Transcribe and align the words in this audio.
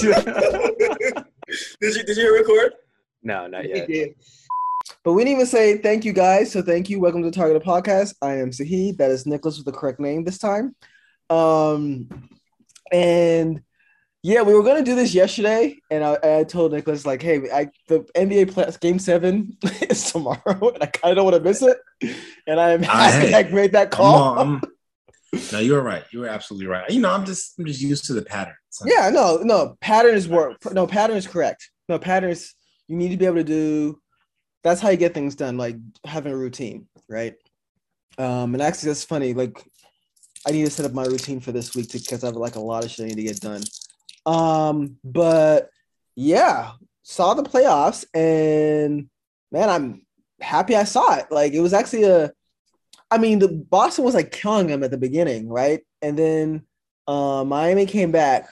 did 0.00 0.14
you 1.80 2.02
did 2.04 2.16
you 2.16 2.34
record? 2.34 2.72
No, 3.22 3.46
not 3.46 3.68
yet. 3.68 4.14
But 5.04 5.12
we 5.12 5.24
didn't 5.24 5.34
even 5.34 5.46
say 5.46 5.76
thank 5.76 6.06
you 6.06 6.14
guys. 6.14 6.50
So 6.50 6.62
thank 6.62 6.88
you. 6.88 6.98
Welcome 7.00 7.22
to 7.22 7.30
Target 7.30 7.62
Podcast. 7.62 8.14
I 8.22 8.36
am 8.36 8.50
Sahid. 8.50 8.96
That 8.96 9.10
is 9.10 9.26
Nicholas 9.26 9.58
with 9.58 9.66
the 9.66 9.72
correct 9.72 10.00
name 10.00 10.24
this 10.24 10.38
time. 10.38 10.74
Um, 11.28 12.08
and 12.90 13.62
yeah, 14.22 14.40
we 14.40 14.54
were 14.54 14.62
gonna 14.62 14.82
do 14.82 14.94
this 14.94 15.12
yesterday, 15.12 15.76
and 15.90 16.02
I, 16.02 16.18
I 16.22 16.44
told 16.44 16.72
Nicholas 16.72 17.04
like, 17.04 17.20
"Hey, 17.20 17.50
I, 17.52 17.68
the 17.88 18.00
NBA 18.16 18.54
play, 18.54 18.70
Game 18.80 18.98
Seven 18.98 19.58
is 19.82 20.10
tomorrow, 20.10 20.40
and 20.46 20.82
I 20.82 20.86
kind 20.86 21.12
of 21.12 21.16
don't 21.16 21.24
want 21.24 21.36
to 21.36 21.42
miss 21.42 21.60
it." 21.60 21.78
And 22.46 22.58
I'm 22.58 22.82
happy 22.82 23.34
I 23.34 23.42
made 23.42 23.72
that 23.72 23.90
call. 23.90 24.38
I'm, 24.38 24.54
I'm, 24.54 24.62
no, 25.52 25.58
you 25.58 25.72
were 25.74 25.82
right. 25.82 26.04
You 26.10 26.20
were 26.20 26.28
absolutely 26.28 26.66
right. 26.66 26.90
You 26.90 27.00
know, 27.00 27.12
I'm 27.12 27.24
just 27.24 27.58
I'm 27.58 27.66
just 27.66 27.80
used 27.80 28.04
to 28.06 28.14
the 28.14 28.22
pattern. 28.22 28.54
So. 28.70 28.84
Yeah, 28.86 29.10
no, 29.10 29.38
no 29.38 29.76
patterns 29.80 30.28
work. 30.28 30.58
No 30.72 30.86
patterns 30.86 31.26
correct. 31.26 31.70
No 31.88 31.98
patterns. 31.98 32.54
You 32.88 32.96
need 32.96 33.10
to 33.10 33.16
be 33.16 33.26
able 33.26 33.36
to 33.36 33.44
do. 33.44 34.00
That's 34.62 34.80
how 34.80 34.90
you 34.90 34.96
get 34.96 35.14
things 35.14 35.34
done. 35.34 35.56
Like 35.56 35.76
having 36.04 36.32
a 36.32 36.36
routine, 36.36 36.88
right? 37.08 37.34
Um, 38.18 38.54
and 38.54 38.62
actually, 38.62 38.88
that's 38.88 39.04
funny. 39.04 39.32
Like, 39.32 39.62
I 40.46 40.50
need 40.50 40.64
to 40.64 40.70
set 40.70 40.86
up 40.86 40.92
my 40.92 41.04
routine 41.04 41.40
for 41.40 41.52
this 41.52 41.74
week 41.74 41.92
because 41.92 42.24
I 42.24 42.28
have 42.28 42.36
like 42.36 42.56
a 42.56 42.60
lot 42.60 42.84
of 42.84 42.90
shit 42.90 43.04
I 43.04 43.08
need 43.08 43.16
to 43.16 43.22
get 43.22 43.40
done. 43.40 43.62
Um, 44.26 44.96
but 45.04 45.70
yeah, 46.16 46.72
saw 47.02 47.34
the 47.34 47.42
playoffs 47.42 48.04
and 48.14 49.08
man, 49.52 49.70
I'm 49.70 50.06
happy 50.40 50.76
I 50.76 50.84
saw 50.84 51.16
it. 51.16 51.26
Like 51.30 51.52
it 51.52 51.60
was 51.60 51.72
actually 51.72 52.04
a 52.04 52.32
I 53.10 53.18
mean, 53.18 53.38
the 53.38 53.48
Boston 53.48 54.04
was 54.04 54.14
like 54.14 54.30
killing 54.30 54.68
them 54.68 54.82
at 54.82 54.90
the 54.90 54.98
beginning, 54.98 55.48
right? 55.48 55.80
And 56.02 56.18
then 56.18 56.62
uh, 57.06 57.44
Miami 57.44 57.86
came 57.86 58.12
back. 58.12 58.48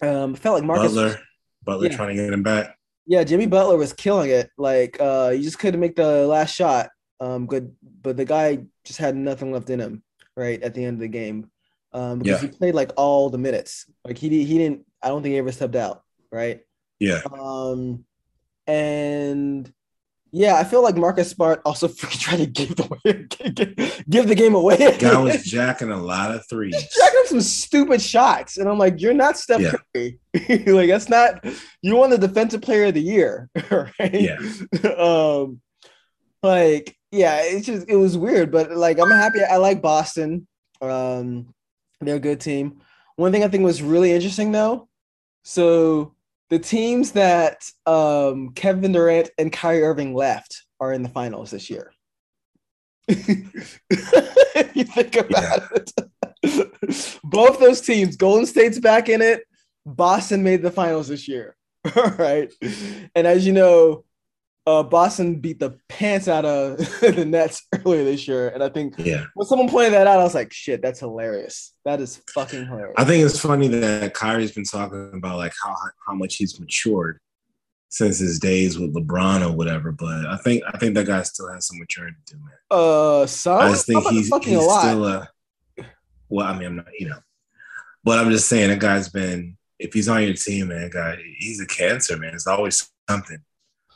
Um, 0.00 0.34
felt 0.34 0.56
like 0.56 0.64
Marcus 0.64 0.94
Butler, 0.94 1.20
Butler 1.64 1.88
yeah. 1.88 1.96
trying 1.96 2.08
to 2.08 2.22
get 2.22 2.32
him 2.32 2.42
back. 2.42 2.76
Yeah, 3.06 3.24
Jimmy 3.24 3.46
Butler 3.46 3.76
was 3.76 3.92
killing 3.92 4.30
it. 4.30 4.50
Like 4.56 4.96
uh, 5.00 5.32
you 5.34 5.42
just 5.42 5.58
couldn't 5.58 5.80
make 5.80 5.96
the 5.96 6.26
last 6.26 6.54
shot. 6.54 6.90
Um, 7.20 7.46
good, 7.46 7.74
but 8.02 8.16
the 8.16 8.24
guy 8.24 8.64
just 8.84 8.98
had 8.98 9.16
nothing 9.16 9.52
left 9.52 9.70
in 9.70 9.80
him, 9.80 10.02
right 10.36 10.60
at 10.62 10.74
the 10.74 10.84
end 10.84 10.96
of 10.96 11.00
the 11.00 11.08
game 11.08 11.50
um, 11.94 12.18
because 12.18 12.42
yeah. 12.42 12.48
he 12.48 12.56
played 12.56 12.74
like 12.74 12.92
all 12.96 13.30
the 13.30 13.38
minutes. 13.38 13.86
Like 14.04 14.18
he 14.18 14.28
he 14.44 14.58
didn't. 14.58 14.86
I 15.02 15.08
don't 15.08 15.22
think 15.22 15.32
he 15.32 15.38
ever 15.38 15.52
stepped 15.52 15.76
out. 15.76 16.02
Right. 16.30 16.60
Yeah. 16.98 17.20
Um, 17.38 18.04
and 18.66 19.72
yeah, 20.34 20.56
I 20.56 20.64
feel 20.64 20.82
like 20.82 20.96
Marcus 20.96 21.30
Smart 21.30 21.60
also 21.64 21.86
freaking 21.88 22.18
tried 22.18 22.38
to 22.38 22.46
give 22.46 22.74
the 22.74 24.04
give 24.10 24.28
the 24.28 24.34
game 24.34 24.54
away. 24.54 24.96
Guy 24.98 25.20
was 25.20 25.42
jacking 25.44 25.90
a 25.90 26.02
lot 26.02 26.34
of 26.34 26.48
threes. 26.48 26.74
jacking 26.74 27.22
some 27.26 27.40
stupid 27.42 28.00
shots, 28.00 28.56
and 28.56 28.68
I'm 28.68 28.78
like, 28.78 29.00
you're 29.00 29.12
not 29.12 29.36
Steph 29.36 29.60
yeah. 29.60 29.74
Curry. 29.94 30.18
like 30.66 30.88
that's 30.88 31.10
not. 31.10 31.44
You 31.82 31.96
won 31.96 32.10
the 32.10 32.18
Defensive 32.18 32.62
Player 32.62 32.86
of 32.86 32.94
the 32.94 33.02
Year, 33.02 33.50
right? 33.70 33.88
Yeah. 34.14 34.38
um, 34.96 35.60
like 36.42 36.96
yeah, 37.10 37.42
it's 37.42 37.66
just 37.66 37.88
it 37.88 37.96
was 37.96 38.16
weird, 38.16 38.50
but 38.50 38.72
like 38.72 38.98
I'm 38.98 39.10
happy. 39.10 39.42
I 39.42 39.58
like 39.58 39.82
Boston. 39.82 40.48
Um, 40.80 41.54
they're 42.00 42.16
a 42.16 42.20
good 42.20 42.40
team. 42.40 42.80
One 43.16 43.30
thing 43.30 43.44
I 43.44 43.48
think 43.48 43.64
was 43.64 43.82
really 43.82 44.12
interesting 44.12 44.50
though, 44.50 44.88
so 45.44 46.14
the 46.52 46.58
teams 46.58 47.12
that 47.12 47.64
um, 47.86 48.50
Kevin 48.50 48.92
Durant 48.92 49.30
and 49.38 49.50
Kyrie 49.50 49.84
Irving 49.84 50.12
left 50.12 50.66
are 50.80 50.92
in 50.92 51.02
the 51.02 51.08
finals 51.08 51.50
this 51.50 51.70
year. 51.70 51.94
you 53.08 53.14
think 54.84 55.16
about 55.16 55.62
yeah. 55.62 55.66
it. 56.42 57.18
Both 57.24 57.58
those 57.58 57.80
teams, 57.80 58.16
Golden 58.16 58.44
State's 58.44 58.78
back 58.78 59.08
in 59.08 59.22
it. 59.22 59.44
Boston 59.86 60.42
made 60.42 60.60
the 60.60 60.70
finals 60.70 61.08
this 61.08 61.26
year. 61.26 61.56
All 61.96 62.10
right. 62.18 62.52
And 63.14 63.26
as 63.26 63.46
you 63.46 63.54
know, 63.54 64.04
uh, 64.66 64.82
Boston 64.82 65.40
beat 65.40 65.58
the 65.58 65.78
pants 65.88 66.28
out 66.28 66.44
of 66.44 66.78
the 67.00 67.24
Nets 67.24 67.66
earlier 67.84 68.04
this 68.04 68.28
year, 68.28 68.48
and 68.48 68.62
I 68.62 68.68
think 68.68 68.94
yeah, 68.98 69.24
when 69.34 69.46
someone 69.46 69.68
pointed 69.68 69.92
that 69.94 70.06
out, 70.06 70.20
I 70.20 70.22
was 70.22 70.34
like, 70.34 70.52
"Shit, 70.52 70.82
that's 70.82 71.00
hilarious. 71.00 71.74
That 71.84 72.00
is 72.00 72.22
fucking 72.32 72.66
hilarious." 72.66 72.94
I 72.96 73.04
think 73.04 73.24
it's 73.24 73.40
funny 73.40 73.68
that 73.68 74.14
Kyrie's 74.14 74.52
been 74.52 74.64
talking 74.64 75.12
about 75.14 75.38
like 75.38 75.52
how 75.62 75.74
how 76.06 76.14
much 76.14 76.36
he's 76.36 76.58
matured 76.60 77.18
since 77.88 78.18
his 78.18 78.38
days 78.38 78.78
with 78.78 78.94
LeBron 78.94 79.46
or 79.46 79.54
whatever, 79.54 79.92
but 79.92 80.26
I 80.26 80.36
think 80.38 80.62
I 80.72 80.78
think 80.78 80.94
that 80.94 81.06
guy 81.06 81.22
still 81.22 81.52
has 81.52 81.66
some 81.66 81.78
maturity 81.78 82.16
to 82.26 82.34
him. 82.34 82.50
Uh, 82.70 83.26
some 83.26 83.58
I 83.58 83.70
just 83.70 83.86
think 83.86 84.06
he's, 84.08 84.32
he's 84.44 84.56
a 84.56 84.80
still 84.80 85.06
a. 85.06 85.28
Well, 86.28 86.46
I 86.46 86.56
mean, 86.56 86.68
I'm 86.68 86.76
not, 86.76 86.86
you 86.98 87.10
know, 87.10 87.18
but 88.04 88.18
I'm 88.18 88.30
just 88.30 88.48
saying 88.48 88.70
that 88.70 88.78
guy's 88.78 89.08
been. 89.08 89.56
If 89.78 89.92
he's 89.92 90.08
on 90.08 90.22
your 90.22 90.34
team, 90.34 90.68
man, 90.68 90.90
guy, 90.90 91.18
he's 91.38 91.60
a 91.60 91.66
cancer, 91.66 92.16
man. 92.16 92.34
It's 92.34 92.46
always 92.46 92.88
something 93.10 93.42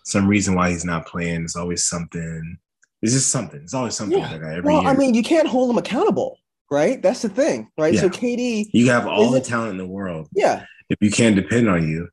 some 0.07 0.29
reason 0.29 0.55
why 0.55 0.71
he's 0.71 0.85
not 0.85 1.05
playing. 1.05 1.43
It's 1.43 1.57
always 1.57 1.85
something. 1.85 2.59
It's 3.03 3.13
just 3.13 3.29
something. 3.29 3.61
It's 3.61 3.75
always 3.75 3.97
something 3.97 4.19
yeah. 4.19 4.33
every 4.35 4.61
well, 4.61 4.83
year. 4.83 4.91
I 4.91 4.95
mean, 4.95 5.15
you 5.15 5.23
can't 5.23 5.49
hold 5.49 5.69
him 5.69 5.79
accountable, 5.79 6.39
right? 6.71 7.03
That's 7.03 7.23
the 7.23 7.29
thing, 7.29 7.71
right? 7.77 7.93
Yeah. 7.93 8.03
So 8.03 8.09
KD, 8.09 8.71
you 8.73 8.89
have 8.91 9.09
all 9.09 9.33
the 9.33 9.41
talent 9.41 9.73
in 9.73 9.79
the 9.79 9.87
world. 9.87 10.29
Yeah. 10.33 10.65
If 10.89 10.99
you 11.01 11.11
can't 11.11 11.35
depend 11.35 11.69
on 11.69 11.89
you, 11.89 12.09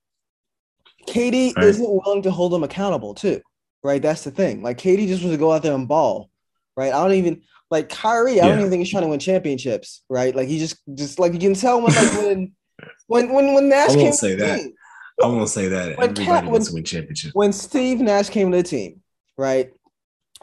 KD 1.08 1.56
right? 1.56 1.66
isn't 1.66 1.88
willing 1.88 2.24
to 2.24 2.31
hold 2.31 2.52
him 2.52 2.64
accountable 2.64 3.14
too, 3.14 3.42
right? 3.84 4.02
That's 4.02 4.24
the 4.24 4.31
thing. 4.31 4.64
Like 4.64 4.80
KD 4.80 5.08
just 5.08 5.22
wants 5.22 5.36
to 5.36 5.40
go 5.40 5.52
out 5.52 5.62
there 5.62 5.75
and 5.75 5.88
ball, 5.88 6.31
right? 6.75 6.92
I 6.92 7.04
don't 7.04 7.14
even 7.14 7.44
like 7.70 7.90
Kyrie. 7.90 8.34
I 8.34 8.36
yeah. 8.36 8.48
don't 8.48 8.60
even 8.60 8.72
think 8.72 8.80
he's 8.80 8.90
trying 8.90 9.04
to 9.04 9.10
win 9.10 9.20
championships, 9.20 10.02
right? 10.10 10.36
Like 10.36 10.48
he 10.48 10.58
just, 10.58 10.78
just 10.96 11.20
like 11.20 11.34
you 11.34 11.40
can 11.40 11.54
tell 11.54 11.80
when 11.80 11.94
like 11.94 12.14
when, 12.14 12.56
when, 13.08 13.34
when, 13.34 13.54
when 13.54 13.70
Nash 13.70 13.92
I 13.92 13.98
won't 13.98 14.16
say 14.16 14.34
that. 14.36 14.62
Team, 14.62 14.74
I 15.22 15.28
won't 15.28 15.50
say 15.50 15.68
that. 15.68 15.97
When 15.97 16.09
Everybody 16.09 16.25
Cat, 16.25 16.46
wants 16.46 16.68
to 16.69 16.74
win 16.74 16.84
championship. 16.84 17.31
When 17.34 17.53
Steve 17.53 18.00
Nash 18.00 18.29
came 18.29 18.51
to 18.51 18.57
the 18.57 18.63
team, 18.63 19.01
right? 19.38 19.72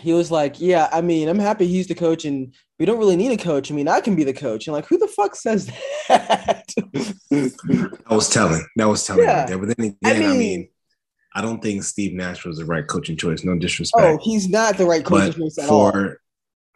He 0.00 0.12
was 0.12 0.30
like, 0.30 0.60
"Yeah, 0.60 0.88
I 0.92 1.00
mean, 1.00 1.28
I'm 1.28 1.38
happy 1.38 1.66
he's 1.66 1.88
the 1.88 1.94
coach, 1.94 2.24
and 2.24 2.54
we 2.78 2.86
don't 2.86 2.98
really 2.98 3.16
need 3.16 3.32
a 3.32 3.42
coach. 3.42 3.70
I 3.70 3.74
mean, 3.74 3.88
I 3.88 4.00
can 4.00 4.16
be 4.16 4.24
the 4.24 4.32
coach." 4.32 4.66
And 4.66 4.74
like, 4.74 4.86
who 4.86 4.96
the 4.96 5.08
fuck 5.08 5.34
says 5.34 5.66
that? 6.08 6.72
I 8.06 8.14
was 8.14 8.28
telling. 8.28 8.64
That 8.76 8.88
was 8.88 9.04
telling 9.04 9.24
yeah. 9.24 9.40
right 9.40 9.48
there. 9.48 9.58
But 9.58 9.76
then 9.76 9.86
again, 9.86 9.98
I 10.04 10.18
mean, 10.18 10.30
I 10.30 10.36
mean, 10.38 10.68
I 11.34 11.42
don't 11.42 11.62
think 11.62 11.82
Steve 11.82 12.14
Nash 12.14 12.44
was 12.44 12.58
the 12.58 12.64
right 12.64 12.86
coaching 12.86 13.16
choice. 13.16 13.44
No 13.44 13.58
disrespect. 13.58 14.04
Oh, 14.04 14.18
he's 14.22 14.48
not 14.48 14.76
the 14.76 14.86
right 14.86 15.04
coaching 15.04 15.32
choice 15.32 15.58
at 15.58 15.68
for, 15.68 15.74
all. 15.74 16.14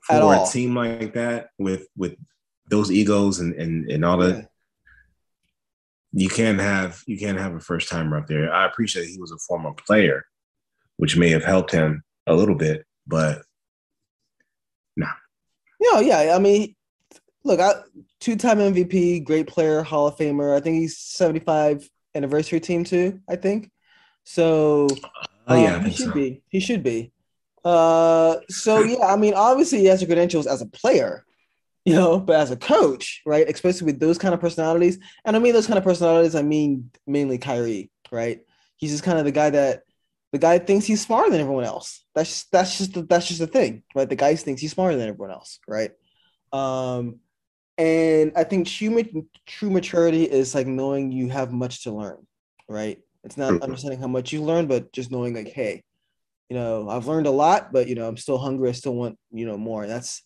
For 0.03 0.13
at 0.13 0.23
a 0.23 0.25
all. 0.25 0.47
team 0.47 0.75
like 0.75 1.15
that, 1.15 1.49
with 1.59 1.87
with 1.97 2.17
those 2.69 2.91
egos 2.91 3.41
and 3.41 3.55
and 3.55 3.91
and 3.91 4.05
all 4.05 4.19
that, 4.19 4.49
you 6.17 6.29
can't 6.29 6.61
have 6.61 7.03
you 7.07 7.19
can't 7.19 7.39
have 7.39 7.55
a 7.55 7.61
first 7.61 7.89
timer 7.89 8.17
up 8.17 8.29
there. 8.29 8.53
I 8.53 8.67
appreciate 8.67 9.09
he 9.09 9.21
was 9.21 9.33
a 9.33 9.39
former 9.39 9.73
player, 9.73 10.25
which 10.97 11.17
may 11.17 11.29
have 11.31 11.45
helped 11.45 11.73
him 11.73 12.05
a 12.27 12.35
little 12.35 12.55
bit, 12.55 12.87
but 13.07 13.43
nah. 14.97 15.09
Yeah, 15.81 16.01
yeah. 16.01 16.37
I 16.37 16.39
mean, 16.39 16.77
look, 17.43 17.59
I, 17.59 17.75
two-time 18.21 18.59
MVP, 18.59 19.25
great 19.25 19.49
player, 19.49 19.83
Hall 19.83 20.07
of 20.07 20.17
Famer. 20.17 20.57
I 20.57 20.61
think 20.61 20.77
he's 20.77 20.99
75 20.99 21.89
anniversary 22.15 22.61
team 22.61 22.85
too. 22.85 23.21
I 23.29 23.35
think 23.35 23.71
so. 24.23 24.89
Oh 25.49 25.63
yeah, 25.63 25.75
um, 25.75 25.85
he 25.85 25.91
should 25.91 26.07
so. 26.07 26.13
be. 26.13 26.43
He 26.49 26.61
should 26.61 26.85
be. 26.85 27.13
Uh, 27.65 28.37
so 28.49 28.79
yeah, 28.85 29.07
I 29.07 29.17
mean, 29.17 29.35
obviously 29.35 29.81
he 29.81 29.87
has 29.87 29.99
the 29.99 30.07
credentials 30.07 30.47
as 30.47 30.63
a 30.63 30.67
player, 30.67 31.24
you 31.87 31.95
know, 31.95 32.19
but 32.19 32.37
as 32.37 32.51
a 32.51 32.57
coach, 32.57 33.23
right, 33.27 33.49
especially 33.49 33.87
with 33.87 34.01
those 34.01 34.19
kind 34.19 34.35
of 34.35 34.41
personalities, 34.41 34.99
and 35.25 35.37
I 35.37 35.39
mean 35.39 35.53
those 35.53 35.67
kind 35.67 35.79
of 35.79 35.85
personalities, 35.85 36.35
I 36.35 36.43
mean 36.43 36.91
mainly 37.07 37.39
Kyrie, 37.39 37.91
right? 38.11 38.41
He's 38.77 38.91
just 38.91 39.05
kind 39.05 39.19
of 39.19 39.25
the 39.25 39.33
guy 39.33 39.51
that 39.51 39.83
the 40.33 40.39
guy 40.39 40.59
thinks 40.59 40.87
he's 40.87 41.01
smarter 41.01 41.31
than 41.31 41.41
everyone 41.41 41.65
else. 41.65 42.05
That's 42.15 42.29
just, 42.29 42.51
that's 42.51 42.79
just 42.79 42.95
the, 42.95 43.03
that's 43.03 43.29
just 43.29 43.41
the 43.41 43.47
thing, 43.47 43.83
right? 43.95 44.09
The 44.09 44.17
guy 44.17 44.35
thinks 44.35 44.61
he's 44.61 44.73
smarter 44.73 44.97
than 44.97 45.09
everyone 45.09 45.31
else, 45.31 45.61
right? 45.69 45.93
Um, 46.53 47.21
and 47.77 48.33
I 48.37 48.45
think 48.45 48.67
true 48.67 49.27
true 49.47 49.71
maturity 49.71 50.25
is 50.25 50.55
like 50.55 50.67
knowing 50.67 51.13
you 51.13 51.29
have 51.29 51.53
much 51.53 51.85
to 51.85 51.93
learn, 51.93 52.27
right? 52.69 52.99
It's 53.25 53.37
not 53.37 53.63
understanding 53.63 54.01
how 54.01 54.07
much 54.07 54.33
you 54.33 54.43
learn, 54.43 54.67
but 54.67 54.93
just 54.93 55.11
knowing 55.11 55.35
like, 55.35 55.49
hey, 55.49 55.83
you 56.49 56.57
know, 56.57 56.89
I've 56.89 57.07
learned 57.07 57.27
a 57.27 57.31
lot, 57.31 57.73
but 57.73 57.89
you 57.89 57.95
know, 57.95 58.07
I'm 58.07 58.17
still 58.17 58.39
hungry. 58.39 58.69
I 58.69 58.73
still 58.73 58.95
want 58.95 59.19
you 59.33 59.47
know 59.47 59.57
more. 59.57 59.87
that's 59.87 60.23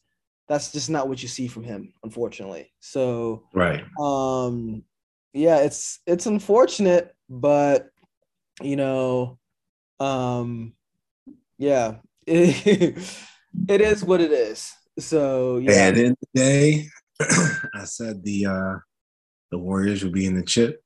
that's 0.48 0.72
just 0.72 0.88
not 0.88 1.08
what 1.08 1.22
you 1.22 1.28
see 1.28 1.46
from 1.46 1.62
him, 1.62 1.92
unfortunately. 2.02 2.72
So 2.80 3.44
right. 3.52 3.84
Um 4.00 4.84
yeah, 5.32 5.58
it's 5.58 6.00
it's 6.06 6.26
unfortunate, 6.26 7.14
but 7.28 7.90
you 8.62 8.76
know, 8.76 9.38
um 10.00 10.74
yeah, 11.58 11.96
it, 12.26 12.96
it 13.68 13.80
is 13.80 14.04
what 14.04 14.20
it 14.20 14.32
is. 14.32 14.72
So 14.98 15.58
yeah. 15.58 15.72
At 15.72 15.94
the 15.94 16.06
end 16.06 16.12
of 16.12 16.28
the 16.32 16.40
day, 16.40 16.88
I 17.74 17.84
said 17.84 18.24
the 18.24 18.46
uh 18.46 18.78
the 19.50 19.58
Warriors 19.58 20.02
will 20.02 20.12
be 20.12 20.26
in 20.26 20.34
the 20.34 20.42
chip 20.42 20.82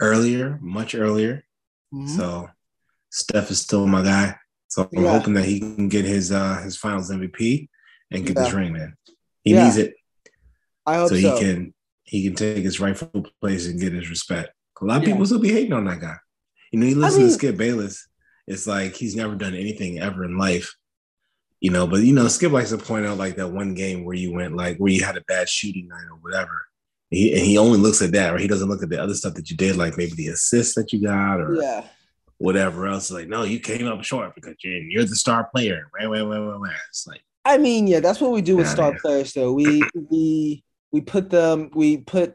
earlier, 0.00 0.58
much 0.62 0.94
earlier. 0.94 1.44
Mm-hmm. 1.92 2.16
So 2.16 2.48
Steph 3.10 3.50
is 3.50 3.60
still 3.60 3.86
my 3.86 4.02
guy. 4.02 4.36
So 4.68 4.88
I'm 4.96 5.04
yeah. 5.04 5.18
hoping 5.18 5.34
that 5.34 5.44
he 5.44 5.58
can 5.58 5.88
get 5.88 6.04
his 6.04 6.30
uh 6.30 6.60
his 6.62 6.76
finals 6.76 7.10
MVP 7.10 7.68
and 8.10 8.26
get 8.26 8.36
yeah. 8.36 8.44
this 8.44 8.52
ring, 8.52 8.72
man. 8.72 8.94
He 9.42 9.54
yeah. 9.54 9.64
needs 9.64 9.76
it. 9.76 9.94
I 10.86 10.96
hope 10.96 11.10
so, 11.10 11.16
so 11.16 11.36
he 11.36 11.40
can 11.40 11.74
he 12.04 12.24
can 12.24 12.34
take 12.34 12.64
his 12.64 12.80
rightful 12.80 13.26
place 13.40 13.68
and 13.68 13.80
get 13.80 13.92
his 13.92 14.10
respect. 14.10 14.50
A 14.80 14.84
lot 14.84 14.98
of 14.98 15.02
Yeah. 15.02 15.10
people 15.14 15.26
still 15.26 15.38
be 15.38 15.52
hating 15.52 15.72
on 15.72 15.84
that 15.84 16.00
guy. 16.00 16.16
You 16.72 16.80
know, 16.80 16.86
you 16.86 16.96
listen 16.96 17.20
mean- 17.22 17.28
to 17.28 17.34
Skip 17.34 17.56
Bayless, 17.56 18.08
it's 18.46 18.66
like 18.66 18.96
he's 18.96 19.14
never 19.14 19.34
done 19.34 19.54
anything 19.54 20.00
ever 20.00 20.24
in 20.24 20.36
life. 20.38 20.74
You 21.60 21.70
know, 21.70 21.86
but 21.86 22.00
you 22.00 22.14
know, 22.14 22.26
Skip 22.28 22.52
likes 22.52 22.70
to 22.70 22.78
point 22.78 23.06
out 23.06 23.18
like 23.18 23.36
that 23.36 23.48
one 23.52 23.74
game 23.74 24.04
where 24.04 24.16
you 24.16 24.32
went 24.32 24.56
like 24.56 24.78
where 24.78 24.90
you 24.90 25.04
had 25.04 25.16
a 25.16 25.22
bad 25.22 25.48
shooting 25.48 25.88
night 25.88 26.06
or 26.10 26.16
whatever. 26.16 26.66
He, 27.10 27.32
and 27.32 27.42
he 27.44 27.58
only 27.58 27.76
looks 27.78 28.00
at 28.02 28.12
that, 28.12 28.32
or 28.32 28.38
he 28.38 28.46
doesn't 28.46 28.68
look 28.68 28.82
at 28.84 28.88
the 28.88 29.02
other 29.02 29.14
stuff 29.14 29.34
that 29.34 29.50
you 29.50 29.56
did, 29.56 29.76
like 29.76 29.96
maybe 29.96 30.12
the 30.14 30.28
assists 30.28 30.76
that 30.76 30.92
you 30.92 31.02
got 31.02 31.40
or 31.40 31.56
Yeah. 31.56 31.84
whatever 32.38 32.86
else. 32.86 33.10
Like, 33.10 33.28
no, 33.28 33.42
you 33.42 33.58
came 33.58 33.86
up 33.88 34.02
short 34.04 34.34
because 34.36 34.54
you're, 34.62 34.78
you're 34.78 35.04
the 35.04 35.16
star 35.16 35.48
player. 35.52 35.90
Wait, 35.98 36.06
wait, 36.06 36.22
wait, 36.22 36.38
wait, 36.38 36.60
wait. 36.60 36.72
It's 36.88 37.06
like, 37.08 37.20
I 37.44 37.58
mean, 37.58 37.86
yeah, 37.86 38.00
that's 38.00 38.20
what 38.20 38.32
we 38.32 38.42
do 38.42 38.56
with 38.56 38.66
Yeah, 38.66 38.72
star 38.72 38.92
yeah. 38.92 38.98
players. 39.00 39.32
Though 39.32 39.52
we 39.52 39.84
we 39.94 40.62
we 40.92 41.00
put 41.00 41.30
them 41.30 41.70
we 41.74 41.98
put 41.98 42.34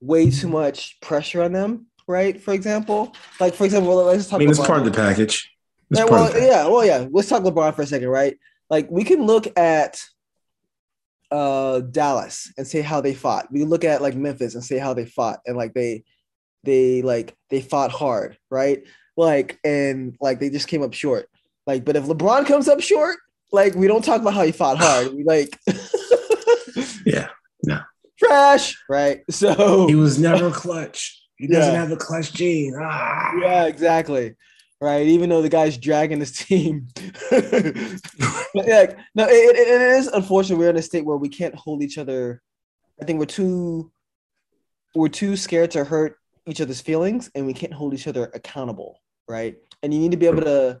way 0.00 0.30
too 0.30 0.48
much 0.48 1.00
pressure 1.00 1.42
on 1.42 1.52
them, 1.52 1.86
right? 2.06 2.40
For 2.40 2.52
example, 2.52 3.14
like 3.40 3.54
for 3.54 3.64
example, 3.64 3.94
let's 3.96 4.28
talk. 4.28 4.36
I 4.36 4.40
mean, 4.40 4.50
it's 4.50 4.58
part 4.58 4.80
of 4.80 4.84
the 4.84 4.90
package. 4.90 5.50
Yeah, 5.90 6.04
well, 6.04 6.26
package. 6.26 6.42
yeah, 6.42 6.66
well, 6.66 6.84
yeah. 6.84 7.06
Let's 7.10 7.28
talk 7.28 7.42
LeBron 7.42 7.74
for 7.74 7.82
a 7.82 7.86
second, 7.86 8.08
right? 8.08 8.36
Like 8.68 8.90
we 8.90 9.04
can 9.04 9.24
look 9.24 9.46
at 9.58 10.02
uh 11.30 11.80
Dallas 11.80 12.52
and 12.58 12.66
say 12.66 12.82
how 12.82 13.00
they 13.00 13.14
fought. 13.14 13.50
We 13.50 13.60
can 13.60 13.68
look 13.68 13.84
at 13.84 14.02
like 14.02 14.14
Memphis 14.14 14.54
and 14.54 14.64
say 14.64 14.78
how 14.78 14.94
they 14.94 15.06
fought 15.06 15.40
and 15.46 15.56
like 15.56 15.72
they 15.72 16.04
they 16.64 17.02
like 17.02 17.34
they 17.50 17.60
fought 17.60 17.90
hard, 17.90 18.36
right? 18.50 18.84
Like 19.16 19.58
and 19.64 20.16
like 20.20 20.40
they 20.40 20.50
just 20.50 20.68
came 20.68 20.82
up 20.82 20.92
short. 20.92 21.28
Like, 21.66 21.84
but 21.84 21.96
if 21.96 22.04
LeBron 22.04 22.46
comes 22.46 22.68
up 22.68 22.80
short, 22.82 23.16
like 23.54 23.74
we 23.74 23.86
don't 23.86 24.04
talk 24.04 24.20
about 24.20 24.34
how 24.34 24.42
he 24.42 24.52
fought 24.52 24.78
hard. 24.78 25.14
We 25.14 25.24
like 25.24 25.58
Yeah. 27.06 27.28
No. 27.62 27.80
Trash, 28.18 28.76
right? 28.88 29.22
So 29.30 29.86
He 29.86 29.94
was 29.94 30.18
never 30.18 30.50
clutch. 30.50 31.20
He 31.36 31.46
doesn't 31.46 31.74
have 31.74 31.90
a 31.90 31.96
clutch 31.96 32.32
gene. 32.32 32.74
Ah. 32.80 33.32
Yeah, 33.40 33.64
exactly. 33.64 34.36
Right. 34.80 35.06
Even 35.06 35.30
though 35.30 35.42
the 35.42 35.48
guy's 35.48 35.78
dragging 35.78 36.20
his 36.20 36.32
team. 36.32 36.88
like, 37.32 38.98
no, 39.14 39.24
it, 39.26 39.56
it, 39.56 39.68
it 39.68 39.80
is 39.98 40.08
unfortunate. 40.08 40.58
We're 40.58 40.70
in 40.70 40.76
a 40.76 40.82
state 40.82 41.04
where 41.04 41.16
we 41.16 41.28
can't 41.28 41.54
hold 41.54 41.82
each 41.82 41.98
other. 41.98 42.42
I 43.00 43.04
think 43.04 43.18
we're 43.18 43.26
too 43.26 43.90
we're 44.94 45.08
too 45.08 45.36
scared 45.36 45.72
to 45.72 45.84
hurt 45.84 46.18
each 46.46 46.60
other's 46.60 46.80
feelings 46.80 47.30
and 47.34 47.46
we 47.46 47.54
can't 47.54 47.72
hold 47.72 47.94
each 47.94 48.06
other 48.06 48.30
accountable. 48.34 49.00
Right. 49.28 49.56
And 49.82 49.92
you 49.92 50.00
need 50.00 50.12
to 50.12 50.16
be 50.16 50.26
able 50.26 50.42
to 50.42 50.80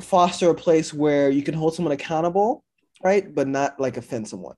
foster 0.00 0.50
a 0.50 0.54
place 0.54 0.92
where 0.94 1.30
you 1.30 1.42
can 1.42 1.54
hold 1.54 1.74
someone 1.74 1.92
accountable, 1.92 2.64
right? 3.02 3.34
But 3.34 3.48
not 3.48 3.80
like 3.80 3.96
offend 3.96 4.28
someone. 4.28 4.56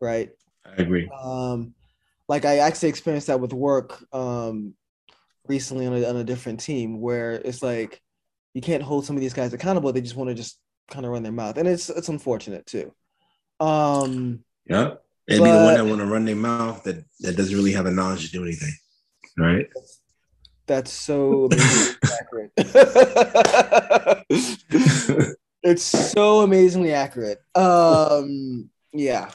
Right. 0.00 0.30
I 0.64 0.82
agree. 0.82 1.08
Um, 1.08 1.74
like 2.28 2.44
I 2.44 2.58
actually 2.58 2.88
experienced 2.90 3.26
that 3.26 3.40
with 3.40 3.52
work 3.52 4.04
um, 4.14 4.74
recently 5.46 5.86
on 5.86 5.94
a, 5.94 6.08
on 6.08 6.16
a 6.16 6.24
different 6.24 6.60
team 6.60 7.00
where 7.00 7.32
it's 7.32 7.62
like 7.62 8.00
you 8.54 8.60
can't 8.60 8.82
hold 8.82 9.04
some 9.04 9.16
of 9.16 9.20
these 9.20 9.34
guys 9.34 9.52
accountable. 9.52 9.92
They 9.92 10.00
just 10.00 10.16
want 10.16 10.30
to 10.30 10.34
just 10.34 10.58
kind 10.88 11.04
of 11.04 11.12
run 11.12 11.22
their 11.22 11.32
mouth, 11.32 11.56
and 11.56 11.68
it's 11.68 11.90
it's 11.90 12.08
unfortunate 12.08 12.66
too. 12.66 12.92
Um, 13.60 14.44
Yeah. 14.66 14.94
And 15.28 15.44
be 15.44 15.50
the 15.50 15.64
one 15.64 15.74
that 15.74 15.86
want 15.86 16.00
to 16.00 16.06
run 16.06 16.24
their 16.24 16.34
mouth 16.34 16.82
that, 16.84 17.04
that 17.20 17.36
doesn't 17.36 17.54
really 17.54 17.72
have 17.72 17.84
the 17.84 17.92
knowledge 17.92 18.26
to 18.26 18.32
do 18.32 18.42
anything. 18.42 18.72
Right. 19.38 19.68
that's 19.74 19.99
so 20.92 21.48
accurate. 22.20 22.52
it's 25.62 25.82
so 25.82 26.40
amazingly 26.40 26.92
accurate. 26.92 27.38
Um, 27.54 28.70
yeah. 28.92 29.30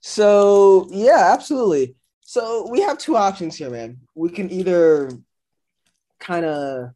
So 0.00 0.88
yeah, 0.90 1.30
absolutely. 1.32 1.94
So 2.22 2.68
we 2.70 2.80
have 2.82 2.98
two 2.98 3.16
options 3.16 3.56
here, 3.56 3.70
man. 3.70 3.98
We 4.14 4.30
can 4.30 4.50
either 4.50 5.10
kind 6.20 6.46
of 6.46 6.90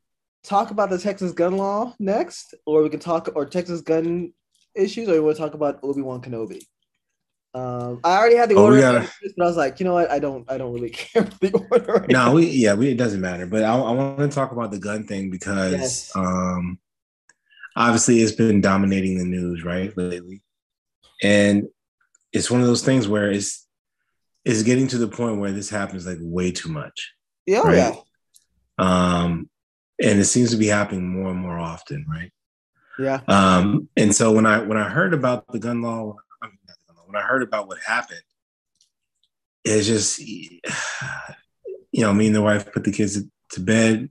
talk 0.44 0.70
about 0.70 0.90
the 0.90 0.98
Texas 0.98 1.32
gun 1.32 1.56
law 1.56 1.94
next, 1.98 2.54
or 2.66 2.82
we 2.82 2.88
can 2.88 3.00
talk 3.00 3.28
or 3.34 3.44
Texas 3.44 3.80
gun 3.80 4.32
issues, 4.74 5.08
or 5.08 5.14
we 5.14 5.20
want 5.20 5.36
to 5.36 5.42
talk 5.42 5.54
about 5.54 5.80
Obi 5.82 6.02
Wan 6.02 6.22
Kenobi. 6.22 6.62
Um, 7.54 8.00
I 8.02 8.16
already 8.18 8.34
had 8.36 8.48
the 8.48 8.56
Oh, 8.56 8.64
order, 8.64 8.80
gotta- 8.80 9.08
but 9.36 9.44
I 9.44 9.46
was 9.46 9.56
like, 9.56 9.78
you 9.78 9.84
know 9.84 9.94
what? 9.94 10.10
I 10.10 10.18
don't, 10.18 10.50
I 10.50 10.58
don't 10.58 10.72
really 10.74 10.90
care 11.02 11.22
the 11.40 11.52
order. 11.70 11.92
Right 12.00 12.08
no, 12.10 12.26
now. 12.26 12.34
we 12.34 12.46
yeah, 12.48 12.74
we 12.74 12.88
it 12.88 12.96
doesn't 12.98 13.20
matter. 13.20 13.46
But 13.46 13.62
I, 13.62 13.74
I 13.76 13.90
want 13.92 14.18
to 14.18 14.28
talk 14.28 14.50
about 14.52 14.70
the 14.72 14.78
gun 14.78 15.06
thing 15.06 15.30
because 15.30 15.70
Yes. 15.72 16.12
um 16.16 16.78
obviously 17.76 18.20
it's 18.20 18.32
been 18.32 18.60
dominating 18.60 19.18
the 19.18 19.24
news, 19.24 19.64
right, 19.64 19.96
lately. 19.96 20.42
And 21.22 21.68
it's 22.32 22.50
one 22.50 22.60
of 22.60 22.66
those 22.66 22.82
things 22.84 23.06
where 23.06 23.30
it's 23.30 23.66
it's 24.44 24.62
getting 24.64 24.88
to 24.88 24.98
the 24.98 25.08
point 25.08 25.38
where 25.38 25.52
this 25.52 25.70
happens 25.70 26.06
like 26.06 26.18
way 26.20 26.50
too 26.50 26.68
much. 26.70 27.14
yeah, 27.46 27.60
oh, 27.62 27.68
right? 27.68 27.76
yeah, 27.76 27.94
Um 28.78 29.48
and 30.02 30.18
it 30.18 30.24
seems 30.24 30.50
to 30.50 30.56
be 30.56 30.66
happening 30.66 31.08
more 31.08 31.30
and 31.30 31.38
more 31.38 31.56
often, 31.58 32.04
right? 32.10 32.32
yeah, 32.98 33.20
Um, 33.28 33.88
and 33.96 34.12
so 34.14 34.32
when 34.32 34.44
I 34.44 34.58
when 34.58 34.76
I 34.76 34.88
heard 34.88 35.14
about 35.14 35.46
the 35.52 35.60
gun 35.60 35.82
law, 35.82 36.16
I 36.42 36.46
mean, 36.48 36.58
not 36.66 36.76
the 36.78 36.92
gun 36.92 36.96
law, 36.96 37.03
when 37.14 37.22
I 37.22 37.26
heard 37.26 37.42
about 37.42 37.68
what 37.68 37.78
happened, 37.78 38.22
it's 39.64 39.86
just 39.86 40.18
you 40.18 40.60
know, 41.92 42.12
me 42.12 42.26
and 42.26 42.36
the 42.36 42.42
wife 42.42 42.72
put 42.72 42.84
the 42.84 42.92
kids 42.92 43.22
to 43.52 43.60
bed. 43.60 44.10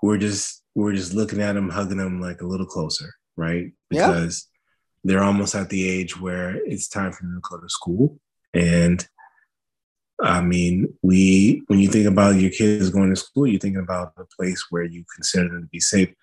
We're 0.00 0.18
just 0.18 0.62
we're 0.74 0.92
just 0.92 1.12
looking 1.12 1.40
at 1.40 1.54
them, 1.54 1.70
hugging 1.70 1.98
them 1.98 2.20
like 2.20 2.40
a 2.40 2.46
little 2.46 2.66
closer, 2.66 3.14
right? 3.36 3.72
Yeah. 3.90 4.08
Because 4.08 4.48
they're 5.02 5.24
almost 5.24 5.54
at 5.54 5.70
the 5.70 5.88
age 5.88 6.18
where 6.18 6.56
it's 6.64 6.88
time 6.88 7.12
for 7.12 7.24
them 7.24 7.34
to 7.34 7.48
go 7.48 7.60
to 7.60 7.68
school. 7.68 8.18
And 8.54 9.06
I 10.20 10.40
mean, 10.40 10.94
we 11.02 11.64
when 11.66 11.80
you 11.80 11.88
think 11.88 12.06
about 12.06 12.36
your 12.36 12.50
kids 12.50 12.90
going 12.90 13.10
to 13.10 13.16
school, 13.20 13.46
you're 13.46 13.60
thinking 13.60 13.82
about 13.82 14.12
a 14.16 14.24
place 14.36 14.66
where 14.70 14.84
you 14.84 15.04
consider 15.14 15.48
them 15.48 15.62
to 15.62 15.68
be 15.68 15.80
safe 15.80 16.14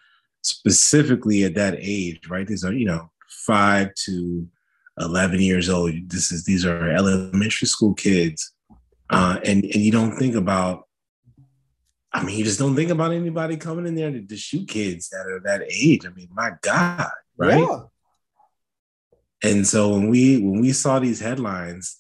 specifically 0.42 1.44
at 1.44 1.56
that 1.56 1.76
age, 1.80 2.30
right? 2.30 2.48
These 2.48 2.64
are, 2.64 2.74
you 2.74 2.86
know, 2.86 3.12
five 3.28 3.94
to 4.06 4.48
11 5.02 5.40
years 5.40 5.70
old. 5.70 5.92
This 6.10 6.32
is, 6.32 6.46
these 6.46 6.66
are 6.66 6.90
elementary 6.90 7.68
school 7.68 7.94
kids. 7.94 8.54
Uh, 9.10 9.40
and, 9.44 9.64
and 9.64 9.76
you 9.76 9.92
don't 9.92 10.16
think 10.16 10.36
about, 10.36 10.88
I 12.14 12.24
mean, 12.24 12.38
you 12.38 12.44
just 12.44 12.60
don't 12.60 12.76
think 12.76 12.92
about 12.92 13.12
anybody 13.12 13.58
coming 13.58 13.88
in 13.88 13.96
there 13.96 14.12
to, 14.12 14.22
to 14.22 14.38
shoot 14.38 14.68
kids 14.68 15.10
that 15.10 15.28
are 15.28 15.42
that 15.46 15.64
age. 15.70 16.06
I 16.06 16.10
mean, 16.10 16.30
my 16.32 16.52
God, 16.62 17.10
right? 17.38 17.60
Yeah. 17.60 17.80
And 19.44 19.68
so 19.68 19.90
when 19.90 20.10
we, 20.10 20.38
when 20.38 20.62
we 20.62 20.72
saw 20.72 21.00
these 21.00 21.20
headlines, 21.20 22.00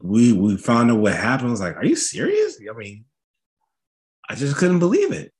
we, 0.00 0.32
we 0.32 0.56
found 0.56 0.90
out 0.90 0.98
what 0.98 1.14
happened. 1.14 1.48
I 1.48 1.50
was 1.50 1.60
like, 1.60 1.76
are 1.76 1.84
you 1.84 1.96
serious? 1.96 2.58
I 2.70 2.76
mean, 2.76 3.04
I 4.28 4.34
just 4.34 4.56
couldn't 4.56 4.78
believe 4.78 5.12
it. 5.12 5.32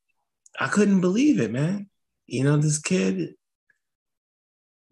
I 0.59 0.69
couldn't 0.69 1.01
believe 1.01 1.41
it, 1.41 1.51
man. 1.51 1.89
You 2.27 2.45
know, 2.45 2.57
this 2.57 2.79
kid 2.79 3.35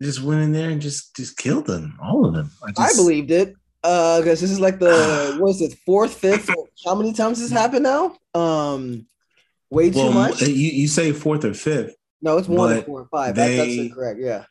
just 0.03 0.23
went 0.23 0.43
in 0.43 0.53
there 0.53 0.71
and 0.71 0.81
just 0.81 1.15
just 1.17 1.37
killed 1.37 1.67
them, 1.67 1.99
all 2.03 2.27
of 2.27 2.35
them. 2.35 2.51
I 2.63 2.73
just, 2.73 2.97
believed 2.97 3.31
it. 3.31 3.55
Uh, 3.85 4.21
because 4.21 4.41
this 4.41 4.51
is 4.51 4.61
like 4.61 4.79
the 4.79 5.37
what 5.41 5.51
is 5.51 5.63
it, 5.63 5.79
fourth, 5.85 6.15
fifth? 6.15 6.51
How 6.85 6.95
many 6.95 7.13
times 7.13 7.39
has 7.39 7.51
this 7.51 7.59
happened 7.59 7.85
now? 7.85 8.17
Um, 8.35 9.07
way 9.71 9.91
too 9.91 9.99
Well, 9.99 10.13
much. 10.13 10.43
You, 10.43 10.49
you 10.49 10.89
say 10.89 11.13
fourth 11.13 11.45
or 11.45 11.55
fifth. 11.55 11.95
No, 12.21 12.39
it's 12.39 12.49
more 12.49 12.69
than 12.69 12.85
four 12.85 13.01
and 13.01 13.11
five. 13.11 13.35
That, 13.35 13.57
that's 13.57 13.77
incorrect. 13.77 14.21
Yeah. 14.21 14.45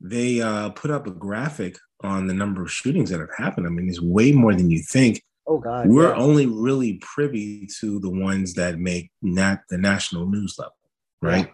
They 0.00 0.40
uh, 0.40 0.70
put 0.70 0.90
up 0.90 1.06
a 1.06 1.10
graphic 1.10 1.76
on 2.02 2.26
the 2.26 2.34
number 2.34 2.62
of 2.62 2.70
shootings 2.70 3.10
that 3.10 3.20
have 3.20 3.34
happened. 3.36 3.66
I 3.66 3.70
mean, 3.70 3.88
it's 3.88 4.00
way 4.00 4.30
more 4.32 4.54
than 4.54 4.70
you 4.70 4.80
think. 4.80 5.22
Oh 5.46 5.58
God. 5.58 5.88
We're 5.88 6.10
yeah. 6.10 6.16
only 6.16 6.46
really 6.46 6.94
privy 6.94 7.68
to 7.80 7.98
the 7.98 8.10
ones 8.10 8.54
that 8.54 8.78
make 8.78 9.10
nat- 9.22 9.62
the 9.70 9.78
national 9.78 10.26
news 10.26 10.56
level, 10.58 10.74
right? 11.22 11.50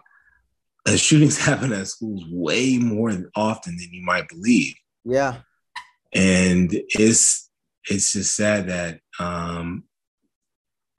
Uh, 0.87 0.95
shootings 1.07 1.37
happen 1.37 1.71
at 1.71 1.87
schools 1.87 2.23
way 2.29 2.77
more 2.77 3.11
often 3.35 3.75
than 3.77 3.89
you 3.91 4.03
might 4.03 4.27
believe. 4.27 4.75
yeah. 5.05 5.37
and 6.13 6.69
it's 6.89 7.49
it's 7.89 8.13
just 8.13 8.35
sad 8.35 8.67
that 8.67 8.99
um 9.19 9.83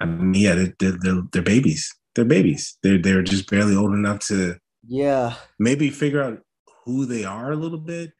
I 0.00 0.06
mean 0.06 0.34
yeah 0.34 0.54
they're, 0.78 0.96
they're, 1.02 1.22
they're, 1.32 1.42
babies 1.42 1.92
they're 2.14 2.24
babies 2.24 2.76
they're 2.82 2.98
they're 2.98 3.22
just 3.22 3.48
barely 3.50 3.74
old 3.76 3.92
enough 3.94 4.20
to 4.28 4.56
Yeah. 4.86 5.34
maybe 5.58 5.88
figure 5.90 6.22
out 6.22 6.40
who 6.84 7.06
they 7.06 7.24
are 7.24 7.52
a 7.52 7.56
little 7.56 7.78
bit 7.78 8.10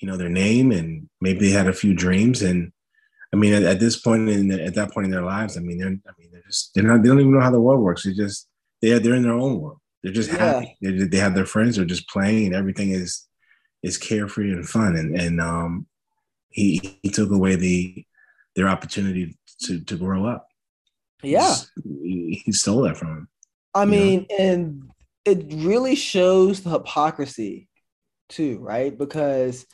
you 0.00 0.06
know 0.08 0.16
their 0.16 0.30
name 0.30 0.72
and 0.72 1.08
maybe 1.20 1.40
they 1.40 1.50
had 1.50 1.68
a 1.68 1.72
few 1.82 1.92
dreams 1.94 2.40
and 2.42 2.72
I 3.32 3.36
mean 3.36 3.52
at, 3.52 3.62
at 3.64 3.80
this 3.80 3.96
point 4.00 4.28
in 4.28 4.48
the, 4.48 4.64
at 4.64 4.74
that 4.76 4.92
point 4.92 5.06
in 5.06 5.10
their 5.10 5.22
lives 5.36 5.56
I 5.56 5.60
mean 5.60 5.78
they're 5.78 5.88
I 5.88 6.12
mean 6.18 6.30
they're 6.32 6.42
just 6.46 6.70
they're 6.74 6.84
not 6.84 7.02
they 7.02 7.08
don't 7.08 7.20
even 7.20 7.32
know 7.34 7.40
how 7.46 7.50
the 7.50 7.60
world 7.60 7.80
works 7.82 8.04
they 8.04 8.12
just 8.14 8.48
they're 8.80 9.00
they're 9.00 9.14
in 9.16 9.22
their 9.24 9.32
own 9.34 9.60
world 9.60 9.80
they're 10.02 10.12
just 10.12 10.30
Yeah. 10.30 10.36
happy 10.38 10.76
they, 10.82 10.92
they 10.92 11.16
have 11.18 11.34
their 11.34 11.46
friends 11.46 11.76
they're 11.76 11.84
just 11.84 12.08
playing 12.08 12.46
and 12.46 12.54
everything 12.54 12.90
is 12.90 13.26
is 13.82 13.96
carefree 13.98 14.52
and 14.52 14.68
fun 14.68 14.96
and 14.96 15.18
and 15.18 15.40
um 15.40 15.86
he 16.50 16.98
he 17.02 17.10
took 17.10 17.30
away 17.30 17.56
the 17.56 18.04
their 18.56 18.68
opportunity 18.68 19.36
to 19.64 19.80
to 19.80 19.96
grow 19.96 20.26
up 20.26 20.48
Yeah. 21.22 21.54
he, 21.84 22.42
he 22.44 22.52
stole 22.52 22.82
that 22.82 22.96
from 22.96 23.08
them 23.08 23.28
I 23.74 23.84
you 23.84 23.90
know? 23.90 23.96
mean, 23.96 24.26
and 24.38 24.82
it 25.24 25.52
really 25.54 25.94
shows 25.94 26.62
the 26.62 26.70
hypocrisy 26.70 27.68
too, 28.28 28.58
right? 28.60 28.96
Because 28.96 29.66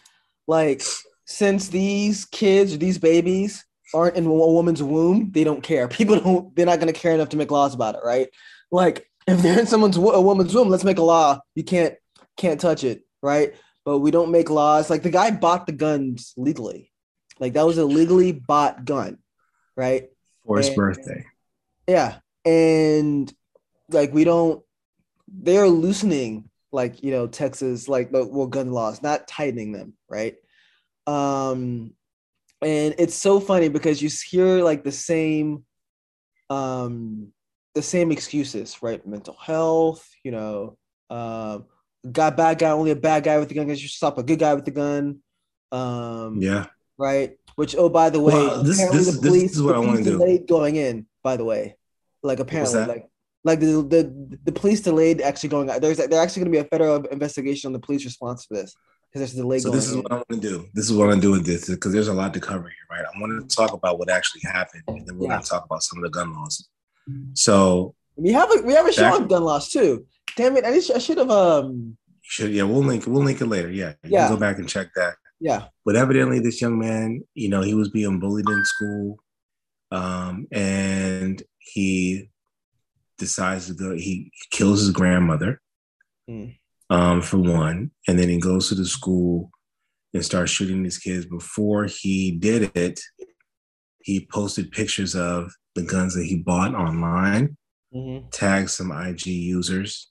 like 0.46 0.82
since 1.26 1.68
these 1.68 2.24
kids 2.26 2.74
or 2.74 2.76
these 2.76 2.98
babies 2.98 3.64
aren't 3.94 4.16
in 4.16 4.26
a 4.26 4.32
woman's 4.32 4.82
womb, 4.82 5.30
they 5.32 5.44
don't 5.44 5.62
care. 5.62 5.86
People 5.88 6.18
don't. 6.20 6.54
They're 6.56 6.66
not 6.66 6.80
going 6.80 6.92
to 6.92 7.00
care 7.00 7.14
enough 7.14 7.30
to 7.30 7.36
make 7.36 7.50
laws 7.52 7.72
about 7.72 7.94
it, 7.94 8.00
right? 8.04 8.28
Like 8.70 9.06
if 9.26 9.42
they're 9.42 9.58
in 9.60 9.66
someone's 9.66 9.96
a 9.96 10.00
woman's 10.20 10.54
womb, 10.54 10.68
let's 10.68 10.84
make 10.84 10.98
a 10.98 11.02
law. 11.02 11.40
You 11.54 11.64
can't 11.64 11.94
can't 12.36 12.60
touch 12.60 12.84
it, 12.84 13.02
right? 13.22 13.54
But 13.84 13.98
we 13.98 14.10
don't 14.10 14.30
make 14.30 14.50
laws. 14.50 14.90
Like 14.90 15.02
the 15.02 15.10
guy 15.10 15.30
bought 15.30 15.66
the 15.66 15.72
guns 15.72 16.32
legally, 16.36 16.90
like 17.38 17.52
that 17.54 17.66
was 17.66 17.78
a 17.78 17.84
legally 17.84 18.32
bought 18.32 18.84
gun, 18.84 19.18
right? 19.76 20.08
For 20.46 20.58
his 20.58 20.68
And- 20.68 20.76
birthday. 20.76 21.24
Yeah, 21.86 22.16
and 22.44 23.32
like 23.90 24.12
we 24.12 24.24
don't. 24.24 24.62
They're 25.28 25.68
loosening, 25.68 26.48
like 26.72 27.02
you 27.02 27.10
know, 27.10 27.26
Texas, 27.26 27.88
like 27.88 28.10
the 28.10 28.24
well, 28.26 28.46
gun 28.46 28.72
laws, 28.72 29.02
not 29.02 29.28
tightening 29.28 29.72
them, 29.72 29.94
right? 30.08 30.36
Um, 31.06 31.92
and 32.62 32.94
it's 32.98 33.14
so 33.14 33.40
funny 33.40 33.68
because 33.68 34.00
you 34.00 34.08
hear 34.30 34.62
like 34.64 34.84
the 34.84 34.92
same, 34.92 35.64
um, 36.48 37.32
the 37.74 37.82
same 37.82 38.12
excuses, 38.12 38.82
right? 38.82 39.04
Mental 39.06 39.36
health, 39.40 40.08
you 40.22 40.30
know, 40.30 40.76
um, 41.10 41.64
guy, 42.10 42.30
bad 42.30 42.58
guy, 42.58 42.70
only 42.70 42.92
a 42.92 42.96
bad 42.96 43.24
guy 43.24 43.38
with 43.38 43.48
the 43.48 43.54
gun 43.54 43.66
because 43.66 43.82
you 43.82 43.88
stop 43.88 44.16
a 44.18 44.22
good 44.22 44.38
guy 44.38 44.54
with 44.54 44.64
the 44.64 44.70
gun. 44.70 45.18
Um, 45.72 46.38
Yeah. 46.40 46.66
right? 46.98 47.36
Which, 47.56 47.74
oh, 47.76 47.88
by 47.88 48.10
the 48.10 48.20
way, 48.20 48.32
Well, 48.34 48.62
this- 48.62 48.76
apparently 48.78 48.98
this- 49.04 49.14
the 49.16 49.20
this 49.20 49.30
police, 49.30 49.52
is 49.56 49.62
what 49.62 49.70
the 49.72 49.74
I 49.76 49.78
wanna 49.80 49.90
police 49.92 50.04
do. 50.06 50.10
delayed 50.18 50.48
going 50.48 50.76
in. 50.76 51.06
By 51.22 51.36
the 51.36 51.44
way, 51.44 51.76
like 52.22 52.38
apparently, 52.40 52.84
like 52.84 53.06
like 53.44 53.60
the, 53.60 53.66
the 53.66 54.38
the 54.44 54.52
police 54.52 54.80
delayed 54.80 55.20
actually 55.20 55.48
going 55.50 55.68
out. 55.70 55.80
There's 55.82 55.96
there's 55.98 56.12
actually 56.14 56.40
going 56.44 56.52
to 56.52 56.58
be 56.62 56.66
a 56.66 56.68
federal 56.68 57.04
investigation 57.06 57.68
on 57.68 57.72
the 57.72 57.78
police 57.78 58.04
response 58.04 58.46
to 58.46 58.54
this 58.54 58.74
because 59.10 59.20
there's 59.20 59.34
a 59.34 59.42
delay 59.42 59.58
So 59.58 59.70
this 59.70 59.86
is 59.86 59.94
in. 59.94 60.02
what 60.02 60.12
I 60.12 60.16
want 60.16 60.28
to 60.30 60.36
do. 60.36 60.66
This 60.74 60.86
is 60.90 60.92
what 60.96 61.10
I'm 61.10 61.20
doing 61.20 61.42
this 61.42 61.68
because 61.68 61.92
there's 61.92 62.08
a 62.08 62.14
lot 62.14 62.32
to 62.34 62.40
cover 62.40 62.64
here, 62.68 62.86
right? 62.90 63.04
I 63.04 63.20
want 63.20 63.48
to 63.48 63.56
talk 63.56 63.72
about 63.72 63.98
what 63.98 64.08
actually 64.10 64.42
happened, 64.44 64.82
and 64.88 65.06
then 65.06 65.16
we're 65.18 65.24
Yeah. 65.24 65.30
going 65.32 65.42
to 65.42 65.48
talk 65.48 65.64
about 65.64 65.82
some 65.82 65.98
of 65.98 66.04
the 66.04 66.10
gun 66.10 66.32
laws. 66.34 66.68
So 67.34 67.94
we 68.16 68.32
have 68.32 68.50
a 68.56 68.62
we 68.62 68.74
have 68.74 68.86
a 68.86 68.92
show 68.92 69.12
on 69.14 69.28
gun 69.28 69.42
laws 69.44 69.68
too. 69.70 70.06
Damn 70.36 70.56
it! 70.56 70.64
I, 70.64 70.72
just, 70.72 70.90
I 70.90 70.98
should 70.98 71.18
have 71.18 71.30
um 71.30 71.96
should, 72.22 72.52
yeah, 72.52 72.62
we'll 72.62 72.82
link, 72.82 73.06
we'll 73.06 73.22
link 73.22 73.40
it 73.40 73.46
later. 73.46 73.70
Yeah, 73.70 73.94
you 74.02 74.10
Yeah. 74.12 74.26
can 74.28 74.34
go 74.36 74.40
back 74.40 74.58
and 74.58 74.68
check 74.68 74.88
that. 74.96 75.14
yeah 75.40 75.66
But 75.84 75.96
evidently, 75.96 76.40
this 76.40 76.60
young 76.60 76.78
man, 76.78 77.22
you 77.34 77.48
know, 77.50 77.60
he 77.60 77.74
was 77.74 77.90
being 77.90 78.18
bullied 78.18 78.48
in 78.48 78.64
school, 78.64 79.18
um, 79.90 80.46
and 80.50 81.42
he 81.58 82.30
decides 83.18 83.66
to 83.68 83.74
go. 83.74 83.94
He 83.94 84.30
kills 84.50 84.80
his 84.80 84.90
grandmother, 84.90 85.60
Mm. 86.30 86.56
um, 86.90 87.20
for 87.20 87.38
one, 87.38 87.90
and 88.08 88.18
then 88.18 88.28
he 88.30 88.38
goes 88.38 88.68
to 88.70 88.74
the 88.74 88.86
school 88.86 89.50
and 90.14 90.24
starts 90.24 90.50
shooting 90.50 90.82
these 90.82 90.98
kids. 90.98 91.26
Before 91.26 91.84
he 91.84 92.30
did 92.32 92.74
it, 92.74 93.00
he 94.04 94.28
posted 94.30 94.70
pictures 94.70 95.16
of 95.16 95.50
the 95.74 95.82
guns 95.82 96.14
that 96.14 96.26
he 96.26 96.36
bought 96.36 96.74
online, 96.74 97.56
mhm. 97.92 98.30
tagged 98.30 98.68
some 98.68 98.92
IG 98.92 99.26
users, 99.26 100.10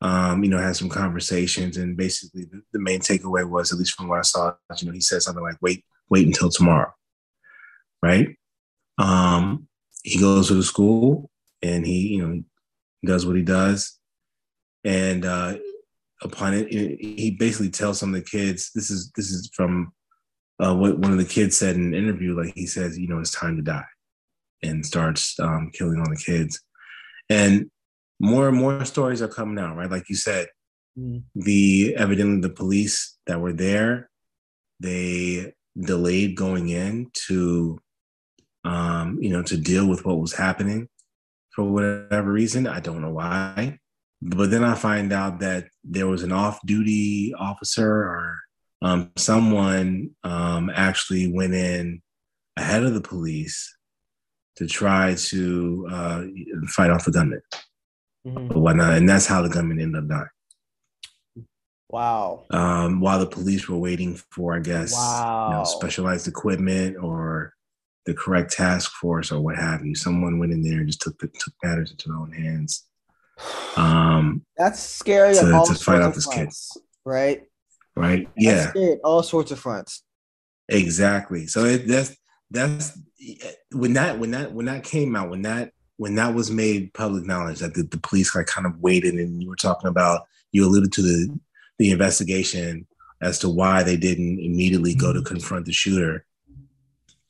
um, 0.00 0.42
you 0.42 0.50
know, 0.50 0.58
had 0.58 0.74
some 0.74 0.88
conversations, 0.88 1.76
and 1.76 1.96
basically 1.96 2.46
the, 2.46 2.60
the 2.72 2.80
main 2.80 2.98
takeaway 2.98 3.48
was, 3.48 3.72
at 3.72 3.78
least 3.78 3.94
from 3.94 4.08
what 4.08 4.18
I 4.18 4.22
saw, 4.22 4.52
you 4.78 4.88
know, 4.88 4.92
he 4.92 5.00
said 5.00 5.22
something 5.22 5.44
like, 5.44 5.58
"Wait, 5.62 5.84
wait 6.08 6.26
until 6.26 6.50
tomorrow," 6.50 6.92
right? 8.02 8.36
Um, 8.98 9.68
he 10.02 10.18
goes 10.18 10.48
to 10.48 10.54
the 10.54 10.64
school 10.64 11.30
and 11.62 11.86
he, 11.86 12.08
you 12.08 12.26
know, 12.26 12.42
does 13.04 13.24
what 13.26 13.36
he 13.36 13.42
does, 13.42 13.96
and 14.82 15.24
uh, 15.24 15.54
upon 16.20 16.54
it, 16.54 16.68
he 16.68 17.36
basically 17.38 17.70
tells 17.70 18.00
some 18.00 18.12
of 18.12 18.20
the 18.20 18.28
kids, 18.28 18.72
"This 18.74 18.90
is 18.90 19.12
this 19.12 19.30
is 19.30 19.50
from." 19.54 19.92
Uh, 20.62 20.74
what 20.74 20.98
one 20.98 21.12
of 21.12 21.18
the 21.18 21.24
kids 21.24 21.56
said 21.56 21.76
in 21.76 21.86
an 21.86 21.94
interview, 21.94 22.36
like 22.36 22.52
he 22.54 22.66
says, 22.66 22.98
you 22.98 23.08
know, 23.08 23.18
it's 23.18 23.30
time 23.30 23.56
to 23.56 23.62
die, 23.62 23.90
and 24.62 24.84
starts 24.84 25.38
um, 25.40 25.70
killing 25.72 25.98
all 26.00 26.10
the 26.10 26.16
kids. 26.16 26.60
And 27.30 27.70
more 28.20 28.48
and 28.48 28.58
more 28.58 28.84
stories 28.84 29.22
are 29.22 29.28
coming 29.28 29.58
out, 29.58 29.76
right? 29.76 29.90
Like 29.90 30.08
you 30.08 30.16
said, 30.16 30.48
Mhm. 30.98 31.22
the 31.34 31.94
evidently 31.96 32.40
the 32.40 32.54
police 32.54 33.16
that 33.26 33.40
were 33.40 33.52
there, 33.52 34.10
they 34.80 35.54
delayed 35.78 36.36
going 36.36 36.68
in 36.68 37.10
to, 37.28 37.78
um, 38.64 39.18
you 39.22 39.30
know, 39.30 39.42
to 39.42 39.56
deal 39.56 39.88
with 39.88 40.04
what 40.04 40.20
was 40.20 40.34
happening 40.34 40.88
for 41.54 41.64
whatever 41.70 42.32
reason. 42.32 42.66
I 42.66 42.80
don't 42.80 43.00
know 43.00 43.12
why. 43.12 43.78
But 44.20 44.50
then 44.50 44.64
I 44.64 44.74
find 44.74 45.12
out 45.12 45.40
that 45.40 45.68
there 45.84 46.06
was 46.08 46.22
an 46.22 46.32
off-duty 46.32 47.32
officer 47.38 47.90
or 47.90 48.40
um, 48.82 49.10
someone 49.16 50.10
um, 50.24 50.70
actually 50.74 51.32
went 51.32 51.54
in 51.54 52.00
ahead 52.56 52.82
of 52.84 52.94
the 52.94 53.00
police 53.00 53.76
to 54.56 54.66
try 54.66 55.14
to 55.14 55.86
uh, 55.90 56.22
fight 56.68 56.90
off 56.90 57.04
the 57.04 57.12
gunman 57.12 57.40
Mhm. 58.26 58.54
or 58.54 58.60
whatnot, 58.60 58.98
and 58.98 59.08
that's 59.08 59.26
how 59.26 59.40
the 59.42 59.48
gunman 59.48 59.80
ended 59.80 60.02
up 60.04 60.08
dying. 60.08 61.46
Wow. 61.88 62.44
Um, 62.50 63.00
while 63.00 63.18
the 63.18 63.26
police 63.26 63.68
were 63.68 63.78
waiting 63.78 64.20
for, 64.30 64.54
I 64.54 64.60
guess, 64.60 64.92
you 64.92 64.98
know, 64.98 65.64
specialized 65.66 66.28
equipment 66.28 66.96
or 67.02 67.54
the 68.06 68.14
correct 68.14 68.52
task 68.52 68.92
force 68.92 69.32
or 69.32 69.40
what 69.40 69.56
have 69.56 69.84
you, 69.84 69.94
someone 69.94 70.38
went 70.38 70.52
in 70.52 70.62
there 70.62 70.78
and 70.78 70.86
just 70.86 71.00
took 71.00 71.18
the, 71.18 71.28
took 71.28 71.54
matters 71.64 71.90
into 71.90 72.08
their 72.08 72.18
own 72.18 72.32
hands. 72.32 72.86
Um, 73.76 74.44
That's 74.58 74.78
scary 74.80 75.32
To- 75.34 75.64
to 75.66 75.74
fight 75.74 76.02
off 76.02 76.14
this 76.14 76.26
kid. 76.26 76.50
right? 77.06 77.42
Right? 77.96 78.28
Yeah, 78.36 78.72
all 79.04 79.22
sorts 79.22 79.50
of 79.50 79.58
fronts. 79.58 80.02
exactly. 80.68 81.46
So 81.46 81.64
it, 81.64 81.86
that's 81.88 82.16
that's 82.50 82.98
when 83.72 83.92
that 83.94 84.18
when 84.18 84.30
that 84.32 84.52
when 84.52 84.66
that 84.66 84.82
came 84.84 85.14
out 85.16 85.30
when 85.30 85.42
that 85.42 85.72
when 85.96 86.14
that 86.14 86.34
was 86.34 86.50
made 86.50 86.92
public 86.94 87.24
knowledge 87.26 87.58
that 87.60 87.74
the, 87.74 87.82
the 87.82 87.98
police 87.98 88.34
like 88.34 88.46
kind 88.46 88.66
of 88.66 88.78
waited 88.80 89.14
and 89.14 89.42
you 89.42 89.48
were 89.48 89.56
talking 89.56 89.88
about 89.88 90.22
you 90.52 90.64
alluded 90.64 90.92
to 90.92 91.02
the 91.02 91.38
the 91.78 91.90
investigation 91.90 92.86
as 93.22 93.38
to 93.38 93.48
why 93.48 93.82
they 93.82 93.96
didn't 93.96 94.38
immediately 94.40 94.94
go 94.94 95.12
to 95.12 95.22
confront 95.22 95.66
the 95.66 95.72
shooter. 95.72 96.24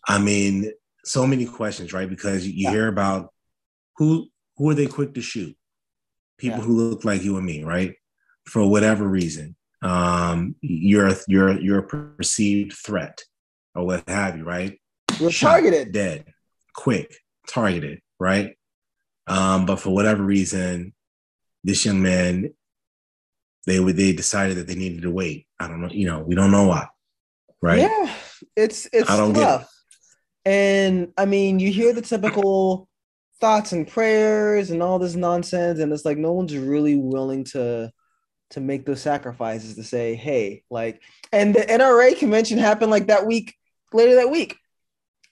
I 0.09 0.19
mean, 0.19 0.73
so 1.05 1.27
many 1.27 1.47
questions, 1.47 1.93
right? 1.93 2.09
Because 2.09 2.47
you 2.47 2.53
Yeah. 2.65 2.71
hear 2.71 2.89
about 2.89 3.33
who 3.97 4.29
who 4.57 4.71
are 4.71 4.75
they 4.75 4.87
quick 4.87 5.15
to 5.15 5.21
shoot? 5.23 5.57
People 6.39 6.59
Yeah. 6.61 6.65
who 6.65 6.77
look 6.77 7.05
like 7.05 7.23
you 7.23 7.37
and 7.37 7.47
me, 7.47 7.65
right? 7.65 7.95
For 8.47 8.65
whatever 8.69 9.07
reason, 9.09 9.57
um, 9.83 10.55
you're 10.61 11.09
a, 11.09 11.17
you're 11.29 11.61
you're 11.61 11.79
a 11.79 11.87
perceived 11.87 12.73
threat 12.75 13.23
or 13.75 13.87
what 13.87 14.09
have 14.09 14.37
you, 14.37 14.45
right? 14.45 14.79
You're 15.19 15.31
Shot, 15.31 15.53
targeted. 15.53 15.93
dead, 15.93 16.27
quick, 16.75 17.17
targeted, 17.49 18.01
right? 18.19 18.57
Um, 19.27 19.67
but 19.67 19.81
for 19.81 19.91
whatever 19.91 20.23
reason, 20.23 20.93
this 21.65 21.85
young 21.85 22.03
man, 22.03 22.53
they 23.67 23.81
would 23.81 23.97
they 23.97 24.13
decided 24.13 24.57
that 24.57 24.67
they 24.67 24.75
needed 24.75 25.03
to 25.03 25.11
wait. 25.11 25.47
I 25.59 25.69
don't 25.69 25.81
know, 25.81 25.91
you 25.91 26.07
know, 26.07 26.21
we 26.21 26.35
don't 26.35 26.51
know 26.51 26.67
why, 26.67 26.89
right? 27.63 27.81
Yeah, 27.81 28.13
it's 28.57 28.89
it's 28.93 29.09
I 29.11 29.17
don't 29.17 29.33
get 29.33 29.43
it. 29.43 29.45
tough. 29.45 29.73
And 30.45 31.13
I 31.17 31.27
mean, 31.27 31.59
you 31.59 31.71
hear 31.71 31.93
the 31.93 32.03
typical 32.03 32.89
thoughts 33.41 33.73
and 33.73 33.87
prayers 33.87 34.71
and 34.71 34.83
all 34.83 34.99
this 34.99 35.15
nonsense, 35.15 35.79
and 35.81 35.93
it's 35.93 36.05
like 36.05 36.19
no 36.19 36.33
one's 36.33 36.57
really 36.57 36.97
willing 36.97 37.45
to 37.45 37.91
to 38.51 38.61
make 38.61 38.85
those 38.87 39.01
sacrifices 39.01 39.77
to 39.77 39.85
say, 39.85 40.15
hey, 40.15 40.63
like, 40.71 41.01
and 41.33 41.55
the 41.55 41.61
NRA 41.61 42.19
convention 42.19 42.59
happened 42.59 42.91
like 42.91 43.07
that 43.09 43.27
week 43.27 43.55
later 43.93 44.17
that 44.17 44.31
week, 44.31 44.57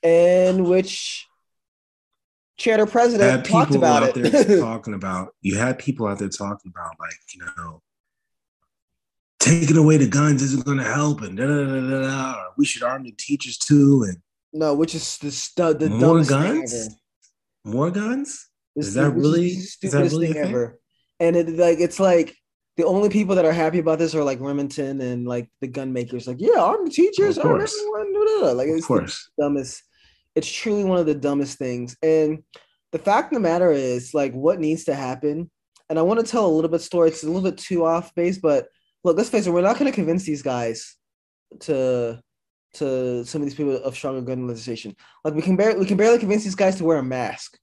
in 0.02 0.64
which 0.64 1.26
chair 2.56 2.84
President 2.87 3.44
talked 3.44 3.70
people 3.72 3.82
about 3.84 4.02
out 4.04 4.16
it. 4.16 4.32
there 4.32 4.58
talking 4.60 4.94
about. 4.94 5.34
You 5.42 5.56
had 5.56 5.78
people 5.78 6.06
out 6.06 6.18
there 6.18 6.28
talking 6.28 6.72
about 6.75 6.92
like 6.98 7.14
you 7.34 7.44
know, 7.56 7.82
taking 9.40 9.76
away 9.76 9.96
the 9.96 10.06
guns 10.08 10.42
isn't 10.42 10.64
going 10.64 10.78
to 10.78 10.84
help, 10.84 11.22
and 11.22 11.37
da, 11.37 11.46
da, 11.46 11.64
da, 11.64 11.80
da, 11.90 12.00
da, 12.32 12.44
we 12.56 12.64
should 12.64 12.82
arm 12.82 13.04
the 13.04 13.12
teachers 13.12 13.56
too, 13.58 14.04
and 14.08 14.18
no, 14.52 14.75
which 14.75 14.94
is 14.94 15.18
the 15.18 15.30
stu- 15.30 15.75
the 15.75 15.90
More 15.90 16.25
guns? 16.25 16.72
ever. 16.75 16.94
more 17.64 17.90
guns. 17.90 18.46
This 18.75 18.87
Is 18.88 18.94
that 18.94 19.10
really- 19.10 19.48
is 19.48 19.76
that 19.80 19.92
really 20.10 20.32
thing? 20.32 20.37
ever? 20.48 20.78
And 21.20 21.34
it 21.37 21.48
like 21.50 21.80
it's 21.80 21.98
like 22.00 22.37
the 22.78 22.87
only 22.87 23.11
people 23.11 23.35
that 23.35 23.44
are 23.44 23.52
happy 23.52 23.80
about 23.80 23.99
this 23.99 24.14
are 24.14 24.23
like 24.25 24.40
Remington 24.40 25.00
and 25.02 25.26
like 25.26 25.50
the 25.61 25.66
gun 25.66 25.92
makers. 25.92 26.26
Like, 26.26 26.38
yeah, 26.40 26.61
arm 26.61 26.85
the 26.85 26.90
teachers, 26.90 27.37
Of 27.37 27.44
arm 27.44 27.58
course. 27.58 27.76
everyone. 27.76 28.12
blah, 28.14 28.38
blah. 28.40 28.52
Like 28.52 28.68
Of 28.68 28.76
it's 28.76 28.87
course, 28.87 29.28
the 29.37 29.42
dumbest. 29.44 29.82
It's 30.37 30.50
truly 30.50 30.85
one 30.85 30.99
of 30.99 31.06
the 31.06 31.14
dumbest 31.14 31.58
things. 31.58 31.97
And 32.02 32.44
the 32.92 32.99
fact 32.99 33.32
of 33.32 33.37
the 33.37 33.40
matter 33.40 33.73
is, 33.73 34.14
like, 34.14 34.32
what 34.32 34.61
needs 34.61 34.85
to 34.85 34.94
happen. 34.94 35.50
And 35.90 35.99
I 35.99 36.02
want 36.02 36.20
to 36.20 36.26
tell 36.26 36.47
a 36.47 36.54
little 36.56 36.70
bit 36.70 36.80
story. 36.80 37.08
It's 37.08 37.25
a 37.25 37.26
little 37.26 37.42
bit 37.42 37.58
too 37.58 37.85
off 37.85 38.14
base, 38.14 38.38
but 38.38 38.68
look, 39.04 39.16
let's 39.16 39.28
face 39.30 39.47
it, 39.47 39.50
we're 39.50 39.61
not 39.62 39.78
going 39.78 39.90
to 39.90 39.94
convince 39.94 40.25
these 40.25 40.42
guys 40.42 40.97
to 41.61 42.20
to 42.75 43.25
some 43.25 43.40
of 43.40 43.47
these 43.47 43.54
people 43.54 43.76
of 43.82 43.94
stronger 43.97 44.20
gun 44.20 44.47
legislation. 44.47 44.94
Like 45.25 45.35
we 45.35 45.42
can 45.42 45.56
barely 45.56 45.80
we 45.80 45.87
can 45.87 45.97
barely 45.97 46.18
convince 46.18 46.44
these 46.44 46.54
guys 46.54 46.76
to 46.76 46.85
wear 46.85 46.99
a 46.99 47.02
mask, 47.02 47.58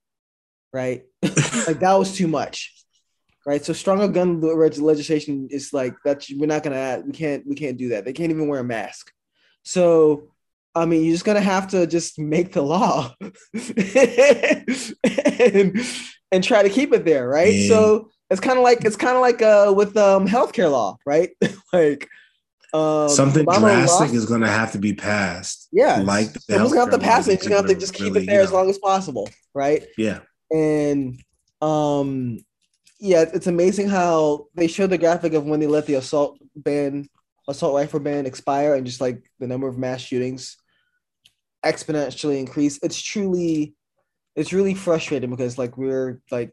right? 0.74 1.04
like 1.24 1.80
that 1.80 1.94
was 1.98 2.16
too 2.18 2.28
much, 2.28 2.74
right? 3.46 3.64
So 3.64 3.74
stronger 3.74 4.08
gun 4.08 4.42
legislation 4.42 5.48
is 5.52 5.72
like 5.74 5.96
that. 6.04 6.26
We're 6.36 6.48
not 6.48 6.64
gonna. 6.64 6.76
add, 6.78 7.06
We 7.06 7.12
can't. 7.14 7.46
We 7.48 7.56
can't 7.56 7.78
do 7.78 7.90
that. 7.90 8.06
They 8.06 8.14
can't 8.14 8.32
even 8.32 8.48
wear 8.48 8.60
a 8.60 8.64
mask. 8.64 9.12
So 9.64 10.30
I 10.76 10.86
mean, 10.86 11.04
you're 11.06 11.14
just 11.14 11.24
gonna 11.24 11.40
have 11.40 11.70
to 11.70 11.88
just 11.88 12.20
make 12.20 12.52
the 12.52 12.62
law 12.62 13.16
and, 15.40 15.80
and 16.32 16.44
try 16.44 16.64
to 16.64 16.70
keep 16.70 16.92
it 16.94 17.06
there, 17.06 17.28
right? 17.28 17.54
Yeah. 17.54 17.70
So 17.70 18.10
it's 18.30 18.42
kind 18.42 18.58
of 18.58 18.64
like 18.64 18.84
it's 18.84 18.98
kind 18.98 19.16
of 19.16 19.22
like 19.22 19.42
uh 19.42 19.74
with 19.76 19.96
um 19.96 20.28
healthcare 20.28 20.70
law, 20.70 20.98
right? 21.06 21.30
like 21.74 22.10
um 22.74 23.08
Something 23.08 23.46
Obama 23.46 23.62
drastic 23.62 24.14
is 24.14 24.26
going 24.26 24.42
to 24.42 24.50
have 24.50 24.74
to 24.74 24.80
be 24.80 24.94
passed. 24.94 25.70
yeah, 25.72 26.02
like 26.04 26.34
the 26.34 26.40
someone's 26.42 26.74
gonna 26.74 26.92
have 26.92 27.00
to 27.00 27.06
pass 27.06 27.28
it. 27.30 27.42
You're 27.42 27.52
gonna 27.52 27.62
have 27.62 27.68
to 27.68 27.76
just 27.80 27.94
keep 27.94 28.14
really, 28.14 28.24
it 28.24 28.26
there 28.26 28.42
you 28.42 28.44
as 28.44 28.52
long 28.52 28.70
as 28.70 28.78
possible, 28.78 29.30
right? 29.54 29.86
Yeah. 29.98 30.20
And 30.52 31.24
um 31.62 32.40
yeah, 33.00 33.26
it's 33.34 33.48
amazing 33.48 33.90
how 33.90 34.48
they 34.56 34.68
showed 34.68 34.90
the 34.90 34.98
graphic 34.98 35.34
of 35.34 35.46
when 35.46 35.60
they 35.60 35.68
let 35.68 35.86
the 35.86 35.96
assault 35.96 36.38
ban, 36.56 37.08
assault 37.48 37.76
rifle 37.76 38.00
ban 38.00 38.26
expire, 38.26 38.76
and 38.76 38.86
just 38.86 39.02
like 39.02 39.24
the 39.40 39.48
number 39.48 39.68
of 39.68 39.78
mass 39.78 40.02
shootings 40.02 40.58
exponentially 41.64 42.40
increase. 42.40 42.80
It's 42.82 43.02
truly, 43.02 43.76
it's 44.36 44.54
really 44.54 44.74
frustrating 44.74 45.30
because 45.30 45.58
like 45.58 45.78
we're 45.78 46.22
like, 46.32 46.52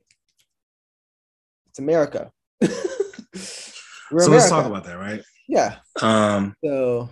it's 1.68 1.78
America. 1.78 2.32
we're 2.61 4.25
so 4.25 4.30
let's 4.30 4.49
talk 4.49 4.66
about 4.66 4.84
that, 4.84 4.99
right? 4.99 5.22
yeah. 5.49 5.76
Um, 6.00 6.54
So 6.64 7.11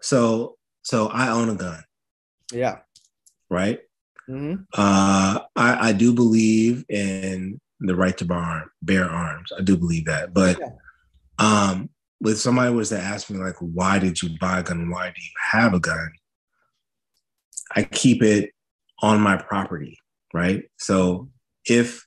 so 0.00 0.56
so 0.82 1.08
I 1.08 1.30
own 1.30 1.48
a 1.48 1.54
gun, 1.54 1.82
yeah. 2.52 2.78
right? 3.48 3.80
Mm-hmm. 4.28 4.62
Uh, 4.72 5.40
I, 5.56 5.88
I 5.88 5.92
do 5.92 6.12
believe 6.14 6.84
in 6.88 7.60
the 7.80 7.94
right 7.94 8.16
to 8.18 8.24
bear, 8.24 8.72
bear 8.82 9.08
arms. 9.10 9.50
I 9.56 9.62
do 9.62 9.76
believe 9.76 10.06
that. 10.06 10.32
But 10.32 10.58
Yeah. 10.58 10.70
um, 11.38 11.90
if 12.20 12.38
somebody 12.38 12.72
was 12.74 12.88
to 12.90 12.98
ask 12.98 13.28
me, 13.30 13.38
like, 13.38 13.56
why 13.58 13.98
did 13.98 14.22
you 14.22 14.38
buy 14.38 14.60
a 14.60 14.62
gun? 14.62 14.90
Why 14.90 15.08
do 15.08 15.20
you 15.22 15.30
have 15.52 15.74
a 15.74 15.80
gun? 15.80 16.12
I 17.74 17.82
keep 17.82 18.22
it 18.22 18.52
on 19.02 19.20
my 19.20 19.36
property, 19.36 19.98
right? 20.32 20.64
So 20.78 21.30
if 21.68 22.06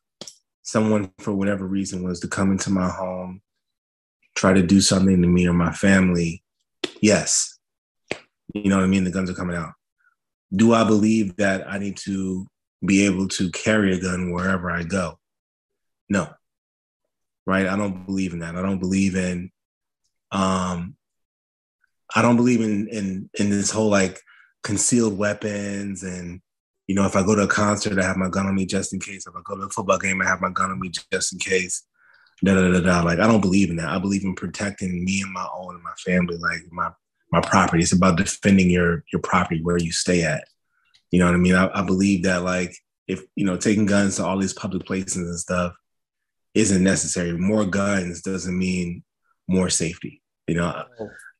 someone, 0.63 1.11
for 1.19 1.33
whatever 1.33 1.67
reason, 1.67 2.03
was 2.03 2.19
to 2.21 2.27
come 2.27 2.51
into 2.51 2.71
my 2.71 2.89
home, 2.89 3.41
try 4.35 4.53
to 4.53 4.63
do 4.63 4.81
something 4.81 5.21
to 5.21 5.27
me 5.27 5.47
or 5.47 5.53
my 5.53 5.73
family, 5.73 6.43
yes. 7.01 7.59
You 8.53 8.69
know 8.69 8.77
what 8.77 8.85
I 8.85 8.87
mean? 8.87 9.03
The 9.03 9.11
guns 9.11 9.29
are 9.29 9.35
coming 9.35 9.55
out 9.57 9.73
do 10.55 10.73
I 10.73 10.83
believe 10.83 11.35
that 11.37 11.69
I 11.69 11.77
need 11.77 11.97
to 11.97 12.47
be 12.85 13.05
able 13.05 13.27
to 13.29 13.51
carry 13.51 13.95
a 13.95 13.99
gun 13.99 14.31
wherever 14.31 14.71
I 14.71 14.83
go? 14.83 15.19
No. 16.09 16.29
Right? 17.45 17.67
I 17.67 17.75
don't 17.75 18.05
believe 18.05 18.33
in 18.33 18.39
that. 18.39 18.55
I 18.55 18.61
don't 18.61 18.79
believe 18.79 19.15
in 19.15 19.51
um 20.31 20.95
I 22.13 22.21
don't 22.21 22.35
believe 22.35 22.61
in 22.61 22.87
in 22.89 23.29
in 23.39 23.49
this 23.49 23.71
whole 23.71 23.89
like 23.89 24.19
concealed 24.63 25.17
weapons 25.17 26.03
and 26.03 26.41
you 26.87 26.95
know 26.95 27.05
if 27.05 27.15
I 27.15 27.23
go 27.23 27.35
to 27.35 27.43
a 27.43 27.47
concert 27.47 27.99
I 27.99 28.05
have 28.05 28.17
my 28.17 28.29
gun 28.29 28.45
on 28.45 28.55
me 28.55 28.65
just 28.65 28.93
in 28.93 28.99
case. 28.99 29.27
If 29.27 29.35
I 29.35 29.39
go 29.45 29.55
to 29.55 29.63
a 29.63 29.69
football 29.69 29.97
game 29.97 30.21
I 30.21 30.25
have 30.25 30.41
my 30.41 30.49
gun 30.49 30.71
on 30.71 30.79
me 30.79 30.91
just 31.11 31.33
in 31.33 31.39
case. 31.39 31.83
Da 32.43 32.53
da 32.53 32.71
da 32.71 32.81
da. 32.81 33.01
Like 33.01 33.19
I 33.19 33.27
don't 33.27 33.41
believe 33.41 33.69
in 33.69 33.77
that. 33.77 33.89
I 33.89 33.97
believe 33.97 34.23
in 34.23 34.35
protecting 34.35 35.03
me 35.03 35.21
and 35.21 35.33
my 35.33 35.47
own 35.55 35.75
and 35.75 35.83
my 35.83 35.93
family, 36.05 36.37
like 36.37 36.61
my 36.71 36.91
my 37.31 37.41
property. 37.41 37.81
It's 37.83 37.93
about 37.93 38.17
defending 38.17 38.69
your 38.69 39.03
your 39.11 39.21
property 39.21 39.61
where 39.61 39.77
you 39.77 39.91
stay 39.91 40.23
at. 40.23 40.43
You 41.11 41.19
know 41.19 41.25
what 41.25 41.35
I 41.35 41.39
mean? 41.39 41.55
I, 41.55 41.69
I 41.73 41.81
believe 41.81 42.23
that 42.23 42.43
like 42.43 42.75
if 43.07 43.23
you 43.35 43.45
know 43.45 43.57
taking 43.57 43.85
guns 43.85 44.17
to 44.17 44.25
all 44.25 44.37
these 44.37 44.53
public 44.53 44.85
places 44.85 45.15
and 45.15 45.39
stuff 45.39 45.73
isn't 46.57 46.83
necessary. 46.83 47.33
More 47.37 47.65
guns 47.65 48.21
doesn't 48.21 48.57
mean 48.57 49.03
more 49.47 49.69
safety. 49.69 50.21
You 50.47 50.55
know, 50.55 50.83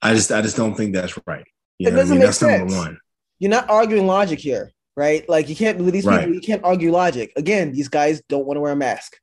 I 0.01 0.13
just 0.13 0.31
I 0.31 0.41
just 0.41 0.57
don't 0.57 0.75
think 0.75 0.93
that's 0.93 1.17
right. 1.25 1.45
You 1.79 1.87
It 1.87 1.91
know 1.91 1.97
what 1.97 1.99
I 1.99 2.01
doesn't 2.03 2.09
mean? 2.15 2.19
make 2.19 2.27
That's 2.27 2.41
number 2.41 2.75
one. 2.75 2.99
You're 3.39 3.51
not 3.51 3.69
arguing 3.69 4.07
logic 4.07 4.39
here, 4.39 4.71
right? 4.95 5.27
Like 5.29 5.49
you 5.49 5.55
can't 5.55 5.77
with 5.79 5.93
these 5.93 6.05
Right. 6.05 6.21
people, 6.21 6.35
you 6.35 6.41
can't 6.41 6.63
argue 6.63 6.91
logic. 6.91 7.31
Again, 7.35 7.71
these 7.71 7.87
guys 7.87 8.21
don't 8.29 8.45
want 8.45 8.57
to 8.57 8.61
wear 8.61 8.71
a 8.73 8.75
mask 8.75 9.15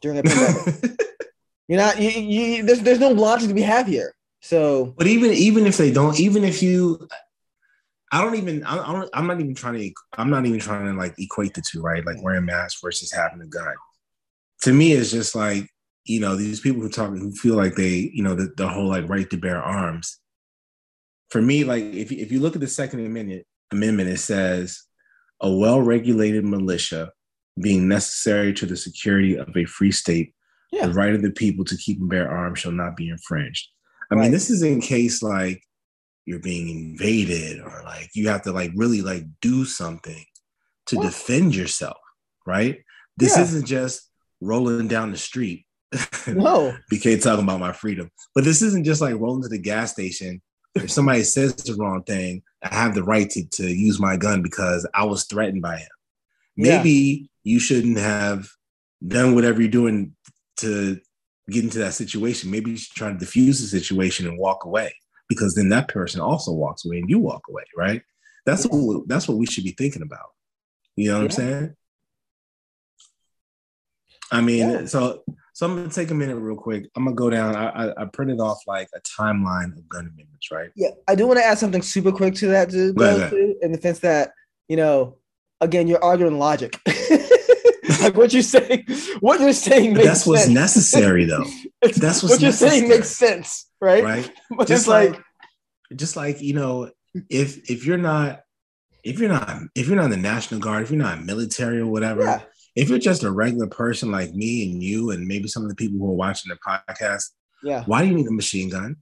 during 0.00 0.18
a 0.18 0.22
pandemic. 0.22 1.00
You're 1.68 1.78
not. 1.78 2.00
You, 2.00 2.08
you, 2.10 2.62
there's 2.62 2.80
there's 2.80 3.00
no 3.00 3.10
logic 3.10 3.48
to 3.48 3.54
be 3.54 3.62
have 3.62 3.86
here. 3.86 4.14
So 4.40 4.94
But 4.96 5.06
even 5.06 5.32
even 5.32 5.66
if 5.66 5.76
they 5.76 5.90
don't, 5.90 6.18
even 6.18 6.44
if 6.44 6.62
you, 6.62 7.06
I 8.12 8.22
don't 8.22 8.36
even. 8.36 8.64
I 8.64 8.78
I 8.78 8.92
don't, 8.92 9.10
I'm 9.12 9.26
not 9.26 9.40
even 9.40 9.54
trying 9.54 9.74
to. 9.78 9.92
I'm 10.16 10.30
not 10.30 10.46
even 10.46 10.60
trying 10.60 10.86
to 10.86 10.92
like 10.98 11.14
equate 11.18 11.54
the 11.54 11.60
two, 11.62 11.82
right? 11.82 12.04
Like 12.06 12.22
wearing 12.22 12.38
a 12.38 12.46
mask 12.46 12.78
versus 12.82 13.12
having 13.12 13.40
a 13.42 13.46
gun. 13.46 13.74
To 14.62 14.72
me, 14.72 14.92
it's 14.92 15.10
just 15.10 15.34
like 15.34 15.68
you 16.04 16.20
know 16.20 16.36
these 16.36 16.60
people 16.60 16.80
who 16.82 16.88
talk 16.88 17.10
who 17.10 17.32
feel 17.32 17.54
like 17.54 17.74
they 17.74 18.10
you 18.12 18.22
know 18.22 18.34
the, 18.34 18.52
the 18.56 18.68
whole 18.68 18.88
like 18.88 19.08
right 19.08 19.28
to 19.30 19.36
bear 19.36 19.62
arms. 19.62 20.18
For 21.30 21.42
me, 21.42 21.64
like 21.64 21.84
if 21.84 22.10
you- 22.10 22.18
if 22.18 22.32
you 22.32 22.40
look 22.40 22.54
at 22.54 22.60
the 22.60 22.66
Second 22.68 23.04
Amendment, 23.04 23.44
Amendment, 23.70 24.08
it 24.08 24.18
says 24.18 24.82
a 25.40 25.52
well-regulated 25.54 26.44
militia 26.44 27.12
being 27.60 27.86
necessary 27.86 28.52
to 28.54 28.64
the 28.66 28.76
security 28.76 29.36
of 29.36 29.54
a 29.56 29.64
free 29.66 29.92
state 29.92 30.34
Yeah. 30.72 30.86
the 30.86 30.94
right 30.94 31.14
of 31.14 31.22
the 31.22 31.30
people 31.30 31.64
to 31.66 31.76
keep 31.76 32.00
and 32.00 32.08
bear 32.08 32.30
arms 32.30 32.60
shall 32.60 32.72
not 32.72 32.96
be 32.96 33.08
infringed. 33.10 33.68
I 34.10 34.14
Right. 34.14 34.22
mean, 34.22 34.30
this 34.32 34.48
is 34.48 34.62
in 34.62 34.80
case 34.80 35.22
like 35.22 35.62
you're 36.24 36.40
being 36.40 36.68
invaded 36.70 37.60
or 37.60 37.82
like 37.84 38.08
you 38.14 38.28
have 38.28 38.42
to 38.42 38.52
like 38.52 38.72
really 38.74 39.02
like 39.02 39.24
do 39.42 39.64
something 39.66 40.24
to 40.86 40.96
Well- 40.96 41.06
defend 41.08 41.54
yourself, 41.54 41.98
right? 42.46 42.82
This 43.18 43.36
Yeah. 43.36 43.42
isn't 43.42 43.66
just 43.66 44.07
rolling 44.40 44.88
down 44.88 45.10
the 45.10 45.18
street. 45.18 45.64
no, 46.26 46.76
BK 46.92 47.22
talking 47.22 47.44
about 47.44 47.60
my 47.60 47.72
freedom, 47.72 48.10
but 48.34 48.44
this 48.44 48.60
isn't 48.62 48.84
just 48.84 49.00
like 49.00 49.14
rolling 49.18 49.42
to 49.42 49.48
the 49.48 49.58
gas 49.58 49.92
station. 49.92 50.42
If 50.74 50.90
somebody 50.90 51.22
says 51.24 51.54
the 51.56 51.74
wrong 51.74 52.02
thing, 52.04 52.42
I 52.62 52.74
have 52.74 52.94
the 52.94 53.02
right 53.02 53.28
to, 53.30 53.44
to 53.44 53.66
use 53.66 53.98
my 53.98 54.16
gun 54.16 54.42
because 54.42 54.86
I 54.94 55.04
was 55.04 55.24
threatened 55.24 55.62
by 55.62 55.78
him. 55.78 55.88
Yeah. 56.56 56.76
Maybe 56.76 57.30
you 57.42 57.58
shouldn't 57.58 57.98
have 57.98 58.48
done 59.06 59.34
whatever 59.34 59.60
you're 59.60 59.70
doing 59.70 60.14
to 60.58 61.00
get 61.50 61.64
into 61.64 61.78
that 61.78 61.94
situation. 61.94 62.50
Maybe 62.50 62.72
you 62.72 62.76
should 62.76 62.94
try 62.94 63.10
to 63.10 63.18
diffuse 63.18 63.60
the 63.60 63.66
situation 63.66 64.28
and 64.28 64.38
walk 64.38 64.64
away 64.66 64.94
because 65.28 65.54
then 65.54 65.70
that 65.70 65.88
person 65.88 66.20
also 66.20 66.52
walks 66.52 66.84
away 66.84 66.98
and 66.98 67.08
you 67.08 67.18
walk 67.18 67.42
away, 67.48 67.64
right? 67.76 68.02
That's 68.44 68.64
Yeah. 68.64 68.70
what 68.72 69.08
that's 69.08 69.26
what 69.26 69.38
we 69.38 69.46
should 69.46 69.64
be 69.64 69.72
thinking 69.76 70.02
about. 70.02 70.30
You 70.96 71.08
know 71.10 71.18
what 71.18 71.24
I'm 71.24 71.30
saying? 71.30 71.74
I 74.32 74.40
mean, 74.40 74.70
Yeah. 74.70 74.84
so 74.86 75.22
so 75.54 75.66
I'm 75.66 75.74
gonna 75.76 75.88
take 75.90 76.10
a 76.10 76.14
minute 76.14 76.36
real 76.36 76.56
quick. 76.56 76.88
I'm 76.96 77.04
gonna 77.04 77.16
go 77.16 77.30
down. 77.30 77.56
I, 77.56 77.68
I, 77.68 78.02
I 78.02 78.04
printed 78.06 78.40
off 78.40 78.60
like 78.66 78.88
a 78.94 79.00
timeline 79.00 79.76
of 79.76 79.88
gun 79.88 80.06
amendments, 80.12 80.50
right? 80.50 80.70
yeah, 80.76 80.90
I 81.08 81.14
do 81.14 81.26
want 81.26 81.38
to 81.40 81.44
add 81.44 81.58
something 81.58 81.82
super 81.82 82.12
quick 82.12 82.34
to 82.36 82.46
that 82.48 82.70
to 82.70 82.92
Go 82.92 83.04
go 83.04 83.16
ahead. 83.16 83.30
to 83.30 83.56
in 83.62 83.72
the 83.72 83.80
sense 83.80 83.98
that 84.00 84.32
you 84.68 84.76
know, 84.76 85.16
again, 85.60 85.88
you're 85.88 86.02
arguing 86.04 86.38
logic. 86.38 86.78
like 88.00 88.16
what 88.16 88.32
you're 88.32 88.42
saying, 88.42 88.84
what 89.20 89.40
you're 89.40 89.52
saying 89.52 89.94
makes 89.94 90.06
that's 90.06 90.26
what's 90.26 90.42
sense. 90.44 90.54
necessary 90.54 91.24
though, 91.24 91.44
that's 91.82 92.22
what's 92.22 92.34
what 92.34 92.40
you're 92.40 92.52
saying 92.52 92.88
makes 92.88 93.08
sense, 93.10 93.66
right? 93.80 94.04
right? 94.04 94.30
But 94.56 94.68
Just 94.68 94.86
like, 94.88 95.12
like 95.12 95.22
just 95.96 96.16
like 96.16 96.40
you 96.42 96.52
know 96.54 96.90
if 97.30 97.68
if 97.70 97.86
you're 97.86 97.96
not 97.98 98.42
if 99.02 99.18
you're 99.18 99.30
not 99.30 99.62
if 99.74 99.86
you're 99.88 99.96
not 99.96 100.04
in 100.06 100.10
the 100.10 100.16
national 100.18 100.60
guard 100.60 100.82
if 100.82 100.90
you're 100.90 100.98
not 100.98 101.24
military 101.24 101.80
or 101.80 101.86
whatever 101.86 102.22
yeah, 102.24 102.42
if 102.78 102.88
you're 102.88 102.98
just 102.98 103.24
a 103.24 103.30
regular 103.30 103.66
person 103.66 104.12
like 104.12 104.32
me 104.34 104.70
and 104.70 104.82
you 104.82 105.10
and 105.10 105.26
maybe 105.26 105.48
some 105.48 105.64
of 105.64 105.68
the 105.68 105.74
people 105.74 105.98
who 105.98 106.12
are 106.12 106.14
watching 106.14 106.50
the 106.50 106.56
podcast 106.56 107.24
yeah. 107.62 107.82
why 107.86 108.02
do 108.02 108.08
you 108.08 108.14
need 108.14 108.26
a 108.28 108.32
machine 108.32 108.68
gun? 108.70 108.96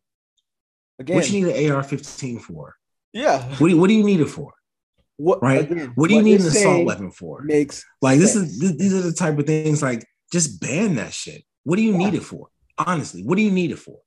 Again, 0.99 1.17
what 1.17 1.31
you 1.31 1.47
need 1.47 1.55
an 1.55 1.73
ar-15 1.73 2.41
for? 2.41 2.75
Yeah. 3.13 3.43
what 3.43 3.59
do 3.59 3.69
you, 3.69 3.79
what 3.79 3.89
do 3.89 3.95
you 3.95 4.03
need 4.05 4.21
it 4.21 4.31
for? 4.31 4.55
What 5.19 5.43
right? 5.43 5.71
Again, 5.71 5.93
what 5.95 6.09
do 6.09 6.15
you 6.15 6.23
need 6.23 6.41
you're 6.41 6.51
an 6.51 6.57
assault 6.57 6.87
weapon 6.87 7.11
for? 7.11 7.43
Makes 7.43 7.85
like 8.03 8.19
this 8.19 8.35
is 8.35 8.59
th- 8.59 8.77
these 8.77 8.95
are 8.95 9.03
the 9.03 9.13
type 9.13 9.39
of 9.39 9.47
things 9.47 9.83
like 9.83 10.07
just 10.33 10.61
ban 10.61 10.97
that 10.97 11.13
shit. 11.13 11.43
What 11.65 11.77
do 11.77 11.83
you 11.83 11.93
Yeah. 11.93 11.99
need 11.99 12.15
it 12.15 12.23
for? 12.23 12.49
Honestly 12.79 13.23
what 13.23 13.37
do 13.37 13.43
you 13.43 13.51
need 13.51 13.71
it 13.71 13.79
for? 13.79 13.99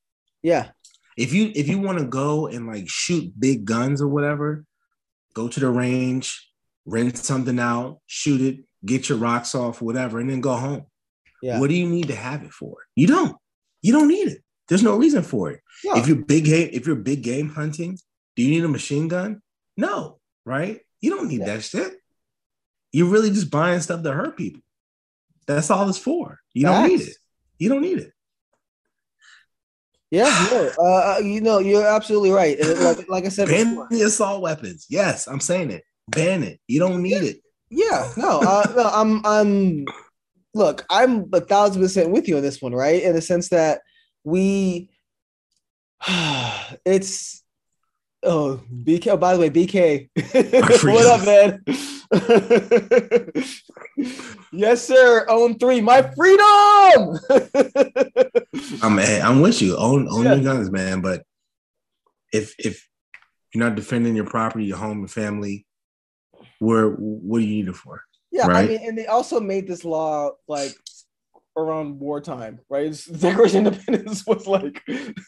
Yeah, 0.42 0.70
if 1.18 1.34
you 1.34 1.52
if 1.56 1.68
you 1.68 1.80
want 1.80 2.00
to 2.00 2.06
go 2.06 2.48
and 2.48 2.68
like 2.68 2.88
shoot 2.88 3.32
big 3.40 3.66
guns 3.66 4.02
or 4.02 4.08
whatever, 4.08 4.66
go 5.34 5.48
to 5.48 5.60
the 5.60 5.70
range, 5.70 6.50
rent 6.86 7.18
something 7.18 7.60
out, 7.60 8.00
shoot 8.08 8.42
it, 8.42 8.66
get 8.86 9.10
your 9.10 9.18
rocks 9.18 9.56
off, 9.56 9.82
whatever, 9.82 10.20
and 10.20 10.30
then 10.30 10.42
go 10.42 10.54
home. 10.56 10.86
yeah. 11.42 11.60
What 11.60 11.70
do 11.70 11.76
you 11.76 11.88
need 11.88 12.08
to 12.08 12.16
have 12.16 12.44
it 12.44 12.52
for? 12.54 12.78
You 12.96 13.08
don't. 13.08 13.36
You 13.82 13.94
don't 13.94 14.08
need 14.08 14.28
it. 14.28 14.44
There's 14.68 14.84
no 14.84 14.98
reason 14.98 15.24
for 15.24 15.52
it. 15.52 15.62
Yeah. 15.84 15.98
If 15.98 16.08
you're 16.08 16.18
big 16.18 16.46
game, 16.46 16.70
if 16.74 16.86
you're 16.86 16.96
big 16.96 17.24
game 17.24 17.50
hunting, 17.50 17.98
do 18.36 18.44
you 18.44 18.50
need 18.50 18.64
a 18.64 18.68
machine 18.68 19.08
gun? 19.08 19.42
No, 19.78 20.20
right? 20.46 20.82
You 21.02 21.12
don't 21.12 21.28
need 21.30 21.40
Yeah. 21.40 21.56
that 21.56 21.64
shit. 21.64 21.94
You're 22.92 23.08
really 23.08 23.30
just 23.30 23.50
buying 23.52 23.80
stuff 23.82 24.04
to 24.04 24.12
hurt 24.12 24.36
people. 24.38 24.62
That's 25.48 25.70
all 25.72 25.88
it's 25.90 25.98
for. 25.98 26.40
You 26.54 26.66
don't 26.68 26.88
need 26.88 27.02
it. 27.02 27.16
You 27.58 27.70
don't 27.70 27.82
need 27.82 28.00
it. 28.00 28.12
Yeah, 30.12 30.26
no, 30.52 30.72
uh, 30.80 31.16
uh, 31.16 31.20
you 31.20 31.42
know, 31.42 31.60
you're 31.60 31.86
absolutely 31.86 32.32
right. 32.32 32.58
Like, 32.60 33.08
like 33.10 33.26
I 33.26 33.30
said 33.30 33.48
Ban 33.48 33.70
before, 33.70 33.88
the 33.92 34.02
assault 34.04 34.42
weapons. 34.42 34.88
Yes, 34.90 35.28
I'm 35.28 35.40
saying 35.40 35.72
it. 35.72 35.84
Ban 36.10 36.44
it. 36.44 36.60
You 36.68 36.80
don't 36.80 37.02
need 37.04 37.24
it. 37.24 37.42
Yeah, 37.70 38.12
no, 38.18 38.40
uh, 38.42 38.74
no, 38.76 38.90
I'm, 38.94 39.26
I'm. 39.26 39.86
Look, 40.56 40.86
I'm 40.90 41.30
a 41.32 41.42
thousand 41.42 41.82
percent 41.82 42.10
with 42.10 42.28
you 42.28 42.38
on 42.38 42.42
this 42.42 42.62
one, 42.62 42.74
right? 42.74 43.04
In 43.04 43.14
the 43.14 43.22
sense 43.22 43.50
that 43.50 43.82
we, 44.24 44.90
it's, 46.86 47.44
Oh, 48.22 48.62
BK. 48.70 49.08
Oh, 49.08 49.18
by 49.18 49.34
the 49.34 49.40
way, 49.40 49.50
BK. 49.50 50.10
what 50.84 51.06
up, 51.06 51.26
man? 51.26 51.64
yes, 54.52 54.86
sir. 54.86 55.26
Own 55.30 55.58
three. 55.58 55.80
My 55.80 56.02
freedom. 56.02 57.18
I'm 58.84 58.98
hey, 58.98 59.22
I'm 59.22 59.40
with 59.40 59.62
you. 59.62 59.78
Own 59.78 60.10
own 60.10 60.26
yeah. 60.26 60.36
your 60.36 60.44
guns, 60.44 60.70
man. 60.70 61.00
But 61.00 61.24
if 62.34 62.56
if 62.60 62.86
you're 63.54 63.64
not 63.64 63.76
defending 63.76 64.18
your 64.18 64.26
property, 64.26 64.66
your 64.66 64.78
home, 64.78 65.00
and 65.00 65.12
family, 65.12 65.66
where 66.60 66.90
what 66.90 67.40
do 67.40 67.46
you 67.46 67.64
need 67.64 67.70
it 67.70 67.76
for? 67.76 68.04
Yeah, 68.32 68.48
right? 68.48 68.66
I 68.66 68.68
mean, 68.68 68.80
and 68.84 68.98
they 68.98 69.08
also 69.08 69.40
made 69.40 69.68
this 69.68 69.84
law 69.84 70.32
like 70.48 70.76
around 71.58 72.00
wartime, 72.00 72.60
right? 72.70 72.96
Declaration 73.20 73.68
of 73.68 73.76
Independence 73.88 74.26
was 74.26 74.48
like 74.48 74.84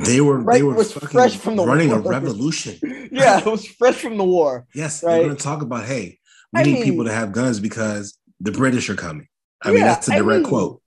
they 0.00 0.20
were 0.20 0.38
right, 0.38 0.58
they 0.58 0.62
were 0.62 0.82
fresh 0.84 1.36
from 1.36 1.56
the 1.56 1.64
running 1.64 1.90
war. 1.90 1.98
a 1.98 2.02
revolution. 2.02 2.78
yeah, 3.12 3.40
it 3.40 3.46
was 3.46 3.66
fresh 3.66 3.96
from 3.96 4.16
the 4.16 4.24
war. 4.24 4.66
Yes, 4.74 5.02
right? 5.02 5.14
they're 5.14 5.24
going 5.24 5.36
to 5.36 5.42
talk 5.42 5.62
about 5.62 5.84
hey, 5.84 6.18
we 6.52 6.60
I 6.60 6.62
need 6.64 6.74
mean, 6.74 6.84
people 6.84 7.04
to 7.04 7.12
have 7.12 7.32
guns 7.32 7.60
because 7.60 8.16
the 8.40 8.52
British 8.52 8.88
are 8.90 8.96
coming. 8.96 9.28
I 9.62 9.68
yeah, 9.68 9.74
mean, 9.74 9.84
that's 9.84 10.08
a 10.08 10.12
direct 10.12 10.30
I 10.30 10.36
mean, 10.38 10.44
quote. 10.44 10.82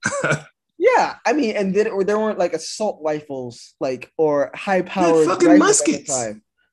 yeah, 0.78 1.16
I 1.24 1.32
mean, 1.32 1.56
and 1.56 1.74
then 1.74 2.04
there 2.06 2.18
weren't 2.18 2.38
like 2.38 2.54
assault 2.54 3.00
rifles, 3.04 3.74
like 3.80 4.12
or 4.18 4.50
high 4.54 4.82
powered 4.82 5.26
fucking 5.26 5.58
muskets. 5.58 6.10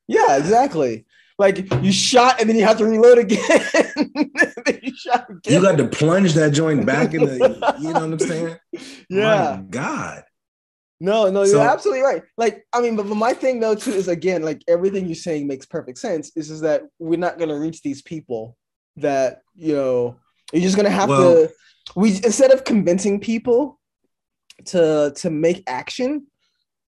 Yeah, 0.08 0.36
exactly. 0.36 1.06
Like 1.38 1.72
you 1.82 1.92
shot 1.92 2.40
and 2.40 2.48
then 2.48 2.56
you 2.56 2.64
have 2.64 2.78
to 2.78 2.86
reload 2.86 3.18
again. 3.18 3.40
you 4.82 4.94
shot 4.96 5.28
again. 5.30 5.54
You 5.54 5.62
got 5.62 5.78
to 5.78 5.88
plunge 5.88 6.34
that 6.34 6.52
joint 6.52 6.86
back 6.86 7.14
in 7.14 7.24
the. 7.24 7.76
You 7.80 7.92
know 7.92 8.00
what 8.00 8.12
I'm 8.12 8.18
saying? 8.18 8.56
Yeah. 9.08 9.56
My 9.56 9.62
God. 9.68 10.24
No, 11.02 11.28
no, 11.28 11.44
so, 11.44 11.58
you're 11.58 11.68
absolutely 11.68 12.02
right. 12.02 12.22
Like, 12.38 12.64
I 12.72 12.80
mean, 12.80 12.94
but, 12.94 13.08
but 13.08 13.16
my 13.16 13.32
thing 13.32 13.58
though 13.58 13.74
too 13.74 13.90
is 13.90 14.06
again, 14.06 14.42
like 14.44 14.62
everything 14.68 15.06
you're 15.06 15.16
saying 15.16 15.48
makes 15.48 15.66
perfect 15.66 15.98
sense. 15.98 16.30
Is 16.36 16.48
is 16.48 16.60
that 16.60 16.82
we're 17.00 17.18
not 17.18 17.40
gonna 17.40 17.58
reach 17.58 17.82
these 17.82 18.02
people 18.02 18.56
that 18.96 19.40
you 19.56 19.74
know 19.74 20.16
you're 20.52 20.62
just 20.62 20.76
gonna 20.76 20.90
have 20.90 21.08
well, 21.08 21.34
to. 21.34 21.52
We 21.96 22.10
instead 22.10 22.52
of 22.52 22.62
convincing 22.62 23.18
people 23.18 23.80
to 24.66 25.12
to 25.16 25.30
make 25.30 25.64
action, 25.66 26.28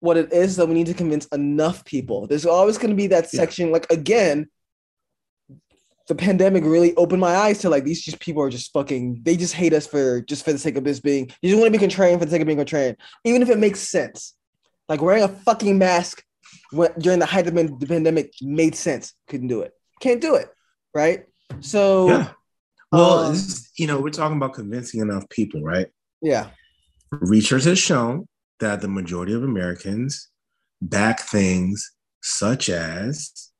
what 0.04 0.18
it 0.18 0.34
is 0.34 0.58
that 0.58 0.68
we 0.68 0.74
need 0.74 0.88
to 0.88 0.94
convince 0.94 1.26
enough 1.28 1.86
people. 1.86 2.28
There's 2.28 2.46
always 2.46 2.78
going 2.78 2.89
to 2.89 2.96
be 2.96 3.08
that 3.08 3.30
section. 3.30 3.68
Yeah. 3.68 3.74
Like 3.74 3.89
again, 3.89 4.50
the 6.10 6.16
pandemic 6.16 6.66
really 6.66 6.94
opened 6.96 7.22
my 7.22 7.34
eyes 7.34 7.60
to 7.60 7.70
like 7.70 7.86
these 7.86 8.04
just 8.04 8.20
people 8.20 8.44
are 8.44 8.50
just 8.50 8.74
fucking. 8.74 9.22
They 9.24 9.38
just 9.38 9.54
hate 9.54 9.72
us 9.72 9.88
for 9.88 10.20
just 10.20 10.44
for 10.44 10.52
the 10.52 10.60
sake 10.60 10.76
of 10.76 10.84
this 10.84 11.00
being. 11.00 11.32
You 11.42 11.50
just 11.50 11.62
want 11.62 11.74
to 11.74 11.80
be 11.80 11.86
contrarian 11.86 12.20
for 12.20 12.26
the 12.26 12.32
sake 12.32 12.42
of 12.42 12.48
being 12.48 12.60
contrarian, 12.60 12.98
even 13.24 13.42
if 13.42 13.50
it 13.50 13.58
makes 13.58 13.80
sense. 13.80 14.36
Like 14.89 15.02
wearing 15.02 15.24
a 15.24 15.30
fucking 15.30 15.78
mask 15.78 16.22
when, 16.72 16.92
during 17.00 17.20
the 17.20 17.26
height 17.26 17.48
of 17.48 17.56
the 17.56 17.88
pandemic 17.88 18.34
made 18.42 18.76
sense. 18.76 19.13
Couldn't 19.30 19.48
do 19.48 19.62
it. 19.62 19.72
Can't 20.02 20.20
do 20.20 20.36
it. 20.36 20.50
Right. 20.94 21.24
So. 21.62 22.10
Yeah. 22.10 22.30
Well, 22.92 23.20
um, 23.20 23.38
you 23.78 23.88
know, 23.88 24.02
we're 24.02 24.10
talking 24.10 24.36
about 24.36 24.54
convincing 24.54 25.00
enough 25.00 25.28
people, 25.30 25.63
right? 25.63 25.88
Yeah. 26.22 26.50
Research 27.10 27.63
has 27.63 27.80
shown 27.80 28.28
that 28.60 28.82
the 28.82 28.88
majority 28.88 29.34
of 29.34 29.44
Americans 29.44 30.30
back 30.82 31.20
things 31.22 31.92
such 32.22 32.70
as 32.70 33.52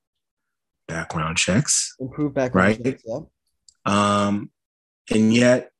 background 0.88 1.38
checks, 1.38 1.96
improve 2.00 2.34
background 2.34 2.78
right? 2.78 2.84
checks, 2.84 3.04
yeah. 3.06 3.20
Um, 3.86 4.52
and 5.12 5.34
yet, 5.34 5.72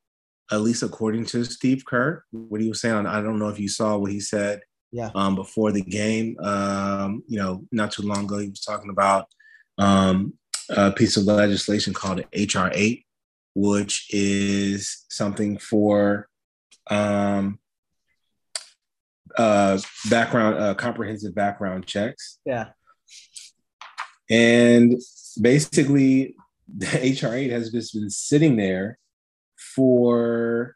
at 0.52 0.62
least 0.62 0.84
according 0.84 1.26
to 1.26 1.44
Steve 1.46 1.84
Kerr, 1.86 2.24
what 2.32 2.62
he 2.62 2.70
was 2.70 2.82
saying, 2.82 3.06
I 3.06 3.22
don't 3.22 3.40
know 3.40 3.50
if 3.50 3.60
you 3.60 3.70
saw 3.70 3.98
what 3.98 4.12
he 4.12 4.20
said. 4.20 4.62
Yeah. 4.92 5.10
Um, 5.16 5.34
before 5.34 5.72
the 5.72 5.82
game, 5.82 6.38
um, 6.40 7.24
you 7.28 7.40
know, 7.40 7.66
not 7.72 7.92
too 7.92 8.04
long 8.04 8.26
ago, 8.26 8.38
he 8.38 8.50
was 8.50 8.62
talking 8.62 8.92
about 8.92 9.26
um, 9.80 10.34
a 10.70 10.92
piece 10.92 11.18
of 11.18 11.24
legislation 11.24 11.94
called 11.94 12.24
HR 12.36 12.68
eight, 12.74 13.06
which 13.56 14.08
is 14.12 15.06
something 15.10 15.58
for 15.58 16.28
um, 16.92 17.60
uh, 19.38 19.80
background, 20.10 20.58
uh, 20.58 20.74
comprehensive 20.76 21.36
background 21.36 21.86
checks. 21.86 22.40
Yeah. 22.46 22.70
And 24.30 25.00
basically, 25.40 26.36
the 26.68 26.86
HR8 26.86 27.52
has 27.52 27.72
just 27.72 27.94
been 27.94 28.10
sitting 28.10 28.56
there 28.56 28.98
for 29.58 30.76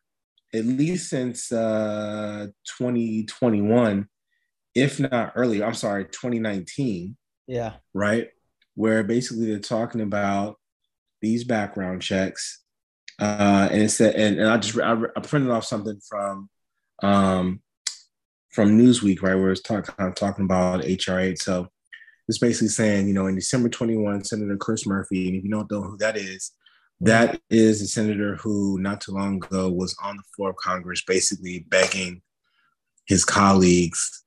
at 0.53 0.65
least 0.65 1.09
since 1.09 1.51
uh, 1.51 2.47
2021, 2.77 4.07
if 4.75 4.99
not 4.99 5.33
earlier. 5.35 5.65
I'm 5.65 5.73
sorry, 5.73 6.05
2019. 6.05 7.17
Yeah. 7.47 7.73
Right. 7.93 8.29
Where 8.75 9.03
basically 9.03 9.47
they're 9.47 9.59
talking 9.59 10.01
about 10.01 10.57
these 11.21 11.43
background 11.43 12.01
checks. 12.01 12.63
Uh, 13.19 13.67
and 13.71 13.81
it 13.81 13.89
said, 13.89 14.15
and, 14.15 14.39
and 14.39 14.49
I 14.49 14.57
just 14.57 14.77
I, 14.77 14.93
I 14.93 15.21
printed 15.21 15.49
off 15.49 15.65
something 15.65 15.99
from 16.07 16.49
um, 17.01 17.61
from 18.57 18.75
Newsweek, 18.75 19.21
right, 19.21 19.35
where 19.35 19.51
it's 19.51 19.61
talk, 19.61 19.95
kind 19.95 20.09
of 20.09 20.15
talking 20.15 20.43
about 20.43 20.81
HR8. 20.81 21.37
So 21.37 21.67
it's 22.27 22.39
basically 22.39 22.69
saying, 22.69 23.07
you 23.07 23.13
know, 23.13 23.27
in 23.27 23.35
December 23.35 23.69
21, 23.69 24.23
Senator 24.23 24.57
Chris 24.57 24.87
Murphy, 24.87 25.27
and 25.27 25.37
if 25.37 25.43
you 25.43 25.51
don't 25.51 25.69
know 25.69 25.83
who 25.83 25.95
that 25.97 26.17
is, 26.17 26.53
that 27.01 27.39
is 27.51 27.83
a 27.83 27.87
senator 27.87 28.35
who 28.37 28.79
not 28.79 28.99
too 28.99 29.11
long 29.11 29.35
ago 29.35 29.69
was 29.71 29.95
on 30.03 30.17
the 30.17 30.23
floor 30.35 30.49
of 30.49 30.55
Congress, 30.55 31.03
basically 31.05 31.67
begging 31.69 32.23
his 33.05 33.23
colleagues 33.23 34.23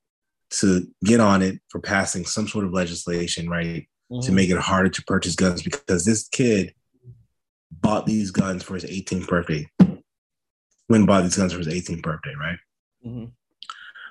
to 0.51 0.87
get 1.05 1.19
on 1.19 1.43
it 1.43 1.59
for 1.69 1.81
passing 1.81 2.25
some 2.25 2.47
sort 2.47 2.64
of 2.64 2.73
legislation, 2.73 3.51
right, 3.51 3.88
mm-hmm. 4.12 4.21
to 4.21 4.31
make 4.31 4.49
it 4.49 4.59
harder 4.59 4.90
to 4.90 5.03
purchase 5.09 5.35
guns 5.35 5.61
because 5.61 6.05
this 6.05 6.29
kid 6.29 6.73
bought 7.73 8.07
these 8.07 8.31
guns 8.31 8.62
for 8.62 8.75
his 8.75 8.85
18th 8.85 9.27
birthday. 9.27 9.69
When 10.87 11.05
bought 11.05 11.23
these 11.23 11.37
guns 11.37 11.53
for 11.53 11.59
his 11.59 11.66
18th 11.66 12.03
birthday, 12.03 12.35
right? 12.38 12.59
Mm-hmm. 13.05 13.25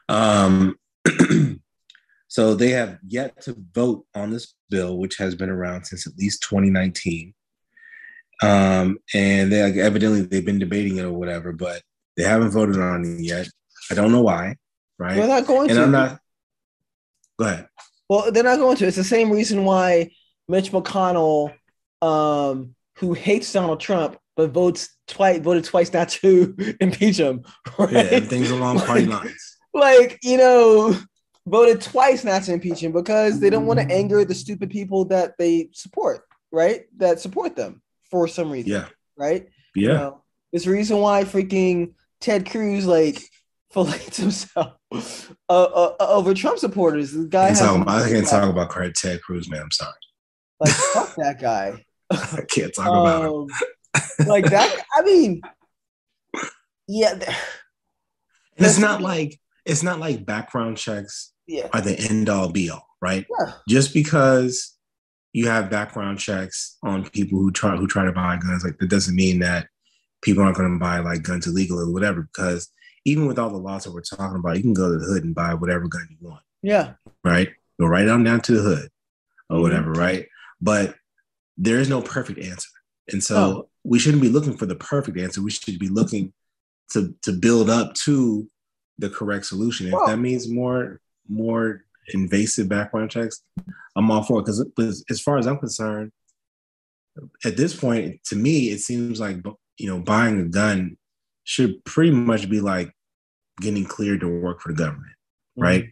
Um, 0.09 0.77
so 2.27 2.55
they 2.55 2.69
have 2.71 2.97
yet 3.07 3.41
to 3.43 3.55
vote 3.73 4.05
on 4.15 4.31
this 4.31 4.55
bill, 4.69 4.97
which 4.97 5.17
has 5.17 5.35
been 5.35 5.49
around 5.49 5.85
since 5.85 6.07
at 6.07 6.17
least 6.17 6.43
2019. 6.43 7.33
Um, 8.41 8.97
and 9.13 9.51
they 9.51 9.61
evidently 9.61 10.21
they've 10.21 10.45
been 10.45 10.59
debating 10.59 10.97
it 10.97 11.05
or 11.05 11.13
whatever, 11.13 11.53
but 11.53 11.81
they 12.17 12.23
haven't 12.23 12.51
voted 12.51 12.79
on 12.79 13.05
it 13.05 13.21
yet. 13.21 13.47
I 13.91 13.95
don't 13.95 14.11
know 14.11 14.21
why, 14.21 14.55
right? 14.97 15.15
They're 15.15 15.27
not 15.27 15.45
going 15.45 15.69
and 15.69 15.77
to. 15.77 15.83
I'm 15.83 15.91
not. 15.91 16.19
Go 17.37 17.45
ahead. 17.45 17.67
Well, 18.09 18.31
they're 18.31 18.43
not 18.43 18.57
going 18.57 18.77
to. 18.77 18.87
It's 18.87 18.97
the 18.97 19.03
same 19.03 19.31
reason 19.31 19.63
why 19.63 20.11
Mitch 20.47 20.71
McConnell, 20.71 21.53
um, 22.01 22.75
who 22.97 23.13
hates 23.13 23.53
Donald 23.53 23.79
Trump 23.79 24.17
but 24.35 24.51
votes 24.51 24.95
twice, 25.05 25.39
voted 25.39 25.65
twice 25.65 25.91
not 25.91 26.09
to 26.09 26.55
impeach 26.79 27.17
him. 27.17 27.43
Right? 27.77 27.91
Yeah, 27.91 27.99
everything's 27.99 28.51
along 28.51 28.79
party 28.79 29.05
lines 29.05 29.48
like 29.73 30.19
you 30.23 30.37
know 30.37 30.97
voted 31.49 31.81
twice 31.81 32.23
not 32.23 32.43
to 32.43 32.53
impeach 32.53 32.81
him 32.81 32.91
because 32.91 33.39
they 33.39 33.49
don't 33.49 33.65
want 33.65 33.79
to 33.79 33.91
anger 33.91 34.23
the 34.23 34.35
stupid 34.35 34.69
people 34.69 35.05
that 35.05 35.33
they 35.37 35.69
support, 35.73 36.21
right? 36.51 36.85
That 36.97 37.19
support 37.19 37.55
them 37.55 37.81
for 38.09 38.27
some 38.27 38.51
reason. 38.51 38.71
Yeah. 38.71 38.85
Right. 39.17 39.49
Yeah. 39.75 39.87
You 39.87 39.93
know, 39.93 40.23
there's 40.51 40.67
a 40.67 40.71
reason 40.71 40.97
why 40.97 41.23
freaking 41.23 41.93
Ted 42.21 42.49
Cruz 42.49 42.85
like 42.85 43.21
fillets 43.71 44.17
himself 44.17 44.73
uh, 44.91 44.99
uh, 45.49 45.95
uh, 45.99 46.07
over 46.07 46.33
Trump 46.33 46.59
supporters. 46.59 47.11
The 47.11 47.25
guy. 47.25 47.45
I 47.45 47.53
can't, 47.53 47.59
talk, 47.59 47.87
I 47.87 48.09
can't 48.09 48.27
talk 48.27 48.49
about 48.49 48.95
Ted 48.95 49.21
Cruz, 49.21 49.49
man. 49.49 49.61
I'm 49.61 49.71
sorry. 49.71 49.93
Like 50.59 50.73
fuck 50.73 51.15
that 51.15 51.39
guy. 51.39 51.85
I 52.09 52.41
can't 52.49 52.73
talk 52.73 52.87
um, 52.87 52.97
about 52.97 53.25
him. 53.25 53.31
Um, 53.31 54.27
like 54.27 54.45
that. 54.45 54.85
I 54.93 55.01
mean, 55.03 55.41
yeah. 56.87 57.19
It's 58.57 58.77
not 58.77 59.01
like 59.01 59.39
it's 59.69 59.83
not 59.83 59.99
like 59.99 60.25
background 60.25 60.77
checks 60.77 61.33
yeah. 61.47 61.67
are 61.73 61.81
the 61.81 61.97
end 61.99 62.29
all 62.29 62.51
be 62.51 62.69
all, 62.69 62.85
right? 63.01 63.25
Yeah. 63.39 63.53
Just 63.67 63.93
because 63.93 64.75
you 65.33 65.47
have 65.47 65.69
background 65.69 66.19
checks 66.19 66.77
on 66.83 67.07
people 67.09 67.39
who 67.39 67.51
try 67.51 67.75
who 67.75 67.87
try 67.87 68.03
to 68.05 68.11
buy 68.11 68.37
guns, 68.37 68.63
like 68.63 68.77
that 68.79 68.89
doesn't 68.89 69.15
mean 69.15 69.39
that 69.39 69.67
people 70.21 70.43
aren't 70.43 70.57
going 70.57 70.73
to 70.73 70.79
buy 70.79 70.99
like 70.99 71.23
guns 71.23 71.47
illegal 71.47 71.79
or 71.79 71.91
whatever. 71.91 72.23
Because 72.23 72.69
even 73.05 73.27
with 73.27 73.37
all 73.37 73.49
the 73.49 73.57
laws 73.57 73.83
that 73.83 73.93
we're 73.93 74.01
talking 74.01 74.39
about, 74.39 74.57
you 74.57 74.63
can 74.63 74.73
go 74.73 74.91
to 74.91 74.97
the 74.97 75.05
hood 75.05 75.23
and 75.23 75.35
buy 75.35 75.53
whatever 75.53 75.87
gun 75.87 76.07
you 76.09 76.17
want. 76.27 76.41
Yeah. 76.61 76.93
Right. 77.23 77.49
Go 77.79 77.85
right 77.85 78.07
on 78.07 78.23
down 78.23 78.41
to 78.41 78.53
the 78.53 78.61
hood 78.61 78.89
or 79.49 79.55
mm-hmm. 79.55 79.63
whatever. 79.63 79.91
Right. 79.91 80.27
But 80.59 80.95
there 81.57 81.79
is 81.79 81.89
no 81.89 82.01
perfect 82.01 82.39
answer, 82.39 82.69
and 83.11 83.23
so 83.23 83.35
oh. 83.37 83.69
we 83.83 83.99
shouldn't 83.99 84.21
be 84.21 84.29
looking 84.29 84.57
for 84.57 84.65
the 84.65 84.75
perfect 84.75 85.17
answer. 85.17 85.41
We 85.41 85.51
should 85.51 85.79
be 85.79 85.89
looking 85.89 86.33
to 86.91 87.13
to 87.23 87.33
build 87.33 87.69
up 87.69 87.93
to 88.05 88.47
the 88.99 89.09
correct 89.09 89.45
solution. 89.45 89.87
If 89.87 89.99
that 90.05 90.19
means 90.19 90.47
more 90.47 90.99
more 91.27 91.83
invasive 92.13 92.69
background 92.69 93.11
checks, 93.11 93.43
I'm 93.95 94.11
all 94.11 94.23
for 94.23 94.39
it. 94.39 94.45
Because 94.45 95.03
as 95.09 95.21
far 95.21 95.37
as 95.37 95.47
I'm 95.47 95.57
concerned, 95.57 96.11
at 97.43 97.57
this 97.57 97.75
point, 97.75 98.23
to 98.25 98.35
me, 98.35 98.69
it 98.69 98.79
seems 98.79 99.19
like 99.19 99.37
you 99.77 99.87
know 99.87 99.99
buying 99.99 100.39
a 100.39 100.45
gun 100.45 100.97
should 101.43 101.83
pretty 101.83 102.11
much 102.11 102.49
be 102.49 102.61
like 102.61 102.91
getting 103.59 103.85
cleared 103.85 104.21
to 104.21 104.27
work 104.27 104.61
for 104.61 104.69
the 104.69 104.77
government, 104.77 105.15
mm-hmm. 105.57 105.63
right? 105.63 105.85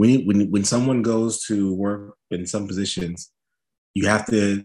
when 0.00 0.24
when 0.24 0.50
when 0.50 0.64
someone 0.64 1.02
goes 1.02 1.44
to 1.44 1.74
work 1.74 2.16
in 2.30 2.46
some 2.46 2.66
positions, 2.66 3.30
you 3.92 4.06
have 4.06 4.24
to 4.24 4.64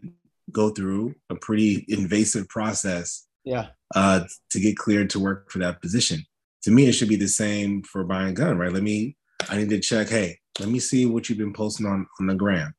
go 0.49 0.69
through 0.69 1.13
a 1.29 1.35
pretty 1.35 1.85
invasive 1.89 2.47
process 2.47 3.27
Yeah. 3.43 3.67
uh, 3.93 4.21
to 4.51 4.59
get 4.61 4.77
cleared 4.77 5.09
to 5.09 5.19
work 5.19 5.51
for 5.51 5.59
that 5.59 5.81
position. 5.81 6.23
To 6.65 6.71
me, 6.71 6.87
it 6.87 6.91
should 6.93 7.09
be 7.09 7.15
the 7.15 7.27
same 7.27 7.81
for 7.83 8.03
buying 8.03 8.29
a 8.29 8.33
gun, 8.33 8.57
right? 8.57 8.71
Let 8.71 8.83
me, 8.83 9.15
I 9.49 9.57
need 9.57 9.69
to 9.69 9.79
check. 9.79 10.09
Hey, 10.09 10.39
let 10.59 10.69
me 10.69 10.79
see 10.79 11.05
what 11.05 11.29
you've 11.29 11.37
been 11.37 11.53
posting 11.53 11.85
on 11.85 12.07
on 12.19 12.27
the 12.27 12.35
gram, 12.35 12.73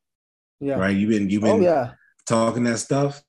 Yeah. 0.61 0.75
right? 0.75 0.96
You've 0.96 1.11
been 1.11 1.31
you've 1.31 1.42
been 1.42 1.51
Oh 1.51 1.55
been 1.57 1.64
yeah. 1.64 1.92
talking 2.27 2.64
that 2.64 2.79
stuff. 2.79 3.22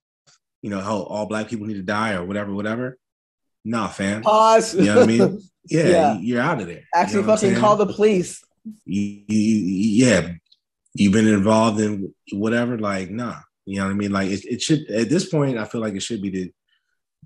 You 0.63 0.69
know 0.71 0.79
how 0.81 0.97
all 1.03 1.27
black 1.27 1.47
people 1.47 1.67
need 1.67 1.75
to 1.75 1.83
die 1.83 2.13
or 2.13 2.25
whatever, 2.25 2.53
whatever. 2.53 2.97
Nah, 3.63 3.87
fam. 3.87 4.21
Pause. 4.23 4.75
You 4.75 4.85
know 4.85 4.95
what 4.95 5.03
I 5.03 5.05
mean? 5.07 5.41
Yeah, 5.69 5.87
Yeah. 5.89 6.17
you're 6.21 6.41
out 6.41 6.61
of 6.61 6.67
there. 6.67 6.83
Actually, 6.95 7.21
you 7.21 7.27
know 7.27 7.35
fucking 7.35 7.55
call 7.55 7.75
the 7.75 7.85
police. 7.93 8.41
you, 8.85 9.21
you- 9.27 10.05
yeah, 10.05 10.31
you've 10.93 11.11
been 11.11 11.27
involved 11.27 11.81
in 11.81 12.13
whatever. 12.31 12.79
Like, 12.79 13.11
nah, 13.11 13.35
you 13.65 13.75
know 13.79 13.83
what 13.85 13.91
I 13.91 13.95
mean. 13.95 14.11
Like, 14.13 14.31
it, 14.31 14.45
it 14.45 14.61
should 14.61 14.89
at 14.89 15.09
this 15.09 15.29
point, 15.29 15.57
I 15.57 15.65
feel 15.65 15.81
like 15.81 15.93
it 15.93 16.01
should 16.03 16.21
be 16.21 16.29
the 16.29 16.51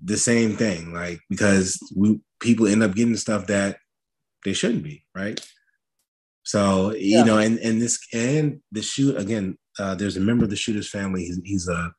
the 0.02 0.16
same 0.16 0.56
thing. 0.56 0.92
Like, 0.92 1.20
because 1.30 1.78
we 1.96 2.18
people 2.42 2.66
end 2.66 2.82
up 2.82 2.94
getting 2.94 3.16
stuff 3.16 3.46
that 3.46 3.78
they 4.44 4.52
shouldn't 4.52 4.82
be, 4.82 5.04
right? 5.14 5.40
So 6.44 6.92
you 6.94 7.18
Yeah. 7.18 7.24
know, 7.24 7.38
and 7.38 7.58
and 7.60 7.80
this 7.80 7.98
and 8.12 8.60
the 8.72 8.82
shoot 8.82 9.16
again. 9.16 9.56
Uh, 9.78 9.94
there's 9.94 10.18
a 10.18 10.20
member 10.20 10.44
of 10.44 10.50
the 10.50 10.56
shooter's 10.56 10.90
family. 10.90 11.24
He's, 11.24 11.40
he's 11.44 11.68
a 11.68 11.92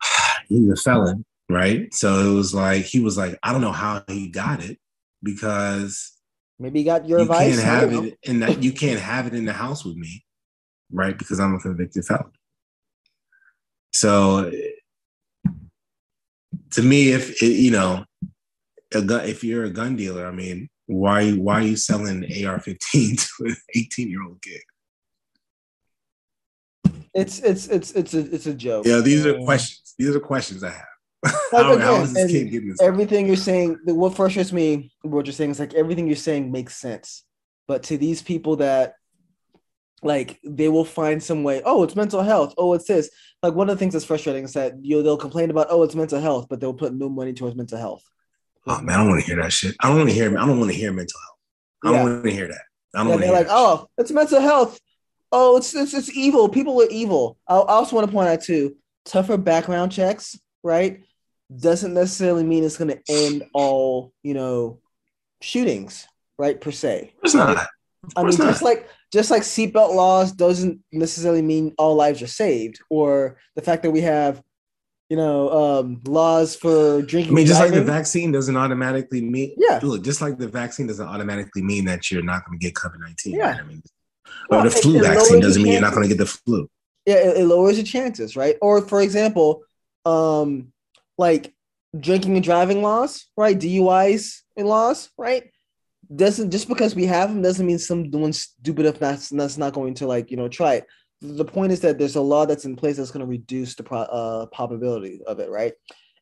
he's 0.48 0.70
a 0.70 0.76
felon, 0.76 1.24
right? 1.50 1.92
So 1.92 2.30
it 2.30 2.34
was 2.34 2.54
like 2.54 2.84
he 2.84 3.00
was 3.00 3.18
like, 3.18 3.38
I 3.42 3.52
don't 3.52 3.60
know 3.60 3.72
how 3.72 4.02
he 4.08 4.28
got 4.28 4.64
it 4.64 4.78
because 5.22 6.12
Maybe 6.58 6.78
you 6.80 6.84
got 6.86 7.06
your 7.06 7.18
you 7.18 7.24
advice. 7.24 7.56
can't 7.56 7.60
have 7.60 7.92
it 7.92 8.18
in 8.22 8.40
that 8.40 8.62
you 8.62 8.72
can't 8.72 9.00
have 9.00 9.26
it 9.26 9.34
in 9.34 9.44
the 9.44 9.52
house 9.52 9.84
with 9.84 9.96
me, 9.96 10.24
right? 10.92 11.18
Because 11.18 11.40
I'm 11.40 11.54
a 11.54 11.58
convicted 11.58 12.04
felon. 12.04 12.30
So 13.92 14.50
to 16.70 16.82
me, 16.82 17.10
if 17.10 17.42
it, 17.42 17.52
you 17.52 17.70
know, 17.70 18.04
gun, 19.02 19.26
if 19.28 19.44
you're 19.44 19.64
a 19.64 19.70
gun 19.70 19.96
dealer, 19.96 20.26
I 20.26 20.30
mean, 20.30 20.68
why 20.86 21.32
why 21.32 21.60
are 21.60 21.62
you 21.62 21.76
selling 21.76 22.24
AR-15 22.24 22.78
to 23.38 23.44
an 23.46 23.56
18 23.74 24.10
year 24.10 24.22
old 24.22 24.42
kid? 24.42 24.60
It's 27.14 27.38
it's 27.40 27.68
it's 27.68 27.92
it's 27.92 28.14
a 28.14 28.34
it's 28.34 28.46
a 28.46 28.54
joke. 28.54 28.86
Yeah, 28.86 29.00
these 29.00 29.24
are 29.24 29.38
questions. 29.38 29.94
These 29.98 30.16
are 30.16 30.20
questions 30.20 30.64
I 30.64 30.70
have. 30.70 30.86
Like, 31.52 31.76
again, 31.76 32.02
is 32.02 32.12
this 32.12 32.32
kid 32.32 32.50
getting 32.50 32.68
this? 32.70 32.82
everything 32.82 33.26
you're 33.26 33.36
saying, 33.36 33.78
the- 33.84 33.94
what 33.94 34.14
frustrates 34.16 34.52
me, 34.52 34.92
what 35.02 35.24
you're 35.24 35.32
saying 35.32 35.52
is 35.52 35.60
like 35.60 35.72
everything 35.74 36.06
you're 36.06 36.16
saying 36.16 36.50
makes 36.50 36.76
sense. 36.76 37.22
But 37.68 37.84
to 37.84 37.96
these 37.96 38.20
people 38.20 38.56
that 38.56 38.94
like 40.02 40.38
they 40.44 40.68
will 40.68 40.84
find 40.84 41.22
some 41.22 41.44
way, 41.44 41.62
oh, 41.64 41.84
it's 41.84 41.96
mental 41.96 42.22
health. 42.22 42.54
Oh, 42.58 42.74
it's 42.74 42.86
this. 42.86 43.08
Like 43.42 43.54
one 43.54 43.70
of 43.70 43.76
the 43.76 43.78
things 43.78 43.94
that's 43.94 44.04
frustrating 44.04 44.44
is 44.44 44.52
that 44.52 44.74
you 44.84 44.96
know, 44.96 45.02
they'll 45.02 45.16
complain 45.16 45.50
about, 45.50 45.68
oh, 45.70 45.82
it's 45.84 45.94
mental 45.94 46.20
health, 46.20 46.46
but 46.50 46.60
they'll 46.60 46.74
put 46.74 46.92
no 46.92 47.08
money 47.08 47.32
towards 47.32 47.56
mental 47.56 47.78
health. 47.78 48.04
Oh 48.66 48.80
man, 48.80 48.94
I 48.94 48.98
don't 49.02 49.08
want 49.10 49.20
to 49.20 49.26
hear 49.26 49.42
that 49.42 49.52
shit. 49.52 49.76
I 49.80 49.88
don't 49.88 49.98
want 49.98 50.08
to 50.08 50.14
hear. 50.14 50.28
I 50.38 50.46
don't 50.46 50.58
want 50.58 50.70
to 50.70 50.76
hear 50.76 50.92
mental 50.92 51.20
health. 51.20 51.38
I 51.82 51.86
don't 51.88 51.94
Yeah. 52.06 52.12
want 52.14 52.24
to 52.24 52.30
hear 52.30 52.48
that. 52.48 52.62
I 52.94 52.98
don't 52.98 53.06
Yeah, 53.06 53.10
want 53.12 53.22
to 53.22 53.26
they're 53.26 53.36
like, 53.36 53.46
that 53.48 53.54
oh, 53.56 53.88
it's 53.98 54.10
mental 54.10 54.40
health. 54.40 54.80
Oh, 55.32 55.56
it's 55.56 55.74
it's 55.74 55.92
it's 55.94 56.16
evil. 56.16 56.48
People 56.48 56.80
are 56.80 56.88
evil. 56.90 57.36
I 57.48 57.54
also 57.56 57.96
want 57.96 58.06
to 58.08 58.12
point 58.12 58.28
out 58.28 58.42
too, 58.42 58.76
tougher 59.04 59.36
background 59.36 59.92
checks, 59.92 60.38
right? 60.62 61.02
Doesn't 61.54 61.92
necessarily 61.92 62.44
mean 62.44 62.64
it's 62.64 62.78
going 62.78 62.88
to 62.90 63.00
end 63.08 63.44
all, 63.52 64.12
you 64.22 64.32
know, 64.32 64.78
shootings, 65.42 66.06
right? 66.38 66.60
Per 66.60 66.70
se. 66.70 67.12
It's 67.22 67.34
not. 67.34 67.66
I 68.16 68.22
mean, 68.22 68.36
course 68.36 68.36
just 68.36 68.62
like 68.62 68.88
just 69.12 69.30
like 69.30 69.42
seatbelt 69.42 69.94
laws 69.94 70.32
doesn't 70.32 70.80
necessarily 70.92 71.42
mean 71.42 71.74
all 71.78 71.94
lives 71.96 72.22
are 72.22 72.26
saved, 72.28 72.78
or 72.90 73.38
the 73.56 73.62
fact 73.62 73.82
that 73.82 73.90
we 73.90 74.02
have, 74.02 74.42
you 75.10 75.16
know, 75.16 75.50
um, 75.50 76.00
laws 76.06 76.56
for 76.56 77.02
drinking. 77.02 77.32
I 77.32 77.36
mean, 77.36 77.46
just 77.46 77.60
like 77.60 77.72
the 77.72 77.84
vaccine 77.84 78.32
doesn't 78.32 78.56
automatically 78.56 79.20
mean. 79.20 79.54
Yeah. 79.58 79.78
Look, 79.82 80.02
just 80.02 80.20
like 80.20 80.38
the 80.38 80.48
vaccine 80.48 80.86
doesn't 80.86 81.06
automatically 81.06 81.62
mean 81.62 81.84
that 81.84 82.10
you're 82.10 82.22
not 82.22 82.44
going 82.46 82.58
to 82.58 82.64
get 82.64 82.74
COVID 82.74 83.00
nineteen. 83.00 83.34
Yeah. 83.34 83.50
Right? 83.50 83.60
I 83.60 83.62
mean, 83.64 83.82
Well, 84.48 84.60
or 84.60 84.64
the 84.64 84.70
flu 84.70 84.96
it 84.98 85.02
vaccine 85.02 85.40
doesn't 85.40 85.62
mean 85.62 85.72
you're 85.72 85.82
not 85.82 85.94
going 85.94 86.08
to 86.08 86.08
get 86.08 86.18
the 86.18 86.26
flu. 86.26 86.68
yeah, 87.06 87.16
it, 87.16 87.38
it 87.38 87.44
lowers 87.44 87.76
your 87.76 87.84
chances, 87.86 88.34
right? 88.36 88.56
Or 88.62 88.80
for 88.80 89.00
example, 89.02 89.62
um, 90.06 90.72
like 91.18 91.52
drinking 91.98 92.34
and 92.36 92.44
driving 92.44 92.82
laws, 92.82 93.26
right? 93.36 93.58
DUIs 93.58 94.40
and 94.56 94.66
laws, 94.66 95.10
right? 95.18 95.50
Doesn't 96.14 96.50
just 96.50 96.68
because 96.68 96.94
we 96.94 97.06
have 97.06 97.28
them 97.28 97.42
doesn't 97.42 97.66
mean 97.66 97.78
someone's 97.78 98.40
stupid 98.40 98.86
enough 98.86 98.98
that's, 98.98 99.28
that's 99.28 99.56
not 99.58 99.72
going 99.72 99.94
to 99.94 100.06
like 100.06 100.30
you 100.30 100.36
know 100.36 100.48
try 100.48 100.74
it. 100.74 100.86
The 101.24 101.44
point 101.44 101.72
is 101.72 101.80
that 101.80 101.98
there's 101.98 102.16
a 102.16 102.20
law 102.20 102.44
that's 102.44 102.66
in 102.66 102.76
place 102.76 102.98
that's 102.98 103.10
going 103.10 103.24
to 103.24 103.30
reduce 103.30 103.74
the 103.74 103.82
pro, 103.82 104.00
uh, 104.00 104.46
probability 104.46 105.20
of 105.26 105.40
it, 105.40 105.48
right? 105.50 105.72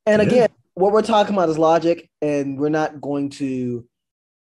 And 0.07 0.23
Yeah. 0.23 0.29
again, 0.29 0.49
what 0.75 0.93
we're 0.93 1.03
talking 1.03 1.35
about 1.35 1.49
is 1.49 1.59
logic, 1.59 2.09
and 2.23 2.57
we're 2.59 2.69
not 2.69 3.01
going 3.01 3.31
to 3.31 3.87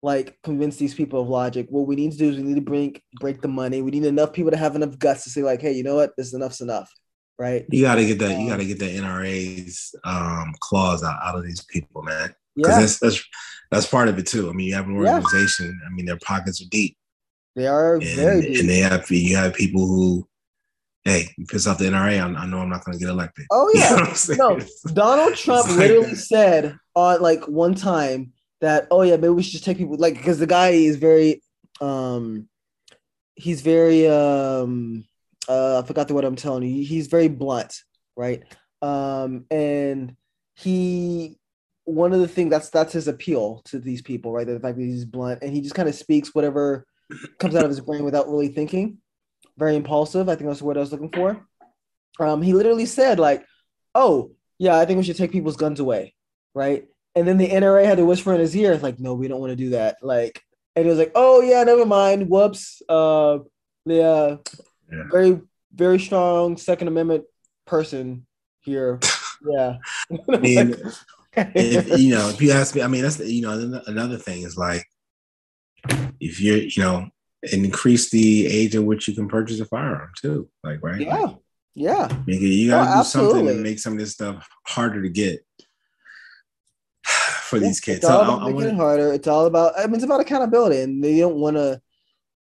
like 0.01 0.37
convince 0.43 0.75
these 0.77 0.93
people 0.93 1.21
of 1.21 1.29
logic. 1.29 1.67
What 1.69 1.87
we 1.87 1.95
need 1.95 2.11
to 2.11 2.17
do 2.17 2.29
is 2.29 2.37
we 2.37 2.43
need 2.43 2.55
to 2.55 2.61
break 2.61 3.01
break 3.13 3.41
the 3.41 3.47
money. 3.47 3.81
We 3.81 3.91
need 3.91 4.05
enough 4.05 4.33
people 4.33 4.51
to 4.51 4.57
have 4.57 4.75
enough 4.75 4.97
guts 4.99 5.23
to 5.23 5.29
say 5.29 5.43
like, 5.43 5.61
hey, 5.61 5.71
you 5.73 5.83
know 5.83 5.95
what, 5.95 6.11
this 6.17 6.33
enough's 6.33 6.61
enough, 6.61 6.91
right? 7.37 7.65
You 7.69 7.83
got 7.83 7.95
to 7.95 8.05
get 8.05 8.19
that. 8.19 8.31
You 8.31 8.43
Um, 8.43 8.47
got 8.49 8.57
to 8.57 8.65
get 8.65 8.79
the 8.79 8.85
NRA's 8.97 9.95
um, 10.03 10.53
claws 10.59 11.03
out, 11.03 11.19
out 11.23 11.35
of 11.35 11.43
these 11.43 11.63
people, 11.69 12.01
man. 12.03 12.33
Because 12.55 12.75
Yeah, 12.75 12.81
that's 12.81 12.99
that's 12.99 13.23
that's 13.71 13.87
part 13.87 14.09
of 14.09 14.19
it 14.19 14.27
too. 14.27 14.49
I 14.49 14.53
mean, 14.53 14.67
you 14.67 14.75
have 14.75 14.87
an 14.87 15.01
Yeah. 15.01 15.13
organization. 15.15 15.79
I 15.85 15.89
mean, 15.93 16.05
their 16.05 16.19
pockets 16.19 16.61
are 16.61 16.69
deep, 16.69 16.97
they 17.55 17.67
are 17.67 17.95
and, 17.95 18.05
very 18.05 18.41
deep. 18.41 18.59
and 18.61 18.69
they 18.69 18.79
have 18.79 19.09
you 19.09 19.35
have 19.37 19.53
people 19.53 19.85
who, 19.87 20.27
hey, 21.05 21.29
you 21.37 21.45
piss 21.45 21.67
off 21.67 21.77
the 21.77 21.85
NRA. 21.85 22.19
I, 22.19 22.41
I 22.41 22.45
know 22.45 22.59
I'm 22.59 22.69
not 22.69 22.83
going 22.85 22.97
to 22.97 23.03
get 23.03 23.09
elected. 23.09 23.45
oh 23.51 23.69
You 23.73 23.79
know 23.79 23.85
yeah, 23.85 23.95
I'm 23.95 24.15
saying? 24.15 24.39
no. 24.39 24.59
Donald 24.93 25.35
Trump 25.35 25.67
like 25.67 25.77
literally 25.77 26.15
said 26.15 26.77
on 26.95 27.21
like 27.21 27.47
one 27.47 27.75
time 27.75 28.33
that 28.61 28.87
oh 28.91 29.01
yeah, 29.01 29.15
maybe 29.15 29.29
we 29.29 29.43
should 29.43 29.53
just 29.53 29.63
take 29.63 29.77
people 29.77 29.97
like 29.97 30.15
because 30.15 30.39
the 30.39 30.47
guy 30.47 30.69
is 30.69 30.97
very 30.97 31.41
um 31.81 32.47
he's 33.35 33.61
very 33.61 34.07
um 34.07 35.05
uh 35.47 35.81
I 35.83 35.87
forgot 35.87 36.07
the 36.07 36.13
word 36.13 36.25
I'm 36.25 36.35
telling 36.35 36.63
you. 36.63 36.83
He's 36.83 37.07
very 37.07 37.29
blunt, 37.29 37.83
right? 38.15 38.43
Um 38.81 39.45
and 39.49 40.15
he 40.55 41.37
one 41.85 42.13
of 42.13 42.19
the 42.19 42.27
things 42.27 42.51
that's 42.51 42.69
that's 42.69 42.93
his 42.93 43.07
appeal 43.07 43.61
to 43.65 43.79
these 43.79 44.01
people, 44.01 44.31
right? 44.31 44.45
The 44.45 44.59
fact 44.59 44.77
that 44.77 44.83
he's 44.83 45.05
blunt 45.05 45.41
and 45.41 45.53
he 45.53 45.61
just 45.61 45.75
kind 45.75 45.89
of 45.89 45.95
speaks 45.95 46.35
whatever 46.35 46.85
comes 47.39 47.55
out 47.55 47.63
of 47.63 47.69
his 47.69 47.79
brain 47.79 48.03
without 48.03 48.29
really 48.29 48.49
thinking. 48.49 48.97
Very 49.59 49.75
impulsive. 49.75 50.29
I 50.29 50.35
think 50.35 50.47
that's 50.47 50.59
the 50.59 50.65
word 50.65 50.77
I 50.77 50.79
was 50.79 50.93
looking 50.93 51.11
for. 51.11 51.45
Um, 52.17 52.41
he 52.41 52.53
literally 52.53 52.85
said 52.85 53.19
like, 53.19 53.45
"Oh, 53.93 54.31
yeah, 54.57 54.77
I 54.77 54.85
think 54.85 54.97
we 54.97 55.03
should 55.03 55.17
take 55.17 55.33
people's 55.33 55.57
guns 55.57 55.81
away," 55.81 56.15
right? 56.53 56.87
And 57.13 57.27
then 57.27 57.37
the 57.37 57.49
NRA 57.49 57.83
had 57.85 57.97
to 57.97 58.05
whisper 58.05 58.33
in 58.33 58.39
his 58.39 58.55
ear, 58.55 58.77
like, 58.77 58.99
"No, 58.99 59.13
we 59.15 59.27
don't 59.27 59.41
want 59.41 59.51
to 59.51 59.57
do 59.57 59.71
that." 59.71 59.97
Like, 60.01 60.41
and 60.77 60.85
he 60.85 60.89
was 60.89 60.97
like, 60.97 61.11
"Oh 61.13 61.41
yeah, 61.41 61.63
never 61.65 61.85
mind. 61.85 62.29
Whoops. 62.29 62.81
Uh, 62.87 63.39
yeah, 63.85 64.37
Yeah. 64.91 65.03
very 65.11 65.41
very 65.73 65.99
strong 65.99 66.55
Second 66.57 66.87
Amendment 66.87 67.25
person 67.67 68.25
here. 68.61 68.99
Yeah." 69.41 69.77
mean, 70.41 70.75
if 71.33 71.97
you 71.99 72.13
know, 72.13 72.29
if 72.29 72.41
you 72.41 72.51
ask 72.51 72.75
me, 72.75 72.81
I 72.81 72.87
mean, 72.87 73.03
that's 73.03 73.15
the, 73.15 73.31
you 73.31 73.41
know 73.41 73.81
another 73.87 74.17
thing 74.17 74.43
is 74.43 74.57
like 74.57 74.85
if 76.19 76.41
you're 76.41 76.57
you 76.57 76.81
know 76.83 77.09
increase 77.43 78.09
the 78.09 78.47
age 78.47 78.75
at 78.75 78.83
which 78.83 79.07
you 79.07 79.15
can 79.15 79.27
purchase 79.27 79.59
a 79.59 79.65
firearm 79.65 80.11
too, 80.21 80.49
like 80.63 80.79
right? 80.83 80.99
yeah, 81.01 81.33
yeah. 81.75 82.07
Make 82.27 82.41
it, 82.41 82.45
you 82.47 82.69
gotta 82.71 82.91
Oh, 82.91 82.97
do 83.03 83.03
something 83.07 83.27
absolutely. 83.29 83.53
to 83.55 83.59
make 83.61 83.79
some 83.79 83.93
of 83.93 83.99
this 83.99 84.11
stuff 84.11 84.47
harder 84.67 85.01
to 85.01 85.09
get 85.09 85.39
for 87.05 87.59
these 87.59 87.79
kids. 87.79 87.99
It's 87.99 88.05
all 88.07 88.21
I, 88.21 88.23
about 88.25 88.41
I 88.41 88.45
making 88.45 88.55
wanna- 88.55 88.75
harder. 88.77 89.13
It's 89.13 89.27
all 89.27 89.45
about. 89.45 89.77
I 89.79 89.85
mean, 89.85 89.95
it's 89.95 90.03
about 90.03 90.19
accountability, 90.21 90.81
and 90.81 91.03
they 91.03 91.17
don't 91.19 91.37
want 91.37 91.55
to 91.57 91.81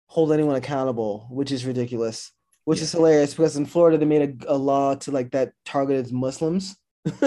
hold 0.06 0.32
anyone 0.32 0.56
accountable, 0.56 1.26
which 1.30 1.50
is 1.52 1.64
ridiculous. 1.64 2.30
Which 2.64 2.80
is 2.80 2.92
hilarious 2.92 3.34
because 3.34 3.56
in 3.56 3.66
Florida 3.66 3.98
they 3.98 4.04
made 4.04 4.44
a, 4.46 4.54
a 4.54 4.56
law 4.56 4.94
to 4.94 5.10
like 5.10 5.32
that 5.32 5.52
targeted 5.64 6.12
Muslims. 6.12 6.76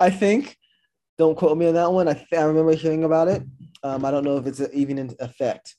I 0.00 0.10
think. 0.10 0.56
Don't 1.18 1.36
quote 1.36 1.56
me 1.56 1.68
on 1.68 1.74
that 1.74 1.92
one. 1.92 2.08
I, 2.08 2.14
th- 2.14 2.26
I 2.32 2.42
remember 2.42 2.74
hearing 2.74 3.04
about 3.04 3.28
it. 3.28 3.42
Um, 3.82 4.04
I 4.04 4.10
don't 4.10 4.24
know 4.24 4.38
if 4.38 4.46
it's 4.46 4.60
even 4.72 4.98
in 4.98 5.14
effect. 5.20 5.74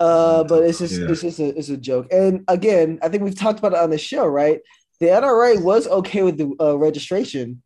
Uh, 0.00 0.42
but 0.44 0.64
it's 0.64 0.78
just 0.78 0.98
Yeah. 0.98 1.08
it's 1.10 1.20
just 1.20 1.38
a, 1.38 1.56
it's 1.58 1.68
a 1.68 1.76
joke. 1.76 2.06
And 2.10 2.42
again, 2.48 2.98
I 3.02 3.08
think 3.08 3.22
we've 3.22 3.38
talked 3.38 3.58
about 3.58 3.72
it 3.74 3.78
on 3.78 3.90
the 3.90 3.98
show, 3.98 4.26
right? 4.26 4.60
The 4.98 5.06
NRA 5.06 5.62
was 5.62 5.86
okay 5.86 6.22
with 6.22 6.38
the 6.38 6.54
uh, 6.60 6.76
registration 6.78 7.62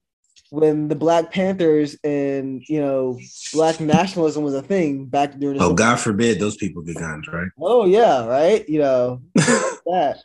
when 0.51 0.89
the 0.89 0.95
Black 0.95 1.33
Panthers 1.33 1.97
and 2.05 2.63
you 2.69 2.81
know 2.81 3.19
Black 3.53 3.81
nationalism 3.81 4.43
was 4.45 4.55
a 4.55 4.63
thing 4.63 5.07
back 5.07 5.39
during 5.39 5.59
the 5.59 5.65
oh 5.65 5.75
God 5.75 5.97
forbid 6.01 6.39
those 6.41 6.57
people 6.57 6.83
get 6.83 6.97
guns, 6.97 7.27
right? 7.29 7.49
Oh 7.61 7.87
yeah, 7.87 8.27
right. 8.27 8.69
You 8.69 8.81
know 8.81 9.23
that. 9.35 10.19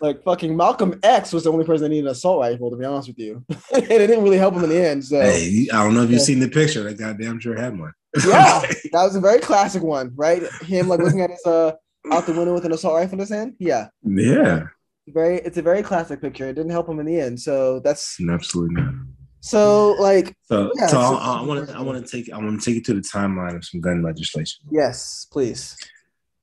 Like 0.00 0.22
fucking 0.24 0.56
Malcolm 0.56 0.98
X 1.02 1.32
was 1.32 1.44
the 1.44 1.52
only 1.52 1.64
person 1.64 1.84
that 1.84 1.88
needed 1.88 2.06
an 2.06 2.10
assault 2.12 2.40
rifle, 2.40 2.70
to 2.70 2.76
be 2.76 2.84
honest 2.84 3.08
with 3.08 3.18
you, 3.18 3.44
and 3.72 3.84
it 3.84 4.06
didn't 4.06 4.22
really 4.24 4.36
help 4.36 4.54
him 4.54 4.64
in 4.64 4.70
the 4.70 4.84
end. 4.84 5.04
So 5.04 5.20
Hey, 5.20 5.68
I 5.72 5.82
don't 5.84 5.94
know 5.94 6.02
if 6.02 6.10
you've 6.10 6.18
Yeah. 6.18 6.24
seen 6.24 6.40
the 6.40 6.48
picture. 6.48 6.82
That 6.82 6.98
goddamn 6.98 7.38
sure 7.40 7.56
had 7.56 7.78
one. 7.78 7.92
Yeah, 8.26 8.60
that 8.92 9.02
was 9.04 9.16
a 9.16 9.20
very 9.20 9.40
classic 9.40 9.82
one, 9.82 10.12
right? 10.14 10.42
Him 10.62 10.88
like 10.88 11.00
looking 11.00 11.20
at 11.20 11.30
his 11.30 11.44
uh 11.46 11.72
out 12.12 12.26
the 12.26 12.32
window 12.32 12.54
with 12.54 12.64
an 12.64 12.72
assault 12.72 12.94
rifle 12.96 13.14
in 13.14 13.20
his 13.20 13.30
hand. 13.30 13.54
Yeah, 13.58 13.88
Yeah, 14.04 14.66
very. 15.08 15.36
It's 15.38 15.56
a 15.58 15.62
very 15.62 15.82
classic 15.82 16.20
picture. 16.20 16.48
It 16.48 16.54
didn't 16.54 16.70
help 16.70 16.88
him 16.88 17.00
in 17.00 17.06
the 17.06 17.18
end. 17.18 17.40
So 17.40 17.80
that's 17.80 18.18
absolutely 18.30 18.74
not. 18.82 18.94
so 19.40 19.92
like 19.98 20.34
So, 20.42 20.70
Yeah, 20.76 20.86
so 20.88 21.00
I 21.00 21.42
want 21.42 21.68
to 21.68 21.76
I 21.76 21.80
want 21.80 22.04
to 22.06 22.10
take 22.10 22.32
I 22.32 22.38
want 22.38 22.60
to 22.60 22.64
take 22.64 22.76
you 22.76 22.82
to 22.82 22.94
the 22.94 23.00
timeline 23.00 23.56
of 23.56 23.64
some 23.64 23.80
gun 23.80 24.02
legislation. 24.02 24.64
yes, 24.70 25.26
please. 25.32 25.76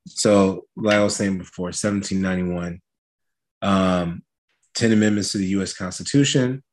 So, 0.07 0.65
like 0.75 0.95
I 0.97 1.03
was 1.03 1.15
saying 1.15 1.37
before, 1.37 1.65
1791, 1.65 2.81
um, 3.61 4.23
10 4.73 4.91
amendments 4.93 5.31
to 5.33 5.37
the 5.37 5.45
U.S. 5.47 5.73
Constitution, 5.75 6.63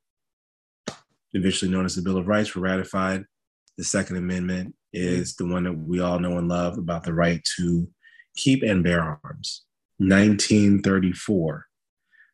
eventually 1.35 1.71
known 1.71 1.85
as 1.85 1.95
the 1.95 2.01
Bill 2.01 2.17
of 2.17 2.27
Rights, 2.27 2.55
were 2.55 2.63
ratified. 2.63 3.25
The 3.77 3.85
Second 3.85 4.17
Amendment 4.17 4.75
is 4.92 5.37
the 5.37 5.46
one 5.46 5.64
that 5.64 5.72
we 5.72 6.01
all 6.01 6.18
know 6.18 6.38
and 6.38 6.48
love 6.48 6.79
about 6.79 7.05
the 7.05 7.12
right 7.12 7.42
to 7.57 7.88
keep 8.37 8.62
and 8.62 8.83
bear 8.83 9.20
arms. 9.24 9.64
1934. 9.98 11.66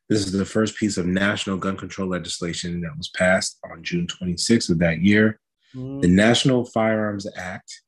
This 0.09 0.27
is 0.27 0.33
the 0.33 0.45
first 0.45 0.77
piece 0.77 0.97
of 0.99 1.07
national 1.07 1.57
gun 1.57 1.77
control 1.77 2.09
legislation 2.09 2.83
that 2.83 2.97
was 2.97 3.09
passed 3.09 3.59
on 3.71 3.83
June 3.83 4.07
26th 4.07 4.71
of 4.71 4.79
that 4.79 5.01
year. 5.01 5.41
The 5.75 6.09
National 6.09 6.65
Firearms 6.67 7.27
Act, 7.37 7.83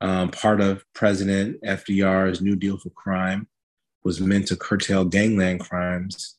um, 0.00 0.30
part 0.30 0.60
of 0.60 0.84
President 0.94 1.62
FDR's 1.62 2.40
New 2.40 2.56
Deal 2.56 2.76
for 2.76 2.90
Crime, 2.90 3.46
was 4.02 4.20
meant 4.20 4.48
to 4.48 4.56
curtail 4.56 5.04
gangland 5.04 5.60
crimes 5.60 6.38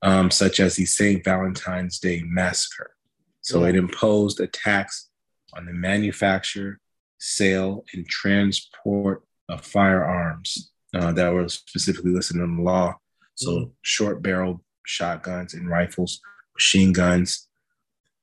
um, 0.00 0.30
such 0.30 0.60
as 0.60 0.76
the 0.76 0.86
St. 0.86 1.22
Valentine's 1.22 1.98
Day 1.98 2.22
Massacre. 2.24 2.94
So 3.42 3.64
it 3.64 3.76
imposed 3.76 4.40
a 4.40 4.46
tax 4.46 5.10
on 5.54 5.66
the 5.66 5.72
manufacture, 5.72 6.80
sale, 7.18 7.84
and 7.92 8.06
transport 8.08 9.22
of 9.48 9.64
firearms 9.64 10.72
uh, 10.94 11.12
that 11.12 11.32
were 11.32 11.48
specifically 11.48 12.10
listed 12.10 12.36
in 12.36 12.56
the 12.56 12.62
law. 12.62 12.94
So 13.34 13.50
Mhm. 13.50 13.72
short 13.82 14.22
barrel 14.22 14.64
shotguns 14.84 15.54
and 15.54 15.68
rifles, 15.68 16.20
machine 16.54 16.92
guns, 16.92 17.48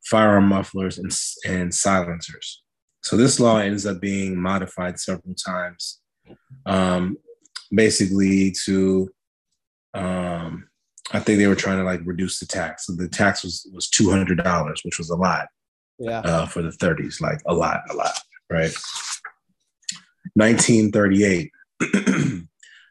firearm 0.05 0.47
mufflers, 0.47 0.97
and, 0.97 1.11
and 1.47 1.73
silencers. 1.73 2.63
So 3.01 3.17
this 3.17 3.39
law 3.39 3.57
ends 3.57 3.85
up 3.85 3.99
being 4.01 4.39
modified 4.39 4.99
several 4.99 5.33
times, 5.35 5.99
um, 6.65 7.17
basically 7.71 8.51
to, 8.65 9.09
um, 9.93 10.69
I 11.11 11.19
think 11.19 11.39
they 11.39 11.47
were 11.47 11.55
trying 11.55 11.77
to 11.79 11.83
like 11.83 12.01
reduce 12.05 12.39
the 12.39 12.45
tax. 12.45 12.85
So 12.85 12.93
the 12.93 13.07
tax 13.07 13.43
was 13.43 13.67
was 13.73 13.89
two 13.89 14.11
hundred 14.11 14.43
dollars, 14.43 14.81
which 14.83 14.99
was 14.99 15.09
a 15.09 15.15
lot 15.15 15.47
Yeah. 15.99 16.19
uh, 16.19 16.45
for 16.45 16.61
the 16.61 16.69
30s, 16.69 17.21
like 17.21 17.41
a 17.45 17.53
lot, 17.53 17.81
a 17.89 17.93
lot, 17.93 18.17
right? 18.49 18.73
1938. 20.35 21.51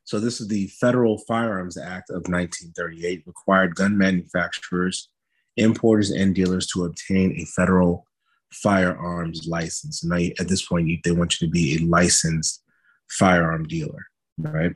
so 0.04 0.20
this 0.20 0.40
is 0.40 0.48
the 0.48 0.66
Federal 0.80 1.18
Firearms 1.26 1.78
Act 1.78 2.10
of 2.10 2.28
1938, 2.28 3.22
required 3.26 3.74
gun 3.74 3.96
manufacturers, 3.96 5.08
importers, 5.56 6.10
and 6.10 6.34
dealers 6.34 6.66
to 6.68 6.84
obtain 6.84 7.32
a 7.38 7.44
federal 7.46 8.04
firearms 8.52 9.46
license. 9.46 10.04
Now, 10.04 10.16
at 10.38 10.48
this 10.48 10.66
point, 10.66 10.88
you, 10.88 10.98
they 11.04 11.12
want 11.12 11.40
you 11.40 11.46
to 11.46 11.50
be 11.50 11.76
a 11.76 11.86
licensed 11.86 12.62
firearm 13.10 13.66
dealer, 13.66 14.06
right? 14.38 14.74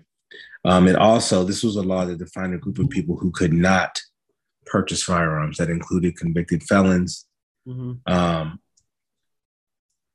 Um, 0.64 0.86
and 0.86 0.96
also, 0.96 1.44
this 1.44 1.62
was 1.62 1.76
a 1.76 1.82
law 1.82 2.04
that 2.04 2.18
defined 2.18 2.54
a 2.54 2.58
group 2.58 2.78
of 2.78 2.88
people 2.88 3.16
who 3.16 3.30
could 3.30 3.52
not 3.52 4.00
purchase 4.66 5.02
firearms. 5.02 5.58
That 5.58 5.70
included 5.70 6.16
convicted 6.16 6.62
felons, 6.62 7.26
Mhm. 7.66 8.00
um, 8.10 8.60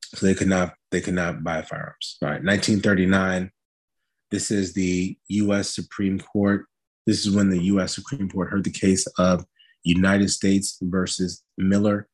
so 0.03 0.25
they 0.25 0.33
could 0.35 0.47
not 0.47 0.73
they 0.91 1.01
could 1.01 1.13
not 1.15 1.43
buy 1.43 1.61
firearms. 1.61 2.17
All 2.21 2.29
right, 2.29 2.43
1939. 2.43 3.51
This 4.31 4.51
is 4.51 4.73
the 4.73 5.17
U.S. 5.29 5.69
Supreme 5.69 6.19
Court. 6.19 6.65
This 7.05 7.25
is 7.25 7.35
when 7.35 7.49
the 7.49 7.63
U.S. 7.65 7.95
Supreme 7.95 8.29
Court 8.29 8.49
heard 8.49 8.63
the 8.63 8.71
case 8.71 9.05
of 9.17 9.45
United 9.83 10.29
States 10.29 10.77
versus 10.81 11.43
Miller, 11.57 12.07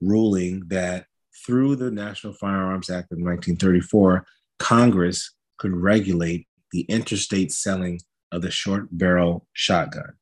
ruling 0.00 0.64
that 0.68 1.06
through 1.44 1.76
the 1.76 1.90
National 1.90 2.32
Firearms 2.32 2.90
Act 2.90 3.12
of 3.12 3.18
1934, 3.18 4.26
Congress 4.58 5.34
could 5.58 5.72
regulate 5.72 6.48
the 6.72 6.82
interstate 6.82 7.52
selling 7.52 8.00
of 8.32 8.42
the 8.42 8.50
short 8.50 8.88
barrel 8.90 9.46
shotgun. 9.52 10.14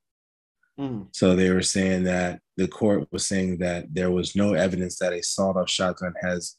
Mhm. 0.78 1.08
So 1.12 1.34
they 1.34 1.50
were 1.50 1.62
saying 1.62 2.04
that 2.04 2.40
the 2.56 2.68
court 2.68 3.08
was 3.10 3.26
saying 3.26 3.58
that 3.58 3.92
there 3.92 4.10
was 4.10 4.36
no 4.36 4.54
evidence 4.54 4.98
that 4.98 5.12
a 5.12 5.22
sawed 5.22 5.56
off 5.56 5.68
shotgun 5.68 6.14
has 6.22 6.56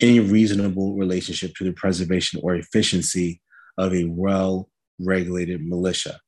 any 0.00 0.20
reasonable 0.20 0.96
relationship 0.96 1.54
to 1.54 1.64
the 1.64 1.72
preservation 1.72 2.40
or 2.42 2.54
efficiency 2.54 3.40
of 3.78 3.94
a 3.94 4.04
well 4.04 4.70
regulated 4.98 5.64
militia. 5.66 6.20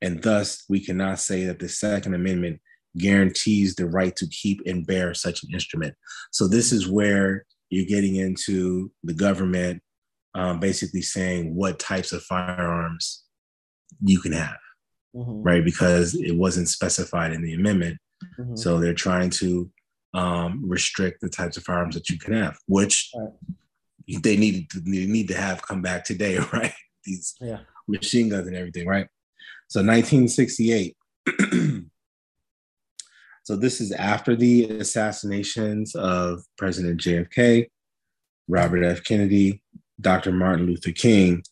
And 0.00 0.22
thus, 0.22 0.64
we 0.68 0.84
cannot 0.84 1.18
say 1.18 1.44
that 1.44 1.58
the 1.58 1.68
Second 1.68 2.14
Amendment 2.14 2.60
guarantees 2.96 3.74
the 3.74 3.86
right 3.86 4.14
to 4.16 4.26
keep 4.28 4.60
and 4.66 4.86
bear 4.86 5.14
such 5.14 5.42
an 5.42 5.50
instrument. 5.52 5.94
So, 6.30 6.46
this 6.46 6.72
is 6.72 6.88
where 6.88 7.44
you're 7.70 7.86
getting 7.86 8.16
into 8.16 8.92
the 9.02 9.14
government 9.14 9.82
um, 10.34 10.60
basically 10.60 11.02
saying 11.02 11.54
what 11.54 11.78
types 11.78 12.12
of 12.12 12.22
firearms 12.22 13.24
you 14.00 14.20
can 14.20 14.32
have 14.32 14.58
Mhm. 15.14 15.44
right? 15.44 15.64
Because 15.64 16.14
it 16.14 16.36
wasn't 16.36 16.68
specified 16.68 17.32
in 17.32 17.42
the 17.42 17.54
amendment. 17.54 17.98
Mhm. 18.38 18.58
So 18.58 18.78
they're 18.78 18.94
trying 18.94 19.30
to 19.30 19.70
um, 20.14 20.62
restrict 20.66 21.20
the 21.20 21.28
types 21.28 21.56
of 21.58 21.64
firearms 21.64 21.94
that 21.94 22.08
you 22.08 22.18
can 22.18 22.32
have, 22.32 22.58
which 22.66 23.10
Right. 23.14 24.22
they 24.22 24.36
needed 24.38 24.70
to 24.70 24.80
they 24.80 25.04
need 25.06 25.28
to 25.28 25.36
have 25.36 25.60
come 25.62 25.82
back 25.82 26.04
today, 26.04 26.38
right? 26.52 26.72
These 27.04 27.34
Yeah. 27.40 27.60
machine 27.86 28.30
guns 28.30 28.46
and 28.46 28.56
everything, 28.56 28.86
right? 28.88 29.08
So 29.68 29.80
1968. 29.82 30.96
so 33.44 33.56
this 33.56 33.80
is 33.80 33.92
after 33.92 34.34
the 34.34 34.64
assassinations 34.80 35.94
of 35.94 36.42
President 36.56 37.00
JFK, 37.00 37.68
Robert 38.48 38.82
F. 38.84 39.04
Kennedy, 39.04 39.62
Dr. 40.00 40.32
Martin 40.32 40.66
Luther 40.66 40.92
King. 40.92 41.42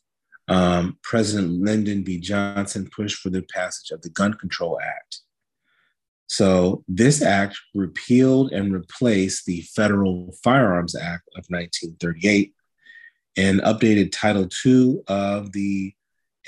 Um, 0.49 0.99
President 1.03 1.61
Lyndon 1.63 2.05
B. 2.05 2.19
Johnson 2.21 2.89
pushed 2.95 3.19
for 3.19 3.31
the 3.31 3.43
passage 3.53 3.91
of 3.91 4.01
the 4.03 4.11
Gun 4.11 4.33
Control 4.35 4.79
Act. 4.81 5.21
So 6.29 6.85
this 6.89 7.23
act 7.23 7.57
repealed 7.75 8.53
and 8.53 8.73
replaced 8.73 9.47
the 9.47 9.63
Federal 9.75 10.35
Firearms 10.43 10.97
Act 10.97 11.29
of 11.37 11.45
1938 11.49 12.53
and 13.37 13.61
updated 13.61 14.11
Title 14.13 14.49
II 14.65 15.03
of 15.07 15.53
the 15.53 15.95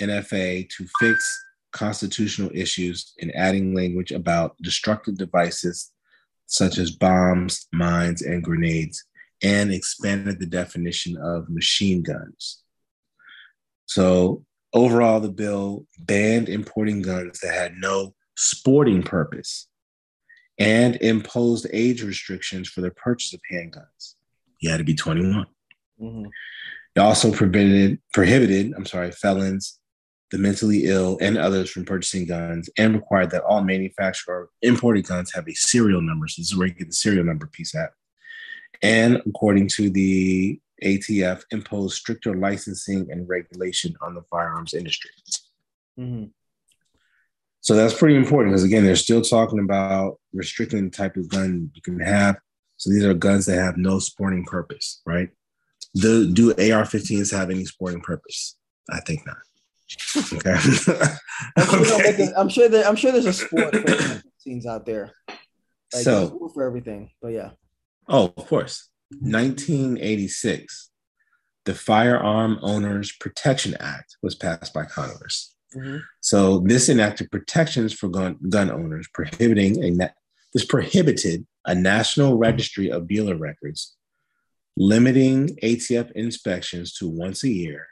NFA 0.00 0.68
to 0.70 0.86
fix 1.00 1.44
constitutional 1.72 2.50
issues 2.54 3.12
in 3.18 3.30
adding 3.32 3.74
language 3.74 4.10
about 4.10 4.56
destructive 4.62 5.16
devices 5.16 5.92
such 6.46 6.78
as 6.78 6.90
bombs, 6.90 7.66
mines, 7.72 8.22
and 8.22 8.42
grenades, 8.42 9.04
and 9.42 9.70
expanded 9.72 10.40
the 10.40 10.46
definition 10.46 11.16
of 11.18 11.50
machine 11.50 12.02
guns. 12.02 12.62
So, 13.86 14.44
overall, 14.72 15.20
the 15.20 15.30
bill 15.30 15.86
banned 16.00 16.48
importing 16.48 17.02
guns 17.02 17.40
that 17.40 17.52
had 17.52 17.74
no 17.76 18.14
sporting 18.34 19.02
purpose 19.02 19.67
and 20.58 20.96
imposed 20.96 21.66
age 21.72 22.02
restrictions 22.02 22.68
for 22.68 22.80
the 22.80 22.90
purchase 22.90 23.32
of 23.32 23.40
handguns. 23.52 24.14
You 24.60 24.70
had 24.70 24.78
to 24.78 24.84
be 24.84 24.94
21. 24.94 25.46
Mhm. 26.00 26.26
It 26.96 27.00
also 27.00 27.30
prohibited, 27.30 28.00
prohibited, 28.12 28.72
I'm 28.76 28.86
sorry, 28.86 29.12
felons, 29.12 29.78
the 30.30 30.38
mentally 30.38 30.84
ill, 30.84 31.16
and 31.20 31.38
others 31.38 31.70
from 31.70 31.84
purchasing 31.84 32.26
guns, 32.26 32.68
and 32.76 32.94
required 32.94 33.30
that 33.30 33.44
all 33.44 33.62
manufactured 33.62 34.30
or 34.30 34.50
imported 34.62 35.06
guns 35.06 35.32
have 35.32 35.48
a 35.48 35.54
serial 35.54 36.02
number. 36.02 36.26
So 36.28 36.42
this 36.42 36.50
is 36.50 36.56
where 36.56 36.66
you 36.66 36.74
get 36.74 36.88
the 36.88 36.92
serial 36.92 37.24
number 37.24 37.46
piece 37.46 37.74
at. 37.74 37.92
And 38.82 39.22
according 39.26 39.68
to 39.68 39.90
the 39.90 40.60
ATF, 40.82 41.44
imposed 41.50 41.96
stricter 41.96 42.34
licensing 42.34 43.10
and 43.10 43.28
regulation 43.28 43.96
on 44.00 44.14
the 44.14 44.22
firearms 44.22 44.74
industry. 44.74 45.10
Mhm. 45.98 46.30
So 47.60 47.74
that's 47.74 47.94
pretty 47.94 48.16
important 48.16 48.52
because 48.52 48.64
again, 48.64 48.84
they're 48.84 48.96
still 48.96 49.22
talking 49.22 49.58
about 49.58 50.18
restricting 50.32 50.84
the 50.84 50.90
type 50.90 51.16
of 51.16 51.28
gun 51.28 51.70
you 51.74 51.82
can 51.82 52.00
have. 52.00 52.36
So 52.76 52.90
these 52.90 53.04
are 53.04 53.14
guns 53.14 53.46
that 53.46 53.58
have 53.58 53.76
no 53.76 53.98
sporting 53.98 54.44
purpose, 54.44 55.02
right? 55.04 55.30
Do, 55.94 56.32
do 56.32 56.50
AR-15s 56.50 57.36
have 57.36 57.50
any 57.50 57.64
sporting 57.64 58.00
purpose? 58.00 58.56
I 58.90 59.00
think 59.00 59.26
not. 59.26 59.36
Okay. 60.34 60.50
I'm, 61.56 61.84
sure 61.84 62.00
okay. 62.00 62.28
I'm 62.36 62.48
sure 62.48 62.68
that 62.68 62.86
I'm 62.86 62.96
sure 62.96 63.10
there's 63.10 63.26
a 63.26 63.32
sport 63.32 63.74
for 63.74 64.22
scenes 64.38 64.66
out 64.66 64.86
there. 64.86 65.12
Like, 65.28 66.04
So, 66.04 66.50
for 66.52 66.62
everything, 66.62 67.10
but 67.22 67.28
yeah. 67.28 67.50
oh, 68.08 68.32
of 68.36 68.46
course. 68.46 68.88
1986, 69.20 70.90
the 71.64 71.74
Firearm 71.74 72.58
Owners 72.62 73.12
Protection 73.18 73.74
Act 73.80 74.16
was 74.22 74.34
passed 74.34 74.74
by 74.74 74.84
Congress. 74.84 75.54
Mhm. 75.74 76.02
So 76.20 76.60
this 76.60 76.88
enacted 76.88 77.30
protections 77.30 77.92
for 77.92 78.08
gun, 78.08 78.38
gun 78.48 78.70
owners, 78.70 79.06
prohibiting 79.12 79.82
a 79.84 79.90
na- 79.90 80.08
this 80.52 80.64
prohibited 80.64 81.46
a 81.66 81.74
national 81.74 82.38
registry 82.38 82.90
of 82.90 83.06
dealer 83.06 83.36
records, 83.36 83.96
limiting 84.76 85.58
ATF 85.62 86.10
inspections 86.12 86.94
to 86.94 87.08
once 87.08 87.44
a 87.44 87.50
year, 87.50 87.86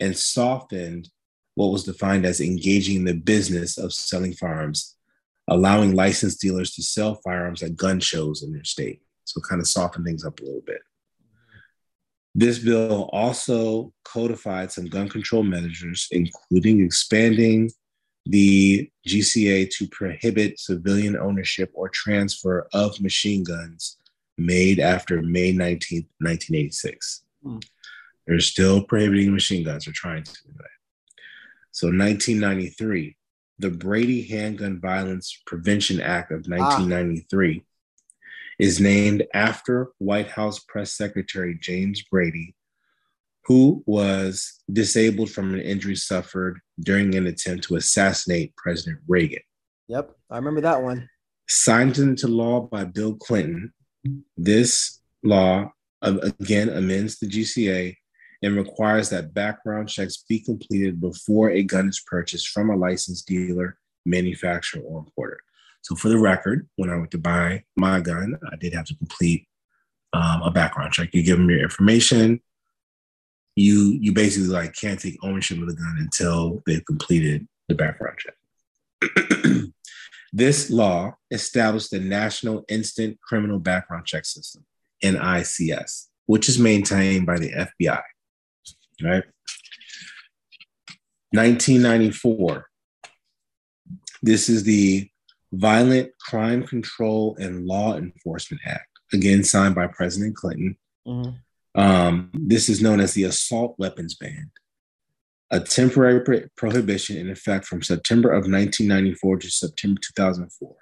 and 0.00 0.16
softened 0.16 1.10
what 1.54 1.72
was 1.72 1.84
defined 1.84 2.24
as 2.24 2.40
engaging 2.40 3.04
the 3.04 3.14
business 3.14 3.76
of 3.76 3.92
selling 3.92 4.32
firearms, 4.32 4.96
allowing 5.48 5.94
licensed 5.94 6.40
dealers 6.40 6.70
to 6.70 6.82
sell 6.82 7.16
firearms 7.16 7.62
at 7.62 7.76
gun 7.76 8.00
shows 8.00 8.42
in 8.42 8.52
their 8.52 8.64
state. 8.64 9.02
So, 9.24 9.40
kind 9.40 9.60
of 9.60 9.68
soften 9.68 10.04
things 10.04 10.24
up 10.24 10.40
a 10.40 10.44
little 10.44 10.62
bit. 10.62 10.80
This 12.38 12.60
bill 12.60 13.10
also 13.12 13.92
codified 14.04 14.70
some 14.70 14.86
gun 14.86 15.08
control 15.08 15.42
measures, 15.42 16.06
including 16.12 16.84
expanding 16.84 17.68
the 18.26 18.88
GCA 19.08 19.68
to 19.70 19.88
prohibit 19.88 20.60
civilian 20.60 21.16
ownership 21.16 21.72
or 21.74 21.88
transfer 21.88 22.68
of 22.72 23.00
machine 23.00 23.42
guns 23.42 23.96
made 24.36 24.78
after 24.78 25.20
May 25.20 25.52
19th, 25.52 26.06
1986. 26.20 27.24
Hmm. 27.42 27.58
They're 28.28 28.38
still 28.38 28.84
prohibiting 28.84 29.32
machine 29.32 29.64
guns, 29.64 29.86
they're 29.86 29.92
trying 29.92 30.22
to 30.22 30.32
do 30.32 30.52
that. 30.58 30.70
So, 31.72 31.88
1993, 31.88 33.16
the 33.58 33.70
Brady 33.70 34.22
Handgun 34.22 34.78
Violence 34.80 35.42
Prevention 35.44 36.00
Act 36.00 36.30
of 36.30 36.46
1993 36.46 37.64
ah. 37.64 37.67
Is 38.58 38.80
named 38.80 39.24
after 39.34 39.88
White 39.98 40.30
House 40.30 40.58
Press 40.58 40.92
Secretary 40.92 41.56
James 41.60 42.02
Brady, 42.02 42.54
who 43.44 43.82
was 43.86 44.62
disabled 44.72 45.30
from 45.30 45.54
an 45.54 45.60
injury 45.60 45.96
suffered 45.96 46.60
during 46.80 47.14
an 47.14 47.26
attempt 47.26 47.64
to 47.64 47.76
assassinate 47.76 48.56
President 48.56 48.98
Reagan. 49.06 49.42
Yep, 49.88 50.10
I 50.30 50.36
remember 50.36 50.60
that 50.62 50.82
one. 50.82 51.08
Signed 51.48 51.98
into 51.98 52.28
law 52.28 52.60
by 52.60 52.84
Bill 52.84 53.14
Clinton, 53.14 53.72
this 54.36 55.00
law 55.22 55.72
uh, 56.02 56.18
again 56.40 56.68
amends 56.68 57.18
the 57.18 57.26
GCA 57.26 57.94
and 58.42 58.56
requires 58.56 59.10
that 59.10 59.34
background 59.34 59.88
checks 59.88 60.24
be 60.28 60.40
completed 60.40 61.00
before 61.00 61.50
a 61.50 61.62
gun 61.62 61.88
is 61.88 62.02
purchased 62.06 62.48
from 62.48 62.70
a 62.70 62.76
licensed 62.76 63.26
dealer, 63.26 63.78
manufacturer, 64.04 64.82
or 64.82 65.00
importer. 65.00 65.40
So, 65.82 65.94
for 65.94 66.08
the 66.08 66.18
record, 66.18 66.68
when 66.76 66.90
I 66.90 66.96
went 66.96 67.10
to 67.12 67.18
buy 67.18 67.64
my 67.76 68.00
gun, 68.00 68.38
I 68.50 68.56
did 68.56 68.74
have 68.74 68.86
to 68.86 68.96
complete 68.96 69.46
um, 70.12 70.42
a 70.42 70.50
background 70.50 70.92
check. 70.92 71.10
You 71.12 71.22
give 71.22 71.38
them 71.38 71.48
your 71.48 71.62
information, 71.62 72.40
you 73.58 73.98
you 74.00 74.12
basically 74.12 74.48
like 74.48 74.74
can't 74.74 75.00
take 75.00 75.18
ownership 75.22 75.58
of 75.58 75.66
the 75.66 75.74
gun 75.74 75.96
until 75.98 76.62
they've 76.66 76.84
completed 76.84 77.46
the 77.68 77.74
background 77.74 78.16
check. 78.18 78.34
this 80.32 80.70
law 80.70 81.16
established 81.30 81.90
the 81.90 81.98
National 81.98 82.64
Instant 82.68 83.18
Criminal 83.20 83.58
Background 83.58 84.06
Check 84.06 84.24
System, 84.24 84.64
NICS, 85.02 86.08
which 86.26 86.48
is 86.48 86.58
maintained 86.58 87.26
by 87.26 87.38
the 87.38 87.50
FBI. 87.50 88.02
Right? 89.02 89.24
1994. 91.32 92.66
This 94.22 94.48
is 94.48 94.64
the 94.64 95.08
Violent 95.52 96.10
Crime 96.20 96.62
Control 96.62 97.36
and 97.40 97.66
Law 97.66 97.96
Enforcement 97.96 98.62
Act, 98.66 98.88
again 99.12 99.42
signed 99.44 99.74
by 99.74 99.86
President 99.86 100.36
Clinton. 100.36 100.76
Mm-hmm. 101.06 101.80
Um, 101.80 102.30
this 102.34 102.68
is 102.68 102.82
known 102.82 103.00
as 103.00 103.14
the 103.14 103.24
assault 103.24 103.74
weapons 103.78 104.14
ban, 104.14 104.50
a 105.50 105.60
temporary 105.60 106.20
pro- 106.20 106.48
prohibition 106.56 107.16
in 107.16 107.30
effect 107.30 107.66
from 107.66 107.82
September 107.82 108.30
of 108.30 108.42
1994 108.42 109.38
to 109.38 109.50
September 109.50 110.00
2004. 110.04 110.74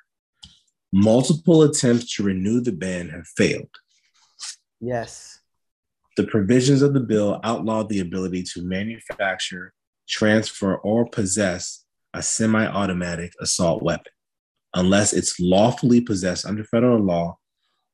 Multiple 0.93 1.63
attempts 1.63 2.15
to 2.15 2.23
renew 2.23 2.61
the 2.61 2.73
ban 2.73 3.11
have 3.11 3.27
failed. 3.37 3.69
Yes. 4.81 5.41
The 6.17 6.25
provisions 6.25 6.83
of 6.83 6.95
the 6.95 7.01
bill 7.01 7.41
outlawed 7.45 7.89
the 7.89 8.01
ability 8.01 8.43
to 8.55 8.63
manufacture, 8.63 9.75
transfer, 10.09 10.77
or 10.77 11.07
possess 11.07 11.85
a 12.15 12.23
semi 12.23 12.67
automatic 12.67 13.33
assault 13.41 13.83
weapon 13.83 14.13
unless 14.77 15.13
it's 15.13 15.41
lawfully 15.41 16.01
possessed 16.01 16.47
under 16.47 16.63
federal 16.63 17.03
law 17.03 17.39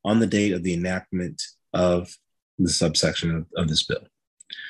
on 0.04 0.18
the 0.18 0.26
date 0.26 0.52
of 0.52 0.64
the 0.64 0.74
enactment 0.74 1.40
of 1.72 2.14
the 2.58 2.68
subsection 2.68 3.34
of, 3.34 3.46
of 3.56 3.68
this 3.68 3.84
bill. 3.84 4.04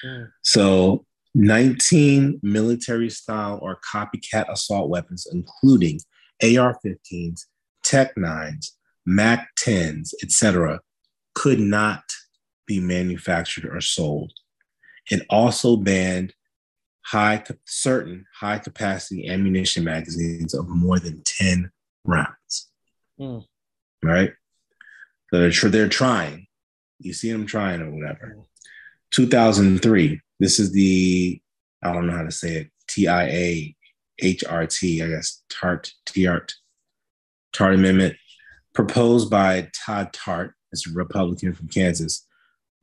Mm. 0.04 0.28
So 0.42 1.06
19 1.34 2.40
military 2.42 3.08
style 3.08 3.58
or 3.62 3.80
copycat 3.92 4.50
assault 4.52 4.90
weapons, 4.90 5.26
including 5.32 5.98
AR 6.42 6.78
15s, 6.84 7.46
TEC 7.82 8.14
9s, 8.14 8.66
MAC 9.06 9.48
10s, 9.58 10.10
etc., 10.22 10.80
could 11.34 11.58
not 11.58 12.04
be 12.66 12.78
manufactured 12.78 13.64
or 13.64 13.80
sold. 13.80 14.32
It 15.10 15.24
also 15.30 15.76
banned 15.76 16.34
high 17.06 17.42
certain 17.64 18.26
high 18.38 18.58
capacity 18.58 19.28
ammunition 19.28 19.82
magazines 19.82 20.54
of 20.54 20.68
more 20.68 20.98
than 20.98 21.22
10 21.24 21.72
rounds. 22.04 22.70
Mm. 23.20 23.44
Right? 24.02 24.32
So 25.30 25.38
they're, 25.38 25.70
they're 25.70 25.88
trying 25.88 26.46
you 27.02 27.12
see 27.12 27.30
them 27.30 27.46
trying 27.46 27.82
or 27.82 27.90
whatever. 27.90 28.36
2003. 29.10 30.20
This 30.40 30.58
is 30.58 30.72
the 30.72 31.40
I 31.82 31.92
don't 31.92 32.06
know 32.06 32.16
how 32.16 32.22
to 32.22 32.30
say 32.30 32.56
it. 32.56 32.70
T 32.88 33.08
I 33.08 33.24
A 33.24 33.76
H 34.20 34.44
R 34.44 34.66
T. 34.66 35.02
I 35.02 35.08
guess 35.08 35.42
Tart 35.50 35.92
Tart 36.06 36.54
Tart 37.52 37.74
Amendment 37.74 38.16
proposed 38.74 39.30
by 39.30 39.68
Todd 39.74 40.12
Tart, 40.12 40.54
as 40.72 40.84
a 40.86 40.92
Republican 40.92 41.52
from 41.52 41.68
Kansas, 41.68 42.26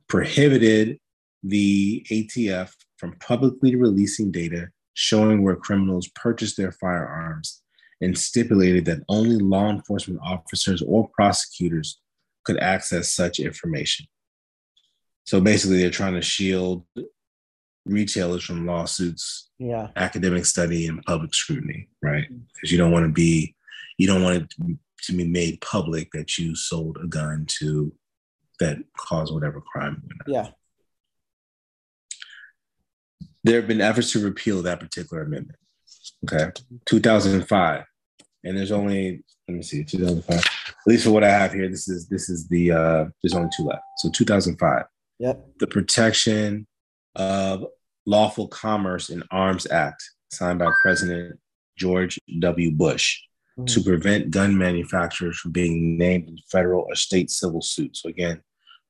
prohibited 0.08 0.98
the 1.42 2.06
ATF 2.10 2.72
from 2.96 3.16
publicly 3.18 3.74
releasing 3.74 4.30
data 4.30 4.68
showing 4.94 5.42
where 5.42 5.56
criminals 5.56 6.08
purchased 6.14 6.56
their 6.56 6.72
firearms 6.72 7.59
and 8.00 8.16
stipulated 8.16 8.84
that 8.86 9.02
only 9.08 9.36
law 9.36 9.68
enforcement 9.68 10.20
officers 10.22 10.82
or 10.82 11.08
prosecutors 11.08 12.00
could 12.44 12.58
access 12.58 13.12
such 13.12 13.38
information. 13.38 14.06
So 15.24 15.40
basically, 15.40 15.78
they're 15.78 15.90
trying 15.90 16.14
to 16.14 16.22
shield 16.22 16.84
retailers 17.84 18.44
from 18.44 18.66
lawsuits, 18.66 19.50
yeah, 19.58 19.88
academic 19.96 20.46
study, 20.46 20.86
and 20.86 21.02
public 21.04 21.34
scrutiny, 21.34 21.88
right? 22.02 22.26
Because 22.54 22.72
you 22.72 22.78
don't 22.78 22.92
want 22.92 23.06
to 23.06 23.12
be, 23.12 23.54
you 23.98 24.06
don't 24.06 24.22
want 24.22 24.36
it 24.36 24.54
to 25.04 25.12
be 25.12 25.26
made 25.26 25.60
public 25.60 26.10
that 26.12 26.38
you 26.38 26.54
sold 26.54 26.98
a 27.02 27.06
gun 27.06 27.46
to 27.58 27.92
that 28.60 28.78
caused 28.96 29.32
whatever 29.32 29.60
crime. 29.60 30.02
Yeah. 30.26 30.48
There 33.42 33.56
have 33.56 33.68
been 33.68 33.80
efforts 33.80 34.12
to 34.12 34.22
repeal 34.22 34.62
that 34.62 34.80
particular 34.80 35.22
amendment. 35.22 35.58
Okay, 36.24 36.50
2005, 36.84 37.84
and 38.44 38.56
there's 38.56 38.72
only 38.72 39.22
let 39.48 39.56
me 39.56 39.62
see, 39.62 39.84
2005. 39.84 40.36
At 40.38 40.74
least 40.86 41.04
for 41.04 41.10
what 41.10 41.24
I 41.24 41.30
have 41.30 41.52
here, 41.52 41.68
this 41.68 41.88
is 41.88 42.08
this 42.08 42.28
is 42.28 42.48
the 42.48 42.72
uh 42.72 43.04
there's 43.22 43.34
only 43.34 43.50
two 43.56 43.64
left. 43.64 43.82
So 43.98 44.10
2005. 44.10 44.84
Yep. 45.18 45.46
The 45.58 45.66
Protection 45.66 46.66
of 47.16 47.66
Lawful 48.06 48.48
Commerce 48.48 49.10
in 49.10 49.22
Arms 49.30 49.66
Act, 49.70 50.02
signed 50.30 50.60
by 50.60 50.70
President 50.80 51.38
George 51.76 52.18
W. 52.38 52.70
Bush, 52.70 53.20
mm-hmm. 53.58 53.66
to 53.66 53.82
prevent 53.82 54.30
gun 54.30 54.56
manufacturers 54.56 55.38
from 55.38 55.52
being 55.52 55.98
named 55.98 56.28
in 56.28 56.38
federal 56.50 56.86
or 56.88 56.94
state 56.94 57.30
civil 57.30 57.60
suits. 57.60 58.02
So 58.02 58.08
again, 58.08 58.40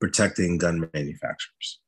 protecting 0.00 0.58
gun 0.58 0.88
manufacturers. 0.94 1.80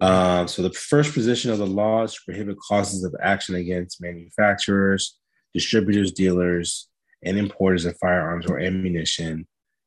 Um, 0.00 0.48
so 0.48 0.62
the 0.62 0.72
first 0.72 1.14
position 1.14 1.50
of 1.50 1.58
the 1.58 1.66
law 1.66 2.02
is 2.02 2.14
to 2.14 2.20
prohibit 2.26 2.58
causes 2.58 3.04
of 3.04 3.14
action 3.22 3.54
against 3.54 4.02
manufacturers, 4.02 5.18
distributors, 5.54 6.12
dealers, 6.12 6.88
and 7.22 7.38
importers 7.38 7.86
of 7.86 7.96
firearms 7.98 8.46
or 8.46 8.58
ammunition, 8.58 9.46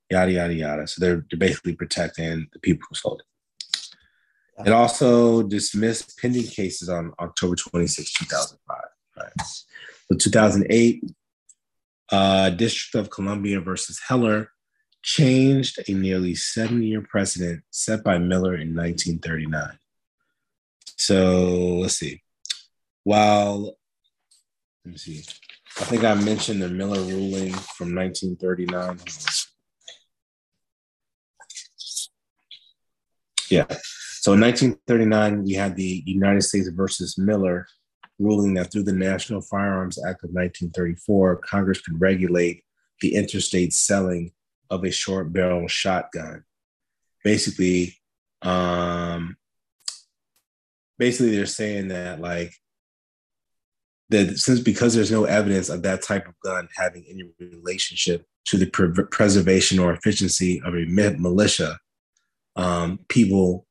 yada 0.09 0.32
yada 0.32 0.53
yada. 0.53 0.88
So 0.88 0.99
they're, 0.99 1.26
they're 1.30 1.38
basically 1.38 1.76
protecting 1.76 2.47
the 2.53 2.59
people 2.59 2.88
who 2.89 2.95
sold 2.95 3.22
it. 3.22 3.28
It 4.65 4.74
also 4.74 5.43
dismissed 5.43 6.18
pending 6.20 6.47
cases 6.47 6.89
on 6.89 7.13
October 7.20 7.55
26, 7.55 8.11
2005. 8.13 8.78
Right. 9.15 9.32
So 9.41 10.18
2008, 10.18 11.03
uh, 12.11 12.49
District 12.51 12.95
of 12.95 13.11
Columbia 13.11 13.59
versus 13.59 13.99
Heller 14.07 14.49
changed 15.03 15.80
a 15.88 15.93
nearly 15.93 16.34
seven 16.34 16.82
year 16.82 17.01
precedent 17.01 17.63
set 17.70 18.03
by 18.03 18.18
Miller 18.18 18.55
in 18.55 18.76
1939. 18.76 19.78
So 20.97 21.80
let's 21.82 21.95
see. 21.95 22.24
While, 23.03 23.78
let 24.84 24.91
me 24.91 24.97
see. 24.97 25.24
I 25.80 25.86
think 25.89 26.03
I 26.03 26.13
mentioned 26.15 26.61
the 26.61 26.69
Miller 26.69 27.01
ruling 27.01 27.53
from 27.53 27.95
1939. 27.95 28.99
Yeah. 33.49 33.65
So 34.21 34.34
in 34.34 34.41
1939, 34.41 35.43
we 35.43 35.53
had 35.53 35.75
the 35.75 36.03
United 36.05 36.41
States 36.41 36.67
versus 36.69 37.17
Miller 37.17 37.67
ruling 38.19 38.55
that 38.55 38.71
through 38.71 38.84
the 38.84 38.93
National 38.93 39.41
Firearms 39.41 39.97
Act 39.97 40.23
of 40.23 40.32
1934, 40.32 41.38
Congress 41.38 41.82
could 41.82 42.01
regulate 42.01 42.63
the 43.01 43.15
interstate 43.15 43.73
selling 43.73 44.32
of 44.69 44.84
a 44.84 44.91
short 44.91 45.32
barrel 45.32 45.67
shotgun 45.67 46.43
basically, 47.28 47.93
um, 48.41 49.36
basically 50.97 51.36
they're 51.36 51.45
saying 51.45 51.89
that 51.89 52.21
like 52.21 52.53
that 54.10 54.38
since 54.38 54.60
because 54.60 54.93
there's 54.93 55.12
no 55.12 55.26
evidence 55.26 55.70
of 55.70 55.84
that 55.84 56.01
type 56.01 56.28
of 56.28 56.34
gun 56.43 56.68
having 56.76 57.05
any 57.10 57.24
relationship 57.39 58.26
to 58.45 58.58
the 58.58 58.70
pre- 58.70 58.91
preservation 59.12 59.80
or 59.80 59.93
efficiency 59.93 60.62
of 60.64 60.74
a 60.74 60.86
militia, 60.86 61.78
um, 62.55 62.99
people 63.10 63.68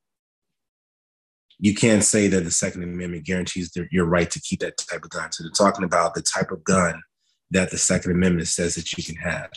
you 1.59 1.75
can't 1.75 2.05
say 2.05 2.29
that 2.29 2.45
the 2.45 2.51
Second 2.51 2.83
Amendment 2.83 3.25
guarantees 3.25 3.77
your 3.91 4.05
right 4.05 4.31
to 4.31 4.41
keep 4.41 4.61
that 4.61 4.77
type 4.77 5.05
of 5.05 5.11
gun. 5.11 5.33
So 5.33 5.43
they're 5.43 5.51
talking 5.51 5.85
about 5.85 6.15
the 6.15 6.23
type 6.23 6.51
of 6.51 6.63
gun 6.65 7.03
that 7.51 7.71
the 7.71 7.79
Second 7.79 8.13
Amendment 8.13 8.49
says 8.49 8.75
that 8.75 8.93
you 8.93 9.03
can 9.03 9.17
have. 9.17 9.51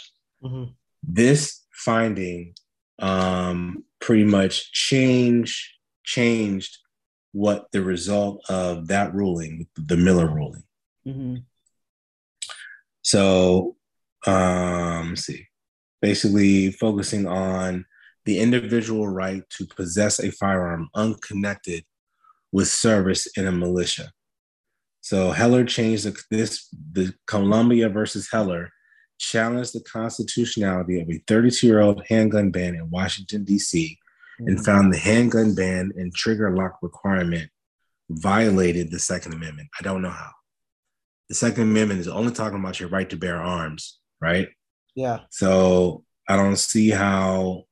Mm-hmm. 0.43 0.71
This 1.03 1.65
finding 1.73 2.53
um, 2.99 3.83
pretty 3.99 4.25
much 4.25 4.71
change 4.71 5.75
changed 6.03 6.77
what 7.31 7.67
the 7.71 7.81
result 7.81 8.43
of 8.49 8.87
that 8.87 9.13
ruling, 9.13 9.67
the 9.75 9.97
Miller 9.97 10.27
ruling. 10.27 10.63
Mm-hmm. 11.09 11.35
So, 13.01 13.75
um, 14.27 15.15
see, 15.15 15.47
basically 16.01 16.71
focusing 16.71 17.27
on 17.27 17.85
the 18.25 18.39
individual 18.39 19.07
right 19.07 19.43
to 19.57 19.65
possess 19.65 20.19
a 20.19 20.31
firearm 20.31 20.89
unconnected 20.93 21.83
with 22.51 22.67
service 22.67 23.27
in 23.37 23.47
a 23.47 23.51
militia. 23.51 24.11
So 25.01 25.31
Heller 25.31 25.63
changed 25.63 26.03
the, 26.05 26.21
this 26.29 26.69
the 26.91 27.13
Columbia 27.25 27.89
versus 27.89 28.29
Heller 28.31 28.69
challenged 29.17 29.73
the 29.73 29.81
constitutionality 29.81 31.01
of 31.01 31.09
a 31.09 31.21
32 31.27 31.65
year 31.67 31.81
old 31.81 32.03
handgun 32.07 32.51
ban 32.51 32.75
in 32.75 32.89
Washington 32.89 33.43
D.C. 33.43 33.97
Mm-hmm. 34.39 34.47
and 34.47 34.65
found 34.65 34.93
the 34.93 34.97
handgun 34.97 35.55
ban 35.55 35.91
and 35.95 36.13
trigger 36.13 36.55
lock 36.55 36.77
requirement 36.81 37.49
violated 38.09 38.91
the 38.91 38.99
Second 38.99 39.33
Amendment. 39.33 39.69
I 39.79 39.83
don't 39.83 40.01
know 40.01 40.09
how. 40.09 40.31
The 41.29 41.35
Second 41.35 41.63
Amendment 41.63 41.99
is 41.99 42.07
only 42.07 42.31
talking 42.31 42.59
about 42.59 42.79
your 42.79 42.89
right 42.89 43.09
to 43.09 43.15
bear 43.15 43.37
arms, 43.37 43.99
right? 44.19 44.49
Yeah. 44.95 45.19
So 45.29 46.03
I 46.27 46.35
don't 46.35 46.57
see 46.57 46.89
how 46.89 47.65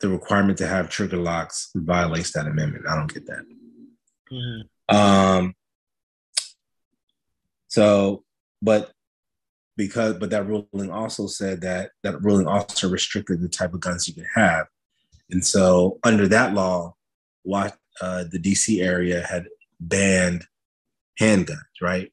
the 0.00 0.08
requirement 0.08 0.58
to 0.58 0.66
have 0.66 0.88
trigger 0.88 1.18
locks 1.18 1.70
violates 1.74 2.32
that 2.32 2.46
amendment. 2.46 2.86
I 2.88 2.96
don't 2.96 3.12
get 3.12 3.26
that. 3.26 3.44
Mm-hmm. 4.32 4.96
Um, 4.96 5.54
so, 7.68 8.24
but 8.60 8.90
because, 9.76 10.14
but 10.14 10.30
that 10.30 10.46
ruling 10.46 10.90
also 10.90 11.26
said 11.26 11.60
that 11.62 11.90
that 12.02 12.20
ruling 12.22 12.46
also 12.46 12.88
restricted 12.90 13.40
the 13.40 13.48
type 13.48 13.74
of 13.74 13.80
guns 13.80 14.08
you 14.08 14.14
could 14.14 14.26
have, 14.34 14.66
and 15.30 15.44
so 15.44 15.98
under 16.04 16.28
that 16.28 16.52
law, 16.52 16.94
what 17.42 17.76
uh, 18.00 18.24
the 18.30 18.38
DC 18.38 18.82
area 18.82 19.22
had 19.22 19.46
banned 19.80 20.44
handguns, 21.20 21.80
right? 21.80 22.12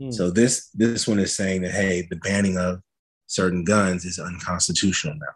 Mm. 0.00 0.12
So 0.12 0.30
this 0.30 0.70
this 0.70 1.06
one 1.06 1.18
is 1.18 1.34
saying 1.34 1.62
that 1.62 1.72
hey, 1.72 2.06
the 2.08 2.16
banning 2.16 2.58
of 2.58 2.80
certain 3.26 3.64
guns 3.64 4.04
is 4.04 4.18
unconstitutional 4.18 5.14
now. 5.14 5.34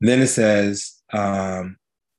And 0.00 0.10
then 0.10 0.20
it 0.20 0.26
says 0.26 1.00
um, 1.12 1.76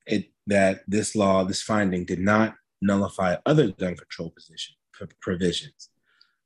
it, 0.08 0.32
that 0.48 0.82
this 0.88 1.16
law, 1.16 1.44
this 1.44 1.62
finding, 1.62 2.06
did 2.06 2.20
not 2.20 2.56
nullify 2.82 3.36
other 3.46 3.72
gun 3.72 3.96
control 3.96 4.32
position, 4.32 4.76
provisions. 5.22 5.90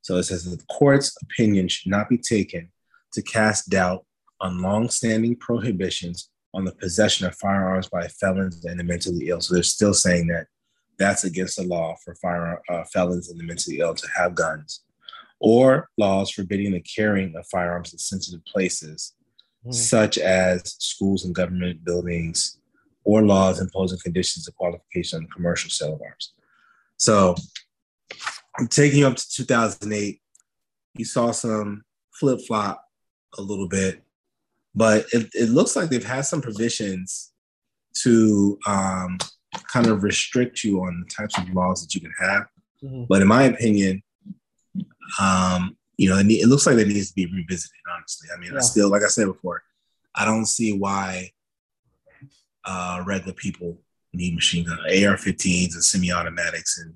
So 0.01 0.17
it 0.17 0.23
says 0.23 0.45
that 0.45 0.57
the 0.57 0.65
court's 0.65 1.15
opinion 1.21 1.67
should 1.67 1.91
not 1.91 2.09
be 2.09 2.17
taken 2.17 2.71
to 3.13 3.21
cast 3.21 3.69
doubt 3.69 4.05
on 4.41 4.61
longstanding 4.61 5.35
prohibitions 5.35 6.29
on 6.53 6.65
the 6.65 6.73
possession 6.73 7.27
of 7.27 7.35
firearms 7.35 7.87
by 7.87 8.07
felons 8.07 8.65
and 8.65 8.79
the 8.79 8.83
mentally 8.83 9.29
ill. 9.29 9.41
So 9.41 9.53
they're 9.53 9.63
still 9.63 9.93
saying 9.93 10.27
that 10.27 10.47
that's 10.99 11.23
against 11.23 11.57
the 11.57 11.63
law 11.63 11.95
for 12.03 12.13
fire, 12.15 12.61
uh, 12.69 12.83
felons 12.83 13.29
and 13.29 13.39
the 13.39 13.43
mentally 13.43 13.79
ill 13.79 13.95
to 13.95 14.07
have 14.15 14.35
guns, 14.35 14.83
or 15.39 15.89
laws 15.97 16.29
forbidding 16.29 16.73
the 16.73 16.81
carrying 16.81 17.35
of 17.35 17.47
firearms 17.47 17.93
in 17.93 17.99
sensitive 17.99 18.43
places 18.45 19.13
mm-hmm. 19.61 19.71
such 19.71 20.17
as 20.17 20.75
schools 20.79 21.25
and 21.25 21.35
government 21.35 21.83
buildings, 21.83 22.59
or 23.03 23.21
laws 23.21 23.59
imposing 23.59 23.99
conditions 24.03 24.47
of 24.47 24.55
qualification 24.55 25.19
on 25.19 25.27
commercial 25.27 25.69
sale 25.69 25.93
of 25.93 26.01
arms. 26.01 26.33
So, 26.97 27.35
taking 28.69 28.99
you 28.99 29.07
up 29.07 29.15
to 29.15 29.29
2008, 29.29 30.21
you 30.95 31.05
saw 31.05 31.31
some 31.31 31.83
flip 32.13 32.39
flop 32.45 32.83
a 33.37 33.41
little 33.41 33.69
bit, 33.69 34.03
but 34.75 35.05
it, 35.13 35.29
it 35.33 35.49
looks 35.49 35.75
like 35.75 35.89
they've 35.89 36.03
had 36.03 36.25
some 36.25 36.41
provisions 36.41 37.31
to 38.03 38.59
um, 38.67 39.17
kind 39.71 39.87
of 39.87 40.03
restrict 40.03 40.63
you 40.63 40.81
on 40.81 41.03
the 41.03 41.13
types 41.13 41.37
of 41.37 41.49
laws 41.53 41.81
that 41.81 41.95
you 41.95 42.01
can 42.01 42.13
have. 42.19 42.43
Mm-hmm. 42.83 43.03
But 43.09 43.21
in 43.21 43.27
my 43.27 43.43
opinion, 43.43 44.03
um, 45.19 45.77
you 45.97 46.09
know, 46.09 46.17
it, 46.17 46.27
it, 46.27 46.47
looks 46.47 46.65
like 46.65 46.77
it 46.77 46.87
needs 46.87 47.09
to 47.09 47.15
be 47.15 47.25
revisited. 47.25 47.75
Honestly, 47.93 48.29
I 48.33 48.39
mean, 48.39 48.51
yeah. 48.51 48.59
I 48.59 48.61
still, 48.61 48.89
like 48.89 49.03
I 49.03 49.07
said 49.07 49.25
before, 49.25 49.63
I 50.15 50.25
don't 50.25 50.45
see 50.45 50.77
why 50.77 51.31
uh, 52.65 53.03
regular 53.05 53.33
people 53.33 53.81
need 54.13 54.35
machine 54.35 54.65
gun 54.65 54.79
AR-15s 54.79 55.73
and 55.73 55.83
semi-automatics 55.83 56.79
and 56.79 56.93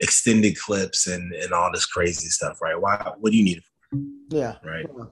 extended 0.00 0.58
clips 0.58 1.06
and 1.06 1.32
and 1.34 1.52
all 1.52 1.70
this 1.72 1.86
crazy 1.86 2.28
stuff, 2.28 2.60
right? 2.62 2.80
Why? 2.80 3.12
What 3.18 3.32
do 3.32 3.38
you 3.38 3.44
need 3.44 3.58
it 3.58 3.64
for? 3.64 3.98
Yeah. 4.30 4.56
Right. 4.64 4.86
Yeah. 4.96 5.04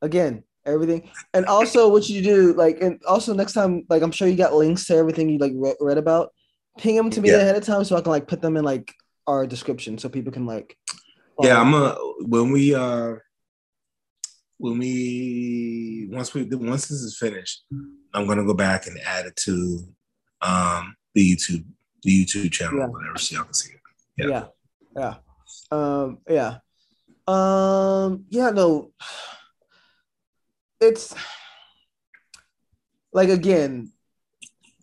Again, 0.00 0.44
everything, 0.66 1.10
and 1.32 1.46
also 1.46 1.88
what 1.88 2.08
you 2.08 2.22
do, 2.22 2.52
like, 2.54 2.80
and 2.80 3.00
also 3.06 3.34
next 3.34 3.52
time, 3.52 3.84
like, 3.88 4.02
I'm 4.02 4.12
sure 4.12 4.28
you 4.28 4.36
got 4.36 4.54
links 4.54 4.86
to 4.86 4.96
everything 4.96 5.28
you 5.28 5.38
like 5.38 5.52
re- 5.54 5.76
read 5.80 5.98
about. 5.98 6.32
Ping 6.76 6.96
them 6.96 7.08
to 7.10 7.20
me 7.20 7.30
yeah. 7.30 7.36
ahead 7.36 7.56
of 7.56 7.64
time 7.64 7.84
so 7.84 7.96
I 7.96 8.00
can 8.00 8.10
like 8.10 8.26
put 8.26 8.42
them 8.42 8.56
in 8.56 8.64
like 8.64 8.92
our 9.28 9.46
description 9.46 9.96
so 9.96 10.08
people 10.08 10.32
can 10.32 10.44
like 10.44 10.76
yeah, 11.40 11.60
I'm 11.60 11.74
a 11.74 11.96
when 12.26 12.52
we 12.52 12.74
uh 12.74 13.14
when 14.58 14.78
we 14.78 16.08
once 16.10 16.32
we 16.32 16.44
once 16.44 16.86
this 16.86 17.00
is 17.00 17.18
finished, 17.18 17.64
I'm 18.12 18.26
gonna 18.26 18.44
go 18.44 18.54
back 18.54 18.86
and 18.86 18.98
add 19.04 19.26
it 19.26 19.36
to 19.36 19.80
um 20.42 20.94
the 21.14 21.34
YouTube 21.34 21.64
the 22.02 22.24
YouTube 22.24 22.52
channel, 22.52 22.78
yeah. 22.78 22.86
whatever, 22.86 23.18
so 23.18 23.36
y'all 23.36 23.44
can 23.44 23.54
see 23.54 23.72
it. 23.72 23.80
Yeah. 24.16 24.28
yeah, 24.28 24.44
yeah, 24.96 25.14
um, 25.72 26.18
yeah, 26.28 26.58
um, 27.26 28.24
yeah. 28.28 28.50
No, 28.50 28.92
it's 30.88 31.14
like 33.12 33.28
again, 33.28 33.92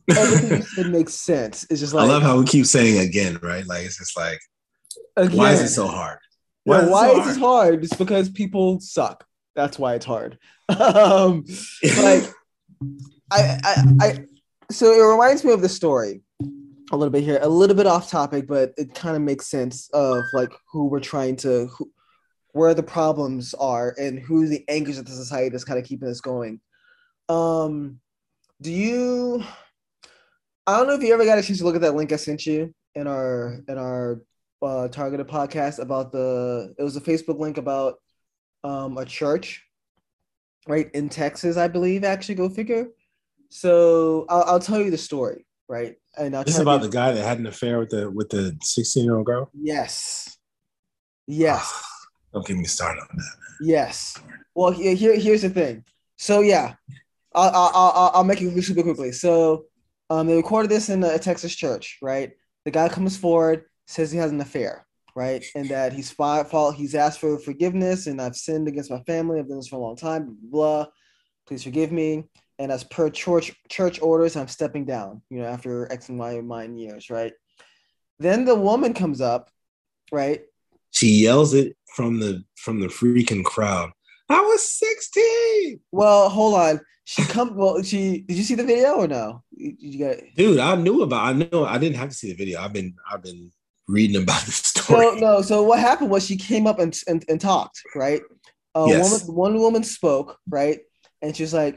everything 0.10 0.58
you 0.58 0.64
said 0.64 0.92
makes 0.92 1.14
sense. 1.14 1.66
It's 1.70 1.80
just 1.80 1.94
like 1.94 2.04
I 2.06 2.08
love 2.08 2.24
how 2.24 2.38
we 2.38 2.46
keep 2.46 2.66
saying 2.66 3.00
again, 3.00 3.40
right? 3.42 3.66
Like 3.66 3.86
it's 3.86 3.98
just 3.98 4.18
like, 4.18 4.40
again, 5.18 5.38
why 5.38 5.52
is 5.52 5.62
it 5.62 5.70
so 5.70 5.88
hard? 5.88 6.20
Why, 6.64 6.82
no, 6.82 6.90
why 6.90 7.10
is, 7.12 7.38
it 7.38 7.40
hard? 7.40 7.84
It's 7.84 7.96
because 7.96 8.30
people 8.30 8.80
suck. 8.80 9.26
That's 9.56 9.80
why 9.80 9.96
it's 9.96 10.06
hard. 10.06 10.38
um, 10.70 11.44
like, 11.98 12.24
I, 13.32 13.60
I, 13.64 13.84
I, 14.00 14.20
so 14.70 14.92
it 14.92 15.12
reminds 15.12 15.44
me 15.44 15.54
of 15.54 15.62
the 15.62 15.70
story 15.70 16.22
a 16.92 16.98
little 16.98 17.12
bit 17.12 17.24
here, 17.24 17.40
a 17.42 17.50
little 17.50 17.76
bit 17.76 17.88
off 17.88 18.10
topic, 18.10 18.48
but 18.48 18.74
it 18.78 18.94
kind 18.94 19.16
of 19.16 19.22
makes 19.22 19.48
sense 19.48 19.90
of 19.94 20.26
like 20.34 20.52
who 20.72 20.86
we're 20.86 21.00
trying 21.00 21.36
to, 21.38 21.68
who, 21.68 21.92
where 22.54 22.74
the 22.74 22.84
problems 22.84 23.54
are, 23.54 23.96
and 23.98 24.20
who 24.20 24.48
the 24.48 24.64
anchors 24.68 24.98
of 24.98 25.06
the 25.06 25.12
society 25.12 25.50
that's 25.50 25.64
kind 25.64 25.80
of 25.80 25.86
keeping 25.86 26.10
us 26.10 26.22
going. 26.22 26.60
Um, 27.30 28.00
do 28.62 28.72
you? 28.72 29.44
I 30.68 30.78
don't 30.78 30.88
know 30.88 30.94
if 30.94 31.02
you 31.02 31.14
ever 31.14 31.26
got 31.26 31.40
a 31.40 31.44
chance 31.44 31.60
to 31.60 31.66
look 31.66 31.76
at 31.76 31.82
that 31.82 31.96
link 31.96 32.12
I 32.12 32.18
sent 32.18 32.46
you 32.46 32.74
in 32.96 33.08
our 33.08 33.64
in 33.68 33.78
our 33.78 34.22
uh, 34.62 34.88
targeted 34.90 35.28
podcast 35.28 35.80
about 35.80 36.12
the 36.12 36.74
it 36.78 36.84
was 36.84 36.96
a 36.96 37.02
Facebook 37.02 37.40
link 37.40 37.58
about 37.58 37.96
um, 38.64 38.98
a 38.98 39.06
church 39.06 39.64
right 40.68 40.90
in 40.94 41.10
Texas, 41.10 41.58
I 41.58 41.68
believe. 41.68 42.04
Actually, 42.04 42.36
go 42.36 42.50
figure. 42.50 42.88
So 43.50 44.26
I'll, 44.30 44.44
I'll 44.44 44.60
tell 44.60 44.82
you 44.82 44.92
the 44.92 44.98
story, 44.98 45.46
right? 45.68 45.96
And 46.18 46.36
I'll 46.36 46.44
this 46.44 46.56
is 46.56 46.62
about 46.62 46.82
the 46.82 46.90
guy 46.90 47.12
that 47.12 47.24
had 47.24 47.40
an 47.40 47.48
affair 47.48 47.80
with 47.80 47.90
the 47.90 48.10
with 48.10 48.30
the 48.30 48.56
sixteen 48.62 49.06
year 49.06 49.18
old 49.18 49.26
girl. 49.26 49.50
Yes. 49.54 50.38
Yes. 51.28 51.84
Don't 52.34 52.46
get 52.46 52.58
me 52.58 52.66
started 52.66 53.02
on 53.02 53.08
that. 53.18 53.36
Yes. 53.62 54.18
Well, 54.56 54.72
here, 54.72 54.96
here 54.96 55.18
here's 55.18 55.42
the 55.42 55.50
thing. 55.50 55.84
So 56.18 56.42
yeah, 56.42 56.76
I'll 57.34 57.52
I'll, 57.54 58.12
I'll 58.16 58.24
make 58.24 58.42
it 58.42 58.62
super 58.64 58.84
quickly. 58.84 59.12
So 59.12 59.66
um, 60.10 60.28
they 60.28 60.36
recorded 60.36 60.70
this 60.70 60.90
in 60.90 61.04
a 61.04 61.20
Texas 61.20 61.56
church, 61.56 61.98
right? 62.02 62.32
The 62.66 62.72
guy 62.72 62.90
comes 62.90 63.18
forward 63.18 63.66
says 63.92 64.12
he 64.12 64.18
has 64.18 64.32
an 64.32 64.42
affair, 64.42 64.86
right? 65.16 65.44
And 65.56 65.70
that 65.70 65.94
he's 65.94 66.12
fault 66.12 66.76
he's 66.76 66.96
asked 66.96 67.20
for 67.20 67.38
forgiveness 67.38 68.08
and 68.08 68.22
I've 68.22 68.36
sinned 68.36 68.68
against 68.68 68.92
my 68.92 69.02
family. 69.02 69.40
I've 69.40 69.48
done 69.48 69.58
this 69.58 69.68
for 69.68 69.76
a 69.76 69.80
long 69.80 69.96
time, 69.96 70.38
blah. 70.42 70.88
Please 71.48 71.64
forgive 71.64 71.92
me. 71.92 72.26
And 72.60 72.72
as 72.72 72.84
per 72.84 73.10
church 73.10 73.54
church 73.70 74.02
orders, 74.02 74.36
I'm 74.36 74.48
stepping 74.48 74.86
down, 74.86 75.22
you 75.30 75.40
know, 75.40 75.46
after 75.46 75.92
X 75.92 76.10
and 76.10 76.20
Y 76.20 76.34
of 76.34 76.46
mine 76.46 76.78
years, 76.78 77.10
right? 77.10 77.34
Then 78.20 78.46
the 78.46 78.56
woman 78.56 78.94
comes 78.94 79.20
up, 79.20 79.50
right? 80.12 80.44
She 80.92 81.08
yells 81.08 81.54
it 81.54 81.76
from 81.96 82.20
the 82.20 82.44
from 82.56 82.80
the 82.80 82.88
freaking 82.88 83.44
crowd. 83.44 83.92
I 84.30 84.40
was 84.42 84.64
16. 84.64 85.80
Well, 85.92 86.30
hold 86.30 86.54
on. 86.56 86.80
She 87.04 87.24
come. 87.24 87.56
Well, 87.56 87.82
she 87.84 88.20
did 88.22 88.38
you 88.38 88.44
see 88.44 88.56
the 88.56 88.64
video 88.64 88.94
or 88.94 89.08
no? 89.08 89.44
You, 89.52 89.76
you 89.78 90.06
got 90.08 90.18
Dude, 90.36 90.60
I 90.60 90.76
knew 90.76 91.02
about. 91.02 91.26
I 91.26 91.34
know. 91.34 91.66
I 91.66 91.78
didn't 91.78 91.98
have 91.98 92.10
to 92.10 92.16
see 92.16 92.30
the 92.32 92.38
video. 92.38 92.62
I've 92.62 92.72
been. 92.74 92.96
I've 93.12 93.24
been 93.24 93.52
reading 93.88 94.22
about 94.22 94.44
the 94.44 94.52
story. 94.52 95.20
no, 95.20 95.36
no. 95.38 95.42
So 95.42 95.64
what 95.64 95.80
happened 95.80 96.12
was 96.12 96.26
she 96.26 96.38
came 96.38 96.68
up 96.68 96.80
and 96.80 96.98
and, 97.08 97.26
and 97.28 97.42
talked, 97.42 97.82
right? 97.96 98.22
Uh, 98.76 98.86
Yes. 98.88 99.26
woman, 99.26 99.36
one 99.36 99.60
woman 99.60 99.84
spoke, 99.84 100.38
right, 100.50 100.80
and 101.22 101.36
she's 101.36 101.54
like, 101.54 101.76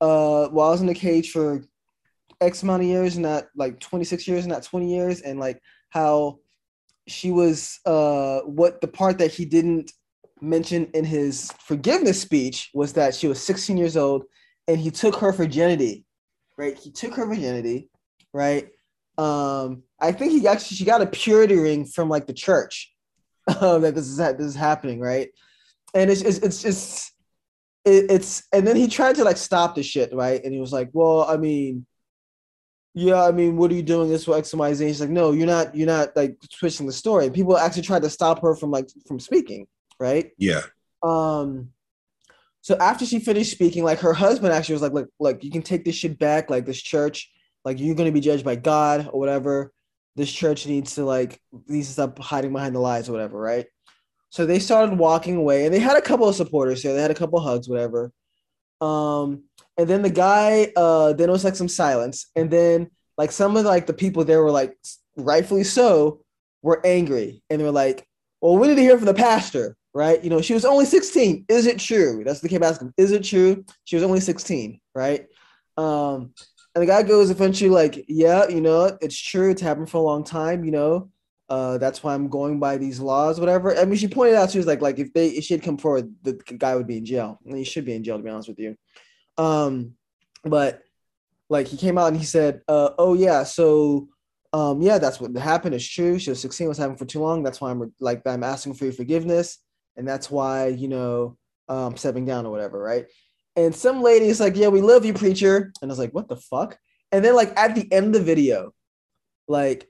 "Uh, 0.00 0.48
well, 0.52 0.66
I 0.68 0.70
was 0.70 0.80
in 0.82 0.86
the 0.86 0.94
cage 0.94 1.30
for 1.30 1.64
X 2.40 2.62
amount 2.62 2.82
of 2.82 2.88
years, 2.88 3.16
not 3.16 3.44
like 3.56 3.80
twenty 3.80 4.04
six 4.04 4.28
years, 4.28 4.46
not 4.46 4.64
twenty 4.64 4.92
years, 4.94 5.22
and 5.22 5.40
like 5.40 5.62
how 5.88 6.40
she 7.06 7.30
was, 7.30 7.80
uh, 7.86 8.40
what 8.40 8.80
the 8.80 8.88
part 8.88 9.18
that 9.18 9.32
he 9.32 9.44
didn't 9.44 9.92
mention 10.40 10.86
in 10.94 11.04
his 11.04 11.50
forgiveness 11.60 12.20
speech 12.20 12.70
was 12.74 12.92
that 12.94 13.14
she 13.14 13.28
was 13.28 13.42
sixteen 13.42 13.76
years 13.76 13.96
old, 13.96 14.24
and 14.68 14.78
he 14.78 14.90
took 14.90 15.16
her 15.16 15.32
virginity, 15.32 16.04
right? 16.56 16.76
He 16.78 16.90
took 16.90 17.14
her 17.14 17.26
virginity, 17.26 17.90
right? 18.32 18.68
Um, 19.16 19.82
I 20.00 20.12
think 20.12 20.32
he 20.32 20.46
actually 20.46 20.76
she 20.76 20.84
got 20.84 21.02
a 21.02 21.06
purity 21.06 21.56
ring 21.56 21.84
from 21.84 22.08
like 22.08 22.26
the 22.26 22.32
church 22.32 22.92
um, 23.60 23.82
that 23.82 23.94
this 23.94 24.08
is 24.08 24.18
ha- 24.18 24.32
this 24.32 24.46
is 24.46 24.56
happening, 24.56 25.00
right? 25.00 25.28
And 25.94 26.10
it's 26.10 26.22
it's 26.22 26.38
it's 26.38 26.64
it's 26.64 27.12
it, 27.84 28.10
it's 28.10 28.42
and 28.52 28.66
then 28.66 28.76
he 28.76 28.88
tried 28.88 29.16
to 29.16 29.24
like 29.24 29.36
stop 29.36 29.74
the 29.74 29.82
shit, 29.82 30.12
right? 30.14 30.42
And 30.42 30.52
he 30.52 30.60
was 30.60 30.72
like, 30.72 30.90
"Well, 30.92 31.24
I 31.28 31.36
mean, 31.36 31.86
yeah, 32.94 33.22
I 33.22 33.32
mean, 33.32 33.56
what 33.56 33.72
are 33.72 33.74
you 33.74 33.82
doing 33.82 34.08
this 34.08 34.24
for 34.24 34.38
X 34.38 34.52
and 34.52 34.78
She's 34.78 35.00
like, 35.00 35.10
"No, 35.10 35.32
you're 35.32 35.48
not. 35.48 35.74
You're 35.74 35.88
not 35.88 36.14
like 36.14 36.38
switching 36.50 36.86
the 36.86 36.92
story." 36.92 37.28
People 37.28 37.58
actually 37.58 37.82
tried 37.82 38.02
to 38.02 38.10
stop 38.10 38.40
her 38.42 38.54
from 38.54 38.70
like 38.70 38.88
from 39.06 39.18
speaking, 39.18 39.66
right? 39.98 40.30
yeah. 40.38 40.62
um 41.02 41.70
so 42.64 42.76
after 42.80 43.04
she 43.04 43.18
finished 43.18 43.50
speaking 43.50 43.84
like 43.84 43.98
her 43.98 44.14
husband 44.14 44.52
actually 44.52 44.72
was 44.74 44.82
like 44.82 44.92
look 44.92 45.08
look 45.20 45.44
you 45.44 45.50
can 45.50 45.62
take 45.62 45.84
this 45.84 45.94
shit 45.94 46.18
back 46.18 46.48
like 46.48 46.64
this 46.64 46.80
church 46.80 47.30
like 47.64 47.78
you're 47.78 47.94
going 47.94 48.08
to 48.08 48.12
be 48.12 48.20
judged 48.20 48.44
by 48.44 48.56
god 48.56 49.08
or 49.12 49.20
whatever 49.20 49.72
this 50.16 50.32
church 50.32 50.66
needs 50.66 50.94
to 50.94 51.04
like 51.04 51.40
needs 51.68 51.88
to 51.88 51.92
stop 51.92 52.18
hiding 52.18 52.52
behind 52.52 52.74
the 52.74 52.80
lies 52.80 53.08
or 53.08 53.12
whatever 53.12 53.38
right 53.38 53.66
so 54.30 54.46
they 54.46 54.58
started 54.58 54.98
walking 54.98 55.36
away 55.36 55.66
and 55.66 55.74
they 55.74 55.78
had 55.78 55.96
a 55.96 56.02
couple 56.02 56.26
of 56.26 56.34
supporters 56.34 56.82
here 56.82 56.94
they 56.94 57.02
had 57.02 57.10
a 57.10 57.14
couple 57.14 57.38
of 57.38 57.44
hugs 57.44 57.68
whatever 57.68 58.10
um 58.84 59.44
and 59.78 59.88
then 59.88 60.02
the 60.02 60.10
guy 60.10 60.72
uh 60.76 61.12
then 61.14 61.28
it 61.28 61.32
was 61.32 61.44
like 61.44 61.56
some 61.56 61.68
silence 61.68 62.30
and 62.36 62.50
then 62.50 62.90
like 63.16 63.32
some 63.32 63.56
of 63.56 63.64
like 63.64 63.86
the 63.86 63.92
people 64.02 64.24
there 64.24 64.42
were 64.42 64.50
like 64.50 64.76
rightfully 65.16 65.64
so 65.64 66.20
were 66.62 66.80
angry 66.84 67.42
and 67.48 67.60
they 67.60 67.64
were 67.64 67.70
like 67.84 68.06
well, 68.44 68.58
we 68.58 68.68
need 68.68 68.74
to 68.74 68.82
hear 68.82 68.98
from 68.98 69.06
the 69.06 69.14
pastor, 69.14 69.74
right? 69.94 70.22
You 70.22 70.28
know, 70.28 70.42
she 70.42 70.52
was 70.52 70.66
only 70.66 70.84
16. 70.84 71.46
Is 71.48 71.64
it 71.64 71.78
true? 71.78 72.22
That's 72.24 72.42
what 72.42 72.42
they 72.42 72.54
kept 72.54 72.62
asking. 72.62 72.92
Is 72.98 73.10
it 73.10 73.24
true? 73.24 73.64
She 73.84 73.96
was 73.96 74.02
only 74.02 74.20
16, 74.20 74.78
right? 74.94 75.24
Um, 75.78 76.34
and 76.74 76.82
the 76.82 76.86
guy 76.86 77.02
goes 77.04 77.30
eventually 77.30 77.70
like, 77.70 78.04
yeah, 78.06 78.46
you 78.46 78.60
know, 78.60 78.98
it's 79.00 79.18
true. 79.18 79.50
It's 79.50 79.62
happened 79.62 79.88
for 79.88 79.96
a 79.96 80.02
long 80.02 80.24
time, 80.24 80.62
you 80.62 80.72
know. 80.72 81.08
Uh, 81.48 81.76
that's 81.78 82.02
why 82.02 82.14
I'm 82.14 82.28
going 82.28 82.58
by 82.58 82.78
these 82.78 83.00
laws, 83.00 83.38
whatever. 83.38 83.76
I 83.76 83.84
mean, 83.84 83.98
she 83.98 84.08
pointed 84.08 84.36
out 84.36 84.50
she 84.50 84.58
was 84.58 84.66
like, 84.66 84.80
like 84.80 84.98
if 84.98 85.12
they 85.12 85.28
if 85.28 85.44
she 85.44 85.54
had 85.54 85.62
come 85.62 85.76
forward, 85.76 86.12
the 86.22 86.32
guy 86.32 86.74
would 86.74 86.86
be 86.86 86.98
in 86.98 87.04
jail. 87.04 87.38
And 87.44 87.56
he 87.56 87.64
should 87.64 87.84
be 87.84 87.94
in 87.94 88.02
jail, 88.02 88.16
to 88.16 88.22
be 88.22 88.30
honest 88.30 88.48
with 88.48 88.58
you. 88.58 88.76
Um, 89.36 89.92
but 90.42 90.82
like 91.50 91.66
he 91.66 91.76
came 91.76 91.98
out 91.98 92.08
and 92.08 92.16
he 92.16 92.24
said, 92.24 92.62
uh, 92.66 92.90
oh 92.98 93.14
yeah, 93.14 93.42
so 93.44 94.08
um, 94.54 94.80
yeah, 94.80 94.98
that's 94.98 95.20
what 95.20 95.36
happened. 95.36 95.74
It's 95.74 95.86
true. 95.86 96.18
She 96.18 96.30
was 96.30 96.40
16, 96.40 96.68
was 96.68 96.78
having 96.78 96.96
for 96.96 97.04
too 97.04 97.20
long. 97.20 97.42
That's 97.42 97.60
why 97.60 97.70
I'm 97.70 97.92
like 97.98 98.22
I'm 98.24 98.44
asking 98.44 98.74
for 98.74 98.84
your 98.84 98.94
forgiveness, 98.94 99.58
and 99.96 100.06
that's 100.06 100.30
why 100.30 100.68
you 100.68 100.86
know 100.86 101.36
um 101.68 101.96
stepping 101.96 102.24
down 102.24 102.46
or 102.46 102.50
whatever, 102.50 102.78
right? 102.78 103.06
And 103.56 103.74
some 103.74 104.00
lady 104.00 104.26
is 104.26 104.38
like, 104.40 104.56
"Yeah, 104.56 104.68
we 104.68 104.80
love 104.80 105.04
you, 105.04 105.12
preacher," 105.12 105.72
and 105.82 105.90
I 105.90 105.92
was 105.92 105.98
like, 105.98 106.12
"What 106.12 106.28
the 106.28 106.36
fuck?" 106.36 106.78
And 107.10 107.24
then 107.24 107.34
like 107.34 107.52
at 107.56 107.74
the 107.74 107.92
end 107.92 108.06
of 108.06 108.12
the 108.12 108.22
video, 108.22 108.72
like 109.48 109.88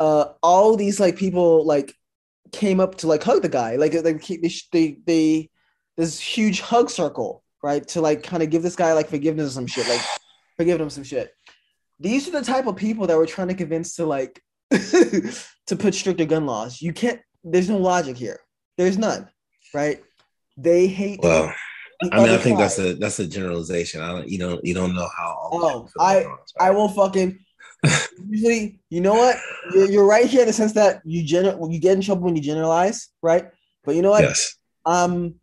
uh 0.00 0.32
all 0.42 0.76
these 0.76 0.98
like 0.98 1.16
people 1.16 1.64
like 1.64 1.94
came 2.52 2.80
up 2.80 2.96
to 2.96 3.06
like 3.06 3.22
hug 3.22 3.42
the 3.42 3.48
guy, 3.48 3.76
like 3.76 3.94
like 3.94 4.24
they 4.26 4.50
they 4.72 4.98
they 5.06 5.50
this 5.96 6.18
huge 6.18 6.60
hug 6.60 6.90
circle, 6.90 7.44
right, 7.62 7.86
to 7.88 8.00
like 8.00 8.22
kind 8.24 8.42
of 8.42 8.50
give 8.50 8.62
this 8.62 8.76
guy 8.76 8.92
like 8.94 9.08
forgiveness 9.08 9.48
or 9.48 9.54
some 9.54 9.66
shit, 9.68 9.86
like 9.88 10.00
forgive 10.56 10.80
him 10.80 10.90
some 10.90 11.04
shit 11.04 11.32
these 12.00 12.26
are 12.26 12.32
the 12.32 12.42
type 12.42 12.66
of 12.66 12.76
people 12.76 13.06
that 13.06 13.16
we're 13.16 13.26
trying 13.26 13.48
to 13.48 13.54
convince 13.54 13.94
to 13.96 14.06
like 14.06 14.42
to 14.70 15.76
put 15.78 15.94
stricter 15.94 16.24
gun 16.24 16.46
laws. 16.46 16.80
You 16.80 16.92
can't. 16.92 17.20
There's 17.44 17.68
no 17.68 17.76
logic 17.76 18.16
here. 18.16 18.40
There's 18.78 18.96
none, 18.96 19.28
right? 19.74 20.02
They 20.56 20.86
hate. 20.86 21.20
Well, 21.22 21.52
I 22.10 22.20
mean, 22.20 22.30
I 22.30 22.38
think 22.38 22.58
that's 22.58 22.78
a 22.78 22.94
that's 22.94 23.18
a 23.18 23.26
generalization. 23.26 24.00
I 24.00 24.12
don't. 24.12 24.28
You 24.28 24.38
don't. 24.38 24.64
You 24.64 24.74
don't 24.74 24.94
know 24.94 25.08
how. 25.16 25.50
Oh, 25.52 25.66
of 25.66 25.72
them 25.72 25.88
feel 25.88 26.02
I- 26.58 26.68
I 26.68 26.70
will 26.70 26.88
fucking. 26.88 27.38
Usually, 28.28 28.80
you 28.90 29.00
know 29.00 29.14
what? 29.14 29.36
You're, 29.74 29.90
you're 29.90 30.06
right 30.06 30.26
here 30.26 30.42
in 30.42 30.46
the 30.46 30.52
sense 30.52 30.72
that 30.72 31.00
you 31.04 31.24
gener- 31.24 31.72
you 31.72 31.80
get 31.80 31.94
in 31.96 32.02
trouble 32.02 32.24
when 32.24 32.36
you 32.36 32.42
generalize, 32.42 33.08
right? 33.22 33.50
But 33.84 33.96
you 33.96 34.02
know 34.02 34.10
what? 34.10 34.22
Yes. 34.22 34.56
Um, 34.84 35.34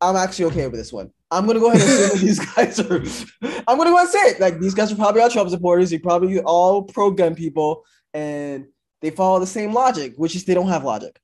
I'm 0.00 0.16
actually 0.16 0.46
okay 0.46 0.66
with 0.66 0.78
this 0.78 0.92
one. 0.92 1.10
I'm 1.30 1.46
gonna 1.46 1.60
go 1.60 1.70
ahead 1.70 1.82
and 1.82 1.90
say 1.90 2.08
that 2.08 2.18
these 2.18 2.38
guys 2.54 2.80
are. 2.80 3.62
I'm 3.68 3.78
gonna 3.78 3.90
go 3.90 3.98
and 3.98 4.08
say 4.08 4.18
it. 4.20 4.40
Like 4.40 4.60
these 4.60 4.74
guys 4.74 4.90
are 4.92 4.96
probably 4.96 5.20
all 5.20 5.30
Trump 5.30 5.50
supporters. 5.50 5.90
They're 5.90 5.98
probably 5.98 6.40
all 6.40 6.82
pro 6.82 7.10
gun 7.10 7.34
people, 7.34 7.84
and 8.14 8.66
they 9.00 9.10
follow 9.10 9.38
the 9.40 9.46
same 9.46 9.72
logic, 9.72 10.14
which 10.16 10.34
is 10.34 10.44
they 10.44 10.54
don't 10.54 10.68
have 10.68 10.84
logic. 10.84 11.18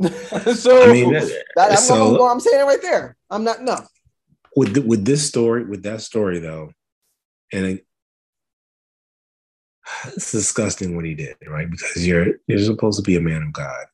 so 0.54 0.88
I 0.88 0.92
mean, 0.92 1.12
that, 1.12 1.72
I'm, 1.72 1.76
so- 1.76 2.16
I'm, 2.16 2.32
I'm 2.32 2.40
saying 2.40 2.60
it 2.60 2.64
right 2.64 2.80
there. 2.80 3.16
I'm 3.28 3.44
not 3.44 3.62
no. 3.62 3.84
with 4.56 4.74
the, 4.74 4.82
with 4.82 5.04
this 5.04 5.26
story, 5.26 5.64
with 5.64 5.82
that 5.82 6.00
story 6.00 6.38
though, 6.38 6.72
and 7.52 7.80
it's 10.06 10.32
disgusting 10.32 10.96
what 10.96 11.04
he 11.04 11.14
did, 11.14 11.36
right? 11.46 11.70
Because 11.70 12.06
you're 12.06 12.34
you're 12.46 12.58
supposed 12.58 12.98
to 12.98 13.02
be 13.02 13.16
a 13.16 13.20
man 13.20 13.42
of 13.42 13.52
God. 13.52 13.86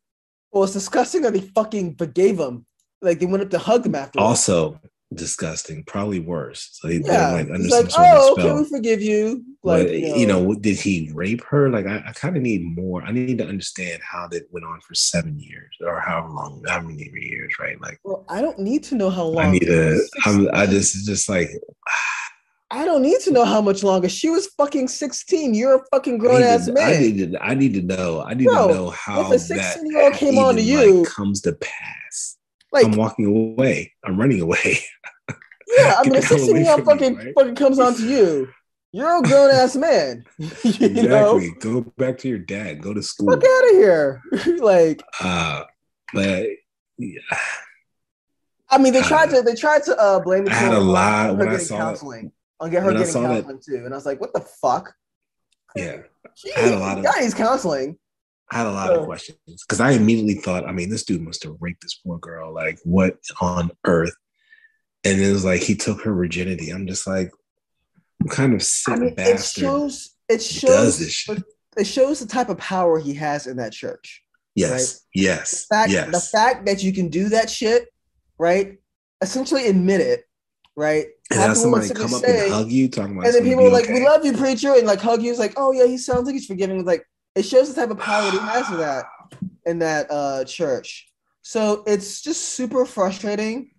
Well, 0.53 0.65
it's 0.65 0.73
disgusting 0.73 1.23
that 1.23 1.33
they 1.33 1.41
fucking 1.41 1.97
forgave 1.97 2.39
him. 2.39 2.67
Like 3.03 3.19
they 3.19 3.27
went 3.27 3.43
up 3.43 3.51
to 3.51 3.59
hug 3.59 3.85
him 3.87 3.95
after. 3.95 4.21
Also 4.21 4.81
disgusting, 5.15 5.85
probably 5.85 6.19
worse. 6.19 6.71
So 6.73 6.89
he 6.89 6.99
yeah, 7.05 7.33
like 7.33 7.47
under 7.47 7.55
it's 7.57 7.71
some 7.71 7.85
like, 7.85 7.91
sort 7.93 8.07
oh, 8.09 8.33
of 8.33 8.33
okay, 8.33 8.43
spell. 8.43 8.57
we 8.57 8.69
forgive 8.69 9.03
you. 9.03 9.45
Like 9.63 9.87
But, 9.87 9.99
you 9.99 10.27
know, 10.27 10.55
did 10.55 10.79
he 10.79 11.11
rape 11.15 11.45
her? 11.45 11.71
Like, 11.71 11.87
I, 11.87 12.03
I 12.07 12.13
kind 12.13 12.37
of 12.37 12.43
need 12.43 12.63
more. 12.65 13.03
I 13.03 13.13
need 13.13 13.39
to 13.39 13.47
understand 13.47 14.01
how 14.03 14.29
that 14.29 14.45
went 14.51 14.67
on 14.67 14.81
for 14.81 14.95
seven 14.95 15.39
years 15.39 15.77
or 15.85 16.01
how 16.01 16.27
long, 16.27 16.63
how 16.67 16.81
many 16.81 17.09
years, 17.13 17.55
right? 17.61 17.81
Like, 17.81 18.01
Well, 18.05 18.25
I 18.29 18.41
don't 18.41 18.59
need 18.59 18.83
to 18.85 18.95
know 18.95 19.11
how 19.11 19.25
long. 19.25 19.47
I 19.47 19.51
need 19.53 19.67
to. 19.67 20.01
I'm, 20.25 20.49
I 20.53 20.67
just, 20.67 20.95
it's 20.95 21.07
just 21.07 21.29
like, 21.29 21.51
ah. 21.89 22.26
I 22.71 22.85
don't 22.85 23.03
need 23.03 23.21
to 23.21 23.31
know 23.31 23.45
how 23.45 23.61
much 23.61 23.85
longer. 23.85 24.09
She 24.09 24.29
was 24.29 24.49
fucking 24.49 24.89
16. 24.89 25.55
You're 25.55 25.77
a 25.77 25.85
fucking 25.93 26.19
grown 26.19 26.43
ass 26.43 26.67
man. 26.69 26.79
I 26.95 26.99
need 26.99 27.33
to. 27.33 27.39
I 27.43 27.55
need 27.55 27.75
to 27.75 27.83
know. 27.83 28.23
I 28.27 28.35
need 28.35 28.47
Bro, 28.47 28.69
to 28.69 28.75
know 28.75 28.91
how 28.91 29.21
if 29.21 29.27
a 29.29 29.55
that 29.55 29.77
16-year-old 29.79 30.15
came 30.15 30.37
on 30.39 30.57
to 30.57 30.63
you- 30.63 31.03
like, 31.05 31.09
comes 31.09 31.41
to 31.43 31.53
pass. 31.53 32.37
like, 32.73 32.85
I'm 32.87 32.93
walking 32.97 33.27
away. 33.27 33.95
I'm 34.05 34.19
running 34.19 34.41
away. 34.41 34.81
yeah, 35.79 35.95
I 35.99 36.03
mean, 36.05 36.17
a 36.17 36.21
the 36.21 36.27
16 36.27 36.57
year 36.57 36.71
old 36.73 36.85
from 36.85 36.97
me, 36.99 37.05
fucking 37.05 37.17
right? 37.17 37.35
fucking 37.39 37.55
comes 37.55 37.79
on 37.79 37.95
to 37.95 38.09
you. 38.09 38.49
You're 38.93 39.19
a 39.19 39.23
grown 39.23 39.51
ass 39.51 39.77
man. 39.77 40.25
you 40.39 40.49
exactly. 40.63 41.03
know, 41.07 41.41
Go 41.61 41.81
back 41.99 42.19
to 42.19 42.29
your 42.29 42.39
dad. 42.39 42.81
Go 42.83 42.95
to 42.95 43.03
school. 43.03 43.31
fuck 43.31 43.45
out 43.45 43.65
of 43.65 43.71
here. 43.73 44.23
like, 44.59 45.03
Uh, 45.21 45.65
but 46.15 46.47
yeah, 46.99 47.21
I 48.71 48.79
mean, 48.79 48.93
they 48.93 49.03
tried 49.03 49.31
to 49.31 49.43
they 49.43 49.55
tried 49.55 49.83
to 49.85 49.97
uh 50.01 50.19
blame 50.21 50.49
I 50.49 50.55
had 50.55 50.73
a 50.73 50.81
lot 50.81 51.37
when 51.37 51.49
I 51.49 51.59
saw 51.59 51.75
it. 51.75 51.79
counseling. 51.79 52.33
On 52.61 52.71
get 52.71 52.83
her 52.83 52.87
When 52.89 52.97
getting 52.97 53.13
saw 53.13 53.21
that- 53.23 53.45
counseling 53.45 53.61
too, 53.65 53.85
and 53.85 53.93
I 53.93 53.97
was 53.97 54.07
like, 54.07 54.21
what 54.21 54.33
the 54.33 54.41
fuck? 54.41 54.95
yeah. 55.75 55.99
She, 56.35 56.53
I 56.55 56.61
had 56.61 56.75
a 56.75 56.79
lot 56.79 56.99
of- 56.99 57.05
guy 57.05 57.21
needs 57.21 57.33
counseling. 57.35 57.97
I 58.51 58.59
had 58.59 58.67
a 58.67 58.73
lot 58.73 58.89
So- 58.89 59.01
of 59.01 59.07
questions 59.07 59.39
because 59.47 59.81
I 59.81 59.93
immediately 59.93 60.35
thought, 60.35 60.67
I 60.69 60.73
mean, 60.73 60.91
this 60.91 61.05
dude 61.05 61.23
must 61.23 61.43
have 61.45 61.55
raped 61.61 61.83
this 61.83 61.95
poor 61.95 62.19
girl. 62.19 62.53
Like, 62.53 62.79
what 62.85 63.17
on 63.41 63.71
earth? 63.87 64.15
And 65.05 65.21
it 65.21 65.33
was 65.33 65.45
like 65.45 65.63
he 65.63 65.75
took 65.77 66.03
her 66.03 66.13
virginity. 66.15 66.71
I'm 66.71 66.87
just 66.87 67.07
like, 67.07 67.31
what 68.19 68.35
kind 68.35 68.53
of 68.55 68.63
sick 68.63 68.95
I 68.95 68.99
mean, 68.99 69.15
it 69.17 69.41
shows 69.43 70.15
it 70.29 70.39
does 70.39 71.11
shows 71.11 71.43
it 71.77 71.87
shows 71.87 72.21
the 72.21 72.27
type 72.27 72.49
of 72.49 72.59
power 72.59 72.99
he 72.99 73.15
has 73.15 73.47
in 73.47 73.57
that 73.59 73.73
church. 73.73 74.23
Yes, 74.55 75.07
yes, 75.15 75.67
fact, 75.67 75.91
yes. 75.91 76.11
the 76.11 76.21
fact 76.39 76.67
that 76.67 76.83
you 76.83 76.93
can 76.93 77.09
do 77.09 77.29
that 77.31 77.49
shit, 77.49 77.87
right? 78.39 78.79
Essentially 79.23 79.69
admit 79.69 80.01
it, 80.01 80.25
right? 80.77 81.07
and 81.31 81.41
Have 81.41 81.57
somebody 81.57 81.89
come 81.89 82.15
up 82.15 82.21
simply 82.21 82.45
and 82.45 82.53
hug 82.53 82.71
you, 82.71 82.89
talking 82.89 83.13
about 83.13 83.27
and 83.27 83.35
then 83.35 83.43
people 83.43 83.67
are 83.67 83.71
like, 83.71 83.89
be 83.89 83.95
"We 83.95 84.05
love 84.05 84.25
you, 84.25 84.33
preacher," 84.33 84.75
and 84.75 84.87
like 84.87 85.01
hug 85.01 85.23
you. 85.23 85.31
It's 85.31 85.41
like, 85.41 85.55
"Oh 85.57 85.73
yeah, 85.73 85.87
he 85.87 85.99
sounds 85.99 86.27
like 86.27 86.35
he's 86.35 86.47
forgiving." 86.47 86.85
Like 86.85 87.05
it 87.35 87.45
shows 87.45 87.73
the 87.73 87.81
type 87.81 87.91
of 87.91 87.99
power 87.99 88.23
that 88.23 88.33
he 88.33 88.39
has 88.39 88.71
in 88.71 88.79
that 88.79 89.05
in 89.65 89.79
that 89.81 90.11
uh 90.11 90.45
church. 90.45 91.09
So 91.43 91.83
it's 91.87 92.21
just 92.21 92.43
super 92.51 92.85
frustrating. 92.85 93.71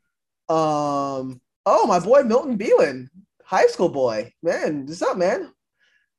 Um, 0.50 1.42
oh 1.66 1.86
my 1.88 2.00
boy 2.00 2.24
Milton 2.24 2.58
Beelan, 2.58 3.08
high 3.44 3.68
school 3.68 3.90
boy, 3.90 4.34
man, 4.42 4.86
what's 4.86 5.02
up, 5.02 5.18
man? 5.18 5.52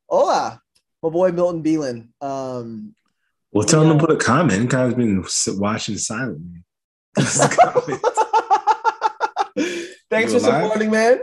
Hola, 0.09 0.61
my 1.03 1.11
boy 1.11 1.33
Milton 1.33 1.63
Beelan. 1.63 2.09
Um, 2.23 2.95
Well, 3.53 3.67
tell 3.67 3.83
him 3.83 3.99
to 3.99 4.07
put 4.07 4.15
a 4.15 4.19
comment. 4.19 4.71
Guy's 4.71 4.95
been 4.95 5.25
watching 5.59 5.99
silently. 5.99 6.65
Thanks 10.11 10.33
You 10.33 10.41
for 10.41 10.47
alive? 10.47 10.63
supporting, 10.65 10.91
man. 10.91 11.21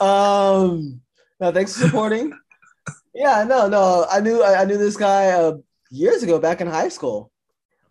Um, 0.00 1.00
no, 1.40 1.52
thanks 1.52 1.74
for 1.74 1.84
supporting. 1.86 2.32
yeah, 3.14 3.44
no, 3.44 3.68
no, 3.68 4.06
I 4.10 4.20
knew 4.20 4.42
I, 4.42 4.62
I 4.62 4.64
knew 4.64 4.76
this 4.76 4.96
guy 4.96 5.28
uh, 5.30 5.54
years 5.90 6.22
ago, 6.22 6.38
back 6.38 6.60
in 6.60 6.66
high 6.66 6.88
school. 6.88 7.30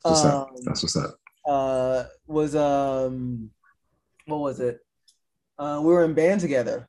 What's 0.03 0.23
up? 0.25 0.49
Um, 0.49 0.55
That's 0.65 0.83
what's 0.83 0.95
up. 0.97 1.17
uh, 1.47 2.03
was 2.27 2.55
um, 2.55 3.49
what 4.25 4.39
was 4.39 4.59
it? 4.59 4.79
Uh, 5.57 5.79
we 5.81 5.87
were 5.87 6.03
in 6.05 6.13
band 6.13 6.41
together. 6.41 6.87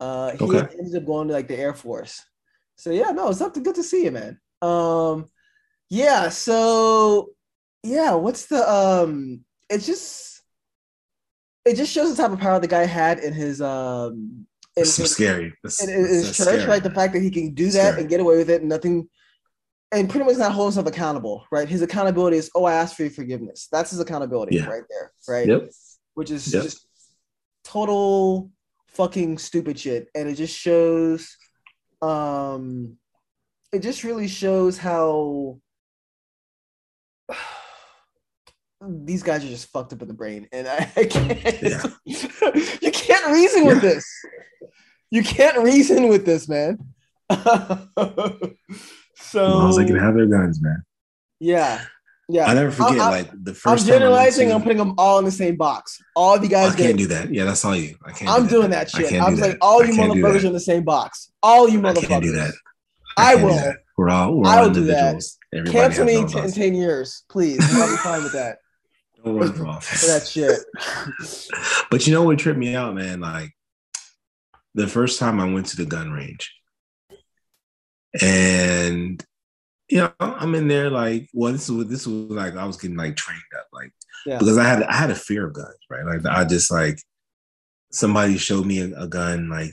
Uh, 0.00 0.32
he 0.32 0.44
Okay. 0.44 0.76
ended 0.78 0.94
up 0.96 1.06
going 1.06 1.28
to 1.28 1.34
like 1.34 1.48
the 1.48 1.58
Air 1.58 1.74
Force. 1.74 2.22
So 2.76 2.90
yeah, 2.90 3.10
no, 3.10 3.30
it's 3.30 3.38
something 3.38 3.62
good 3.62 3.76
to 3.76 3.82
see 3.82 4.04
you, 4.04 4.10
man. 4.10 4.40
Um, 4.60 5.26
yeah, 5.88 6.28
so 6.28 7.30
yeah, 7.82 8.14
what's 8.14 8.46
the 8.46 8.68
um? 8.70 9.44
It's 9.70 9.86
just 9.86 10.33
it 11.64 11.76
just 11.76 11.92
shows 11.92 12.14
the 12.14 12.22
type 12.22 12.32
of 12.32 12.38
power 12.38 12.58
the 12.60 12.66
guy 12.68 12.84
had 12.84 13.18
in 13.20 13.32
his 13.32 13.60
um 13.60 14.46
in, 14.76 14.82
It's 14.82 14.98
in- 14.98 15.06
scary. 15.06 15.54
That's, 15.62 15.82
in, 15.82 15.88
in 15.90 15.96
his 16.04 16.36
church, 16.36 16.46
scary. 16.46 16.66
right? 16.66 16.82
The 16.82 16.90
fact 16.90 17.12
that 17.12 17.22
he 17.22 17.30
can 17.30 17.54
do 17.54 17.66
that 17.70 17.72
Scary. 17.92 18.00
and 18.00 18.08
get 18.10 18.20
away 18.20 18.36
with 18.38 18.50
it, 18.50 18.60
and 18.60 18.68
nothing, 18.68 19.08
and 19.92 20.10
pretty 20.10 20.26
much 20.26 20.36
not 20.36 20.50
hold 20.52 20.68
himself 20.74 20.86
accountable, 20.88 21.46
right? 21.52 21.68
His 21.68 21.80
accountability 21.82 22.36
is, 22.38 22.50
oh, 22.56 22.64
I 22.64 22.74
asked 22.74 22.96
for 22.96 23.02
your 23.04 23.12
forgiveness. 23.12 23.68
That's 23.70 23.90
his 23.92 24.00
accountability, 24.00 24.56
Yeah. 24.56 24.66
right 24.66 24.82
there, 24.90 25.12
right? 25.28 25.46
Yep. 25.46 25.70
Which 26.14 26.30
is 26.32 26.52
Yep. 26.52 26.62
just 26.64 26.86
total 27.62 28.50
fucking 28.88 29.38
stupid 29.38 29.78
shit, 29.78 30.08
and 30.14 30.28
it 30.28 30.34
just 30.34 30.56
shows, 30.56 31.36
um, 32.02 32.96
it 33.72 33.78
just 33.80 34.02
really 34.04 34.26
shows 34.28 34.76
how. 34.76 35.60
These 38.86 39.22
guys 39.22 39.44
are 39.44 39.48
just 39.48 39.68
fucked 39.72 39.92
up 39.92 40.02
in 40.02 40.08
the 40.08 40.14
brain, 40.14 40.48
and 40.52 40.66
I, 40.68 40.90
I 40.96 41.04
can't. 41.04 41.62
Yeah. 41.62 41.82
you 42.82 42.90
can't 42.90 43.32
reason 43.32 43.66
with 43.66 43.80
this. 43.80 44.06
You 45.10 45.22
can't 45.22 45.58
reason 45.58 46.08
with 46.08 46.26
this, 46.26 46.48
man. 46.48 46.78
so 47.30 47.38
I 47.98 49.64
was 49.66 49.76
like, 49.76 49.86
can 49.86 49.96
have 49.98 50.14
their 50.14 50.26
guns, 50.26 50.60
man. 50.62 50.82
yeah, 51.40 51.84
yeah. 52.28 52.46
I 52.46 52.54
never 52.54 52.70
forget, 52.70 52.98
I- 52.98 53.06
I- 53.06 53.10
like 53.10 53.30
the 53.44 53.54
first 53.54 53.82
I'm 53.84 53.88
generalizing. 53.88 54.52
I'm 54.52 54.62
putting 54.62 54.78
them 54.78 54.94
all 54.98 55.18
in 55.18 55.24
the 55.24 55.30
same 55.30 55.56
box. 55.56 55.98
All 56.16 56.34
of 56.34 56.42
you 56.42 56.48
guys 56.50 56.74
I 56.74 56.76
can't 56.76 56.98
do 56.98 57.06
that. 57.08 57.32
Yeah, 57.32 57.44
that's 57.44 57.64
all 57.64 57.76
you. 57.76 57.96
I 58.04 58.12
can't. 58.12 58.30
I'm 58.30 58.44
do 58.44 58.48
doing 58.50 58.70
that 58.70 58.90
I 58.94 58.98
shit. 58.98 59.10
can't 59.10 59.22
I 59.26 59.30
do 59.30 59.36
that. 59.36 59.48
like, 59.50 59.58
all 59.60 59.82
I 59.82 59.86
you 59.86 59.92
motherfuckers 59.94 60.44
are 60.44 60.46
in 60.48 60.52
the 60.52 60.60
same 60.60 60.84
box. 60.84 61.30
All 61.42 61.68
you 61.68 61.78
I 61.78 61.82
motherfuckers. 61.92 62.08
can't 62.08 62.22
do 62.24 62.32
that. 62.32 62.52
I 63.16 63.34
will. 63.36 63.54
that. 63.54 63.76
We're 63.96 64.10
all 64.10 64.34
we're 64.36 64.48
I 64.48 64.58
all 64.58 64.70
do 64.70 64.84
that. 64.86 65.14
individuals. 65.14 65.38
Everybody 65.54 65.78
Cancel 65.78 66.04
me 66.04 66.14
in 66.16 66.22
own 66.24 66.28
10, 66.28 66.38
in 66.38 66.44
thoughts. 66.46 66.56
10 66.56 66.74
years, 66.74 67.22
please. 67.30 67.58
I'll 67.74 67.88
be 67.90 67.96
fine 67.98 68.22
with 68.24 68.32
that. 68.32 68.58
Don't 69.24 69.36
run 69.36 69.52
for 69.52 69.66
office. 69.66 70.06
That 70.06 70.26
shit. 70.28 70.60
But 71.90 72.06
you 72.06 72.12
know 72.12 72.22
what 72.24 72.38
tripped 72.38 72.58
me 72.58 72.74
out, 72.74 72.94
man? 72.94 73.20
Like 73.20 73.50
the 74.74 74.88
first 74.88 75.18
time 75.20 75.38
I 75.40 75.50
went 75.52 75.66
to 75.66 75.76
the 75.76 75.86
gun 75.86 76.10
range, 76.10 76.52
and 78.20 79.24
you 79.88 79.98
know, 79.98 80.12
I'm 80.18 80.54
in 80.54 80.66
there 80.68 80.90
like, 80.90 81.28
well, 81.32 81.52
this 81.52 81.68
was 81.68 81.86
this 81.88 82.06
was 82.06 82.30
like 82.30 82.56
I 82.56 82.64
was 82.64 82.76
getting 82.76 82.96
like 82.96 83.16
trained 83.16 83.40
up, 83.56 83.66
like 83.72 83.92
Yeah. 84.26 84.38
because 84.38 84.58
I 84.58 84.64
had 84.64 84.82
I 84.82 84.94
had 84.96 85.10
a 85.10 85.14
fear 85.14 85.46
of 85.46 85.54
guns, 85.54 85.76
right? 85.90 86.04
Like 86.04 86.26
I 86.26 86.44
just 86.44 86.70
like 86.72 86.98
somebody 87.92 88.36
showed 88.38 88.66
me 88.66 88.80
a, 88.80 89.02
a 89.02 89.06
gun, 89.06 89.48
like 89.48 89.72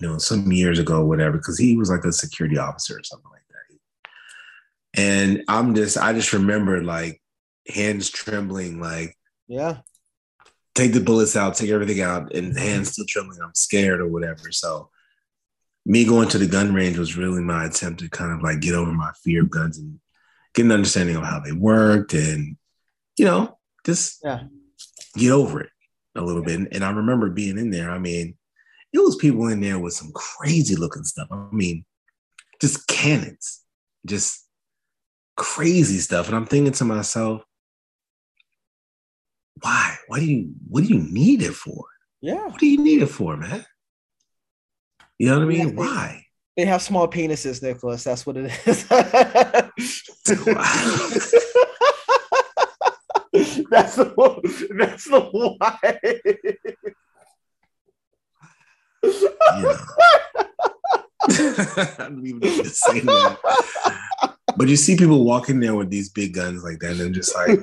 you 0.00 0.08
know, 0.08 0.18
some 0.18 0.50
years 0.50 0.78
ago, 0.78 1.04
whatever, 1.04 1.36
because 1.36 1.58
he 1.58 1.76
was 1.76 1.90
like 1.90 2.04
a 2.04 2.12
security 2.12 2.58
officer 2.58 2.96
or 2.98 3.04
something 3.04 3.30
like 3.30 3.42
that. 4.94 5.00
And 5.00 5.44
I'm 5.48 5.74
just, 5.74 5.96
I 5.98 6.12
just 6.12 6.32
remember 6.32 6.82
like 6.82 7.21
hands 7.68 8.10
trembling, 8.10 8.80
like 8.80 9.16
Yeah. 9.46 9.78
take 10.74 10.92
the 10.92 11.00
bullets 11.00 11.36
out, 11.36 11.54
take 11.56 11.70
everything 11.70 12.00
out, 12.00 12.34
and 12.34 12.52
mm-hmm. 12.52 12.58
hands 12.58 12.92
still 12.92 13.06
trembling. 13.08 13.38
I'm 13.42 13.54
scared 13.54 14.00
or 14.00 14.08
whatever. 14.08 14.50
So 14.52 14.90
me 15.84 16.04
going 16.04 16.28
to 16.28 16.38
the 16.38 16.46
gun 16.46 16.72
range 16.72 16.98
was 16.98 17.16
really 17.16 17.42
my 17.42 17.64
attempt 17.66 18.00
to 18.00 18.08
kind 18.08 18.32
of 18.32 18.42
like 18.42 18.60
get 18.60 18.74
over 18.74 18.92
my 18.92 19.10
fear 19.24 19.42
of 19.42 19.50
guns 19.50 19.78
and 19.78 19.98
get 20.54 20.64
an 20.66 20.72
understanding 20.72 21.16
of 21.16 21.24
how 21.24 21.40
they 21.40 21.52
worked 21.52 22.14
and 22.14 22.56
you 23.18 23.24
know, 23.26 23.58
just 23.84 24.20
Yeah. 24.24 24.44
get 25.16 25.30
over 25.32 25.60
it 25.60 25.70
a 26.14 26.22
little 26.22 26.42
bit. 26.42 26.72
And 26.72 26.84
I 26.84 26.90
remember 26.90 27.30
being 27.30 27.58
in 27.58 27.70
there. 27.70 27.90
I 27.90 27.98
mean, 27.98 28.36
it 28.92 28.98
was 28.98 29.16
people 29.16 29.48
in 29.48 29.60
there 29.60 29.78
with 29.78 29.94
some 29.94 30.12
crazy 30.12 30.76
looking 30.76 31.04
stuff. 31.04 31.28
I 31.30 31.46
mean, 31.52 31.84
just 32.60 32.86
cannons, 32.86 33.62
just 34.06 34.46
crazy 35.36 35.98
stuff. 35.98 36.26
And 36.26 36.36
I'm 36.36 36.46
thinking 36.46 36.72
to 36.74 36.84
myself, 36.84 37.42
why? 39.60 39.96
Why 40.08 40.18
do 40.20 40.24
you 40.26 40.52
what 40.68 40.84
do 40.84 40.88
you 40.94 41.00
need 41.00 41.42
it 41.42 41.54
for? 41.54 41.84
Yeah. 42.20 42.46
What 42.46 42.58
do 42.60 42.66
you 42.66 42.82
need 42.82 43.02
it 43.02 43.06
for, 43.06 43.36
man? 43.36 43.64
You 45.18 45.30
know 45.30 45.38
what 45.38 45.44
I 45.44 45.46
mean? 45.48 45.68
they- 45.68 45.74
Why? 45.74 46.26
They 46.56 46.66
have 46.66 46.82
small 46.82 47.08
penises, 47.08 47.62
Nicholas. 47.62 48.04
That's 48.04 48.26
what 48.26 48.36
it 48.36 48.44
is. 48.66 48.84
that's 53.70 53.96
the 53.96 54.12
that's 54.76 55.04
the 55.08 55.20
why. 55.32 55.78
Know. 59.02 59.76
I 61.98 62.08
don't 62.08 62.26
even 62.26 62.40
know 62.40 62.48
what 62.48 62.64
to 62.64 62.70
say 62.70 63.00
that. 63.00 63.38
But 64.56 64.68
you 64.68 64.76
see 64.76 64.96
people 64.96 65.24
walking 65.24 65.60
there 65.60 65.74
with 65.74 65.88
these 65.90 66.10
big 66.10 66.34
guns 66.34 66.62
like 66.62 66.78
that, 66.80 66.92
and 66.92 67.00
I'm 67.00 67.12
just 67.14 67.34
like, 67.34 67.58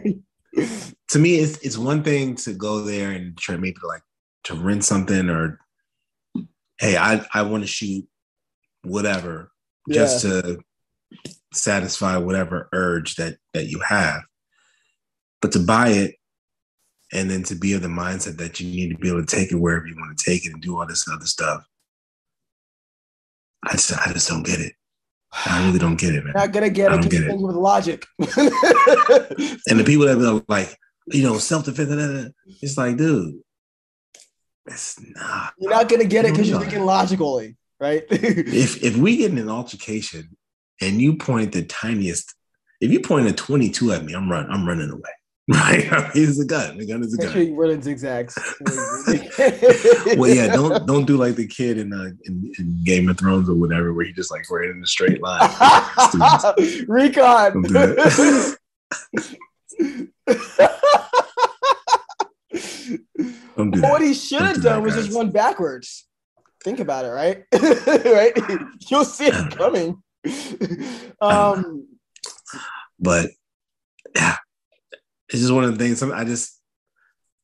to 0.56 1.20
me, 1.20 1.36
it's 1.36 1.58
it's 1.60 1.78
one 1.78 2.04
thing 2.04 2.36
to 2.36 2.54
go 2.54 2.82
there 2.82 3.12
and 3.12 3.38
try 3.38 3.56
maybe 3.58 3.78
like 3.84 4.04
to 4.46 4.56
rent 4.56 4.84
something 4.84 5.30
or 5.30 5.60
hey, 6.80 6.98
I 6.98 7.26
I 7.34 7.42
want 7.44 7.64
to 7.64 7.68
shoot 7.68 8.06
whatever 8.84 9.52
just 9.90 10.22
to 10.22 10.60
satisfy 11.54 12.18
whatever 12.18 12.70
urge 12.72 13.16
that 13.16 13.38
that 13.54 13.68
you 13.68 13.80
have. 13.80 14.22
But 15.42 15.52
to 15.54 15.60
buy 15.60 15.90
it 15.90 16.16
and 17.12 17.30
then 17.30 17.44
to 17.44 17.56
be 17.56 17.74
of 17.74 17.82
the 17.82 17.88
mindset 17.88 18.38
that 18.38 18.60
you 18.60 18.68
need 18.68 18.92
to 18.92 18.98
be 18.98 19.10
able 19.10 19.26
to 19.26 19.36
take 19.36 19.52
it 19.52 19.56
wherever 19.56 19.88
you 19.88 19.96
want 19.98 20.18
to 20.18 20.24
take 20.24 20.46
it 20.46 20.54
and 20.54 20.62
do 20.62 20.78
all 20.78 20.86
this 20.86 21.08
other 21.10 21.26
stuff. 21.26 21.64
I 23.64 23.74
just 23.74 24.08
I 24.08 24.14
just 24.14 24.30
don't 24.30 24.46
get 24.46 24.60
it. 24.60 24.74
I 25.32 25.66
really 25.66 25.80
don't 25.80 25.96
get 25.96 26.16
it, 26.16 26.24
man. 26.24 26.34
Not 26.36 26.52
gonna 26.52 26.70
get 26.70 26.92
I 26.92 26.96
it 26.96 27.02
don't 27.02 27.10
because 27.10 27.20
get 27.26 27.30
it. 27.30 27.40
with 27.40 27.56
logic. 27.56 28.06
And 29.68 29.80
the 29.80 29.84
people 29.86 30.06
that 30.08 30.18
be 30.18 30.46
like, 30.52 30.76
you 31.08 31.24
know, 31.24 31.38
self 31.38 31.66
defense, 31.66 32.34
it's 32.62 32.78
like, 32.78 32.98
dude, 32.98 33.40
it's 34.66 35.00
not. 35.16 35.54
You're 35.60 35.72
not 35.72 35.90
gonna 35.90 36.06
get 36.06 36.26
it 36.26 36.32
because 36.32 36.50
you're 36.50 36.60
thinking 36.60 36.86
logically, 36.86 37.58
right? 37.80 38.04
If 38.10 38.84
if 38.84 38.98
we 38.98 39.18
get 39.18 39.32
in 39.32 39.38
an 39.38 39.50
altercation 39.50 40.36
and 40.82 41.02
you 41.02 41.18
point 41.18 41.52
the 41.52 41.64
tiniest, 41.64 42.34
if 42.82 42.92
you 42.92 43.00
point 43.02 43.28
a 43.28 43.34
22 43.34 43.92
at 43.92 44.04
me, 44.06 44.14
I'm 44.14 44.30
run, 44.32 44.50
I'm 44.50 44.68
running 44.68 44.90
away. 44.90 45.12
Right? 45.54 46.12
he's 46.14 46.40
a 46.40 46.46
gun. 46.46 46.78
The 46.78 46.86
gun 46.86 47.02
is 47.04 47.14
a 47.16 47.18
Make 47.18 47.32
sure 47.32 47.42
gun. 47.44 47.48
you 47.48 47.56
run 47.60 47.72
in 47.72 47.82
zigzags. 47.82 48.38
Well, 50.18 50.30
yeah, 50.34 50.48
don't 50.54 50.86
don't 50.92 51.06
do 51.06 51.18
like 51.18 51.36
the 51.36 51.48
kid 51.48 51.78
in, 51.78 51.92
uh, 51.94 52.10
in 52.26 52.52
in 52.60 52.84
Game 52.84 53.10
of 53.10 53.18
Thrones 53.18 53.50
or 53.50 53.56
whatever, 53.56 53.94
where 53.94 54.06
he 54.06 54.12
just 54.14 54.32
like 54.32 54.44
ran 54.52 54.70
in 54.70 54.84
a 54.84 54.86
straight 54.86 55.22
line. 55.22 55.50
Recon. 56.88 57.62
Do. 57.64 58.56
What 63.56 64.02
he 64.02 64.14
should 64.14 64.42
have 64.42 64.56
do 64.58 64.62
done 64.64 64.84
was 64.84 64.96
just 64.96 65.12
run 65.12 65.32
backwards. 65.32 66.06
Think 66.64 66.80
about 66.80 67.06
it, 67.06 67.10
right? 67.10 67.44
right? 67.54 68.34
You'll 68.90 69.06
see 69.06 69.28
it 69.28 69.52
coming. 69.58 70.02
um, 71.22 71.88
But 73.00 73.32
yeah, 74.16 74.36
it's 75.30 75.42
just 75.42 75.54
one 75.54 75.64
of 75.64 75.78
the 75.78 75.84
things. 75.84 76.02
I 76.02 76.24
just 76.24 76.60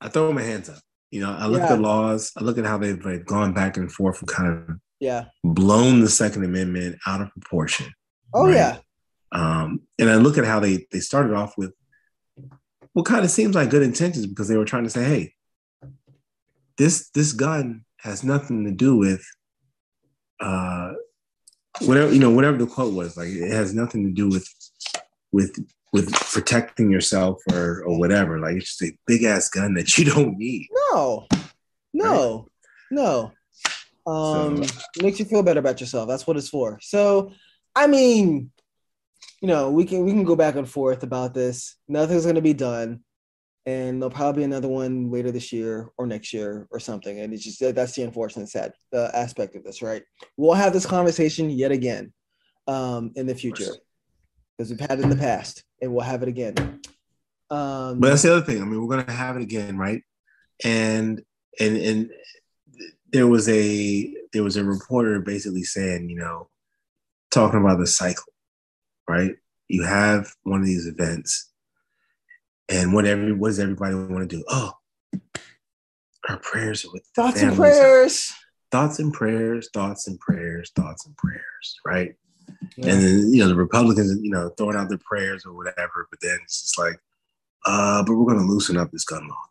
I 0.01 0.09
throw 0.09 0.31
my 0.31 0.41
hands 0.41 0.69
up. 0.69 0.79
You 1.11 1.21
know, 1.21 1.31
I 1.31 1.45
look 1.47 1.61
at 1.61 1.69
the 1.69 1.77
laws. 1.77 2.31
I 2.36 2.43
look 2.43 2.57
at 2.57 2.65
how 2.65 2.77
they've 2.77 3.03
like, 3.05 3.25
gone 3.25 3.53
back 3.53 3.77
and 3.77 3.91
forth 3.91 4.19
and 4.19 4.27
kind 4.27 4.51
of 4.51 4.77
yeah. 4.99 5.25
blown 5.43 6.01
the 6.01 6.09
Second 6.09 6.43
Amendment 6.43 6.97
out 7.07 7.21
of 7.21 7.29
proportion. 7.31 7.88
Oh 8.33 8.47
Right. 8.47 8.55
yeah. 8.55 8.77
Um, 9.31 9.81
and 9.99 10.09
I 10.09 10.15
look 10.15 10.38
at 10.38 10.45
how 10.45 10.59
they 10.59 10.86
they 10.91 10.99
started 10.99 11.33
off 11.33 11.57
with 11.57 11.73
what 12.93 13.05
kind 13.05 13.23
of 13.23 13.31
seems 13.31 13.55
like 13.55 13.69
good 13.69 13.83
intentions 13.83 14.25
because 14.25 14.47
they 14.47 14.57
were 14.57 14.65
trying 14.65 14.83
to 14.83 14.89
say, 14.89 15.03
hey, 15.03 15.33
this 16.77 17.09
this 17.11 17.33
gun 17.33 17.86
has 17.99 18.23
nothing 18.23 18.65
to 18.65 18.71
do 18.71 18.95
with 18.95 19.25
uh 20.39 20.91
whatever 21.81 22.13
you 22.13 22.19
know 22.19 22.29
whatever 22.29 22.57
the 22.57 22.67
quote 22.67 22.93
was 22.93 23.17
like 23.17 23.29
it 23.29 23.51
has 23.51 23.73
nothing 23.73 24.05
to 24.05 24.11
do 24.11 24.27
with 24.29 24.47
with 25.31 25.55
with 25.95 26.11
protecting 26.35 26.91
yourself 26.91 27.41
or 27.53 27.83
or 27.87 27.97
whatever 27.97 28.37
like 28.39 28.57
it's 28.57 28.77
just 28.77 28.91
a 28.91 28.97
big 29.07 29.23
ass 29.23 29.47
gun 29.49 29.73
that 29.75 29.97
you 29.97 30.03
don't 30.11 30.37
need 30.37 30.67
No. 30.91 31.27
No. 31.93 32.47
No. 32.91 33.31
Um 34.05 34.63
makes 35.01 35.19
you 35.19 35.25
feel 35.25 35.41
better 35.41 35.61
about 35.61 35.79
yourself. 35.79 36.07
That's 36.09 36.27
what 36.27 36.37
it's 36.37 36.49
for. 36.49 36.77
So 36.81 37.31
I 37.75 37.87
mean, 37.87 38.51
you 39.41 39.47
know, 39.47 39.71
we 39.71 39.85
can 39.85 40.03
we 40.05 40.11
can 40.11 40.25
go 40.25 40.35
back 40.35 40.55
and 40.55 40.69
forth 40.69 41.01
about 41.03 41.33
this. 41.33 41.77
Nothing's 41.87 42.25
gonna 42.25 42.41
be 42.41 42.53
done. 42.53 42.89
and 43.65 43.99
there'll 44.01 44.11
probably 44.19 44.41
be 44.41 44.45
another 44.51 44.67
one 44.67 45.09
later 45.15 45.31
this 45.31 45.51
year 45.51 45.89
or 45.97 46.05
next 46.05 46.33
year 46.33 46.67
or 46.71 46.79
something. 46.79 47.15
And 47.21 47.33
it's 47.33 47.43
just 47.43 47.59
that's 47.73 47.93
the 47.95 48.03
unfortunate 48.03 48.49
sad 48.49 48.73
uh, 48.93 49.09
aspect 49.13 49.55
of 49.55 49.63
this, 49.63 49.81
right? 49.81 50.03
We'll 50.37 50.53
have 50.63 50.73
this 50.73 50.85
conversation 50.85 51.49
yet 51.49 51.71
again 51.71 52.13
um, 52.67 53.11
in 53.15 53.25
the 53.27 53.33
future 53.43 53.73
because 54.58 54.70
we've 54.70 54.80
had 54.80 54.99
it 54.99 55.03
in 55.03 55.10
the 55.10 55.16
past, 55.16 55.64
and 55.82 55.93
we'll 55.93 56.06
have 56.06 56.24
it 56.24 56.30
again. 56.30 56.82
Um, 57.49 57.99
but 57.99 58.10
that's 58.10 58.24
the 58.24 58.36
other 58.36 58.45
thing. 58.45 58.62
I 58.62 58.66
mean, 58.66 58.82
we're 58.82 58.95
gonna 58.95 59.12
have 59.12 59.36
it 59.36 59.43
again, 59.43 59.78
right? 59.78 60.01
And 60.64 61.22
and 61.60 61.78
and 61.78 62.12
there 63.12 63.28
was 63.28 63.47
a 63.49 64.14
there 64.34 64.43
was 64.43 64.58
a 64.58 64.64
reporter 64.64 65.20
basically 65.20 65.64
saying, 65.64 66.10
you 66.10 66.18
know, 66.18 66.49
talking 67.32 67.60
about 67.60 67.80
the 67.80 67.88
cycle, 67.88 68.34
right? 69.08 69.36
You 69.68 69.84
have 69.84 70.34
one 70.43 70.62
of 70.62 70.66
these 70.66 70.88
events, 70.88 71.51
and 72.70 72.93
what 72.93 73.06
every 73.06 73.34
what 73.34 73.49
does 73.49 73.60
everybody 73.60 73.95
want 73.95 74.30
to 74.30 74.36
do? 74.38 74.43
Oh, 74.49 74.74
our 76.28 76.38
prayers 76.38 76.86
are 76.86 76.91
with 76.91 77.06
thoughts 77.16 77.41
and 77.41 77.56
prayers. 77.56 78.34
Thoughts 78.72 78.99
and 78.99 79.14
prayers, 79.14 79.70
thoughts 79.74 80.08
and 80.08 80.20
prayers, 80.20 80.72
thoughts 80.76 81.06
and 81.06 81.16
prayers, 81.16 81.80
right? 81.86 82.16
Yeah. 82.77 82.93
And 82.93 83.03
then 83.03 83.33
you 83.33 83.39
know 83.39 83.47
the 83.47 83.55
Republicans, 83.55 84.17
you 84.21 84.31
know, 84.31 84.49
throwing 84.57 84.75
out 84.75 84.89
their 84.89 84.97
prayers 84.97 85.45
or 85.45 85.53
whatever, 85.53 86.07
but 86.09 86.19
then 86.21 86.37
it's 86.43 86.61
just 86.61 86.79
like, 86.79 86.99
uh, 87.65 88.03
but 88.03 88.13
we're 88.15 88.33
gonna 88.33 88.47
loosen 88.47 88.77
up 88.77 88.91
this 88.91 89.05
gun 89.05 89.27
law. 89.27 89.41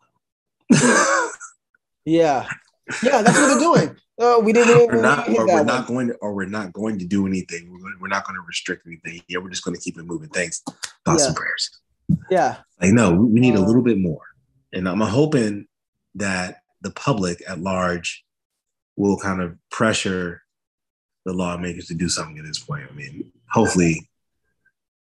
yeah, 2.05 2.47
yeah, 3.03 3.21
that's 3.21 3.39
what 3.39 3.47
they're 3.47 3.59
doing. 3.59 3.97
Uh, 4.19 4.39
we 4.41 4.53
didn't. 4.53 4.87
We're 4.87 5.01
not, 5.01 5.27
or 5.29 5.45
we're 5.45 5.63
not 5.63 5.87
going 5.87 6.07
to, 6.07 6.15
or 6.15 6.33
we're 6.33 6.45
not 6.45 6.71
going 6.71 6.99
to 6.99 7.05
do 7.05 7.27
anything. 7.27 7.69
We're, 7.71 7.99
we're 7.99 8.07
not 8.07 8.25
going 8.25 8.35
to 8.35 8.43
restrict 8.47 8.87
anything. 8.87 9.21
Yeah, 9.27 9.39
we're 9.39 9.49
just 9.49 9.65
going 9.65 9.75
to 9.75 9.81
keep 9.81 9.97
it 9.97 10.03
moving. 10.03 10.29
Thanks. 10.29 10.61
Thoughts 11.05 11.23
yeah. 11.23 11.27
and 11.27 11.35
prayers. 11.35 11.69
Yeah. 12.29 12.57
Like 12.81 12.93
no, 12.93 13.13
we 13.13 13.39
need 13.39 13.55
uh, 13.55 13.59
a 13.59 13.65
little 13.65 13.81
bit 13.81 13.97
more, 13.97 14.21
and 14.71 14.87
I'm 14.87 15.01
hoping 15.01 15.67
that 16.15 16.61
the 16.81 16.91
public 16.91 17.43
at 17.47 17.59
large 17.59 18.23
will 18.95 19.17
kind 19.17 19.41
of 19.41 19.57
pressure 19.69 20.43
the 21.25 21.33
lawmakers 21.33 21.87
to 21.87 21.93
do 21.93 22.09
something 22.09 22.37
at 22.37 22.45
this 22.45 22.59
point. 22.59 22.87
I 22.89 22.93
mean, 22.93 23.31
hopefully 23.49 24.09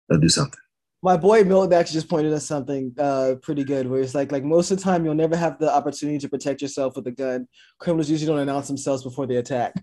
they'll 0.08 0.20
do 0.20 0.28
something 0.28 0.58
my 1.02 1.16
boy 1.16 1.42
Milton 1.42 1.72
actually 1.72 1.94
just 1.94 2.08
pointed 2.08 2.32
out 2.32 2.42
something 2.42 2.94
uh, 2.96 3.34
pretty 3.42 3.64
good, 3.64 3.88
where 3.88 4.00
it's 4.00 4.14
like 4.14 4.30
like 4.30 4.44
most 4.44 4.70
of 4.70 4.78
the 4.78 4.84
time 4.84 5.04
you'll 5.04 5.14
never 5.14 5.36
have 5.36 5.58
the 5.58 5.70
opportunity 5.72 6.18
to 6.18 6.28
protect 6.28 6.62
yourself 6.62 6.94
with 6.94 7.06
a 7.08 7.10
gun. 7.10 7.48
Criminals 7.78 8.08
usually 8.08 8.28
don't 8.28 8.38
announce 8.38 8.68
themselves 8.68 9.02
before 9.02 9.26
they 9.26 9.36
attack. 9.36 9.74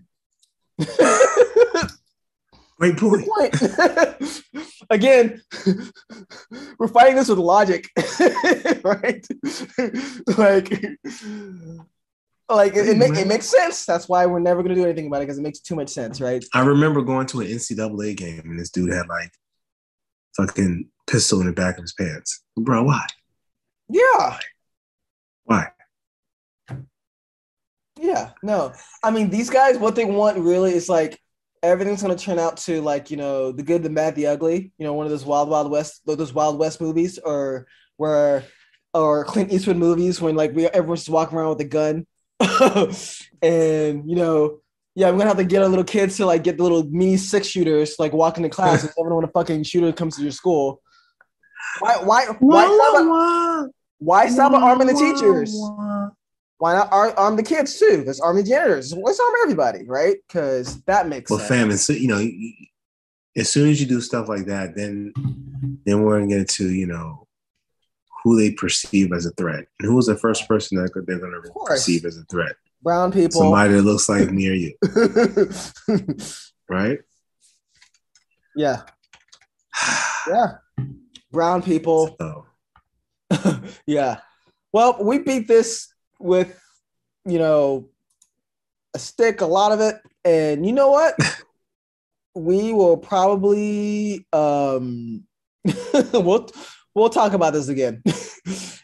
Great 2.78 2.96
point. 2.96 3.28
point. 3.28 3.54
Again, 4.90 5.42
we're 6.78 6.88
fighting 6.88 7.16
this 7.16 7.28
with 7.28 7.38
logic, 7.38 7.86
right? 8.82 9.26
like, 10.38 10.82
like 12.56 12.76
it, 12.76 12.88
it, 12.88 12.96
make, 12.96 13.16
it 13.16 13.26
makes 13.26 13.46
sense. 13.46 13.84
That's 13.84 14.08
why 14.08 14.26
we're 14.26 14.40
never 14.40 14.62
gonna 14.62 14.74
do 14.74 14.84
anything 14.84 15.06
about 15.06 15.18
it 15.18 15.26
because 15.26 15.38
it 15.38 15.42
makes 15.42 15.60
too 15.60 15.76
much 15.76 15.88
sense, 15.90 16.20
right? 16.20 16.44
I 16.54 16.62
remember 16.62 17.02
going 17.02 17.26
to 17.28 17.40
an 17.40 17.46
NCAA 17.46 18.16
game 18.16 18.42
and 18.44 18.58
this 18.58 18.70
dude 18.70 18.92
had 18.92 19.08
like 19.08 19.32
fucking 20.36 20.88
pistol 21.06 21.40
in 21.40 21.46
the 21.46 21.52
back 21.52 21.76
of 21.76 21.82
his 21.82 21.92
pants. 21.92 22.42
Bro, 22.56 22.84
why? 22.84 23.06
Yeah. 23.88 24.38
Why? 25.44 25.68
Yeah, 27.98 28.30
no. 28.42 28.72
I 29.02 29.10
mean, 29.10 29.28
these 29.28 29.50
guys, 29.50 29.76
what 29.76 29.94
they 29.94 30.04
want 30.04 30.38
really 30.38 30.72
is 30.72 30.88
like 30.88 31.20
everything's 31.62 32.02
gonna 32.02 32.16
turn 32.16 32.38
out 32.38 32.56
to 32.58 32.80
like, 32.80 33.10
you 33.10 33.16
know, 33.16 33.52
the 33.52 33.62
good, 33.62 33.82
the 33.82 33.90
bad, 33.90 34.14
the 34.14 34.26
ugly, 34.26 34.72
you 34.78 34.86
know, 34.86 34.94
one 34.94 35.06
of 35.06 35.10
those 35.10 35.24
wild, 35.24 35.48
wild 35.48 35.70
west, 35.70 36.00
those 36.06 36.32
wild 36.32 36.58
west 36.58 36.80
movies 36.80 37.18
or 37.18 37.66
where 37.96 38.44
or 38.94 39.24
Clint 39.24 39.52
Eastwood 39.52 39.76
movies 39.76 40.20
when 40.20 40.34
like 40.34 40.54
we 40.54 40.66
everyone's 40.66 41.00
just 41.00 41.10
walking 41.10 41.38
around 41.38 41.50
with 41.50 41.60
a 41.60 41.64
gun. 41.64 42.06
and 43.42 44.08
you 44.08 44.16
know, 44.16 44.60
yeah, 44.94 45.08
I'm 45.08 45.16
gonna 45.16 45.28
have 45.28 45.36
to 45.36 45.44
get 45.44 45.62
our 45.62 45.68
little 45.68 45.84
kids 45.84 46.16
to 46.16 46.26
like 46.26 46.42
get 46.42 46.56
the 46.56 46.62
little 46.62 46.84
mini 46.84 47.16
six 47.16 47.46
shooters, 47.46 47.96
like 47.98 48.12
walking 48.12 48.42
to 48.42 48.48
class, 48.48 48.82
and 48.82 48.92
everyone 48.98 49.22
when 49.22 49.24
a 49.24 49.32
fucking 49.32 49.62
shooter 49.64 49.92
comes 49.92 50.16
to 50.16 50.22
your 50.22 50.32
school. 50.32 50.82
Why? 51.80 51.96
Why? 51.96 52.26
Why 52.38 52.64
stop? 52.64 53.70
Why 53.98 54.28
stop 54.28 54.52
arming 54.52 54.86
the 54.86 54.94
teachers? 54.94 55.54
Why 56.58 56.74
not 56.74 56.88
arm 56.92 57.36
the 57.36 57.42
kids 57.42 57.78
too? 57.78 58.04
Let's 58.06 58.20
arm 58.20 58.36
the 58.36 58.42
janitors. 58.42 58.92
Let's 58.92 59.20
arm 59.20 59.32
everybody, 59.42 59.84
right? 59.86 60.16
Because 60.26 60.82
that 60.82 61.08
makes. 61.08 61.30
Well, 61.30 61.38
sense. 61.38 61.48
fam, 61.48 61.70
and 61.70 61.80
so 61.80 61.92
you 61.92 62.08
know, 62.08 62.26
as 63.36 63.50
soon 63.50 63.70
as 63.70 63.80
you 63.80 63.86
do 63.86 64.00
stuff 64.00 64.28
like 64.28 64.46
that, 64.46 64.74
then 64.76 65.12
then 65.84 66.02
we're 66.02 66.18
gonna 66.18 66.28
get 66.28 66.40
into 66.40 66.70
you 66.70 66.86
know 66.86 67.26
who 68.22 68.38
they 68.38 68.52
perceive 68.52 69.12
as 69.12 69.26
a 69.26 69.30
threat 69.32 69.64
and 69.78 69.88
who 69.88 69.96
was 69.96 70.06
the 70.06 70.16
first 70.16 70.46
person 70.48 70.78
that 70.78 70.92
they're 71.06 71.18
gonna 71.18 71.40
perceive 71.66 72.04
as 72.04 72.16
a 72.16 72.24
threat. 72.24 72.54
Brown 72.82 73.12
people. 73.12 73.40
Somebody 73.40 73.74
that 73.74 73.82
looks 73.82 74.08
like 74.08 74.30
me 74.30 74.48
or 74.48 74.54
you. 74.54 74.74
right? 76.68 76.98
Yeah. 78.56 78.82
yeah 80.28 80.52
brown 81.32 81.62
people. 81.62 82.16
So. 82.20 82.46
yeah. 83.86 84.18
Well, 84.72 84.98
we 85.00 85.18
beat 85.18 85.48
this 85.48 85.92
with, 86.18 86.60
you 87.24 87.38
know, 87.38 87.88
a 88.94 88.98
stick, 88.98 89.40
a 89.40 89.46
lot 89.46 89.72
of 89.72 89.80
it. 89.80 89.96
And 90.24 90.66
you 90.66 90.72
know 90.72 90.90
what? 90.90 91.14
we 92.34 92.72
will 92.72 92.96
probably 92.96 94.24
um 94.32 95.24
we'll 96.12 96.48
we'll 96.94 97.10
talk 97.10 97.32
about 97.32 97.52
this 97.52 97.68
again 97.68 98.02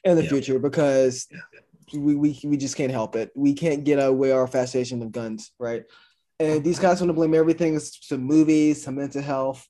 in 0.04 0.16
the 0.16 0.22
yeah. 0.22 0.28
future 0.28 0.58
because 0.58 1.26
yeah. 1.30 2.00
we, 2.00 2.14
we 2.14 2.40
we 2.44 2.56
just 2.56 2.76
can't 2.76 2.92
help 2.92 3.16
it. 3.16 3.30
We 3.34 3.54
can't 3.54 3.84
get 3.84 3.96
away 3.96 4.32
our 4.32 4.46
fascination 4.46 5.00
with 5.00 5.12
guns, 5.12 5.52
right? 5.58 5.84
And 6.38 6.62
these 6.62 6.78
guys 6.78 7.00
want 7.00 7.08
to 7.08 7.14
blame 7.14 7.34
everything 7.34 7.80
to 8.08 8.18
movies, 8.18 8.84
to 8.84 8.92
mental 8.92 9.22
health, 9.22 9.66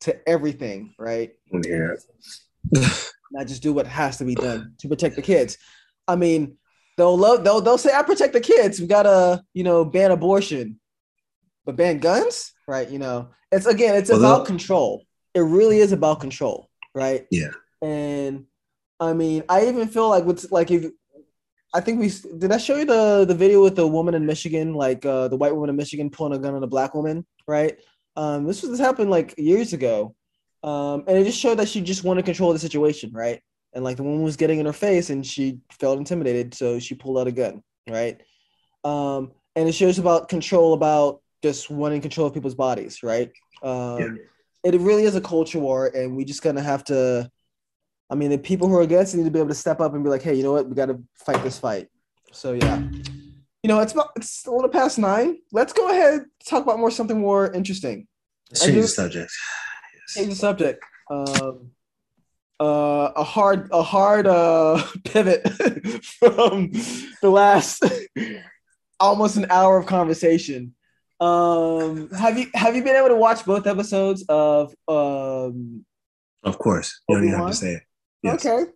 to 0.00 0.28
everything, 0.28 0.94
right? 0.98 1.32
Oh, 1.52 1.60
yeah. 1.66 1.94
Not 3.32 3.46
just 3.46 3.62
do 3.62 3.72
what 3.72 3.86
has 3.86 4.18
to 4.18 4.24
be 4.24 4.34
done 4.34 4.74
to 4.78 4.88
protect 4.88 5.16
the 5.16 5.22
kids. 5.22 5.56
I 6.06 6.16
mean, 6.16 6.58
they'll 6.96 7.16
love 7.16 7.42
they'll 7.42 7.60
they'll 7.60 7.78
say 7.78 7.94
I 7.94 8.02
protect 8.02 8.32
the 8.32 8.40
kids. 8.40 8.80
We 8.80 8.86
gotta, 8.86 9.42
you 9.54 9.64
know, 9.64 9.84
ban 9.84 10.10
abortion, 10.10 10.78
but 11.64 11.76
ban 11.76 11.98
guns, 11.98 12.52
right? 12.68 12.88
You 12.88 12.98
know, 12.98 13.30
it's 13.50 13.66
again, 13.66 13.94
it's 13.94 14.10
well, 14.10 14.18
about 14.18 14.46
control. 14.46 15.04
It 15.34 15.40
really 15.40 15.78
is 15.78 15.92
about 15.92 16.20
control, 16.20 16.68
right? 16.94 17.26
Yeah. 17.30 17.50
And 17.84 18.46
I 18.98 19.12
mean, 19.12 19.42
I 19.48 19.66
even 19.68 19.88
feel 19.88 20.08
like 20.08 20.24
with 20.24 20.50
like 20.50 20.70
if 20.70 20.90
I 21.74 21.80
think 21.80 22.00
we 22.00 22.10
did 22.38 22.52
I 22.52 22.58
show 22.58 22.76
you 22.76 22.84
the 22.84 23.24
the 23.26 23.34
video 23.34 23.62
with 23.62 23.76
the 23.76 23.86
woman 23.86 24.14
in 24.14 24.24
Michigan, 24.24 24.74
like 24.74 25.04
uh, 25.04 25.28
the 25.28 25.36
white 25.36 25.54
woman 25.54 25.70
in 25.70 25.76
Michigan 25.76 26.08
pulling 26.08 26.32
a 26.32 26.38
gun 26.38 26.54
on 26.54 26.62
a 26.62 26.68
black 26.68 26.94
woman, 26.94 27.26
right? 27.46 27.78
Um, 28.16 28.46
this 28.46 28.62
was 28.62 28.70
this 28.70 28.80
happened 28.80 29.10
like 29.10 29.34
years 29.36 29.72
ago, 29.72 30.14
um, 30.62 31.04
and 31.08 31.18
it 31.18 31.24
just 31.24 31.38
showed 31.38 31.58
that 31.58 31.68
she 31.68 31.80
just 31.80 32.04
wanted 32.04 32.22
to 32.22 32.26
control 32.26 32.52
the 32.52 32.58
situation, 32.58 33.10
right? 33.12 33.42
And 33.72 33.84
like 33.84 33.96
the 33.96 34.04
woman 34.04 34.22
was 34.22 34.36
getting 34.36 34.60
in 34.60 34.66
her 34.66 34.72
face, 34.72 35.10
and 35.10 35.26
she 35.26 35.58
felt 35.80 35.98
intimidated, 35.98 36.54
so 36.54 36.78
she 36.78 36.94
pulled 36.94 37.18
out 37.18 37.26
a 37.26 37.32
gun, 37.32 37.60
right? 37.88 38.22
Um, 38.84 39.32
and 39.56 39.68
it 39.68 39.72
shows 39.72 39.98
about 39.98 40.28
control, 40.28 40.74
about 40.74 41.22
just 41.42 41.70
wanting 41.70 42.00
control 42.00 42.28
of 42.28 42.34
people's 42.34 42.54
bodies, 42.54 43.02
right? 43.02 43.30
Um, 43.62 44.00
yeah. 44.00 44.08
It 44.72 44.80
really 44.80 45.04
is 45.04 45.16
a 45.16 45.20
culture 45.20 45.58
war, 45.58 45.88
and 45.88 46.16
we 46.16 46.24
just 46.24 46.42
gonna 46.42 46.62
have 46.62 46.84
to. 46.84 47.30
I 48.10 48.14
mean, 48.14 48.30
the 48.30 48.38
people 48.38 48.68
who 48.68 48.76
are 48.76 48.82
against 48.82 49.14
it 49.14 49.18
need 49.18 49.24
to 49.24 49.30
be 49.30 49.38
able 49.38 49.48
to 49.48 49.54
step 49.54 49.80
up 49.80 49.94
and 49.94 50.04
be 50.04 50.10
like, 50.10 50.22
"Hey, 50.22 50.34
you 50.34 50.42
know 50.42 50.52
what? 50.52 50.68
We 50.68 50.74
got 50.74 50.86
to 50.86 51.02
fight 51.14 51.42
this 51.42 51.58
fight." 51.58 51.88
So 52.32 52.52
yeah 52.52 52.82
you 53.64 53.68
know, 53.68 53.80
it's 53.80 53.94
about 53.94 54.10
it's 54.14 54.46
a 54.46 54.50
little 54.50 54.68
past 54.68 54.98
nine. 54.98 55.38
Let's 55.50 55.72
go 55.72 55.88
ahead 55.88 56.26
talk 56.46 56.62
about 56.62 56.78
more 56.78 56.90
something 56.90 57.18
more 57.18 57.50
interesting. 57.50 58.06
change 58.54 58.74
the 58.74 58.88
subject. 58.88 59.32
Yes. 59.94 60.14
Change 60.14 60.28
the 60.28 60.34
subject. 60.34 60.84
Um, 61.10 61.70
uh, 62.60 63.12
a 63.16 63.24
hard 63.24 63.70
a 63.72 63.82
hard 63.82 64.26
uh, 64.26 64.84
pivot 65.04 65.48
from 66.04 66.72
the 67.22 67.30
last 67.30 67.82
almost 69.00 69.38
an 69.38 69.46
hour 69.48 69.78
of 69.78 69.86
conversation. 69.86 70.74
Um, 71.18 72.10
have 72.10 72.38
you 72.38 72.48
have 72.52 72.76
you 72.76 72.84
been 72.84 72.96
able 72.96 73.08
to 73.08 73.16
watch 73.16 73.46
both 73.46 73.66
episodes 73.66 74.26
of 74.28 74.74
um? 74.88 75.86
Of 76.42 76.58
course, 76.58 77.00
you 77.08 77.16
don't 77.16 77.24
even 77.24 77.38
have 77.38 77.48
to 77.48 77.54
say 77.54 77.72
it. 77.76 77.82
Yes. 78.24 78.46
Okay. 78.46 78.70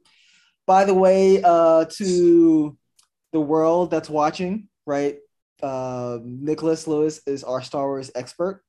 By 0.66 0.84
the 0.84 0.94
way, 0.94 1.42
uh, 1.42 1.86
to 1.92 2.76
the 3.32 3.40
world 3.40 3.90
that's 3.90 4.10
watching, 4.10 4.68
right? 4.84 5.16
Uh, 5.62 6.18
Nicholas 6.22 6.86
Lewis 6.86 7.22
is 7.26 7.42
our 7.44 7.62
Star 7.62 7.86
Wars 7.86 8.10
expert. 8.14 8.62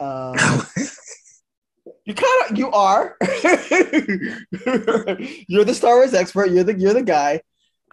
Um, 0.00 0.34
you 2.04 2.14
kind 2.14 2.50
of 2.50 2.58
you 2.58 2.70
are. 2.72 3.16
you're 5.48 5.64
the 5.64 5.74
Star 5.74 5.94
Wars 5.94 6.14
expert. 6.14 6.50
You're 6.50 6.64
the 6.64 6.76
you're 6.76 6.94
the 6.94 7.04
guy, 7.04 7.40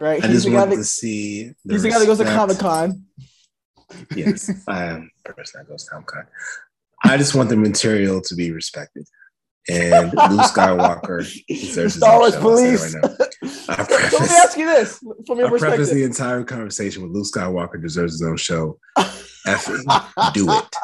right? 0.00 0.22
I 0.22 0.26
he's 0.26 0.42
just 0.42 0.52
want 0.52 0.72
to 0.72 0.82
see. 0.82 1.52
he's 1.68 1.84
the 1.84 1.90
guy 1.90 2.00
that 2.00 2.06
goes 2.06 2.18
to 2.18 2.24
Comic 2.24 2.58
Con. 2.58 3.04
yes, 4.16 4.50
I 4.66 4.86
am 4.86 5.12
the 5.24 5.32
person 5.32 5.60
that 5.60 5.68
goes 5.68 5.84
to 5.84 5.90
Comic 5.90 6.08
Con. 6.08 6.26
I 7.04 7.16
just 7.16 7.36
want 7.36 7.48
the 7.50 7.56
material 7.56 8.20
to 8.22 8.34
be 8.34 8.50
respected. 8.50 9.06
And 9.68 10.12
Luke 10.12 10.46
Skywalker 10.50 11.26
deserves 11.48 11.94
Star 11.96 12.18
Wars 12.18 12.34
his 12.34 12.42
own 12.42 12.42
show. 12.42 12.48
I'll 12.48 12.56
say 12.56 12.66
police. 12.66 12.94
right 12.94 13.02
now. 13.02 13.26
I 13.68 13.76
Let 14.12 14.12
me 14.12 14.36
ask 14.36 14.58
you 14.58 14.66
this 14.66 14.98
from 15.26 15.38
your 15.38 15.46
I 15.46 15.50
preface 15.50 15.60
perspective. 15.60 15.88
the 15.94 16.04
entire 16.04 16.44
conversation 16.44 17.02
with 17.02 17.12
Luke 17.12 17.26
Skywalker 17.26 17.80
deserves 17.80 18.14
his 18.14 18.22
own 18.22 18.36
show. 18.36 18.78
Effing 19.46 20.32
do 20.32 20.50
it. 20.50 20.76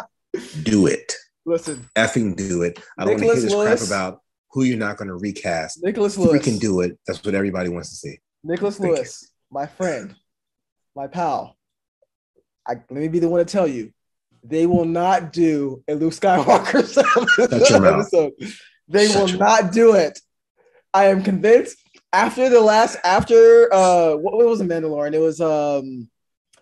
Do 0.64 0.86
it. 0.86 1.12
Listen, 1.46 1.88
Effing 1.96 2.36
do 2.36 2.62
it. 2.62 2.78
I 2.98 3.04
don't 3.04 3.14
want 3.14 3.20
to 3.20 3.26
hear 3.26 3.34
this 3.36 3.52
Lewis. 3.52 3.88
crap 3.88 3.88
about 3.88 4.20
who 4.50 4.64
you're 4.64 4.78
not 4.78 4.96
going 4.96 5.08
to 5.08 5.14
recast. 5.14 5.82
Nicholas 5.82 6.16
Lewis. 6.16 6.32
we 6.32 6.38
can 6.40 6.58
do 6.58 6.80
it. 6.80 6.98
That's 7.06 7.22
what 7.24 7.34
everybody 7.34 7.68
wants 7.68 7.90
to 7.90 7.96
see. 7.96 8.18
Nicholas 8.44 8.78
Thank 8.78 8.90
you. 8.90 8.94
Lewis, 8.96 9.30
my 9.50 9.66
friend, 9.66 10.14
my 10.94 11.06
pal. 11.06 11.56
I, 12.66 12.74
let 12.74 12.90
me 12.90 13.08
be 13.08 13.18
the 13.18 13.28
one 13.28 13.38
to 13.38 13.50
tell 13.50 13.66
you, 13.66 13.92
they 14.43 14.66
will 14.66 14.84
not 14.84 15.32
do 15.32 15.82
a 15.89 15.95
Luke 15.95 16.12
Skywalker 16.14 16.82
Shut 17.51 17.70
your 17.70 17.80
mouth. 17.80 18.01
episode. 18.01 18.32
They 18.89 19.09
Shut 19.09 19.32
will 19.32 19.39
not 19.39 19.72
do 19.72 19.95
it. 19.95 20.18
I 20.95 21.07
am 21.07 21.22
convinced. 21.22 21.76
After 22.12 22.49
the 22.49 22.61
last, 22.61 22.97
after 23.05 23.68
uh, 23.72 24.14
what, 24.16 24.36
what 24.36 24.47
was 24.47 24.61
the 24.61 24.64
Mandalorian? 24.64 25.12
It 25.14 25.18
was 25.18 25.41
um, 25.43 26.09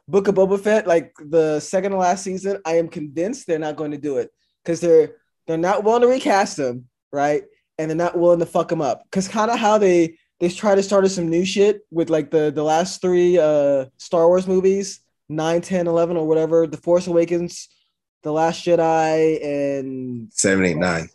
Book 0.08 0.26
of 0.26 0.34
Boba 0.34 0.58
Fett, 0.60 0.86
like 0.86 1.12
the 1.20 1.60
second 1.60 1.92
to 1.92 1.98
last 1.98 2.24
season. 2.24 2.58
I 2.64 2.78
am 2.78 2.88
convinced 2.88 3.46
they're 3.46 3.58
not 3.58 3.76
going 3.76 3.92
to 3.92 3.98
do 3.98 4.16
it 4.18 4.30
because 4.64 4.80
they're 4.80 5.16
they're 5.46 5.56
not 5.56 5.84
willing 5.84 6.02
to 6.02 6.08
recast 6.08 6.58
him, 6.58 6.88
right? 7.12 7.44
And 7.78 7.90
they're 7.90 7.96
not 7.96 8.18
willing 8.18 8.40
to 8.40 8.46
fuck 8.46 8.72
him 8.72 8.80
up. 8.80 9.04
Because 9.04 9.28
kind 9.28 9.50
of 9.50 9.58
how 9.58 9.78
they 9.78 10.18
they 10.40 10.48
try 10.48 10.74
to 10.74 10.82
start 10.82 11.08
some 11.10 11.30
new 11.30 11.44
shit 11.44 11.82
with 11.92 12.10
like 12.10 12.30
the 12.30 12.50
the 12.50 12.64
last 12.64 13.00
three 13.00 13.38
uh 13.38 13.86
Star 13.98 14.26
Wars 14.26 14.48
movies, 14.48 15.00
9, 15.28 15.60
10, 15.60 15.86
11, 15.86 16.16
or 16.16 16.26
whatever, 16.26 16.66
The 16.66 16.76
Force 16.76 17.06
Awakens, 17.06 17.68
The 18.22 18.32
Last 18.32 18.64
Jedi, 18.64 19.44
and 19.44 20.32
Seven, 20.32 20.64
eight, 20.64 20.76
nine. 20.76 21.08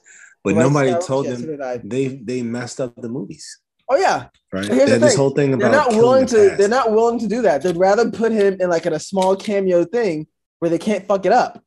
But 0.44 0.56
The 0.56 0.62
nobody 0.62 0.94
told 1.06 1.26
yeah, 1.28 1.34
them 1.36 1.58
nine. 1.60 1.82
they 1.84 2.08
they 2.08 2.42
messed 2.42 2.82
up 2.82 2.96
the 2.96 3.10
movies. 3.10 3.60
Oh 3.90 3.98
yeah, 3.98 4.28
Right? 4.54 4.66
Here's 4.66 4.90
the 4.90 4.98
this 5.00 5.10
thing. 5.12 5.18
whole 5.18 5.30
thing 5.32 5.54
about 5.54 5.72
they're 5.72 5.80
not 5.80 5.90
willing 5.92 6.26
the 6.26 6.32
to. 6.32 6.48
past. 6.50 6.58
They're 6.60 6.68
not 6.70 6.92
willing 6.92 7.20
to 7.20 7.28
do 7.28 7.42
that. 7.44 7.62
They'd 7.62 7.78
rather 7.78 8.10
put 8.12 8.32
him 8.32 8.58
in 8.60 8.70
like 8.70 8.86
in 8.86 8.94
a 8.94 9.00
small 9.00 9.36
cameo 9.36 9.86
thing 9.86 10.28
where 10.60 10.70
they 10.70 10.78
can't 10.78 11.06
fuck 11.08 11.26
it 11.26 11.32
up, 11.32 11.64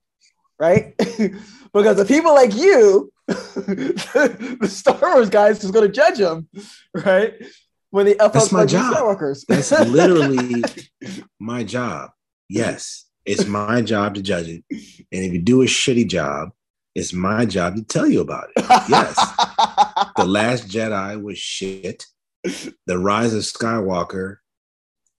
right? 0.58 0.94
because 1.72 1.96
the 1.96 2.04
people 2.06 2.34
like 2.34 2.54
you, 2.54 3.12
the 3.26 4.68
Star 4.70 5.14
Wars 5.14 5.30
guys, 5.30 5.62
is 5.64 5.70
going 5.70 5.86
to 5.86 5.92
judge 5.92 6.18
them, 6.18 6.48
right? 6.94 7.34
When 7.90 8.06
they 8.06 8.16
up 8.18 8.32
That's 8.32 8.46
up 8.46 8.52
my 8.52 8.60
like 8.60 8.68
job. 8.68 9.18
That's 9.48 9.70
literally 9.70 10.64
my 11.38 11.62
job. 11.62 12.10
Yes, 12.48 13.06
it's 13.24 13.46
my 13.46 13.80
job 13.82 14.14
to 14.14 14.22
judge 14.22 14.48
it. 14.48 14.64
And 14.70 15.24
if 15.24 15.32
you 15.32 15.40
do 15.40 15.62
a 15.62 15.66
shitty 15.66 16.08
job, 16.08 16.50
it's 16.94 17.12
my 17.12 17.44
job 17.46 17.76
to 17.76 17.82
tell 17.82 18.06
you 18.06 18.20
about 18.20 18.48
it. 18.56 18.64
Yes. 18.88 19.18
The 20.16 20.24
Last 20.24 20.68
Jedi 20.68 21.20
was 21.20 21.38
shit. 21.38 22.06
The 22.86 22.98
Rise 22.98 23.32
of 23.34 23.42
Skywalker. 23.42 24.36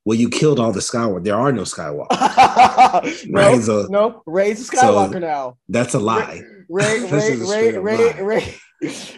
Well, 0.06 0.18
you 0.18 0.30
killed 0.30 0.60
all 0.60 0.72
the 0.72 0.80
Skywalker. 0.80 1.24
There 1.24 1.36
are 1.36 1.52
no 1.52 1.64
Skywalker. 1.64 2.12
no, 3.28 3.42
Right, 3.42 3.62
so- 3.62 3.88
no, 3.90 4.22
Rey's 4.26 4.62
a 4.62 4.66
so- 4.66 4.78
Skywalker 4.78 5.20
now. 5.22 5.58
That's 5.68 5.94
a 5.96 6.00
lie. 6.00 6.44
Rey, 6.70 7.10
Rey, 7.10 7.36
Rey, 7.38 7.78
Rey. 7.78 8.22
Rey, 8.22 8.56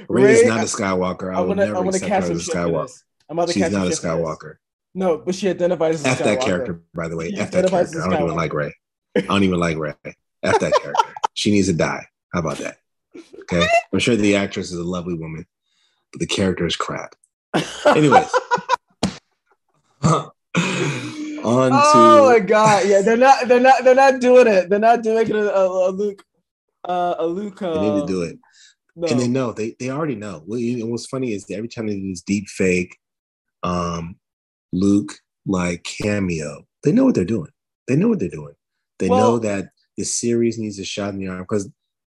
Rey 0.09 0.33
is 0.33 0.47
not 0.47 0.61
a 0.61 0.63
Skywalker. 0.63 1.33
I 1.35 1.39
I'm 1.41 1.47
will 1.47 1.55
never 1.55 1.75
I'm 1.75 1.83
gonna 1.83 1.89
accept 1.89 2.07
catch 2.09 2.23
her 2.25 2.31
as 2.31 2.47
a 2.47 2.51
Skywalker. 2.51 3.01
I'm 3.29 3.37
about 3.37 3.47
to 3.49 3.53
She's 3.53 3.71
not 3.71 3.87
a. 3.87 3.91
Skywalker. 3.91 4.55
No, 4.97 5.19
but 5.19 5.35
she 5.35 5.47
identifies 5.47 6.03
as 6.03 6.05
a 6.05 6.09
F 6.09 6.17
that 6.23 6.41
character, 6.41 6.81
by 6.95 7.07
the 7.07 7.15
way. 7.15 7.29
She 7.29 7.37
F 7.37 7.51
that 7.51 7.69
character. 7.69 8.01
I 8.01 8.09
don't 8.09 8.23
even 8.23 8.35
like 8.35 8.51
Rey. 8.51 8.73
I 9.15 9.21
don't 9.21 9.43
even 9.43 9.59
like 9.59 9.77
Rey. 9.77 9.93
F 10.41 10.59
that 10.59 10.73
character. 10.81 11.13
She 11.35 11.51
needs 11.51 11.67
to 11.67 11.73
die. 11.73 12.03
How 12.33 12.39
about 12.39 12.57
that? 12.57 12.77
Okay. 13.41 13.67
I'm 13.93 13.99
sure 13.99 14.15
the 14.15 14.35
actress 14.35 14.71
is 14.71 14.79
a 14.79 14.83
lovely 14.83 15.13
woman, 15.13 15.45
but 16.11 16.19
the 16.19 16.25
character 16.25 16.65
is 16.65 16.75
crap. 16.75 17.13
Anyways. 17.85 18.27
On 20.01 20.31
oh 21.71 22.31
my 22.31 22.39
god! 22.39 22.87
Yeah, 22.87 23.03
they're 23.03 23.17
not. 23.17 23.47
They're 23.47 23.59
not. 23.59 23.83
They're 23.83 23.93
not 23.93 24.19
doing 24.19 24.47
it. 24.47 24.67
They're 24.67 24.79
not 24.79 25.03
doing 25.03 25.29
it. 25.29 25.35
A, 25.35 25.59
a, 25.59 25.89
a 25.89 25.91
Luke. 25.91 26.25
Uh, 26.83 27.15
a 27.19 27.27
Luke. 27.27 27.61
Uh, 27.61 27.75
they 27.75 27.89
need 27.91 28.01
to 28.01 28.07
do 28.07 28.23
it. 28.23 28.39
No. 28.95 29.07
And 29.07 29.19
they 29.19 29.27
know. 29.27 29.51
They 29.51 29.75
they 29.79 29.91
already 29.91 30.15
know. 30.15 30.43
Know, 30.47 30.85
what's 30.87 31.05
funny 31.05 31.33
is 31.33 31.45
that 31.45 31.55
every 31.55 31.69
time 31.69 31.85
they 31.85 31.93
do 31.93 32.09
this 32.09 32.23
deep 32.23 32.47
fake 32.47 32.97
um 33.63 34.17
Luke 34.73 35.13
like 35.45 35.83
cameo, 35.83 36.65
they 36.83 36.91
know 36.91 37.05
what 37.05 37.15
they're 37.15 37.25
doing. 37.25 37.51
They 37.87 37.95
know 37.95 38.09
what 38.09 38.19
they're 38.19 38.29
doing. 38.29 38.53
They 38.99 39.09
Well- 39.09 39.19
know 39.33 39.39
that 39.39 39.69
the 39.95 40.03
series 40.05 40.57
needs 40.59 40.77
a 40.79 40.83
shot 40.83 41.13
in 41.13 41.19
the 41.19 41.27
arm 41.27 41.39
because 41.41 41.69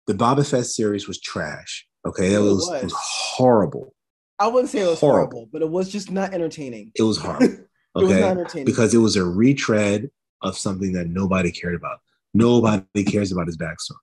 the 0.08 0.14
Boba 0.14 0.50
Fett 0.50 0.66
series 0.66 1.08
was 1.08 1.20
trash. 1.20 1.88
Okay, 2.06 2.34
it 2.34 2.38
It 2.38 2.40
was, 2.40 2.68
was. 2.70 2.82
it 2.82 2.84
was 2.86 2.94
horrible. 2.98 3.94
I 4.40 4.48
wouldn't 4.48 4.70
say 4.70 4.80
it 4.82 4.88
was 4.88 5.00
horrible. 5.00 5.32
horrible, 5.32 5.50
but 5.52 5.62
it 5.62 5.70
was 5.70 5.90
just 5.90 6.12
not 6.12 6.34
entertaining. 6.34 6.92
It 6.96 7.04
was 7.04 7.18
horrible. 7.18 7.48
It 7.96 8.04
was 8.04 8.12
not 8.12 8.18
Okay, 8.20 8.30
entertaining. 8.30 8.66
because 8.66 8.94
it 8.94 9.00
was 9.00 9.16
a 9.16 9.26
retread 9.26 10.10
of 10.44 10.56
something 10.58 10.94
that 10.94 11.08
nobody 11.10 11.52
cared 11.52 11.74
about. 11.74 12.00
Nobody 12.36 13.04
cares 13.04 13.32
about 13.32 13.48
his 13.48 13.58
backstory. 13.58 13.96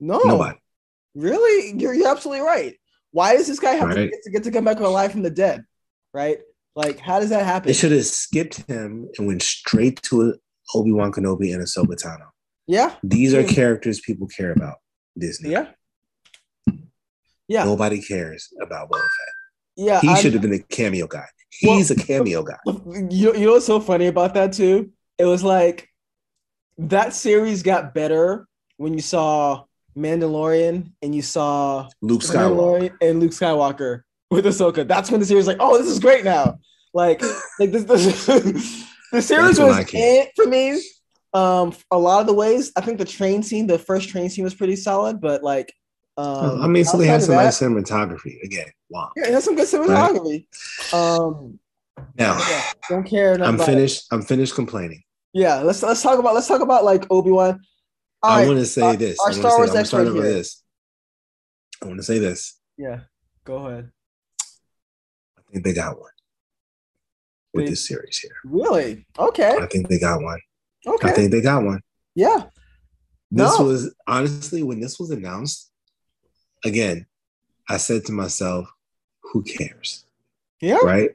no, 0.00 0.18
Nobody. 0.24 0.58
really, 1.14 1.78
you're, 1.78 1.94
you're 1.94 2.08
absolutely 2.10 2.44
right. 2.44 2.76
Why 3.12 3.36
does 3.36 3.46
this 3.46 3.60
guy 3.60 3.74
have 3.74 3.94
to, 3.94 4.08
get 4.08 4.22
to 4.24 4.30
get 4.30 4.44
to 4.44 4.50
come 4.50 4.64
back 4.64 4.80
alive 4.80 5.12
from 5.12 5.22
the 5.22 5.30
dead? 5.30 5.64
Right? 6.12 6.40
Like, 6.76 6.98
how 6.98 7.18
does 7.20 7.30
that 7.30 7.44
happen? 7.44 7.66
They 7.68 7.72
should 7.72 7.92
have 7.92 8.04
skipped 8.06 8.58
him 8.68 9.08
and 9.18 9.26
went 9.26 9.42
straight 9.42 10.00
to 10.04 10.34
Obi 10.74 10.92
Wan 10.92 11.12
Kenobi 11.12 11.52
and 11.52 11.62
Ahsoka 11.62 11.96
Tano. 12.00 12.28
Yeah, 12.66 12.94
These 13.02 13.34
are 13.34 13.42
characters 13.42 14.00
people 14.00 14.28
care 14.28 14.52
about. 14.52 14.76
Disney. 15.18 15.50
yeah, 15.50 15.66
yeah, 17.48 17.64
Nobody 17.64 18.00
cares 18.00 18.48
about 18.62 18.88
Boba 18.90 19.00
Fett. 19.00 19.34
yeah. 19.76 20.00
He 20.00 20.08
I'm- 20.08 20.16
should 20.22 20.32
have 20.34 20.42
been 20.42 20.52
a 20.54 20.60
cameo 20.60 21.06
guy. 21.06 21.26
Well- 21.64 21.76
He's 21.76 21.90
a 21.90 21.96
cameo 21.96 22.42
guy. 22.44 22.58
you, 23.10 23.34
you 23.34 23.46
know 23.46 23.52
what's 23.52 23.66
so 23.66 23.80
funny 23.80 24.06
about 24.06 24.34
that 24.34 24.52
too? 24.52 24.92
It 25.18 25.24
was 25.24 25.42
like 25.42 25.88
that 26.78 27.12
series 27.12 27.62
got 27.64 27.92
better 27.92 28.46
when 28.76 28.94
you 28.94 29.00
saw 29.00 29.64
Mandalorian 29.98 30.92
and 31.02 31.14
you 31.14 31.22
saw 31.22 31.88
Luke 32.00 32.22
Skywalker. 32.22 32.92
And 33.02 33.18
Luke 33.20 33.32
Skywalker 33.32 34.02
with 34.30 34.44
Ahsoka. 34.46 34.86
That's 34.86 35.10
when 35.10 35.20
the 35.20 35.26
series 35.26 35.46
like, 35.46 35.56
oh, 35.60 35.78
this 35.78 35.86
is 35.88 35.98
great 35.98 36.24
now. 36.24 36.58
Like, 36.94 37.22
like 37.58 37.70
this, 37.70 37.84
this 37.84 38.26
the 39.12 39.22
series 39.22 39.58
was 39.58 39.76
I 39.76 39.84
came. 39.84 40.22
in 40.22 40.26
for 40.36 40.46
me. 40.46 40.80
Um, 41.32 41.72
a 41.90 41.98
lot 41.98 42.20
of 42.20 42.26
the 42.26 42.34
ways. 42.34 42.72
I 42.76 42.80
think 42.80 42.98
the 42.98 43.04
train 43.04 43.42
scene, 43.42 43.66
the 43.66 43.78
first 43.78 44.08
train 44.08 44.28
scene 44.30 44.42
was 44.44 44.54
pretty 44.54 44.74
solid, 44.76 45.20
but 45.20 45.42
like, 45.44 45.72
um, 46.16 46.60
I 46.60 46.66
mean, 46.66 46.84
so 46.84 46.96
they 46.98 47.06
had 47.06 47.22
some 47.22 47.36
that- 47.36 47.44
nice 47.44 47.60
cinematography. 47.60 48.42
Again, 48.42 48.66
wow. 48.88 49.10
Yeah, 49.16 49.28
it 49.28 49.32
has 49.34 49.44
some 49.44 49.54
good 49.56 49.68
cinematography. 49.68 50.46
Um, 50.92 51.58
Now, 52.18 52.36
yeah, 52.48 52.62
don't 52.88 53.04
care. 53.04 53.34
I'm 53.34 53.54
about 53.54 53.60
it. 53.60 53.66
finished. 53.66 54.06
I'm 54.10 54.22
finished 54.22 54.54
complaining. 54.54 55.02
Yeah, 55.32 55.56
let's 55.60 55.82
let's 55.84 56.02
talk 56.02 56.18
about 56.18 56.34
let's 56.34 56.48
talk 56.48 56.60
about 56.60 56.84
like 56.84 57.06
Obi 57.10 57.30
Wan. 57.30 57.60
I 58.22 58.46
want 58.46 58.58
to 58.58 58.66
say 58.66 58.82
our- 58.82 58.96
this. 58.96 59.18
our 59.20 59.30
I 59.30 59.32
Star 59.32 59.50
say, 59.52 59.56
Wars 59.58 59.74
expert 59.76 60.12
here. 60.12 60.22
this. 60.22 60.62
I 61.82 61.86
want 61.86 61.98
to 61.98 62.02
say 62.04 62.18
this. 62.18 62.58
Yeah, 62.76 63.00
go 63.44 63.66
ahead. 63.66 63.90
I 65.50 65.54
think 65.54 65.64
they 65.64 65.72
got 65.74 65.98
one 65.98 66.10
with 67.52 67.64
They- 67.64 67.70
this 67.70 67.86
series 67.88 68.18
here. 68.18 68.36
Really? 68.44 69.04
Okay. 69.18 69.56
I 69.60 69.66
think 69.66 69.88
they 69.88 69.98
got 69.98 70.22
one. 70.22 70.38
Okay. 70.86 71.08
I 71.08 71.12
think 71.12 71.32
they 71.32 71.40
got 71.40 71.64
one. 71.64 71.82
yeah. 72.14 72.50
This 73.32 73.58
No. 73.58 73.64
was 73.64 73.94
honestly 74.08 74.62
when 74.64 74.80
this 74.80 74.98
was 74.98 75.10
announced. 75.10 75.70
Again, 76.64 77.06
I 77.68 77.76
said 77.76 78.04
to 78.06 78.12
myself, 78.12 78.68
"Who 79.22 79.42
cares?" 79.44 80.04
Yeah. 80.60 80.78
Right? 80.78 81.10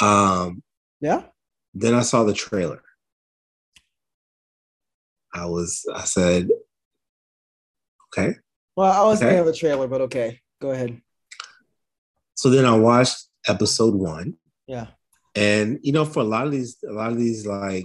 Um. 0.00 0.62
Yeah. 1.00 1.28
Then 1.74 1.94
I 1.94 2.00
saw 2.02 2.24
the 2.24 2.32
trailer. 2.32 2.82
I 5.34 5.44
was. 5.46 5.84
I 5.94 6.04
said, 6.04 6.48
"Okay." 8.08 8.36
Well, 8.76 8.90
I 8.90 9.04
was 9.06 9.22
Okay. 9.22 9.38
okay. 9.40 9.44
the 9.50 9.56
trailer, 9.56 9.86
but 9.88 10.00
okay. 10.02 10.40
Go 10.60 10.70
ahead. 10.70 11.00
So 12.34 12.50
then 12.50 12.64
I 12.64 12.76
watched 12.76 13.16
episode 13.48 13.94
one, 13.94 14.34
Yeah. 14.66 14.88
and 15.34 15.78
you 15.82 15.92
know, 15.92 16.04
for 16.04 16.20
a 16.20 16.24
lot 16.24 16.46
of 16.46 16.52
these, 16.52 16.76
a 16.88 16.92
lot 16.92 17.10
of 17.12 17.18
these 17.18 17.46
like 17.46 17.84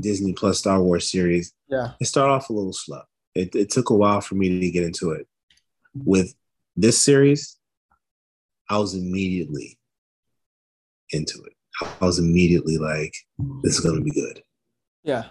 Disney 0.00 0.32
Plus 0.32 0.58
Star 0.58 0.82
Wars 0.82 1.10
series, 1.10 1.52
Yeah. 1.68 1.92
it 2.00 2.06
started 2.06 2.32
off 2.32 2.50
a 2.50 2.52
little 2.52 2.72
slow. 2.72 3.02
It, 3.34 3.54
it 3.54 3.70
took 3.70 3.90
a 3.90 3.94
while 3.94 4.20
for 4.20 4.34
me 4.34 4.60
to 4.60 4.70
get 4.70 4.84
into 4.84 5.12
it. 5.12 5.26
With 5.94 6.34
this 6.76 7.00
series, 7.00 7.56
I 8.68 8.78
was 8.78 8.94
immediately 8.94 9.78
into 11.10 11.42
it. 11.44 11.52
I 12.00 12.04
was 12.04 12.18
immediately 12.18 12.76
like, 12.78 13.14
this 13.62 13.74
is 13.74 13.80
going 13.80 13.96
to 13.96 14.02
be 14.04 14.10
good 14.10 14.42
Yeah. 15.04 15.24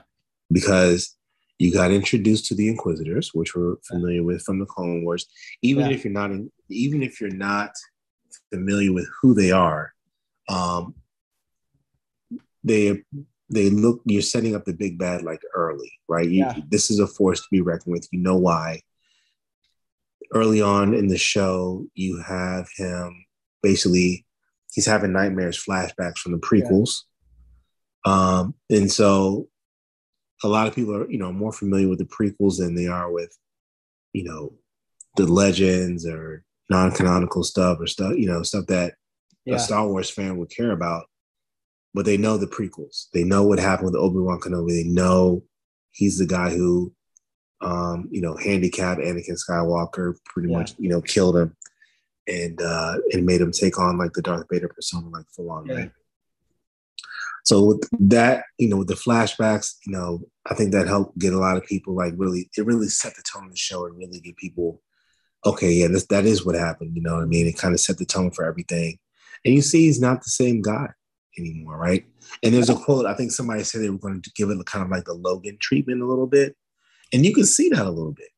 because 0.51 1.15
you 1.59 1.73
got 1.73 1.91
introduced 1.91 2.45
to 2.47 2.55
the 2.55 2.67
Inquisitors, 2.69 3.31
which 3.33 3.55
we're 3.55 3.75
familiar 3.83 4.23
with 4.23 4.41
from 4.43 4.59
the 4.59 4.65
Clone 4.65 5.03
Wars. 5.03 5.25
Even 5.61 5.87
Yeah. 5.89 5.95
if 5.95 6.03
you're 6.05 6.13
not, 6.13 6.31
in, 6.31 6.51
even 6.69 7.03
if 7.03 7.19
you're 7.19 7.29
not 7.31 7.71
familiar 8.51 8.93
with 8.93 9.09
who 9.21 9.33
they 9.33 9.51
are, 9.51 9.93
um, 10.49 10.95
they 12.63 13.03
they 13.49 13.69
look. 13.69 14.01
You're 14.05 14.21
setting 14.21 14.55
up 14.55 14.65
the 14.65 14.73
big 14.73 14.97
bad 14.97 15.23
like 15.23 15.41
early, 15.55 15.91
right? 16.07 16.27
You, 16.27 16.45
Yeah. 16.45 16.59
This 16.69 16.91
is 16.91 16.99
a 16.99 17.07
force 17.07 17.41
to 17.41 17.47
be 17.51 17.61
reckoned 17.61 17.93
with. 17.93 18.07
You 18.11 18.19
know 18.19 18.37
why? 18.37 18.81
early 20.33 20.61
on 20.61 20.93
in 20.93 21.07
the 21.07 21.17
show, 21.17 21.85
you 21.93 22.21
have 22.21 22.67
him 22.75 23.25
basically 23.63 24.25
he's 24.71 24.85
having 24.85 25.13
nightmares, 25.13 25.63
flashbacks 25.63 26.19
from 26.19 26.33
the 26.33 26.39
prequels. 26.39 27.03
Yeah. 28.05 28.13
Um, 28.13 28.55
and 28.69 28.91
so 28.91 29.47
a 30.43 30.47
lot 30.47 30.67
of 30.67 30.75
people 30.75 30.95
are, 30.95 31.09
you 31.09 31.17
know, 31.17 31.31
more 31.31 31.51
familiar 31.51 31.87
with 31.87 31.99
the 31.99 32.05
prequels 32.05 32.57
than 32.57 32.75
they 32.75 32.87
are 32.87 33.11
with, 33.11 33.35
you 34.13 34.23
know, 34.23 34.53
the 35.15 35.25
legends 35.25 36.05
or 36.05 36.43
non-canonical 36.69 37.43
stuff 37.43 37.79
or 37.79 37.87
stuff, 37.87 38.13
you 38.17 38.27
know, 38.27 38.43
stuff 38.43 38.65
that 38.67 38.95
yeah. 39.45 39.55
a 39.55 39.59
Star 39.59 39.87
Wars 39.87 40.09
fan 40.09 40.37
would 40.37 40.49
care 40.49 40.71
about. 40.71 41.05
But 41.93 42.05
they 42.05 42.17
know 42.17 42.37
the 42.37 42.47
prequels. 42.47 43.07
They 43.13 43.23
know 43.23 43.43
what 43.43 43.59
happened 43.59 43.87
with 43.87 43.95
Obi-Wan 43.95 44.39
Kenobi. 44.39 44.69
They 44.69 44.83
know 44.83 45.43
he's 45.91 46.17
the 46.19 46.27
guy 46.27 46.51
who 46.51 46.93
um, 47.61 48.07
you 48.11 48.21
know, 48.21 48.35
handicapped 48.37 49.01
Anakin 49.01 49.37
Skywalker, 49.37 50.15
pretty 50.25 50.49
yeah. 50.49 50.59
much, 50.59 50.73
you 50.77 50.89
know, 50.89 51.01
killed 51.01 51.37
him 51.37 51.55
and 52.29 52.61
uh 52.61 52.97
and 53.13 53.25
made 53.25 53.39
him 53.39 53.53
take 53.53 53.79
on 53.79 53.97
like 53.97 54.11
the 54.11 54.21
Darth 54.21 54.45
Vader 54.51 54.67
persona 54.67 55.07
like 55.09 55.25
full 55.35 55.49
on, 55.49 55.65
yeah. 55.65 55.75
right? 55.75 55.91
So 57.45 57.63
with 57.63 57.89
that, 57.99 58.43
you 58.57 58.67
know, 58.67 58.77
with 58.77 58.89
the 58.89 58.95
flashbacks, 58.95 59.75
you 59.85 59.93
know, 59.93 60.19
I 60.45 60.53
think 60.53 60.73
that 60.73 60.87
helped 60.87 61.17
get 61.17 61.33
a 61.33 61.39
lot 61.39 61.55
of 61.55 61.65
people 61.65 61.95
like 61.95 62.13
really, 62.17 62.49
it 62.57 62.65
really 62.65 62.89
set 62.89 63.15
the 63.15 63.23
tone 63.23 63.45
of 63.45 63.51
the 63.51 63.57
show 63.57 63.85
and 63.85 63.97
really 63.97 64.19
get 64.19 64.35
people, 64.35 64.81
okay, 65.47 65.71
yeah, 65.71 65.87
this, 65.87 66.05
that 66.07 66.25
is 66.25 66.45
what 66.45 66.55
happened. 66.55 66.95
You 66.95 67.01
know 67.01 67.15
what 67.15 67.23
I 67.23 67.27
mean? 67.27 67.47
It 67.47 67.57
kind 67.57 67.73
of 67.73 67.79
set 67.79 67.97
the 67.97 68.05
tone 68.05 68.31
for 68.31 68.45
everything. 68.45 68.99
And 69.45 69.53
you 69.53 69.61
see, 69.61 69.85
he's 69.85 70.01
not 70.01 70.23
the 70.23 70.29
same 70.29 70.61
guy 70.61 70.87
anymore, 71.37 71.77
right? 71.77 72.05
And 72.43 72.53
there's 72.53 72.69
a 72.69 72.75
quote, 72.75 73.05
I 73.05 73.13
think 73.13 73.31
somebody 73.31 73.63
said 73.63 73.81
they 73.81 73.89
were 73.89 73.97
going 73.97 74.21
to 74.21 74.31
give 74.35 74.49
it 74.49 74.65
kind 74.65 74.83
of 74.83 74.91
like 74.91 75.05
the 75.05 75.13
Logan 75.13 75.57
treatment 75.59 76.01
a 76.01 76.05
little 76.05 76.27
bit. 76.27 76.55
And 77.13 77.25
you 77.25 77.33
can 77.33 77.45
see 77.45 77.69
that 77.69 77.85
a 77.85 77.89
little 77.89 78.11
bit, 78.11 78.29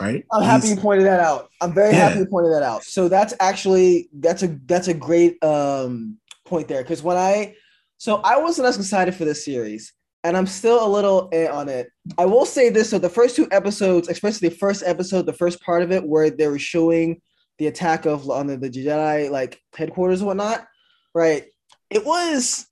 right? 0.00 0.24
I'm 0.32 0.42
happy 0.42 0.68
you 0.68 0.76
pointed 0.76 1.06
that 1.06 1.20
out. 1.20 1.50
I'm 1.60 1.72
very 1.72 1.92
yeah. 1.92 2.08
happy 2.08 2.20
you 2.20 2.26
pointed 2.26 2.52
that 2.52 2.62
out. 2.62 2.84
So 2.84 3.08
that's 3.08 3.34
actually 3.40 4.08
that's 4.12 4.44
a 4.44 4.58
that's 4.66 4.86
a 4.86 4.94
great 4.94 5.42
um 5.42 6.18
point 6.44 6.68
there. 6.68 6.84
Cause 6.84 7.02
when 7.02 7.16
I 7.16 7.56
so 7.98 8.20
I 8.22 8.38
wasn't 8.38 8.68
as 8.68 8.76
excited 8.76 9.14
for 9.14 9.24
this 9.24 9.44
series, 9.44 9.92
and 10.24 10.36
I'm 10.36 10.46
still 10.46 10.84
a 10.84 10.88
little 10.88 11.28
eh 11.32 11.48
on 11.48 11.68
it. 11.68 11.88
I 12.18 12.26
will 12.26 12.46
say 12.46 12.68
this: 12.68 12.90
so 12.90 12.98
the 12.98 13.08
first 13.08 13.36
two 13.36 13.48
episodes, 13.50 14.08
especially 14.08 14.48
the 14.48 14.56
first 14.56 14.82
episode, 14.84 15.26
the 15.26 15.32
first 15.32 15.60
part 15.62 15.82
of 15.82 15.92
it, 15.92 16.04
where 16.04 16.30
they 16.30 16.48
were 16.48 16.58
showing 16.58 17.20
the 17.58 17.66
attack 17.66 18.06
of 18.06 18.28
on 18.30 18.46
the, 18.46 18.56
the 18.56 18.70
Jedi 18.70 19.30
like 19.30 19.60
headquarters 19.76 20.20
and 20.20 20.28
whatnot, 20.28 20.66
right? 21.14 21.44
It 21.90 22.04
was 22.04 22.66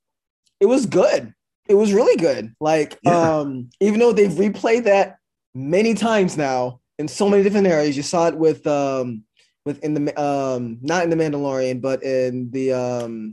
it 0.61 0.67
was 0.67 0.87
good. 0.87 1.35
It 1.69 1.75
was 1.75 1.93
really 1.93 2.17
good. 2.17 2.53
Like, 2.61 2.99
yeah. 3.05 3.39
um, 3.39 3.71
even 3.79 4.01
though 4.01 4.13
they've 4.13 4.31
replayed 4.31 4.85
that 4.85 5.19
many 5.55 5.95
times 5.95 6.37
now 6.37 6.81
in 6.99 7.09
so 7.09 7.29
many 7.29 7.43
different 7.43 7.67
areas. 7.67 7.97
You 7.97 8.03
saw 8.03 8.29
it 8.29 8.37
with 8.37 8.67
um 8.67 9.25
with 9.65 9.83
in 9.83 9.95
the 9.95 10.21
um 10.21 10.79
not 10.83 11.05
in 11.05 11.11
the 11.11 11.17
Mandalorian, 11.17 11.81
but 11.81 12.03
in 12.03 12.51
the 12.51 12.73
um 12.73 13.33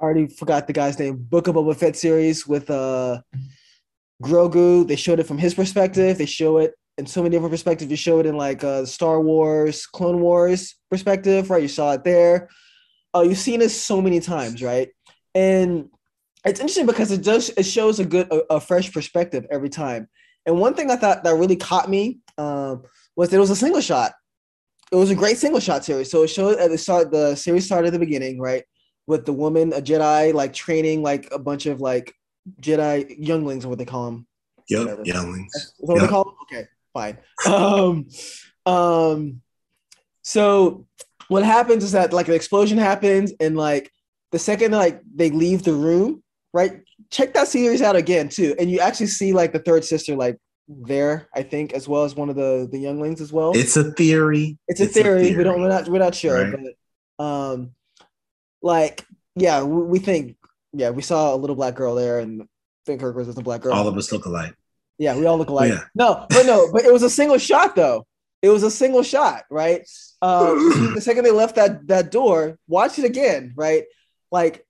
I 0.00 0.04
already 0.04 0.28
forgot 0.28 0.66
the 0.66 0.72
guy's 0.72 0.98
name. 0.98 1.16
Book 1.16 1.46
of 1.46 1.56
Boba 1.56 1.76
Fett 1.76 1.94
series 1.94 2.46
with 2.46 2.70
uh 2.70 3.20
Grogu. 4.22 4.86
They 4.88 4.96
showed 4.96 5.20
it 5.20 5.26
from 5.26 5.38
his 5.38 5.54
perspective. 5.54 6.16
They 6.16 6.26
show 6.26 6.58
it 6.58 6.74
in 6.96 7.06
so 7.06 7.22
many 7.22 7.34
different 7.34 7.52
perspectives. 7.52 7.90
You 7.90 7.96
show 7.96 8.18
it 8.18 8.26
in 8.26 8.36
like 8.36 8.64
uh 8.64 8.86
Star 8.86 9.20
Wars, 9.20 9.86
Clone 9.86 10.20
Wars 10.20 10.76
perspective, 10.90 11.50
right? 11.50 11.62
You 11.62 11.68
saw 11.68 11.92
it 11.92 12.04
there. 12.04 12.48
Uh, 13.14 13.22
you've 13.22 13.38
seen 13.38 13.60
it 13.60 13.70
so 13.70 14.00
many 14.00 14.20
times, 14.20 14.62
right? 14.62 14.88
And 15.34 15.90
it's 16.46 16.60
interesting 16.60 16.86
because 16.86 17.10
it 17.10 17.22
does 17.22 17.50
it 17.50 17.64
shows 17.64 18.00
a 18.00 18.04
good 18.06 18.26
a, 18.32 18.54
a 18.54 18.60
fresh 18.60 18.90
perspective 18.90 19.46
every 19.50 19.68
time. 19.68 20.08
And 20.46 20.58
one 20.58 20.72
thing 20.72 20.90
I 20.90 20.96
thought 20.96 21.24
that 21.24 21.34
really 21.36 21.56
caught 21.56 21.90
me 21.90 22.20
um, 22.38 22.84
was 23.16 23.28
that 23.28 23.36
it 23.36 23.40
was 23.40 23.50
a 23.50 23.56
single 23.56 23.82
shot. 23.82 24.12
It 24.90 24.96
was 24.96 25.10
a 25.10 25.14
great 25.14 25.36
single 25.36 25.60
shot 25.60 25.84
series. 25.84 26.10
So 26.10 26.22
it 26.22 26.28
showed 26.28 26.58
at 26.58 26.70
the 26.70 26.78
start, 26.78 27.10
the 27.12 27.34
series 27.34 27.66
started 27.66 27.88
at 27.88 27.92
the 27.92 27.98
beginning, 27.98 28.40
right? 28.40 28.64
With 29.10 29.26
the 29.26 29.32
woman, 29.32 29.72
a 29.72 29.82
Jedi, 29.82 30.32
like 30.32 30.52
training 30.52 31.02
like 31.02 31.28
a 31.32 31.38
bunch 31.38 31.66
of 31.66 31.80
like 31.80 32.14
Jedi 32.62 33.16
younglings, 33.18 33.64
or 33.64 33.68
what 33.68 33.78
they 33.78 33.84
call 33.84 34.04
them. 34.06 34.26
Yep, 34.68 34.80
Whatever. 34.80 35.02
younglings. 35.04 35.52
Is 35.54 35.74
what 35.78 35.96
yep. 35.96 36.02
they 36.04 36.08
call 36.08 36.24
them? 36.24 36.34
Okay, 36.44 36.68
fine. 36.94 37.18
um, 37.46 38.06
um, 38.72 39.40
so 40.22 40.86
what 41.26 41.42
happens 41.42 41.82
is 41.82 41.92
that 41.92 42.12
like 42.12 42.28
an 42.28 42.34
explosion 42.34 42.78
happens, 42.78 43.32
and 43.40 43.56
like 43.56 43.90
the 44.30 44.38
second 44.38 44.70
like 44.70 45.02
they 45.12 45.30
leave 45.30 45.64
the 45.64 45.72
room, 45.72 46.22
right? 46.52 46.82
Check 47.10 47.34
that 47.34 47.48
series 47.48 47.82
out 47.82 47.96
again 47.96 48.28
too, 48.28 48.54
and 48.60 48.70
you 48.70 48.78
actually 48.78 49.08
see 49.08 49.32
like 49.32 49.52
the 49.52 49.58
third 49.58 49.84
sister 49.84 50.14
like 50.14 50.38
there, 50.68 51.28
I 51.34 51.42
think, 51.42 51.72
as 51.72 51.88
well 51.88 52.04
as 52.04 52.14
one 52.14 52.30
of 52.30 52.36
the 52.36 52.68
the 52.70 52.78
younglings 52.78 53.20
as 53.20 53.32
well. 53.32 53.52
It's 53.56 53.76
a 53.76 53.90
theory. 53.92 54.56
It's 54.68 54.80
a, 54.80 54.84
it's 54.84 54.94
theory. 54.94 55.22
a 55.22 55.24
theory. 55.24 55.36
We 55.36 55.44
don't. 55.44 55.60
We're 55.60 55.68
not. 55.68 55.88
We're 55.88 55.98
not 55.98 56.14
sure, 56.14 56.44
right. 56.44 56.74
but 57.18 57.24
um, 57.24 57.72
like 58.62 59.06
yeah, 59.36 59.62
we, 59.62 59.82
we, 59.82 59.98
think 59.98 60.36
yeah, 60.72 60.90
we 60.90 61.02
saw 61.02 61.34
a 61.34 61.36
little 61.36 61.56
black 61.56 61.74
girl 61.74 61.94
there, 61.94 62.18
and 62.18 62.46
think 62.86 63.00
her 63.00 63.12
was 63.12 63.28
a 63.36 63.42
black 63.42 63.62
girl. 63.62 63.74
All 63.74 63.88
of 63.88 63.96
us 63.96 64.12
look 64.12 64.26
alike. 64.26 64.54
Yeah, 64.98 65.16
we 65.16 65.26
all 65.26 65.38
look 65.38 65.48
alike. 65.48 65.72
Yeah. 65.72 65.84
No, 65.94 66.26
but 66.28 66.44
no, 66.46 66.70
but 66.72 66.84
it 66.84 66.92
was 66.92 67.02
a 67.02 67.10
single 67.10 67.38
shot 67.38 67.74
though. 67.74 68.06
It 68.42 68.48
was 68.48 68.62
a 68.62 68.70
single 68.70 69.02
shot, 69.02 69.44
right? 69.50 69.88
Um, 70.22 70.92
the 70.94 71.00
second 71.00 71.24
they 71.24 71.30
left 71.30 71.56
that 71.56 71.86
that 71.88 72.10
door, 72.10 72.58
watch 72.68 72.98
it 72.98 73.04
again, 73.04 73.52
right? 73.56 73.84
Like 74.30 74.64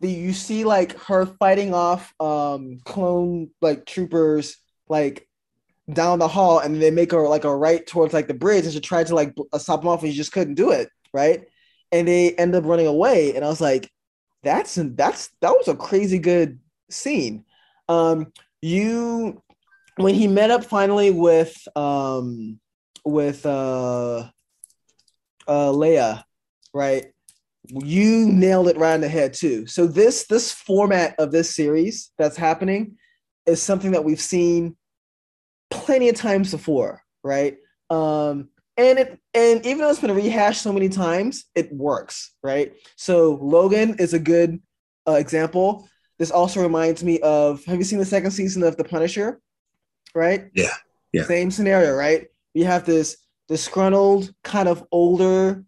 the 0.00 0.08
you 0.08 0.32
see 0.32 0.64
like 0.64 0.98
her 1.04 1.26
fighting 1.26 1.74
off 1.74 2.14
um 2.20 2.78
clone 2.84 3.50
like 3.60 3.86
troopers 3.86 4.58
like 4.88 5.28
down 5.92 6.18
the 6.18 6.28
hall 6.28 6.58
and 6.58 6.80
they 6.80 6.90
make 6.90 7.12
her 7.12 7.28
like 7.28 7.44
a 7.44 7.56
right 7.56 7.86
towards 7.86 8.12
like 8.12 8.28
the 8.28 8.34
bridge 8.34 8.64
and 8.64 8.72
she 8.72 8.80
tried 8.80 9.06
to 9.06 9.14
like 9.14 9.34
uh, 9.52 9.58
stop 9.58 9.80
them 9.80 9.88
off 9.88 10.02
and 10.02 10.12
she 10.12 10.16
just 10.16 10.32
couldn't 10.32 10.54
do 10.54 10.70
it 10.70 10.88
right 11.12 11.46
and 11.92 12.08
they 12.08 12.32
end 12.32 12.54
up 12.54 12.64
running 12.64 12.86
away 12.86 13.34
and 13.34 13.44
i 13.44 13.48
was 13.48 13.60
like 13.60 13.90
that's 14.42 14.74
that's 14.94 15.30
that 15.40 15.50
was 15.50 15.68
a 15.68 15.76
crazy 15.76 16.18
good 16.18 16.58
scene 16.90 17.44
um 17.88 18.32
you 18.62 19.42
when 19.96 20.14
he 20.14 20.28
met 20.28 20.50
up 20.50 20.64
finally 20.64 21.10
with 21.10 21.56
um 21.76 22.58
with 23.04 23.44
uh 23.46 24.28
uh 25.48 25.70
leia 25.72 26.22
right 26.74 27.06
you 27.68 28.26
nailed 28.26 28.68
it 28.68 28.76
right 28.76 28.94
in 28.94 29.00
the 29.00 29.08
head 29.08 29.34
too. 29.34 29.66
So 29.66 29.86
this 29.86 30.26
this 30.26 30.52
format 30.52 31.14
of 31.18 31.32
this 31.32 31.54
series 31.54 32.12
that's 32.18 32.36
happening 32.36 32.96
is 33.46 33.62
something 33.62 33.92
that 33.92 34.04
we've 34.04 34.20
seen 34.20 34.76
plenty 35.70 36.08
of 36.08 36.16
times 36.16 36.50
before, 36.50 37.02
right? 37.22 37.56
Um, 37.90 38.50
and 38.76 38.98
it 38.98 39.18
and 39.34 39.64
even 39.64 39.78
though 39.78 39.90
it's 39.90 40.00
been 40.00 40.14
rehashed 40.14 40.62
so 40.62 40.72
many 40.72 40.88
times, 40.88 41.44
it 41.54 41.72
works, 41.72 42.34
right? 42.42 42.72
So 42.96 43.38
Logan 43.42 43.96
is 43.98 44.14
a 44.14 44.18
good 44.18 44.60
uh, 45.08 45.12
example. 45.14 45.88
This 46.18 46.30
also 46.30 46.62
reminds 46.62 47.04
me 47.04 47.20
of 47.20 47.64
Have 47.64 47.78
you 47.78 47.84
seen 47.84 47.98
the 47.98 48.04
second 48.04 48.30
season 48.30 48.62
of 48.62 48.76
The 48.76 48.84
Punisher? 48.84 49.40
Right? 50.14 50.46
Yeah. 50.54 50.72
Yeah. 51.12 51.24
Same 51.24 51.50
scenario, 51.50 51.94
right? 51.94 52.26
You 52.54 52.64
have 52.64 52.84
this 52.84 53.18
disgruntled, 53.48 54.32
kind 54.42 54.68
of 54.68 54.84
older 54.90 55.64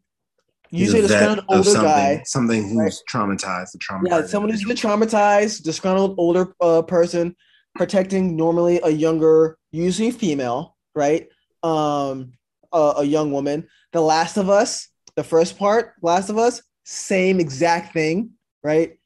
Usually, 0.71 1.01
a 1.01 1.03
disgruntled 1.09 1.47
older 1.49 1.65
something, 1.65 1.83
guy, 1.83 2.23
something 2.27 2.63
who's 2.69 2.77
right? 2.77 2.93
traumatized, 3.11 3.73
the 3.73 3.79
trauma 3.79 4.09
Yeah, 4.09 4.27
someone 4.27 4.51
who's 4.51 4.65
been 4.65 4.77
traumatized, 4.77 5.63
disgruntled 5.63 6.17
older 6.19 6.55
uh, 6.61 6.83
person, 6.83 7.35
protecting 7.75 8.37
normally 8.37 8.81
a 8.85 8.91
younger, 8.91 9.57
usually 9.71 10.11
female, 10.11 10.77
right? 10.95 11.29
Um, 11.63 12.33
a, 12.73 12.95
a 12.99 13.05
young 13.05 13.33
woman. 13.33 13.67
The 13.93 14.01
Last 14.01 14.37
of 14.37 14.49
Us, 14.49 14.89
the 15.17 15.25
first 15.25 15.59
part, 15.59 15.95
Last 16.03 16.29
of 16.31 16.39
Us, 16.39 16.63
same 16.85 17.41
exact 17.41 17.93
thing, 17.93 18.31
right? 18.63 18.99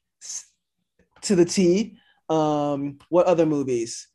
To 1.23 1.35
the 1.35 1.45
T. 1.45 1.97
Um, 2.29 2.97
what 3.09 3.25
other 3.25 3.45
movies? 3.45 4.07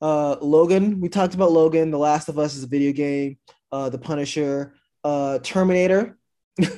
Uh, 0.00 0.36
Logan. 0.40 1.00
We 1.00 1.08
talked 1.08 1.34
about 1.34 1.52
Logan. 1.52 1.90
The 1.90 1.98
Last 1.98 2.28
of 2.28 2.38
Us 2.38 2.54
is 2.54 2.64
a 2.64 2.68
video 2.68 2.92
game. 2.92 3.38
Uh, 3.72 3.88
the 3.88 3.98
Punisher. 3.98 4.74
Uh, 5.02 5.38
Terminator. 5.40 6.18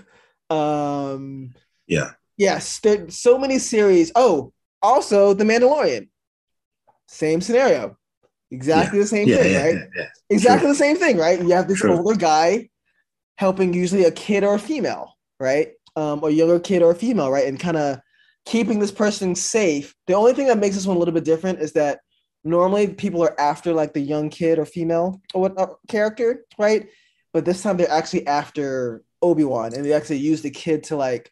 Um, 0.51 1.55
yeah. 1.87 2.13
Yes, 2.37 2.79
there's 2.81 3.19
so 3.19 3.39
many 3.39 3.59
series. 3.59 4.13
Oh, 4.15 4.53
also 4.83 5.35
The 5.35 5.45
Mandalorian. 5.45 6.09
Same 7.09 7.41
scenario. 7.41 7.97
Exactly 8.51 8.99
yeah. 8.99 9.03
the 9.03 9.09
same 9.09 9.29
yeah, 9.29 9.37
thing, 9.37 9.53
yeah, 9.53 9.65
right? 9.65 10.09
Exactly 10.31 10.67
True. 10.67 10.69
the 10.69 10.79
same 10.79 10.97
thing, 10.97 11.17
right? 11.17 11.41
You 11.41 11.51
have 11.51 11.69
this 11.69 11.81
True. 11.81 11.97
older 11.97 12.15
guy 12.15 12.69
helping 13.39 13.75
usually 13.75 14.05
a 14.05 14.11
kid 14.11 14.45
or 14.45 14.55
a 14.55 14.59
female, 14.59 15.17
right? 15.41 15.73
Um, 15.97 16.21
or 16.23 16.31
younger 16.31 16.61
kid 16.61 16.83
or 16.83 16.93
a 16.93 16.95
female, 16.95 17.31
right? 17.31 17.47
And 17.47 17.59
kind 17.59 17.77
of 17.77 18.01
keeping 18.45 18.79
this 18.79 18.93
person 18.93 19.35
safe. 19.35 19.95
The 20.07 20.15
only 20.15 20.33
thing 20.33 20.47
that 20.47 20.59
makes 20.59 20.77
this 20.77 20.87
one 20.87 20.97
a 20.97 20.99
little 20.99 21.15
bit 21.15 21.25
different 21.25 21.61
is 21.61 21.73
that 21.73 22.01
normally 22.45 22.87
people 22.87 23.23
are 23.23 23.39
after 23.41 23.73
like 23.73 23.93
the 23.93 24.01
young 24.01 24.31
kid 24.31 24.59
or 24.59 24.65
female 24.65 25.21
or 25.35 25.43
what 25.43 25.59
uh, 25.59 25.75
character, 25.89 26.45
right? 26.59 26.89
But 27.33 27.45
this 27.45 27.63
time 27.63 27.77
they're 27.77 27.91
actually 27.91 28.27
after 28.27 29.03
Obi 29.21 29.45
Wan, 29.45 29.75
and 29.75 29.85
they 29.85 29.93
actually 29.93 30.19
use 30.19 30.43
the 30.43 30.51
kid 30.51 30.85
to 30.85 30.97
like 30.97 31.31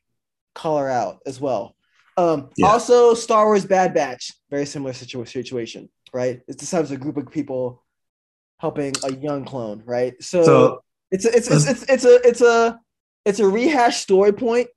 call 0.55 0.79
her 0.79 0.91
out 0.91 1.21
as 1.27 1.41
well. 1.41 1.77
Um, 2.17 2.51
yeah. 2.57 2.67
Also, 2.67 3.15
Star 3.15 3.47
Wars 3.47 3.65
Bad 3.65 3.95
Batch, 3.95 4.33
very 4.51 4.67
similar 4.67 4.93
situ- 4.93 5.25
situation, 5.25 5.89
right? 6.15 6.41
It's 6.49 6.65
the 6.65 6.75
times 6.77 6.91
a 6.93 6.97
group 6.97 7.17
of 7.19 7.31
people 7.31 7.83
helping 8.59 8.95
a 9.03 9.13
young 9.13 9.45
clone, 9.45 9.83
right? 9.85 10.15
So, 10.23 10.45
so 10.45 10.85
It's 11.11 11.27
a, 11.27 11.37
it's, 11.37 11.51
it's 11.51 11.67
it's 11.67 11.83
it's 11.91 12.05
a 12.07 12.15
it's 12.29 12.41
a 12.41 12.81
it's 13.27 13.41
a 13.41 13.47
rehash 13.49 13.99
story 14.01 14.33
point 14.33 14.69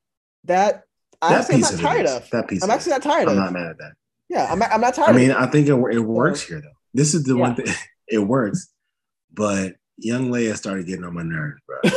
that 0.45 0.83
I'm 1.21 1.33
actually 1.39 1.59
not 1.61 1.73
of 1.73 1.79
tired 1.79 1.99
it 2.01 2.05
is. 2.05 2.11
of. 2.11 2.29
That 2.31 2.47
piece. 2.49 2.63
I'm 2.63 2.71
actually 2.71 2.91
not 2.93 3.03
tired 3.03 3.27
I'm 3.29 3.37
of. 3.37 3.43
not 3.43 3.53
mad 3.53 3.67
at 3.67 3.77
that. 3.77 3.91
Yeah, 4.29 4.51
I'm 4.51 4.61
I'm 4.61 4.81
not 4.81 4.93
tired. 4.95 5.09
I 5.09 5.13
mean, 5.13 5.31
of 5.31 5.37
I 5.37 5.47
think 5.47 5.67
it, 5.67 5.73
it 5.95 5.99
works 5.99 6.41
here 6.43 6.59
though. 6.59 6.67
This 6.93 7.13
is 7.13 7.23
the 7.23 7.37
one 7.37 7.55
Yeah. 7.57 7.63
thing. 7.63 7.75
It 8.09 8.19
works, 8.19 8.69
but 9.33 9.75
young 9.97 10.31
Leia 10.31 10.55
started 10.55 10.85
getting 10.87 11.03
on 11.03 11.13
my 11.13 11.23
nerves, 11.23 11.59
bro. 11.67 11.77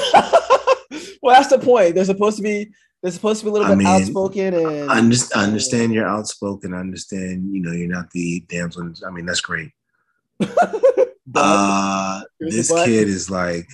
well, 1.23 1.37
that's 1.37 1.47
the 1.51 1.61
point. 1.63 1.95
They're 1.95 2.05
supposed 2.05 2.37
to 2.39 2.43
be 2.43 2.73
they're 3.03 3.13
supposed 3.13 3.41
to 3.41 3.47
be 3.47 3.51
a 3.51 3.53
little 3.53 3.67
I 3.67 3.71
bit 3.71 3.79
mean, 3.79 3.87
outspoken 3.87 4.55
and 4.55 4.91
I 4.91 4.99
understand, 4.99 5.41
I 5.41 5.45
understand 5.45 5.95
you're 5.95 6.09
outspoken. 6.09 6.75
I 6.75 6.81
understand, 6.81 7.53
you 7.55 7.63
know, 7.63 7.73
you're 7.73 7.89
not 7.89 8.11
the 8.11 8.41
damsel. 8.49 8.93
I 9.07 9.11
mean, 9.11 9.27
that's 9.27 9.41
great. 9.41 9.71
but 10.39 11.11
Uh, 11.35 12.21
this 12.41 12.69
kid 12.71 13.09
is 13.09 13.31
like, 13.31 13.69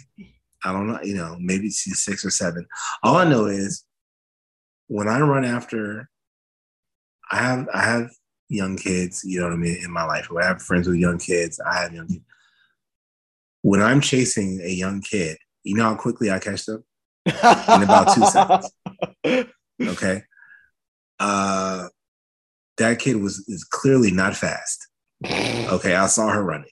I 0.64 0.72
don't 0.72 0.86
know, 0.86 1.00
you 1.02 1.14
know, 1.16 1.36
maybe 1.40 1.70
she's 1.70 2.00
six 2.00 2.24
or 2.24 2.30
seven. 2.30 2.66
All 3.02 3.16
I 3.16 3.28
know 3.28 3.46
is 3.46 3.84
when 4.88 5.08
I 5.08 5.20
run 5.20 5.44
after, 5.44 6.08
I 7.30 7.36
have 7.38 7.68
I 7.74 7.82
have 7.82 8.10
young 8.48 8.76
kids, 8.76 9.24
you 9.24 9.40
know 9.40 9.46
what 9.46 9.54
I 9.54 9.56
mean, 9.56 9.78
in 9.82 9.90
my 9.90 10.04
life. 10.04 10.30
When 10.30 10.44
I 10.44 10.46
have 10.46 10.62
friends 10.62 10.86
with 10.86 10.96
young 10.98 11.18
kids, 11.18 11.58
I 11.60 11.82
have 11.82 11.92
young 11.92 12.06
kids. 12.06 12.24
When 13.62 13.82
I'm 13.82 14.00
chasing 14.00 14.60
a 14.62 14.70
young 14.70 15.00
kid, 15.00 15.36
you 15.64 15.74
know 15.74 15.82
how 15.82 15.96
quickly 15.96 16.30
I 16.30 16.38
catch 16.38 16.66
them? 16.66 16.84
In 17.26 17.82
about 17.82 18.14
two 18.14 18.24
seconds. 18.26 18.72
Okay. 19.78 20.22
Uh 21.20 21.88
that 22.78 22.98
kid 22.98 23.16
was 23.16 23.46
is 23.48 23.62
clearly 23.64 24.10
not 24.10 24.34
fast. 24.34 24.88
Okay, 25.24 25.94
I 25.94 26.06
saw 26.06 26.28
her 26.28 26.42
running. 26.42 26.70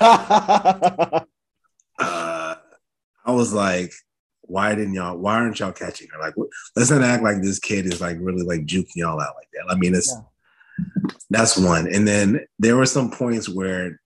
uh, 0.00 1.20
I 1.98 2.56
was 3.26 3.52
like, 3.52 3.92
why 4.42 4.74
didn't 4.74 4.94
y'all? 4.94 5.16
Why 5.16 5.34
aren't 5.34 5.58
y'all 5.58 5.72
catching 5.72 6.08
her? 6.12 6.20
Like, 6.20 6.34
let's 6.76 6.90
not 6.90 7.02
act 7.02 7.22
like 7.22 7.42
this 7.42 7.58
kid 7.58 7.86
is 7.86 8.00
like 8.00 8.18
really 8.20 8.42
like 8.42 8.66
juking 8.66 8.96
y'all 8.96 9.20
out 9.20 9.34
like 9.36 9.48
that. 9.52 9.64
I 9.70 9.76
mean, 9.76 9.94
it's 9.94 10.14
that's 11.30 11.56
one. 11.56 11.92
And 11.92 12.06
then 12.06 12.46
there 12.58 12.76
were 12.76 12.86
some 12.86 13.10
points 13.10 13.48
where 13.48 14.00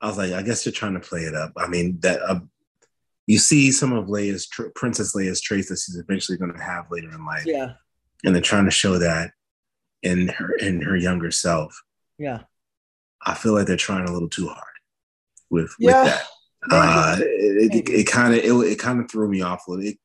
I 0.00 0.08
was 0.08 0.16
like, 0.18 0.32
I 0.32 0.42
guess 0.42 0.64
you're 0.64 0.72
trying 0.72 0.94
to 0.94 1.00
play 1.00 1.20
it 1.22 1.34
up. 1.34 1.52
I 1.56 1.66
mean, 1.66 1.98
that 2.00 2.20
uh, 2.22 2.40
you 3.26 3.38
see 3.38 3.72
some 3.72 3.92
of 3.92 4.06
Leia's 4.06 4.46
tr- 4.46 4.68
Princess 4.74 5.14
Leia's 5.14 5.40
traits 5.40 5.68
that 5.68 5.78
she's 5.78 5.96
eventually 5.96 6.38
going 6.38 6.52
to 6.52 6.62
have 6.62 6.86
later 6.90 7.10
in 7.10 7.24
life, 7.24 7.44
yeah, 7.46 7.72
and 8.24 8.34
they're 8.34 8.42
trying 8.42 8.64
to 8.64 8.70
show 8.70 8.98
that 8.98 9.32
in 10.02 10.28
her 10.28 10.54
in 10.56 10.80
her 10.82 10.96
younger 10.96 11.30
self. 11.30 11.82
yeah, 12.18 12.42
I 13.26 13.34
feel 13.34 13.54
like 13.54 13.66
they're 13.66 13.76
trying 13.76 14.08
a 14.08 14.12
little 14.12 14.28
too 14.28 14.46
hard 14.46 14.64
with, 15.50 15.74
Yeah, 15.78 16.04
with 16.04 16.12
that. 16.12 16.24
Uh, 16.70 17.16
it 17.20 17.88
it, 17.88 18.06
kind 18.06 18.34
of 18.34 18.40
it, 18.40 18.72
it 18.72 18.78
kind 18.78 19.00
of 19.00 19.10
threw 19.10 19.28
me 19.28 19.42
off 19.42 19.66
a 19.66 19.72
little. 19.72 19.86
It, 19.86 19.96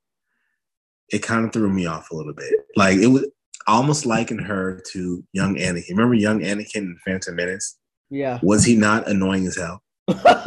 it 1.09 1.19
kind 1.19 1.45
of 1.45 1.53
threw 1.53 1.71
me 1.71 1.85
off 1.85 2.09
a 2.09 2.15
little 2.15 2.33
bit. 2.33 2.51
Like 2.75 2.97
it 2.97 3.07
was 3.07 3.27
I 3.67 3.73
almost 3.73 4.05
likened 4.05 4.41
her 4.41 4.81
to 4.91 5.23
young 5.31 5.55
Anakin. 5.55 5.91
Remember 5.91 6.15
young 6.15 6.41
Anakin 6.41 6.75
in 6.75 6.97
Phantom 7.05 7.35
Menace? 7.35 7.77
yeah. 8.09 8.39
Was 8.41 8.65
he 8.65 8.75
not 8.75 9.07
annoying 9.07 9.47
as 9.47 9.55
hell? 9.55 9.82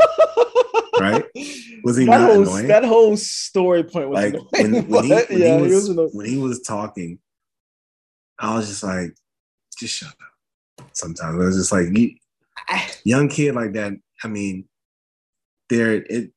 Right? 0.98 1.24
Was 1.84 1.96
he 1.98 2.06
that 2.06 2.20
not 2.20 2.30
whole, 2.30 2.42
annoying? 2.42 2.68
That 2.68 2.84
whole 2.84 3.16
story 3.16 3.84
point 3.84 4.08
was 4.08 4.16
like 4.16 4.34
annoying, 4.54 4.88
when, 4.88 4.88
when, 4.88 5.04
he, 5.04 5.10
when, 5.10 5.26
yeah, 5.30 5.56
he 5.56 5.56
he 5.56 5.62
was, 5.62 5.72
was 5.72 5.88
annoying. 5.90 6.10
when 6.14 6.26
he 6.26 6.38
was 6.38 6.62
talking, 6.62 7.18
I 8.38 8.56
was 8.56 8.68
just 8.68 8.82
like, 8.82 9.14
just 9.78 9.94
shut 9.94 10.08
up. 10.08 10.86
Sometimes 10.92 11.34
I 11.34 11.44
was 11.44 11.56
just 11.56 11.72
like, 11.72 11.86
you, 11.96 12.14
young 13.04 13.28
kid 13.28 13.54
like 13.54 13.72
that. 13.74 13.92
I 14.24 14.28
mean, 14.28 14.68
there 15.68 15.92
it. 15.94 16.30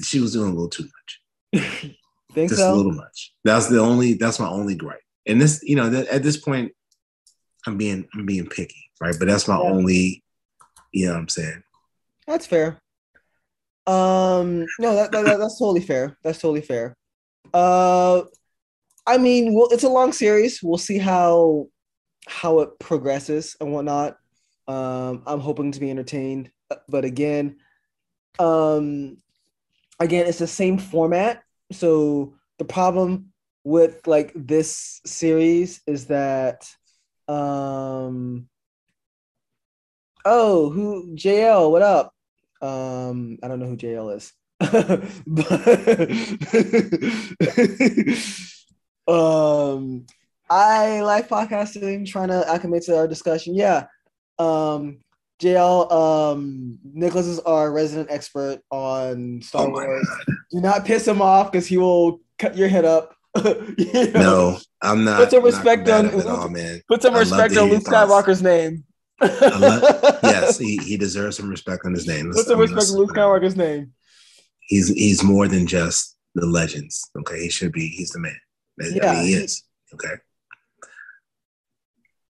She 0.00 0.20
was 0.20 0.32
doing 0.32 0.50
a 0.50 0.54
little 0.54 0.70
too 0.70 0.88
much, 1.52 1.62
Think 2.32 2.48
just 2.48 2.62
so? 2.62 2.72
a 2.72 2.74
little 2.74 2.92
much. 2.92 3.34
That's 3.44 3.68
the 3.68 3.78
only. 3.78 4.14
That's 4.14 4.40
my 4.40 4.48
only 4.48 4.74
gripe. 4.74 5.00
And 5.26 5.40
this, 5.40 5.60
you 5.62 5.76
know, 5.76 5.90
that, 5.90 6.08
at 6.08 6.22
this 6.22 6.38
point, 6.38 6.72
I'm 7.66 7.76
being 7.76 8.08
I'm 8.14 8.26
being 8.26 8.46
picky, 8.46 8.90
right? 9.02 9.14
But 9.18 9.28
that's 9.28 9.48
my 9.48 9.56
Yeah. 9.56 9.70
only. 9.70 10.22
You 10.92 11.06
know 11.06 11.14
what 11.14 11.20
I'm 11.20 11.28
saying? 11.28 11.62
That's 12.26 12.46
fair. 12.46 12.80
Um, 13.86 14.66
no, 14.78 14.94
that, 14.94 15.10
that, 15.12 15.22
that- 15.22 15.38
that's 15.38 15.58
totally 15.58 15.80
fair. 15.80 16.16
That's 16.22 16.38
totally 16.40 16.60
fair. 16.60 16.94
Uh, 17.52 18.22
I 19.06 19.18
mean, 19.18 19.54
well, 19.54 19.68
it's 19.72 19.82
a 19.82 19.88
long 19.88 20.12
series. 20.12 20.62
We'll 20.62 20.78
see 20.78 20.98
how 20.98 21.66
how 22.28 22.60
it 22.60 22.78
progresses 22.78 23.56
and 23.60 23.72
whatnot. 23.72 24.16
Um, 24.68 25.24
I'm 25.26 25.40
hoping 25.40 25.72
to 25.72 25.80
be 25.80 25.90
entertained, 25.90 26.52
but 26.88 27.04
again, 27.04 27.56
um, 28.38 29.16
again, 29.98 30.26
it's 30.28 30.38
the 30.38 30.46
same 30.46 30.78
format. 30.78 31.42
So 31.72 32.34
the 32.58 32.64
problem 32.64 33.32
with 33.64 34.06
like 34.06 34.30
this 34.36 35.00
series 35.04 35.80
is 35.88 36.06
that, 36.06 36.64
um, 37.26 38.48
oh, 40.24 40.70
who 40.70 41.14
JL? 41.14 41.70
What 41.70 41.82
up? 41.82 42.14
Um, 42.60 43.38
I 43.42 43.48
don't 43.48 43.58
know 43.60 43.66
who 43.66 43.76
JL 43.76 44.16
is. 44.16 44.32
but 45.26 45.48
um 49.12 50.06
I 50.48 51.00
like 51.00 51.28
podcasting, 51.28 52.06
trying 52.06 52.28
to 52.28 52.48
acclimate 52.48 52.84
to 52.84 52.96
our 52.96 53.08
discussion. 53.08 53.54
Yeah. 53.56 53.86
Um 54.38 54.98
JL, 55.42 55.90
um, 55.90 56.78
Nicholas 56.84 57.26
is 57.26 57.40
our 57.40 57.72
resident 57.72 58.10
expert 58.12 58.60
on 58.70 59.42
Star 59.42 59.66
Oh 59.66 59.70
Wars. 59.70 60.08
Do 60.52 60.60
not 60.60 60.84
piss 60.84 61.08
him 61.08 61.20
off 61.20 61.50
because 61.50 61.66
he 61.66 61.78
will 61.78 62.20
cut 62.38 62.56
your 62.56 62.68
head 62.68 62.84
up. 62.84 63.16
You 63.78 64.12
know? 64.12 64.20
No, 64.20 64.58
I'm 64.82 65.04
not. 65.04 65.16
Put 65.18 65.30
some 65.30 65.42
respect 65.42 65.88
on- 65.88 66.28
all, 66.28 66.48
man. 66.48 66.82
Put 66.86 67.02
some 67.02 67.14
I'd 67.14 67.20
respect 67.20 67.56
on 67.56 67.70
Luke. 67.70 67.82
Skywalker's 67.82 68.42
name. 68.42 68.84
Love- 69.20 70.18
Yes, 70.22 70.58
he, 70.58 70.76
he 70.78 70.96
deserves 70.96 71.36
some 71.36 71.48
respect 71.48 71.84
on 71.84 71.92
his 71.92 72.06
name. 72.06 72.26
Put 72.28 72.36
Let's- 72.36 72.48
some 72.48 72.58
I 72.60 72.64
mean, 72.66 72.74
respect 72.74 72.92
on 72.92 72.98
Luke 72.98 73.10
Skywalker's 73.12 73.56
name. 73.56 73.92
He's 74.60 74.88
he's 74.88 75.22
more 75.22 75.48
than 75.48 75.66
just 75.66 76.16
the 76.34 76.46
legends. 76.46 77.10
Okay, 77.18 77.42
he 77.42 77.50
should 77.50 77.72
be. 77.72 77.88
He's 77.88 78.10
the 78.10 78.20
man. 78.20 78.36
I 78.80 78.86
Yeah, 78.86 79.12
mean, 79.12 79.22
he 79.24 79.28
he- 79.28 79.34
is. 79.34 79.62
Okay. 79.94 80.14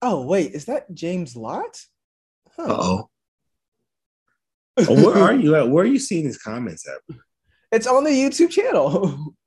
Oh 0.02 0.24
wait, 0.24 0.52
is 0.52 0.66
that 0.66 0.92
James 0.94 1.34
Lott? 1.36 1.80
Huh. 2.56 2.62
Uh 2.62 2.76
oh. 2.80 3.08
Oh, 4.88 5.04
where 5.04 5.18
are 5.24 5.34
you 5.34 5.56
at? 5.56 5.68
Where 5.68 5.82
are 5.84 5.88
you 5.88 5.98
seeing 5.98 6.24
these 6.24 6.38
comments 6.38 6.86
at? 6.88 7.16
It's 7.70 7.86
on 7.86 8.04
the 8.04 8.10
YouTube 8.10 8.50
channel. 8.50 9.34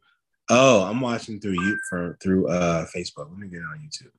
Oh, 0.53 0.83
I'm 0.83 0.99
watching 0.99 1.39
through 1.39 1.53
you 1.63 1.77
for 1.89 2.17
through 2.21 2.49
uh 2.49 2.85
Facebook. 2.93 3.29
Let 3.29 3.37
me 3.37 3.47
get 3.47 3.59
it 3.59 3.63
on 3.63 3.79
YouTube. 3.79 4.11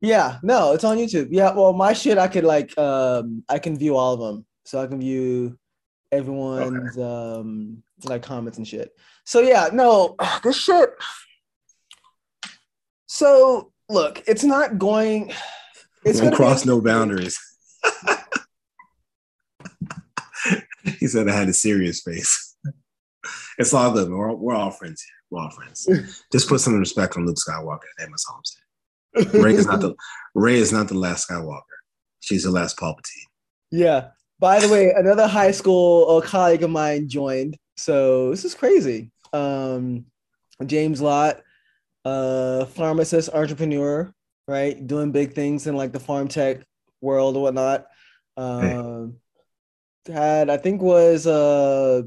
Yeah, 0.00 0.38
no, 0.42 0.72
it's 0.72 0.84
on 0.84 0.96
YouTube. 0.96 1.28
Yeah, 1.30 1.52
well, 1.52 1.72
my 1.72 1.92
shit, 1.92 2.18
I 2.18 2.28
could 2.28 2.44
like, 2.44 2.76
um, 2.78 3.44
I 3.48 3.58
can 3.58 3.76
view 3.76 3.96
all 3.96 4.14
of 4.14 4.20
them, 4.20 4.46
so 4.64 4.82
I 4.82 4.86
can 4.86 5.00
view 5.00 5.58
everyone's 6.12 6.98
um 6.98 7.82
like 8.04 8.22
comments 8.22 8.58
and 8.58 8.66
shit. 8.66 8.90
So 9.24 9.40
yeah, 9.40 9.68
no, 9.72 10.16
this 10.42 10.56
shit. 10.56 10.90
So 13.06 13.72
look, 13.88 14.22
it's 14.26 14.44
not 14.44 14.78
going. 14.78 15.32
It's 16.04 16.18
Don't 16.18 16.28
gonna 16.28 16.36
cross 16.36 16.64
be, 16.64 16.70
no 16.70 16.80
boundaries. 16.80 17.38
he 20.98 21.06
said 21.06 21.28
I 21.28 21.36
had 21.36 21.48
a 21.48 21.52
serious 21.52 22.00
face. 22.00 22.56
it's 23.58 23.74
all 23.74 23.92
good. 23.92 24.10
We're, 24.10 24.34
we're 24.34 24.54
all 24.54 24.70
friends 24.70 25.02
here. 25.02 25.12
We're 25.30 25.42
all 25.42 25.50
friends. 25.50 25.86
Just 26.32 26.48
put 26.48 26.60
some 26.60 26.78
respect 26.78 27.16
on 27.16 27.26
Luke 27.26 27.36
Skywalker. 27.36 27.80
That's 27.98 28.26
all 28.30 28.36
I'm 28.36 28.44
saying. 28.44 28.69
Rey 29.14 29.54
is 29.54 29.66
not 29.66 29.80
the 29.80 29.94
Rey 30.34 30.56
is 30.58 30.72
not 30.72 30.88
the 30.88 30.98
last 30.98 31.28
Skywalker. 31.28 31.62
She's 32.20 32.44
the 32.44 32.50
last 32.50 32.76
Palpatine. 32.78 33.26
Yeah. 33.70 34.08
By 34.38 34.60
the 34.60 34.68
way, 34.68 34.90
another 34.90 35.26
high 35.26 35.50
school 35.50 36.22
colleague 36.22 36.62
of 36.62 36.70
mine 36.70 37.08
joined. 37.08 37.56
So 37.76 38.30
this 38.30 38.44
is 38.44 38.54
crazy. 38.54 39.10
Um, 39.32 40.06
James 40.64 41.00
Lott, 41.00 41.42
uh, 42.04 42.64
pharmacist, 42.66 43.30
entrepreneur, 43.34 44.12
right? 44.48 44.86
Doing 44.86 45.12
big 45.12 45.34
things 45.34 45.66
in 45.66 45.76
like 45.76 45.92
the 45.92 46.00
farm 46.00 46.28
tech 46.28 46.64
world 47.00 47.36
or 47.36 47.42
whatnot. 47.42 47.86
Um, 48.36 49.16
had 50.06 50.48
I 50.48 50.56
think 50.56 50.80
was 50.80 51.26
uh 51.26 52.02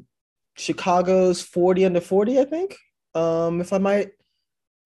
Chicago's 0.55 1.41
40 1.41 1.85
under 1.85 2.01
40, 2.01 2.39
I 2.39 2.45
think. 2.45 2.77
Um, 3.15 3.61
if 3.61 3.73
I 3.73 3.77
might, 3.77 4.11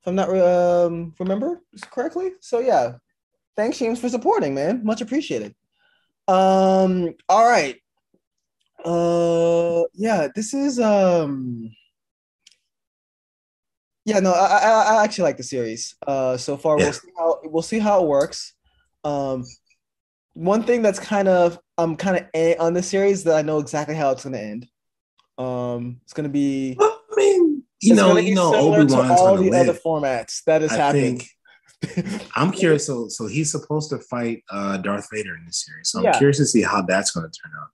I'm 0.07 0.15
not 0.15 0.29
um 0.29 1.13
remember 1.19 1.61
correctly. 1.91 2.31
So 2.39 2.59
yeah, 2.59 2.93
thanks 3.57 3.77
James 3.77 3.99
for 3.99 4.07
supporting, 4.09 4.55
man. 4.55 4.83
Much 4.83 5.01
appreciated. 5.01 5.53
Um, 6.29 7.13
all 7.29 7.47
right. 7.47 7.75
Uh 8.85 9.83
yeah, 9.93 10.29
this 10.33 10.53
is 10.53 10.79
um 10.79 11.69
yeah, 14.05 14.19
no, 14.21 14.31
I, 14.31 14.45
I 14.45 14.95
I 14.99 15.03
actually 15.03 15.25
like 15.25 15.37
the 15.37 15.43
series. 15.43 15.95
Uh 16.07 16.37
so 16.37 16.55
far 16.55 16.77
Yeah. 16.77 16.85
we'll 16.85 16.93
see 16.93 17.09
how 17.17 17.39
we'll 17.43 17.61
see 17.63 17.79
how 17.79 18.01
it 18.03 18.07
works. 18.07 18.53
Um 19.03 19.43
one 20.33 20.63
thing 20.63 20.81
that's 20.81 20.99
kind 20.99 21.27
of 21.27 21.59
I'm 21.77 21.97
kind 21.97 22.17
of 22.17 22.25
a 22.33 22.55
on 22.57 22.73
the 22.73 22.83
series 22.83 23.25
that 23.25 23.35
I 23.35 23.41
know 23.41 23.59
exactly 23.59 23.95
how 23.95 24.11
it's 24.11 24.23
gonna 24.23 24.37
end. 24.37 24.67
Um, 25.37 25.99
it's 26.03 26.13
gonna 26.13 26.29
be. 26.29 26.77
I 26.79 26.97
mean, 27.15 27.46
you 27.81 27.93
it's 27.93 28.01
know, 28.01 28.17
you 28.17 28.35
know, 28.35 28.53
Obi 28.55 28.91
Wan's 28.91 28.93
all 29.21 29.37
the 29.37 29.49
other 29.51 29.71
live. 29.73 29.81
formats 29.83 30.43
that 30.45 30.61
has 30.61 30.71
I 30.73 30.77
happened. 30.77 31.21
think 31.21 32.27
I'm 32.35 32.51
curious. 32.51 32.87
So, 32.87 33.07
so 33.07 33.27
he's 33.27 33.51
supposed 33.51 33.89
to 33.91 33.99
fight 33.99 34.43
uh, 34.51 34.77
Darth 34.77 35.07
Vader 35.11 35.35
in 35.35 35.45
this 35.45 35.63
series. 35.65 35.89
So 35.89 35.99
I'm 35.99 36.05
Yeah. 36.05 36.17
curious 36.17 36.37
to 36.37 36.45
see 36.45 36.63
how 36.63 36.81
that's 36.81 37.11
going 37.11 37.29
to 37.29 37.39
turn 37.39 37.51
out. 37.61 37.67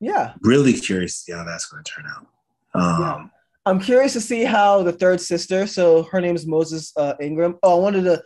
yeah, 0.00 0.34
Really 0.42 0.72
curious 0.72 1.12
to 1.18 1.18
see 1.24 1.32
how 1.32 1.44
that's 1.44 1.66
going 1.66 1.82
to 1.84 1.90
turn 1.92 2.04
out. 2.10 2.26
Um, 2.74 3.00
Yeah. 3.02 3.24
I'm 3.66 3.78
curious 3.80 4.14
to 4.14 4.20
see 4.20 4.44
how 4.44 4.82
the 4.82 4.92
third 4.92 5.20
sister. 5.20 5.66
So 5.66 6.04
her 6.04 6.20
name 6.20 6.34
is 6.34 6.46
Moses 6.46 6.92
uh, 6.96 7.14
Ingram. 7.20 7.58
Oh, 7.62 7.78
I 7.78 7.82
wanted 7.82 8.04
to. 8.04 8.22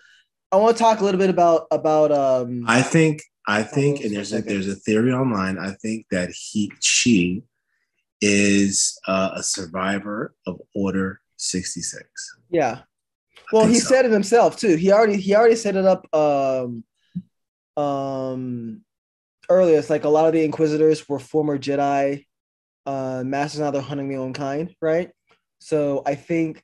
I 0.52 0.56
want 0.56 0.76
to 0.76 0.82
talk 0.82 1.00
a 1.00 1.04
little 1.04 1.18
bit 1.18 1.30
about 1.30 1.66
about. 1.72 2.12
um 2.12 2.64
I 2.68 2.80
think, 2.80 3.22
I 3.48 3.62
think, 3.64 4.04
and 4.04 4.14
there's 4.14 4.32
a 4.32 4.40
there's 4.40 4.68
a 4.68 4.76
theory 4.76 5.12
online. 5.12 5.58
I 5.58 5.72
think 5.82 6.06
that 6.10 6.30
he, 6.30 6.70
she, 6.80 7.42
is 8.22 8.98
uh, 9.06 9.32
a 9.34 9.42
survivor 9.42 10.34
of 10.46 10.58
Order 10.74 11.20
66. 11.36 12.04
Yeah. 12.50 12.82
Well, 13.52 13.66
he 13.66 13.78
so. 13.80 13.88
said 13.88 14.06
it 14.06 14.12
himself 14.12 14.56
too. 14.56 14.76
He 14.76 14.92
already 14.92 15.16
he 15.16 15.34
already 15.34 15.56
set 15.56 15.76
it 15.76 15.84
up 15.84 16.06
um 16.14 16.84
um 17.76 18.82
earlier. 19.50 19.78
It's 19.78 19.90
like 19.90 20.04
a 20.04 20.08
lot 20.08 20.26
of 20.26 20.32
the 20.32 20.44
Inquisitors 20.44 21.06
were 21.08 21.18
former 21.18 21.58
Jedi 21.58 22.24
uh 22.86 23.22
masters 23.26 23.60
now 23.60 23.70
they're 23.70 23.82
hunting 23.82 24.08
their 24.08 24.20
own 24.20 24.32
kind, 24.32 24.74
right? 24.80 25.10
So 25.58 26.02
I 26.06 26.14
think 26.14 26.62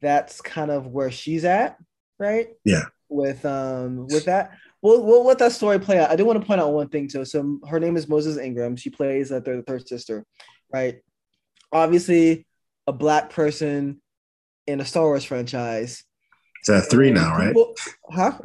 that's 0.00 0.40
kind 0.40 0.70
of 0.70 0.86
where 0.86 1.10
she's 1.10 1.44
at, 1.44 1.78
right? 2.18 2.48
Yeah. 2.64 2.84
With 3.08 3.44
um 3.44 4.06
with 4.08 4.24
that. 4.24 4.52
We'll, 4.82 5.02
we'll 5.02 5.24
let 5.24 5.38
that 5.38 5.52
story 5.52 5.78
play 5.78 5.98
out. 5.98 6.10
I 6.10 6.16
do 6.16 6.26
want 6.26 6.38
to 6.38 6.46
point 6.46 6.60
out 6.60 6.74
one 6.74 6.88
thing 6.88 7.08
too. 7.08 7.24
So 7.24 7.58
her 7.66 7.80
name 7.80 7.96
is 7.96 8.06
Moses 8.06 8.36
Ingram. 8.36 8.76
She 8.76 8.90
plays 8.90 9.32
uh, 9.32 9.40
the 9.40 9.64
third 9.66 9.88
sister, 9.88 10.26
right? 10.72 11.00
Obviously, 11.72 12.46
a 12.86 12.92
black 12.92 13.30
person 13.30 14.00
in 14.66 14.80
a 14.80 14.84
Star 14.84 15.04
Wars 15.04 15.24
franchise. 15.24 16.04
It's 16.60 16.70
at 16.70 16.90
three 16.90 17.10
now, 17.10 17.36
right? 17.36 17.54
Huh? 18.10 18.38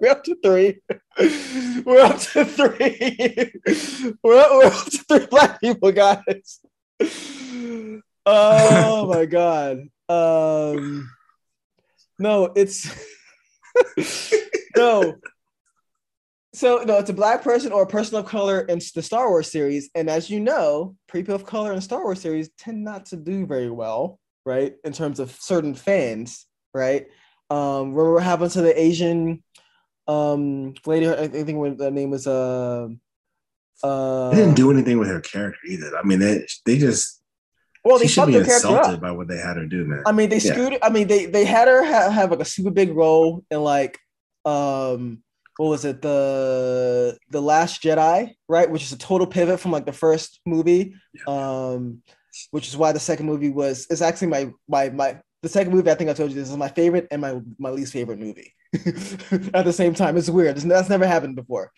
we're 0.00 0.10
up 0.10 0.24
to 0.24 0.36
three. 0.42 0.80
We're 1.84 2.00
up 2.00 2.18
to 2.18 2.44
three. 2.44 3.52
We're 4.22 4.38
up, 4.38 4.50
we're 4.50 4.66
up 4.66 4.84
to 4.86 4.98
three 5.08 5.26
black 5.26 5.60
people, 5.60 5.92
guys. 5.92 6.60
Oh 8.26 9.06
my 9.12 9.26
god. 9.26 9.88
Um 10.08 11.10
no, 12.18 12.52
it's 12.54 12.90
no. 14.76 15.16
So 16.52 16.82
no, 16.84 16.98
it's 16.98 17.10
a 17.10 17.14
black 17.14 17.42
person 17.42 17.70
or 17.70 17.82
a 17.82 17.86
person 17.86 18.16
of 18.16 18.26
color 18.26 18.60
in 18.62 18.80
the 18.94 19.02
Star 19.02 19.28
Wars 19.28 19.50
series, 19.50 19.88
and 19.94 20.10
as 20.10 20.28
you 20.28 20.40
know, 20.40 20.96
people 21.10 21.34
of 21.34 21.46
color 21.46 21.72
in 21.72 21.80
Star 21.80 22.02
Wars 22.02 22.20
series 22.20 22.50
tend 22.58 22.82
not 22.82 23.06
to 23.06 23.16
do 23.16 23.46
very 23.46 23.70
well, 23.70 24.18
right? 24.44 24.74
In 24.84 24.92
terms 24.92 25.20
of 25.20 25.30
certain 25.30 25.74
fans, 25.74 26.46
right? 26.74 27.06
Um, 27.50 27.92
remember 27.92 28.14
what 28.14 28.24
happened 28.24 28.50
to 28.52 28.62
the 28.62 28.80
Asian 28.80 29.44
um 30.08 30.74
lady? 30.86 31.08
I 31.08 31.28
think 31.28 31.58
what 31.58 31.78
the 31.78 31.90
name 31.90 32.10
was 32.10 32.26
uh 32.26 32.88
uh. 33.84 34.30
They 34.30 34.36
didn't 34.38 34.56
do 34.56 34.72
anything 34.72 34.98
with 34.98 35.08
her 35.08 35.20
character 35.20 35.60
either. 35.68 35.96
I 35.96 36.02
mean, 36.02 36.18
they 36.18 36.46
they 36.66 36.78
just 36.78 37.22
well. 37.84 38.00
They 38.00 38.08
should 38.08 38.26
be 38.26 38.34
insulted 38.34 38.94
up. 38.94 39.00
by 39.00 39.12
what 39.12 39.28
they 39.28 39.38
had 39.38 39.56
her 39.56 39.66
do, 39.66 39.84
man. 39.84 40.02
I 40.04 40.10
mean, 40.10 40.30
they 40.30 40.38
Yeah. 40.38 40.52
screwed. 40.54 40.78
I 40.82 40.90
mean, 40.90 41.06
they 41.06 41.26
they 41.26 41.44
had 41.44 41.68
her 41.68 41.84
have, 41.84 42.12
have 42.12 42.30
like 42.32 42.40
a 42.40 42.44
super 42.44 42.70
big 42.70 42.92
role 42.92 43.44
in 43.52 43.62
like 43.62 44.00
um 44.44 45.22
what 45.60 45.68
was 45.68 45.84
it 45.84 46.00
the 46.00 47.18
the 47.28 47.42
Last 47.42 47.82
Jedi, 47.82 48.34
right? 48.48 48.70
Which 48.70 48.82
is 48.82 48.92
a 48.92 48.98
total 48.98 49.26
pivot 49.26 49.60
from 49.60 49.72
like 49.72 49.84
the 49.84 49.92
first 49.92 50.40
movie. 50.46 50.94
Um, 51.26 52.02
which 52.50 52.66
is 52.66 52.78
why 52.78 52.92
the 52.92 52.98
second 52.98 53.26
movie 53.26 53.50
was 53.50 53.86
it's 53.90 54.00
actually 54.00 54.28
my 54.28 54.50
my 54.66 54.88
my 54.88 55.20
the 55.42 55.50
second 55.50 55.74
movie. 55.74 55.90
I 55.90 55.96
think 55.96 56.08
I 56.08 56.14
told 56.14 56.30
you 56.30 56.36
this 56.36 56.48
is 56.48 56.56
my 56.56 56.68
favorite 56.68 57.08
and 57.10 57.20
my 57.20 57.40
my 57.58 57.68
least 57.68 57.92
favorite 57.92 58.18
movie 58.18 58.54
at 59.52 59.66
the 59.66 59.72
same 59.74 59.92
time. 59.92 60.16
It's 60.16 60.30
weird. 60.30 60.56
It's, 60.56 60.64
that's 60.64 60.88
never 60.88 61.06
happened 61.06 61.36
before. 61.36 61.70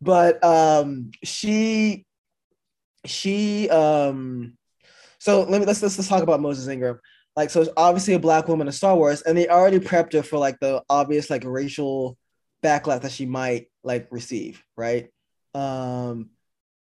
But 0.00 0.42
um, 0.42 1.12
she 1.22 2.04
she 3.06 3.70
um 3.70 4.58
so 5.20 5.42
let 5.42 5.60
me 5.60 5.66
let's 5.66 5.80
let's, 5.80 5.96
let's 5.96 6.08
talk 6.08 6.24
about 6.24 6.40
Moses 6.40 6.66
Ingram. 6.66 6.98
Like, 7.36 7.50
so 7.50 7.60
it's 7.60 7.70
obviously 7.76 8.14
a 8.14 8.18
black 8.18 8.48
woman 8.48 8.66
in 8.66 8.72
Star 8.72 8.96
Wars, 8.96 9.22
and 9.22 9.38
they 9.38 9.46
already 9.46 9.78
prepped 9.78 10.12
her 10.12 10.24
for 10.24 10.38
like 10.38 10.58
the 10.58 10.82
obvious 10.90 11.30
like 11.30 11.44
racial 11.44 12.18
backlash 12.62 13.02
that 13.02 13.12
she 13.12 13.26
might 13.26 13.68
like 13.82 14.08
receive, 14.10 14.62
right? 14.76 15.10
Um, 15.54 16.30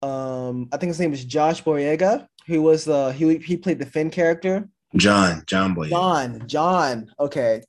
um, 0.02 0.68
I 0.72 0.76
think 0.76 0.88
his 0.88 1.00
name 1.00 1.12
is 1.12 1.24
Josh 1.24 1.62
Boyega, 1.62 2.26
who 2.46 2.62
was 2.62 2.84
the 2.84 3.12
he 3.12 3.38
he 3.38 3.56
played 3.56 3.78
the 3.78 3.86
Finn 3.86 4.10
character. 4.10 4.68
John, 4.96 5.42
John 5.46 5.74
Boy. 5.74 5.88
John, 5.88 6.46
John, 6.46 7.10
okay, 7.18 7.62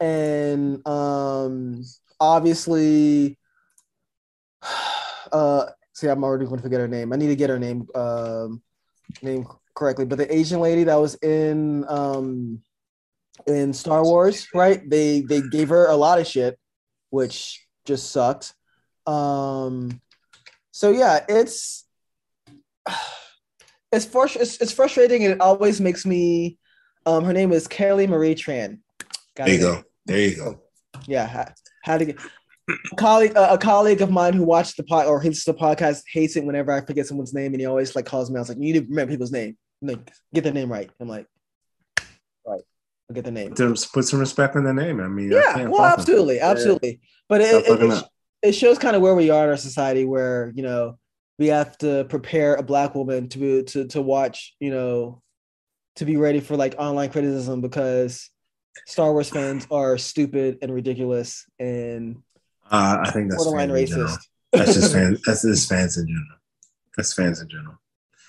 and 0.00 0.86
um, 0.86 1.82
obviously, 2.20 3.38
uh, 5.32 5.66
see, 5.94 6.08
I'm 6.08 6.24
already 6.24 6.44
going 6.44 6.58
to 6.58 6.62
forget 6.62 6.80
her 6.80 6.88
name. 6.88 7.12
I 7.12 7.16
need 7.16 7.28
to 7.28 7.36
get 7.36 7.50
her 7.50 7.58
name 7.58 7.86
um 7.94 8.62
name 9.22 9.46
correctly, 9.74 10.04
but 10.04 10.18
the 10.18 10.34
Asian 10.34 10.60
lady 10.60 10.84
that 10.84 10.96
was 10.96 11.14
in 11.16 11.84
um 11.88 12.62
in 13.46 13.72
Star 13.72 14.02
Wars, 14.02 14.46
right? 14.54 14.88
They 14.88 15.20
they 15.20 15.40
gave 15.40 15.68
her 15.70 15.86
a 15.86 15.96
lot 15.96 16.18
of 16.18 16.26
shit, 16.26 16.58
which 17.10 17.66
just 17.84 18.10
sucked. 18.10 18.54
Um, 19.06 20.00
so 20.72 20.90
yeah, 20.90 21.24
it's 21.28 21.84
it's 23.92 24.06
frust- 24.06 24.40
it's, 24.40 24.60
it's 24.60 24.72
frustrating, 24.72 25.24
and 25.24 25.34
it 25.34 25.40
always 25.40 25.80
makes 25.80 26.04
me. 26.04 26.58
Um, 27.06 27.24
her 27.24 27.32
name 27.32 27.52
is 27.52 27.68
Kelly 27.68 28.06
Marie 28.06 28.34
Tran. 28.34 28.80
Got 29.36 29.46
There 29.46 29.54
you 29.54 29.60
go. 29.60 29.82
There 30.06 30.18
you 30.18 30.36
go. 30.36 30.60
Yeah, 31.06 31.52
how 31.82 31.98
to 31.98 32.04
get 32.04 32.18
a 32.68 32.96
colleague, 32.96 33.36
uh, 33.36 33.48
a 33.50 33.58
colleague 33.58 34.00
of 34.00 34.10
mine 34.10 34.32
who 34.32 34.42
watched 34.42 34.76
the 34.76 34.82
pod 34.82 35.06
or 35.06 35.20
hits 35.20 35.44
the 35.44 35.54
podcast 35.54 36.02
hates 36.12 36.36
it 36.36 36.44
whenever 36.44 36.72
I 36.72 36.80
forget 36.80 37.06
someone's 37.06 37.34
name, 37.34 37.52
and 37.52 37.60
he 37.60 37.66
always 37.66 37.94
like 37.94 38.06
calls 38.06 38.30
me. 38.30 38.36
I 38.36 38.40
was 38.40 38.48
like, 38.48 38.58
"You 38.58 38.72
need 38.72 38.80
to 38.80 38.86
remember 38.86 39.12
people's 39.12 39.32
name. 39.32 39.56
Like, 39.82 40.10
get 40.34 40.44
their 40.44 40.52
name 40.52 40.70
right." 40.70 40.90
I'm 40.98 41.08
like, 41.08 41.26
"Right, 43.08 43.10
I'll 43.10 43.14
get 43.14 43.24
the 43.24 43.30
name." 43.30 43.54
To 43.54 43.74
put 43.92 44.04
some 44.04 44.20
respect 44.20 44.56
on 44.56 44.64
the 44.64 44.72
name. 44.74 45.00
I 45.00 45.08
mean, 45.08 45.32
I 45.32 45.36
Yeah, 45.36 45.52
can't 45.54 45.70
well, 45.70 45.82
fault 45.82 45.90
them. 45.96 46.00
absolutely, 46.00 46.40
absolutely. 46.40 47.00
But 47.28 47.40
it, 47.40 47.66
it, 47.66 47.82
it, 47.82 48.04
it 48.42 48.52
shows 48.52 48.78
kind 48.78 48.94
of 48.96 49.02
where 49.02 49.14
we 49.14 49.30
are 49.30 49.44
in 49.44 49.50
our 49.50 49.56
society, 49.56 50.04
where 50.04 50.52
you 50.54 50.62
know 50.62 50.98
we 51.38 51.48
have 51.48 51.76
to 51.78 52.04
prepare 52.08 52.54
a 52.54 52.62
black 52.62 52.94
woman 52.94 53.28
to 53.30 53.38
be 53.38 53.62
to 53.64 53.86
to 53.88 54.02
watch, 54.02 54.54
you 54.60 54.70
know, 54.70 55.22
to 55.96 56.04
be 56.04 56.16
ready 56.16 56.40
for 56.40 56.56
like 56.56 56.74
online 56.78 57.10
criticism 57.10 57.60
because 57.60 58.30
Star 58.86 59.12
Wars 59.12 59.30
fans 59.30 59.66
are 59.70 59.98
stupid 59.98 60.58
and 60.62 60.72
ridiculous 60.72 61.44
and 61.58 62.16
Uh, 62.70 62.98
I 63.00 63.10
think 63.10 63.30
that's 63.30 63.42
borderline 63.44 63.70
in 63.70 63.76
racist. 63.76 64.18
That's 64.52 64.74
just 64.74 64.92
fans. 64.96 65.20
That's 65.24 65.42
just 65.42 65.68
fans 65.68 65.96
in 65.96 66.06
general. 66.06 66.38
That's 66.96 67.12
fans 67.12 67.40
in 67.40 67.48
general. 67.48 67.76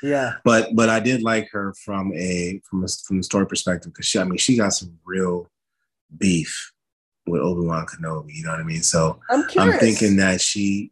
Yeah, 0.03 0.33
But 0.43 0.75
but 0.75 0.89
I 0.89 0.99
did 0.99 1.23
like 1.23 1.49
her 1.51 1.73
from 1.83 2.13
a 2.13 2.61
from 2.69 2.83
a 2.83 2.87
from 3.05 3.17
the 3.17 3.23
story 3.23 3.47
perspective 3.47 3.91
because 3.93 4.05
she 4.05 4.19
I 4.19 4.23
mean 4.23 4.37
she 4.37 4.55
got 4.57 4.73
some 4.73 4.97
real 5.05 5.49
beef 6.17 6.71
with 7.25 7.41
Obi 7.41 7.65
Wan 7.67 7.85
Kenobi. 7.85 8.33
You 8.33 8.43
know 8.43 8.51
what 8.51 8.59
I 8.59 8.63
mean? 8.63 8.83
So 8.83 9.19
I'm. 9.29 9.43
I'm 9.57 9.73
thinking 9.79 10.17
that 10.17 10.39
she 10.41 10.91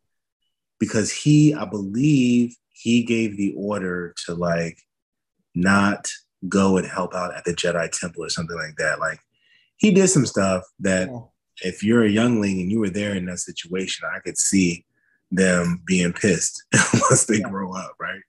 because 0.80 1.12
he 1.12 1.54
I 1.54 1.66
believe 1.66 2.56
he 2.74 3.04
gave 3.04 3.38
the 3.38 3.54
order 3.58 4.14
to 4.26 4.34
like 4.34 4.80
not 5.54 6.10
go 6.50 6.78
and 6.78 6.86
help 6.88 7.14
out 7.16 7.36
at 7.36 7.46
the 7.46 7.54
Jedi 7.54 7.90
Temple 7.92 8.24
or 8.24 8.30
something 8.30 8.58
like 8.58 8.76
that. 8.78 9.00
Like 9.00 9.20
he 9.78 9.92
did 9.92 10.08
some 10.10 10.26
stuff 10.26 10.64
that 10.80 11.10
Yeah. 11.10 11.20
if 11.64 11.84
you're 11.84 12.04
a 12.04 12.10
youngling 12.10 12.60
and 12.60 12.72
you 12.72 12.80
were 12.80 12.90
there 12.90 13.16
in 13.16 13.26
that 13.26 13.40
situation, 13.40 14.08
I 14.14 14.20
could 14.20 14.38
see 14.38 14.86
them 15.32 15.82
being 15.86 16.14
pissed 16.14 16.64
once 16.94 17.26
they 17.26 17.38
Yeah. 17.40 17.50
grow 17.50 17.74
up, 17.74 17.94
right? 18.00 18.20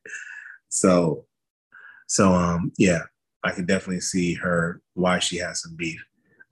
So, 0.68 1.26
so 2.06 2.32
um, 2.32 2.72
yeah, 2.78 3.02
I 3.44 3.52
can 3.52 3.66
definitely 3.66 4.00
see 4.00 4.34
her 4.34 4.80
why 4.94 5.18
she 5.18 5.36
has 5.38 5.62
some 5.62 5.76
beef. 5.76 6.02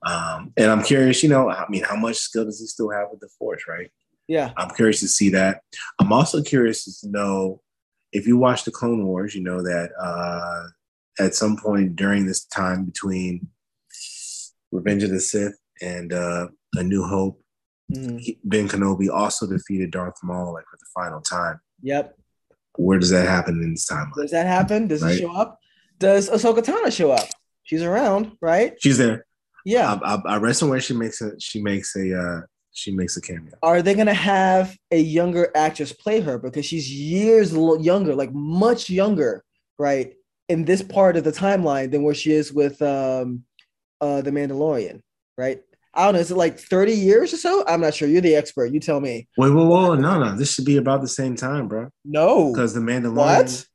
Um, 0.05 0.53
and 0.57 0.69
I'm 0.71 0.83
curious, 0.83 1.23
you 1.23 1.29
know, 1.29 1.49
I 1.49 1.65
mean, 1.69 1.83
how 1.83 1.95
much 1.95 2.17
skill 2.17 2.45
does 2.45 2.59
he 2.59 2.67
still 2.67 2.91
have 2.91 3.07
with 3.11 3.21
the 3.21 3.29
Force, 3.39 3.63
right? 3.67 3.91
Yeah, 4.27 4.51
I'm 4.57 4.69
curious 4.75 4.99
to 5.01 5.07
see 5.07 5.29
that. 5.29 5.61
I'm 5.99 6.11
also 6.11 6.41
curious 6.41 7.01
to 7.01 7.09
know 7.09 7.61
if 8.11 8.25
you 8.27 8.37
watch 8.37 8.63
the 8.63 8.71
Clone 8.71 9.05
Wars, 9.05 9.35
you 9.35 9.41
know 9.43 9.61
that 9.61 9.89
uh, 10.01 11.23
at 11.23 11.35
some 11.35 11.57
point 11.57 11.95
during 11.95 12.25
this 12.25 12.45
time 12.45 12.85
between 12.85 13.47
Revenge 14.71 15.03
of 15.03 15.11
the 15.11 15.19
Sith 15.19 15.57
and 15.81 16.11
uh, 16.13 16.47
A 16.75 16.83
New 16.83 17.03
Hope, 17.03 17.41
Mhm. 17.93 18.39
Ben 18.43 18.67
Kenobi 18.67 19.13
also 19.13 19.45
defeated 19.45 19.91
Darth 19.91 20.17
Maul 20.23 20.53
like 20.53 20.65
for 20.65 20.77
the 20.77 20.87
final 20.93 21.21
time. 21.21 21.59
Yep. 21.83 22.17
Where 22.77 22.99
does 22.99 23.09
that 23.11 23.27
happen 23.27 23.61
in 23.61 23.71
this 23.71 23.87
timeline? 23.89 24.15
Does 24.21 24.31
that 24.31 24.47
happen? 24.47 24.87
Does 24.87 25.01
Right. 25.01 25.15
it 25.15 25.19
show 25.19 25.33
up? 25.35 25.59
Does 25.99 26.29
Ahsoka 26.29 26.59
Tano 26.59 26.91
show 26.91 27.11
up? 27.11 27.27
She's 27.63 27.81
around, 27.81 28.31
right? 28.41 28.73
She's 28.79 28.97
there. 28.97 29.25
Yeah. 29.65 29.97
I, 30.03 30.15
I, 30.15 30.21
I 30.35 30.37
read 30.37 30.55
somewhere 30.55 30.79
she 30.79 30.93
makes 30.93 31.21
a 31.21 31.31
she 31.39 31.61
makes 31.61 31.95
a 31.95 32.19
uh, 32.19 32.41
she 32.71 32.91
makes 32.91 33.15
a 33.17 33.21
cameo. 33.21 33.53
Are 33.63 33.81
they 33.81 33.93
gonna 33.95 34.13
have 34.13 34.77
a 34.91 34.99
younger 34.99 35.49
actress 35.55 35.91
play 35.93 36.19
her 36.21 36.37
because 36.37 36.65
she's 36.65 36.91
years 36.91 37.53
younger, 37.53 38.13
like 38.15 38.33
much 38.33 38.89
younger, 38.89 39.43
right? 39.79 40.13
In 40.49 40.65
this 40.65 40.81
part 40.83 41.17
of 41.17 41.23
the 41.23 41.31
timeline 41.31 41.89
than 41.91 42.03
where 42.03 42.13
she 42.13 42.31
is 42.33 42.53
with 42.53 42.81
um 42.81 43.43
uh 44.01 44.21
the 44.21 44.31
Mandalorian, 44.31 45.01
right? 45.37 45.61
I 45.95 46.05
don't 46.05 46.15
know, 46.15 46.19
is 46.19 46.31
it 46.31 46.37
like 46.37 46.59
30 46.59 46.93
years 46.93 47.33
or 47.33 47.37
so? 47.37 47.63
I'm 47.67 47.81
not 47.81 47.93
sure. 47.93 48.07
You're 48.07 48.21
the 48.21 48.35
expert. 48.35 48.73
You 48.73 48.79
tell 48.79 48.99
me. 48.99 49.27
Wait, 49.37 49.49
whoa, 49.49 49.65
whoa, 49.65 49.95
no, 49.95 50.19
no. 50.19 50.35
This 50.35 50.53
should 50.53 50.65
be 50.65 50.77
about 50.77 51.01
the 51.01 51.07
same 51.07 51.35
time, 51.35 51.67
bro. 51.67 51.89
No. 52.03 52.51
Because 52.51 52.73
the 52.73 52.81
Mandalorian. 52.81 53.15
What? 53.15 53.65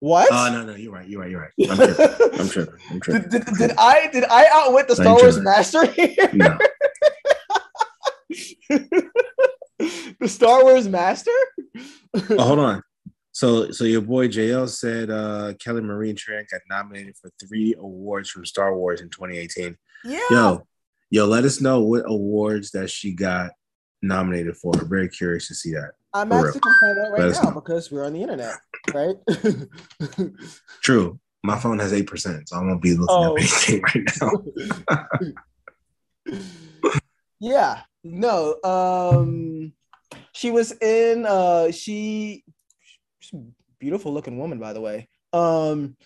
What? 0.00 0.28
Oh 0.30 0.50
no, 0.52 0.62
no, 0.64 0.74
you're 0.74 0.92
right. 0.92 1.08
You're 1.08 1.22
right. 1.22 1.30
You're 1.30 1.40
right. 1.40 1.50
I'm 1.68 1.78
tripping. 1.78 2.34
I'm 2.38 2.48
tripping. 2.50 2.74
I'm 2.90 3.00
tripping. 3.00 3.30
did, 3.30 3.44
did, 3.46 3.54
did 3.56 3.72
I 3.78 4.08
did 4.12 4.24
I 4.24 4.46
outwit 4.52 4.88
the 4.88 4.96
Star 4.96 5.14
Wars 5.14 5.40
master 5.40 5.86
here? 5.86 6.30
No. 6.34 6.58
the 8.68 10.28
Star 10.28 10.64
Wars 10.64 10.86
master? 10.86 11.30
Oh, 12.30 12.42
hold 12.42 12.58
on. 12.58 12.82
So, 13.32 13.70
so 13.70 13.84
your 13.84 14.00
boy 14.00 14.28
JL 14.28 14.68
said 14.68 15.10
uh, 15.10 15.54
Kelly 15.62 15.82
Marie 15.82 16.14
Tran 16.14 16.44
got 16.50 16.62
nominated 16.68 17.16
for 17.20 17.30
three 17.38 17.74
awards 17.78 18.30
from 18.30 18.46
Star 18.46 18.74
Wars 18.76 19.00
in 19.00 19.10
2018. 19.10 19.76
yeah. 20.04 20.20
Yo, 20.30 20.66
yo, 21.10 21.26
let 21.26 21.44
us 21.44 21.60
know 21.60 21.80
what 21.80 22.04
awards 22.06 22.70
that 22.72 22.90
she 22.90 23.12
got 23.14 23.50
nominated 24.02 24.56
for. 24.56 24.72
I'm 24.78 24.88
very 24.88 25.08
curious 25.08 25.48
to 25.48 25.54
see 25.54 25.72
that. 25.72 25.92
I'm 26.14 26.28
For 26.28 26.46
actually 26.48 26.60
find 26.80 26.98
out 26.98 27.12
right 27.12 27.32
now 27.32 27.42
know. 27.42 27.50
because 27.52 27.90
we're 27.90 28.04
on 28.06 28.12
the 28.14 28.22
internet, 28.22 28.54
right? 28.94 29.16
True. 30.82 31.18
My 31.44 31.58
phone 31.58 31.78
has 31.78 31.92
eight 31.92 32.06
percent, 32.06 32.48
so 32.48 32.56
I 32.56 32.60
won't 32.62 32.80
be 32.82 32.94
looking 32.94 33.06
Oh. 33.10 33.32
up 33.32 33.38
anything 33.38 33.82
right 33.82 34.08
now. 36.26 36.40
yeah. 37.40 37.80
No. 38.02 38.56
Um 38.64 39.72
she 40.32 40.50
was 40.50 40.72
in 40.80 41.26
uh 41.26 41.70
she 41.70 42.42
she's 43.20 43.38
a 43.38 43.42
beautiful 43.78 44.12
looking 44.12 44.38
woman, 44.38 44.58
by 44.58 44.72
the 44.72 44.80
way. 44.80 45.08
Um, 45.32 45.96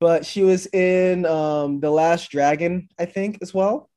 but 0.00 0.24
she 0.24 0.42
was 0.42 0.66
in 0.66 1.26
um 1.26 1.80
The 1.80 1.90
Last 1.90 2.30
Dragon, 2.30 2.88
I 2.98 3.04
think, 3.04 3.38
as 3.42 3.52
well. 3.52 3.89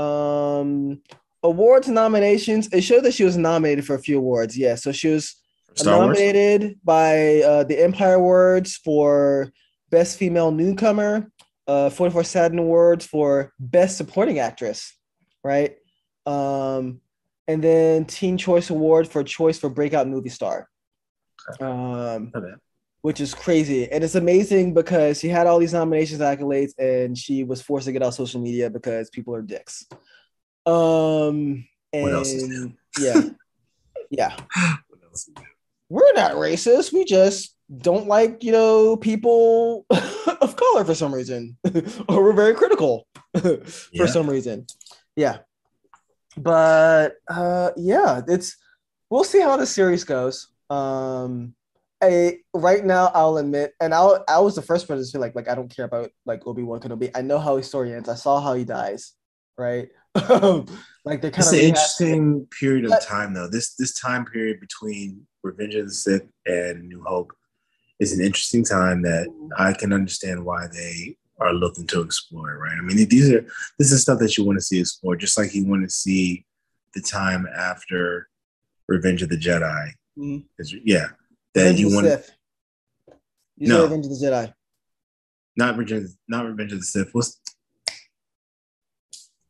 Um 0.00 1.02
awards 1.42 1.88
nominations. 1.88 2.68
It 2.72 2.82
showed 2.82 3.04
that 3.04 3.14
she 3.14 3.24
was 3.24 3.36
nominated 3.36 3.86
for 3.86 3.94
a 3.94 4.02
few 4.02 4.18
awards. 4.18 4.56
Yeah. 4.56 4.74
So 4.74 4.92
she 4.92 5.08
was 5.08 5.36
Star 5.74 5.98
Wars. 5.98 6.18
nominated 6.18 6.78
by 6.84 7.40
uh, 7.40 7.64
the 7.64 7.82
Empire 7.82 8.14
Awards 8.14 8.76
for 8.76 9.50
Best 9.90 10.18
Female 10.18 10.50
Newcomer, 10.50 11.30
uh, 11.66 11.90
44 11.90 12.24
Saturn 12.24 12.58
Awards 12.58 13.06
for 13.06 13.52
Best 13.58 13.96
Supporting 13.96 14.38
Actress, 14.38 14.96
right? 15.42 15.76
Um, 16.26 17.00
and 17.48 17.62
then 17.62 18.04
Teen 18.04 18.36
Choice 18.36 18.70
Award 18.70 19.08
for 19.08 19.24
Choice 19.24 19.58
for 19.58 19.68
Breakout 19.68 20.06
Movie 20.08 20.28
Star, 20.28 20.68
um, 21.60 22.30
Not 22.34 22.42
bad. 22.42 22.54
Which 23.02 23.20
is 23.20 23.34
crazy. 23.34 23.90
And 23.90 24.04
it's 24.04 24.14
amazing 24.14 24.74
because 24.74 25.18
she 25.20 25.28
had 25.28 25.46
all 25.46 25.58
these 25.58 25.72
nominations, 25.72 26.20
accolades, 26.20 26.72
and 26.78 27.16
she 27.16 27.44
was 27.44 27.62
forced 27.62 27.86
to 27.86 27.92
get 27.92 28.02
off 28.02 28.14
social 28.14 28.40
media 28.40 28.68
because 28.70 29.10
people 29.10 29.34
are 29.34 29.42
dicks. 29.42 29.86
Um, 30.66 31.66
and 31.92 32.02
What 32.02 32.12
else 32.12 32.28
is 32.28 32.68
yeah, 33.00 33.22
yeah 34.10 34.36
What 34.88 35.00
else? 35.04 35.30
we're 35.88 36.12
not 36.14 36.32
racist. 36.32 36.92
We 36.92 37.04
just 37.04 37.56
don't 37.78 38.06
like, 38.06 38.44
you 38.44 38.52
know, 38.52 38.96
people 38.96 39.86
of 39.90 40.56
color 40.56 40.84
for 40.84 40.94
some 40.94 41.14
reason, 41.14 41.56
or 42.08 42.22
we're 42.22 42.32
very 42.32 42.54
critical 42.54 43.06
for 43.40 43.62
Yeah. 43.92 44.06
some 44.06 44.28
reason. 44.28 44.66
Yeah, 45.16 45.38
but 46.36 47.14
uh, 47.28 47.70
yeah, 47.76 48.20
it's 48.28 48.56
we'll 49.08 49.24
see 49.24 49.40
how 49.40 49.56
the 49.56 49.66
series 49.66 50.04
goes. 50.04 50.48
Um, 50.68 51.54
I, 52.02 52.38
right 52.54 52.84
now, 52.84 53.10
I'll 53.14 53.36
admit, 53.36 53.74
and 53.80 53.92
I 53.94 54.18
I 54.28 54.38
was 54.40 54.54
the 54.54 54.62
first 54.62 54.88
person 54.88 55.04
to 55.04 55.10
feel 55.10 55.20
like 55.20 55.34
like 55.34 55.48
I 55.48 55.54
don't 55.54 55.74
care 55.74 55.84
about 55.84 56.10
like 56.24 56.46
Obi 56.46 56.62
Wan 56.62 56.80
Kenobi. 56.80 57.10
I 57.14 57.22
know 57.22 57.38
how 57.38 57.56
his 57.56 57.66
story 57.68 57.92
ends. 57.92 58.08
I 58.08 58.14
saw 58.14 58.40
how 58.40 58.54
he 58.54 58.64
dies. 58.64 59.12
Right, 59.58 59.90
like 60.14 61.20
they're 61.20 61.30
kind 61.30 61.36
It's 61.38 61.48
of 61.52 61.58
an 61.58 61.60
interesting 61.64 62.46
period 62.58 62.84
of 62.86 62.90
But- 62.92 63.02
time, 63.02 63.34
though. 63.34 63.48
This 63.48 63.74
this 63.74 63.92
time 63.98 64.24
period 64.24 64.58
between 64.60 65.26
Revenge 65.42 65.74
of 65.74 65.86
the 65.86 65.92
Sith 65.92 66.26
and 66.46 66.88
New 66.88 67.02
Hope 67.06 67.32
is 67.98 68.12
an 68.18 68.24
interesting 68.24 68.64
time 68.64 69.02
that 69.02 69.26
I 69.58 69.74
can 69.74 69.92
understand 69.92 70.44
why 70.44 70.66
they 70.72 71.16
are 71.40 71.52
looking 71.52 71.86
to 71.88 72.00
explore. 72.00 72.56
Right? 72.58 72.78
I 72.78 72.82
mean, 72.82 73.06
these 73.08 73.30
are 73.30 73.44
this 73.78 73.92
is 73.92 74.00
stuff 74.00 74.18
that 74.20 74.38
you 74.38 74.44
want 74.44 74.58
to 74.58 74.64
see 74.64 74.80
explored, 74.80 75.20
just 75.20 75.36
like 75.36 75.54
you 75.54 75.66
want 75.66 75.82
to 75.82 75.90
see 75.94 76.46
the 76.94 77.02
time 77.02 77.46
after 77.54 78.28
Revenge 78.88 79.20
of 79.22 79.28
the 79.28 79.36
Jedi. 79.36 79.90
Mhm. 80.18 80.44
Is- 80.58 80.74
Yeah, 80.84 81.08
that 81.54 81.60
Revenge 81.62 81.80
you 81.80 81.94
want 81.94 82.06
Sith. 82.06 82.30
You 83.56 83.68
No. 83.68 83.82
Revenge 83.84 84.06
of 84.06 84.10
the 84.12 84.26
Jedi. 84.26 84.54
not 85.56 85.76
Revenge, 85.76 86.10
not 86.28 86.46
Revenge 86.46 86.72
of 86.72 86.78
the 86.80 86.84
Sith. 86.84 87.08
What's 87.12 87.40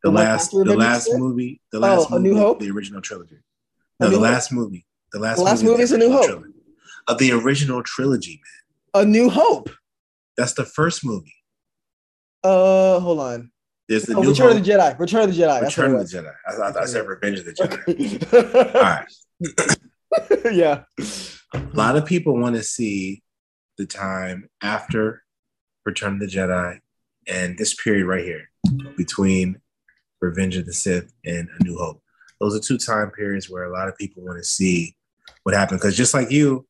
the 0.03 0.09
The 0.09 0.11
last 0.11 0.51
the 0.53 0.65
last 0.77 1.09
movie? 1.15 1.61
The 1.73 1.79
last 1.81 2.09
Oh, 2.11 2.17
A 2.17 2.19
New 2.21 2.31
movie, 2.31 2.41
Hope? 2.41 2.61
the 2.61 2.71
original 2.71 3.01
trilogy. 3.01 3.37
No, 4.01 4.09
the 4.09 4.15
Hope. 4.17 4.23
last 4.23 4.53
movie. 4.53 4.87
The 5.13 5.19
last 5.19 5.37
The 5.39 5.43
last 5.45 5.63
movie, 5.63 5.73
movie 5.73 5.83
is 5.83 5.93
A 5.93 5.99
New 5.99 6.11
Hope. 6.13 6.25
trilogy. 6.27 6.55
Of 7.09 7.19
the 7.19 7.33
original 7.33 7.83
trilogy, 7.83 8.41
man. 8.95 9.03
A 9.03 9.07
New 9.07 9.29
Hope. 9.31 9.71
That's 10.37 10.55
the 10.55 10.65
first 10.65 11.05
movie. 11.05 11.35
Uh, 12.43 12.99
hold 13.01 13.21
on. 13.21 13.51
There's 13.89 14.05
the 14.05 14.15
Oh, 14.17 14.23
New 14.23 14.31
Return 14.31 14.49
Hope, 14.53 14.59
of 14.59 14.65
the 14.65 14.71
Jedi. 14.71 14.99
Return 14.99 15.23
of 15.29 15.35
the 15.37 15.43
Jedi. 15.43 15.63
Return 15.63 15.95
of 15.95 16.09
the 16.11 16.17
Jedi. 16.19 16.33
I 16.49 16.53
thought 16.55 16.77
I 16.77 16.85
said 16.87 17.07
Revenge 17.07 17.41
of 17.41 17.45
the 17.45 17.53
Jedi. 17.53 18.75
All 18.75 18.81
right. 18.81 20.55
yeah. 20.55 20.85
A 21.53 21.63
lot 21.75 21.97
of 21.97 22.07
people 22.07 22.39
want 22.39 22.57
to 22.57 22.63
see 22.63 23.23
the 23.77 23.87
time 23.87 24.49
after 24.63 25.25
Return 25.85 26.15
of 26.15 26.21
the 26.21 26.27
Jedi 26.27 26.79
and 27.27 27.59
this 27.59 27.75
period 27.75 28.07
right 28.07 28.25
here 28.25 28.51
between 28.97 29.61
Revenge 30.21 30.57
of 30.57 30.67
the 30.67 30.73
Sith 30.73 31.13
and 31.25 31.49
A 31.59 31.65
New 31.65 31.77
Hope. 31.77 32.03
Those 32.41 32.57
are 32.57 32.61
two 32.61 32.79
time 32.79 33.11
periods 33.11 33.51
where 33.51 33.65
a 33.65 33.73
lot 33.73 33.89
of 33.89 33.97
people 33.97 34.25
want 34.25 34.39
to 34.39 34.45
see 34.45 34.95
what 35.43 35.55
happened. 35.55 35.81
Because 35.81 35.97
just 35.97 36.15
like 36.15 36.31
you, 36.31 36.67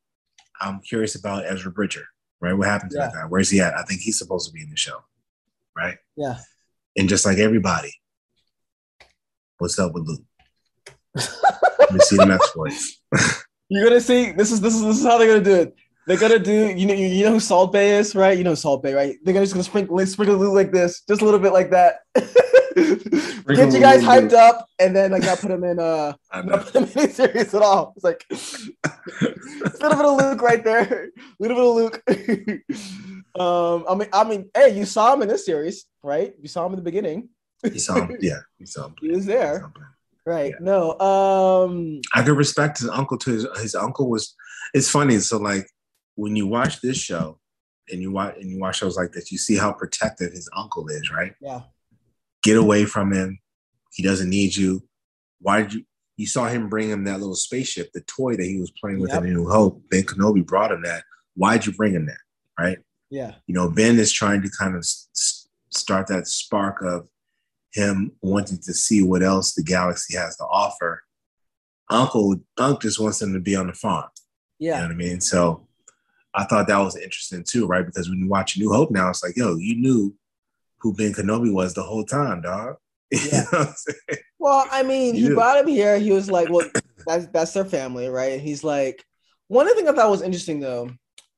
I'm 0.60 0.80
curious 0.80 1.14
about 1.14 1.44
Ezra 1.46 1.70
Bridger, 1.70 2.04
right? 2.40 2.54
What 2.54 2.68
happened 2.68 2.92
to 2.92 2.98
that 2.98 3.12
guy? 3.12 3.24
Where's 3.28 3.50
he 3.50 3.60
at? 3.60 3.74
I 3.74 3.82
think 3.82 4.00
he's 4.00 4.18
supposed 4.18 4.48
to 4.48 4.52
be 4.52 4.62
in 4.62 4.70
the 4.70 4.76
show, 4.76 4.98
right? 5.76 5.96
Yeah. 6.16 6.38
And 6.96 7.08
just 7.08 7.26
like 7.26 7.38
everybody, 7.38 7.92
what's 9.58 9.78
up 9.78 9.92
with 9.92 10.06
Luke? 10.06 10.24
Let 11.78 11.92
me 11.92 12.00
see 12.00 12.16
the 12.16 12.26
next 12.26 12.54
voice. 12.54 13.00
You're 13.70 13.84
gonna 13.84 14.00
see. 14.00 14.32
This 14.32 14.50
is 14.50 14.60
this 14.60 14.74
is 14.74 14.82
this 14.82 14.98
is 14.98 15.04
how 15.04 15.16
they're 15.16 15.28
gonna 15.28 15.44
do 15.44 15.54
it. 15.54 15.76
They're 16.06 16.18
gonna 16.18 16.40
do. 16.40 16.74
You 16.76 16.86
know. 16.86 16.94
You, 16.94 17.06
you 17.06 17.24
know 17.24 17.32
who 17.32 17.40
Salt 17.40 17.72
Bae 17.72 17.98
is, 17.98 18.16
right? 18.16 18.36
You 18.36 18.42
know 18.42 18.56
Salt 18.56 18.82
Bae, 18.82 18.92
right? 18.92 19.16
They're 19.22 19.32
gonna 19.32 19.46
just 19.46 19.54
gonna 19.54 19.64
sprinkle 19.64 20.04
sprinkle 20.06 20.52
like 20.52 20.72
this, 20.72 21.02
just 21.08 21.22
a 21.22 21.24
little 21.24 21.38
bit 21.38 21.52
like 21.52 21.70
that. 21.70 22.00
Get 22.74 23.72
you 23.72 23.80
guys 23.80 24.02
hyped 24.02 24.32
up, 24.32 24.66
and 24.80 24.94
then 24.94 25.12
like 25.12 25.22
not 25.22 25.38
put 25.38 25.52
him 25.52 25.62
in. 25.62 25.78
Uh, 25.78 26.14
not 26.44 26.66
put 26.66 26.74
him 26.74 26.82
in 26.84 26.98
any 26.98 27.12
series 27.12 27.54
at 27.54 27.62
all. 27.62 27.94
It's 27.96 28.04
like 28.04 28.26
a 28.30 28.36
little 29.80 29.96
bit 29.96 30.04
of 30.04 30.16
Luke 30.18 30.42
right 30.42 30.64
there. 30.64 31.04
A 31.04 31.22
little 31.38 31.56
bit 31.56 31.66
of 31.66 31.74
Luke. 31.76 33.38
um, 33.40 33.84
I 33.88 33.94
mean, 33.94 34.08
I 34.12 34.24
mean, 34.24 34.50
hey, 34.52 34.76
you 34.76 34.84
saw 34.84 35.14
him 35.14 35.22
in 35.22 35.28
this 35.28 35.46
series, 35.46 35.86
right? 36.02 36.34
You 36.40 36.48
saw 36.48 36.66
him 36.66 36.72
in 36.72 36.76
the 36.76 36.84
beginning. 36.84 37.28
You 37.62 37.78
saw 37.78 37.94
him, 37.94 38.16
yeah, 38.20 38.40
you 38.58 38.66
saw 38.66 38.86
him. 38.86 38.94
He 39.00 39.10
was 39.10 39.26
there. 39.26 39.72
Right? 40.30 40.52
Yeah. 40.52 40.56
No, 40.60 40.98
um, 41.00 42.00
I 42.14 42.22
could 42.22 42.36
respect 42.36 42.78
his 42.78 42.88
uncle 42.88 43.18
to 43.18 43.30
his, 43.30 43.46
his 43.60 43.74
uncle 43.74 44.08
was. 44.08 44.34
It's 44.72 44.88
funny. 44.90 45.18
So 45.18 45.38
like 45.38 45.66
when 46.14 46.36
you 46.36 46.46
watch 46.46 46.80
this 46.80 46.96
show 46.96 47.38
and 47.90 48.00
you 48.00 48.12
watch 48.12 48.36
and 48.36 48.48
you 48.50 48.58
watch 48.60 48.78
shows 48.78 48.96
like 48.96 49.12
this, 49.12 49.32
you 49.32 49.38
see 49.38 49.56
how 49.56 49.72
protective 49.72 50.32
his 50.32 50.48
uncle 50.56 50.86
is. 50.88 51.10
Right? 51.10 51.34
yeah, 51.40 51.62
Get 52.42 52.56
away 52.56 52.84
from 52.84 53.12
him. 53.12 53.38
He 53.92 54.02
doesn't 54.02 54.30
need 54.30 54.54
you. 54.56 54.82
Why 55.40 55.62
did 55.62 55.74
you? 55.74 55.84
You 56.16 56.26
saw 56.26 56.46
him 56.48 56.68
bring 56.68 56.90
him 56.90 57.04
that 57.04 57.18
little 57.18 57.34
spaceship, 57.34 57.90
the 57.94 58.02
toy 58.02 58.36
that 58.36 58.44
he 58.44 58.60
was 58.60 58.70
playing 58.80 59.00
with 59.00 59.10
Yep. 59.10 59.24
in 59.24 59.32
New 59.32 59.48
Hope. 59.48 59.82
Ben 59.90 60.02
Kenobi 60.02 60.46
brought 60.46 60.70
him 60.70 60.82
that. 60.82 61.02
Why'd 61.34 61.64
you 61.66 61.72
bring 61.72 61.94
him 61.94 62.06
that? 62.06 62.18
Right? 62.58 62.78
yeah, 63.10 63.34
you 63.48 63.54
know, 63.54 63.68
Ben 63.70 63.98
is 63.98 64.12
trying 64.12 64.42
to 64.42 64.50
kind 64.58 64.74
of 64.76 64.80
s- 64.80 65.48
start 65.70 66.06
that 66.08 66.28
spark 66.28 66.82
of 66.82 67.08
him 67.72 68.12
wanting 68.20 68.58
to 68.58 68.74
see 68.74 69.02
what 69.02 69.22
else 69.22 69.54
the 69.54 69.62
galaxy 69.62 70.16
has 70.16 70.36
to 70.36 70.44
offer. 70.44 71.02
Uncle 71.88 72.36
Unc 72.58 72.80
just 72.82 73.00
wants 73.00 73.20
him 73.20 73.32
to 73.32 73.40
be 73.40 73.56
on 73.56 73.66
the 73.66 73.72
farm. 73.72 74.08
You 74.58 74.70
know 74.70 74.76
yeah, 74.76 74.82
what 74.82 74.92
I 74.92 74.94
mean? 74.94 75.20
So 75.20 75.66
I 76.34 76.44
thought 76.44 76.68
that 76.68 76.78
was 76.78 76.96
interesting 76.96 77.44
too, 77.44 77.66
right? 77.66 77.84
Because 77.84 78.08
when 78.08 78.18
you 78.18 78.28
watch 78.28 78.58
New 78.58 78.72
Hope 78.72 78.90
now, 78.90 79.08
it's 79.10 79.22
like, 79.24 79.36
yo, 79.36 79.56
you 79.56 79.76
knew 79.76 80.14
who 80.78 80.94
Ben 80.94 81.12
Kenobi 81.12 81.52
was 81.52 81.74
the 81.74 81.82
whole 81.82 82.04
time, 82.04 82.42
dog. 82.42 82.76
You 83.12 83.18
Yeah. 83.30 83.40
know 83.52 83.58
what 83.58 83.68
I'm 83.68 83.74
saying? 83.76 84.22
Well, 84.38 84.66
I 84.70 84.82
mean, 84.84 85.14
he 85.16 85.28
Yeah. 85.28 85.34
brought 85.34 85.58
him 85.58 85.66
here. 85.66 85.98
He 85.98 86.12
was 86.12 86.30
like, 86.30 86.48
"Well, 86.48 86.70
that's 87.06 87.26
that's 87.26 87.52
their 87.52 87.64
family, 87.64 88.08
right?" 88.08 88.40
He's 88.40 88.62
like, 88.64 89.04
one 89.48 89.66
of 89.66 89.70
the 89.70 89.76
things 89.76 89.88
I 89.88 89.94
thought 89.94 90.10
was 90.10 90.22
interesting 90.22 90.60
though, 90.60 90.90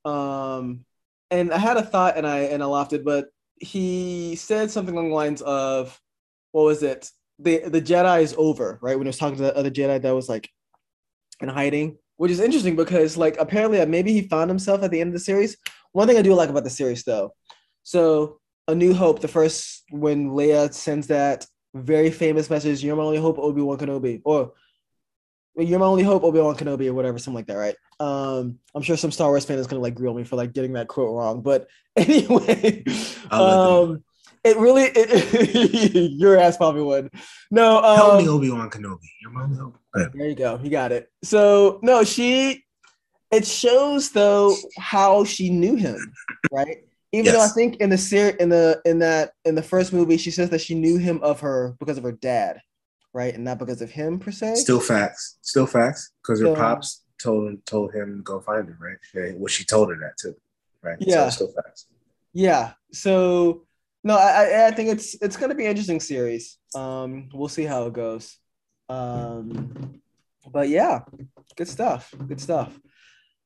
um, 0.04 0.84
and 1.30 1.52
I 1.52 1.59
had 1.59 1.78
a 1.78 1.82
thought 1.82 2.16
and 2.16 2.26
I 2.26 2.40
and 2.40 2.62
I 2.62 2.66
laughed 2.66 2.92
it, 2.92 3.04
but 3.04 3.28
he 3.56 4.36
said 4.36 4.70
something 4.70 4.94
along 4.94 5.09
the 5.09 5.14
lines 5.14 5.42
of, 5.42 5.98
"What 6.53 6.65
was 6.65 6.83
it? 6.83 7.11
the 7.43 7.59
the 7.69 7.83
Jedi 7.83 8.23
is 8.23 8.35
over, 8.37 8.79
right? 8.83 8.97
When 8.97 9.07
he 9.07 9.09
was 9.09 9.19
talking 9.19 9.37
to 9.37 9.43
the 9.43 9.57
other 9.57 9.70
Jedi 9.70 10.01
that 10.01 10.15
was 10.15 10.29
like 10.29 10.49
in 11.41 11.49
hiding, 11.49 11.99
which 12.16 12.31
is 12.31 12.41
interesting 12.41 12.77
because 12.77 13.16
like 13.16 13.37
apparently 13.39 13.81
uh, 13.81 13.87
maybe 13.87 14.12
he 14.12 14.29
found 14.29 14.51
himself 14.51 14.83
at 14.83 14.91
the 14.91 15.01
end 15.01 15.09
of 15.09 15.15
the 15.15 15.20
series. 15.20 15.57
One 15.93 16.09
thing 16.09 16.16
I 16.16 16.23
do 16.23 16.35
like 16.35 16.49
about 16.49 16.65
the 16.65 16.70
series 16.70 17.05
though, 17.05 17.35
so 17.83 18.41
A 18.69 18.74
New 18.74 18.95
Hope, 18.95 19.20
the 19.20 19.29
first 19.29 19.85
when 19.91 20.31
Leia 20.31 20.73
sends 20.73 21.09
that 21.09 21.47
very 21.74 22.11
famous 22.11 22.49
message, 22.49 22.83
"You're 22.83 22.97
my 22.97 23.03
only 23.03 23.19
hope, 23.19 23.39
Obi 23.39 23.61
Wan 23.61 23.79
Kenobi," 23.79 24.20
or 24.24 24.53
"You're 25.57 25.79
my 25.79 25.87
only 25.87 26.03
hope, 26.03 26.23
Obi 26.23 26.41
Wan 26.41 26.57
Kenobi," 26.57 26.89
or 26.89 26.95
whatever, 26.95 27.19
something 27.19 27.37
like 27.37 27.47
that, 27.47 27.57
right? 27.57 27.77
Um, 28.01 28.59
I'm 28.74 28.83
sure 28.83 28.97
some 28.97 29.12
Star 29.12 29.29
Wars 29.29 29.45
fan 29.45 29.59
is 29.59 29.66
gonna 29.66 29.83
like 29.83 29.95
grill 29.95 30.15
me 30.15 30.24
for 30.24 30.37
like 30.37 30.53
getting 30.53 30.74
that 30.74 30.89
quote 30.89 31.15
wrong, 31.15 31.43
but 31.43 31.69
anyway, 31.97 32.85
um, 33.31 34.03
it 34.44 34.56
really 34.56 34.85
it, 34.85 36.12
your 36.12 36.39
ass 36.39 36.56
probably 36.56 36.82
would. 36.82 37.10
No, 37.51 37.78
um, 37.78 37.97
Help 37.97 38.23
me, 38.23 38.28
Obi 38.28 38.51
Wan 38.51 38.70
Kenobi. 38.70 39.09
Your 39.20 39.31
mom 39.31 39.55
help. 39.55 39.78
there 40.12 40.28
you 40.28 40.35
go. 40.35 40.59
You 40.62 40.70
got 40.70 40.93
it. 40.93 41.10
So 41.23 41.78
no, 41.82 42.05
she. 42.05 42.64
It 43.31 43.47
shows 43.47 44.10
though 44.10 44.55
how 44.77 45.24
she 45.24 45.48
knew 45.48 45.74
him, 45.74 45.97
right? 46.51 46.85
Even 47.12 47.32
though 47.32 47.40
I 47.40 47.48
think 47.48 47.77
in 47.77 47.89
the 47.89 47.97
ser- 47.97 48.36
in 48.39 48.51
the 48.51 48.82
in 48.85 48.98
that 48.98 49.32
in 49.47 49.55
the 49.55 49.62
first 49.62 49.93
movie, 49.93 50.19
she 50.19 50.31
says 50.31 50.51
that 50.51 50.60
she 50.60 50.74
knew 50.74 50.98
him 50.98 51.19
of 51.23 51.40
her 51.40 51.74
because 51.78 51.97
of 51.97 52.05
her 52.05 52.12
dad, 52.12 52.60
right, 53.14 53.35
and 53.35 53.43
not 53.43 53.59
because 53.59 53.81
of 53.81 53.90
him 53.90 54.19
per 54.19 54.32
se. 54.32 54.56
Still 54.56 54.81
facts. 54.81 55.39
Still 55.40 55.66
facts. 55.66 56.12
Because 56.23 56.43
her 56.43 56.55
pops 56.55 57.05
told 57.23 57.64
told 57.64 57.94
him 57.94 58.19
to 58.19 58.23
go 58.23 58.40
find 58.40 58.69
her, 58.69 58.77
right? 58.81 58.98
Yeah, 59.14 59.35
well, 59.36 59.48
she 59.48 59.64
told 59.64 59.90
her 59.90 59.97
that 59.97 60.19
too, 60.19 60.35
right? 60.82 60.97
Yeah. 61.01 61.28
So 61.28 61.47
still 61.47 61.55
facts. 61.62 61.86
Yeah. 62.35 62.73
So 62.93 63.66
no, 64.05 64.16
I 64.16 64.66
I- 64.69 64.70
think 64.73 64.89
it's 64.91 65.15
it's 65.23 65.37
gonna 65.37 65.55
be 65.55 65.65
an 65.65 65.70
interesting 65.70 66.01
series. 66.01 66.59
Um, 66.74 67.29
we'll 67.33 67.49
see 67.49 67.65
how 67.65 67.87
it 67.87 67.93
goes. 67.93 68.37
Um, 68.89 70.01
but 70.51 70.69
yeah, 70.69 71.01
good 71.57 71.69
stuff. 71.69 72.12
Good 72.29 72.41
stuff. 72.41 72.79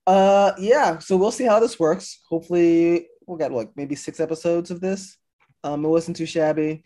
Uh, 0.07 0.53
yeah. 0.59 0.99
So 0.99 1.17
we'll 1.17 1.31
see 1.33 1.45
how 1.45 1.61
this 1.61 1.79
works. 1.79 2.21
Hopefully, 2.29 3.09
we'll 3.27 3.39
get 3.39 3.53
like 3.53 3.71
maybe 3.77 3.95
six 3.95 4.21
episodes 4.21 4.71
of 4.71 4.81
this. 4.81 5.17
Um, 5.65 5.85
it 5.85 5.89
wasn't 5.89 6.17
too 6.17 6.27
shabby. 6.27 6.85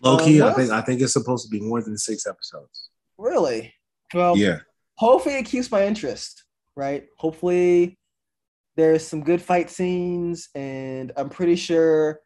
Low 0.00 0.18
key, 0.18 0.40
Um, 0.40 0.50
I 0.50 0.54
think 0.54 0.70
I 0.70 0.80
think 0.82 1.00
it's 1.00 1.12
supposed 1.12 1.44
to 1.46 1.50
be 1.50 1.60
more 1.60 1.82
than 1.82 1.96
six 1.98 2.26
episodes. 2.26 2.90
Really. 3.16 3.74
Well, 4.14 4.36
Yeah. 4.36 4.60
hopefully 4.96 5.36
it 5.36 5.44
keeps 5.46 5.70
my 5.70 5.84
interest, 5.86 6.44
right? 6.76 7.06
Hopefully 7.16 7.98
there's 8.76 9.04
some 9.06 9.22
good 9.24 9.42
fight 9.42 9.70
scenes, 9.70 10.48
and 10.54 11.10
I'm 11.16 11.28
pretty 11.30 11.56
sure 11.56 12.20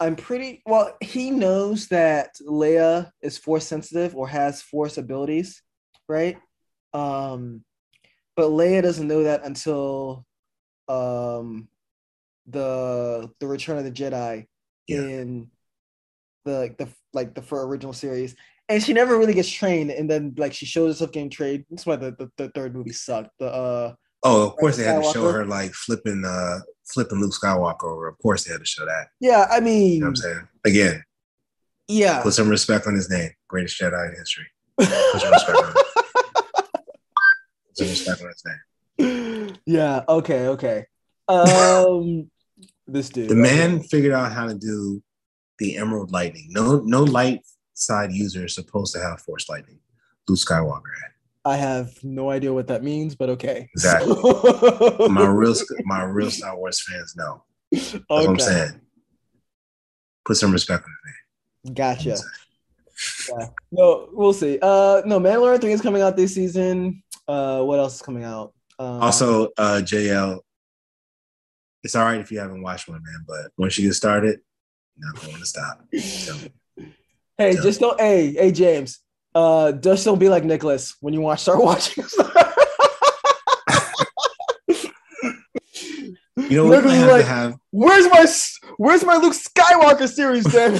I'm 0.00 0.16
pretty 0.16 0.62
well, 0.64 0.96
he 1.00 1.30
knows 1.30 1.88
that 1.88 2.36
Leia 2.46 3.10
is 3.20 3.36
force 3.36 3.66
sensitive 3.66 4.14
or 4.14 4.28
has 4.28 4.62
force 4.62 4.96
abilities, 4.96 5.62
right? 6.08 6.38
Um, 6.94 7.64
but 8.36 8.50
Leia 8.50 8.82
doesn't 8.82 9.08
know 9.08 9.24
that 9.24 9.44
until 9.44 10.24
um 10.88 11.68
the 12.46 13.30
the 13.40 13.46
Return 13.46 13.78
of 13.78 13.84
the 13.84 13.90
Jedi 13.90 14.46
Yeah. 14.86 14.98
in 15.00 15.50
the 16.44 16.52
like 16.52 16.78
the 16.78 16.88
like 17.12 17.34
the 17.34 17.42
for 17.42 17.66
original 17.66 17.92
series 17.92 18.36
and 18.68 18.82
she 18.82 18.92
never 18.92 19.18
really 19.18 19.34
gets 19.34 19.50
trained 19.50 19.90
and 19.90 20.08
then 20.08 20.34
like 20.38 20.54
she 20.54 20.64
shows 20.64 20.94
herself 20.94 21.12
getting 21.12 21.28
trained 21.28 21.64
that's 21.68 21.84
why 21.84 21.96
the, 21.96 22.12
the, 22.12 22.30
the 22.38 22.48
third 22.50 22.74
movie 22.74 22.92
sucked 22.92 23.30
the 23.38 23.46
uh 23.52 23.94
Oh, 24.24 24.48
of 24.48 24.56
course 24.56 24.76
they 24.76 24.84
had 24.84 25.02
to 25.02 25.12
show 25.12 25.30
her 25.30 25.44
like 25.44 25.72
flipping 25.74 26.24
uh 26.24 26.58
flipping 26.92 27.20
Luke 27.20 27.32
Skywalker 27.32 27.84
over. 27.84 28.08
Of 28.08 28.18
course 28.18 28.44
they 28.44 28.52
had 28.52 28.60
to 28.60 28.66
show 28.66 28.84
that. 28.86 29.08
yeah 29.20 29.46
i 29.50 29.56
You 29.56 29.62
mean 29.62 30.00
know 30.00 30.06
what 30.06 30.10
I'm 30.10 30.16
saying? 30.16 30.48
Again, 30.64 31.04
yeah 31.88 32.22
put 32.22 32.34
some 32.34 32.48
respect 32.48 32.86
on 32.86 32.94
his 32.94 33.08
name. 33.10 33.30
Greatest 33.48 33.80
Jedi 33.80 34.10
in 34.10 34.14
history. 34.18 34.46
Put 34.78 34.88
some 34.88 35.32
respect 35.32 35.58
on 35.58 35.74
some 37.74 37.88
respect 37.88 38.22
on 38.22 38.28
his 38.28 38.44
name. 38.98 39.56
yeah 39.66 40.02
okay 40.08 40.48
okay 40.48 40.84
um 41.28 42.28
this 42.86 43.08
dude 43.10 43.28
The 43.28 43.34
man 43.34 43.80
figured 43.82 44.12
out 44.12 44.32
how 44.32 44.46
to 44.46 44.54
do 44.54 45.02
the 45.58 45.76
Emerald 45.76 46.10
Lightning. 46.12 46.46
No, 46.50 46.80
no 46.84 47.02
light 47.04 47.40
side 47.74 48.12
user 48.12 48.44
is 48.46 48.54
supposed 48.54 48.94
to 48.94 49.00
have 49.00 49.20
Force 49.22 49.48
Lightning. 49.48 49.78
Luke 50.28 50.38
Skywalker 50.38 50.92
had. 51.02 51.12
I 51.48 51.56
have 51.56 51.88
no 52.02 52.30
idea 52.30 52.52
what 52.52 52.66
that 52.68 52.82
means 52.82 53.14
but 53.14 53.28
okay 53.30 53.68
Exactly. 53.74 54.14
So- 54.14 55.08
My 55.10 55.26
real, 55.26 55.54
my 55.84 56.02
real 56.04 56.30
Star 56.30 56.56
Wars 56.58 56.80
fans 56.86 57.14
know. 57.16 57.42
That's 57.72 57.92
what 58.08 58.28
I'm 58.28 58.38
saying. 58.38 58.80
Put 60.24 60.36
some 60.36 60.52
respect 60.52 60.84
on 60.84 60.90
name. 61.06 61.74
Gotcha. 61.74 62.16
Yeah. 63.30 63.46
No, 63.70 64.08
we'll 64.12 64.32
see. 64.32 64.58
Uh, 64.60 65.02
no, 65.06 65.20
Mandalorian 65.20 65.60
three 65.60 65.72
is 65.72 65.80
coming 65.80 66.02
out 66.02 66.16
this 66.16 66.34
season. 66.34 67.02
Uh, 67.26 67.62
what 67.62 67.78
else 67.78 67.96
is 67.96 68.02
coming 68.02 68.24
out? 68.24 68.52
Um, 68.78 69.02
Also, 69.02 69.48
uh, 69.56 69.80
JL, 69.84 70.40
it's 71.84 71.94
all 71.94 72.04
right 72.04 72.20
if 72.20 72.30
you 72.32 72.38
haven't 72.40 72.62
watched 72.62 72.88
one, 72.88 73.02
man, 73.02 73.24
but 73.26 73.52
once 73.56 73.78
you 73.78 73.86
get 73.88 73.94
started, 73.94 74.40
you're 74.96 75.12
not 75.12 75.22
going 75.24 75.38
to 75.38 75.46
stop. 75.46 75.84
Hey, 77.40 77.54
yeah. 77.54 77.62
just 77.62 77.78
don't. 77.78 78.00
Hey, 78.00 78.32
hey, 78.32 78.50
James. 78.50 78.98
Uh, 79.34 79.72
don't 79.72 80.18
be 80.18 80.28
like 80.28 80.44
Nicholas 80.44 80.96
when 81.00 81.14
you 81.14 81.20
watch. 81.20 81.40
Start 81.40 81.58
watching. 81.62 82.04
you 86.36 86.56
know, 86.56 86.68
Nicholas 86.68 86.84
might 86.84 86.94
have 86.94 87.10
like, 87.10 87.22
to 87.22 87.28
have 87.28 87.56
Where's 87.70 88.08
my 88.08 88.26
Where's 88.78 89.04
my 89.04 89.16
Luke 89.16 89.34
Skywalker 89.34 90.08
series, 90.08 90.44
then? 90.44 90.74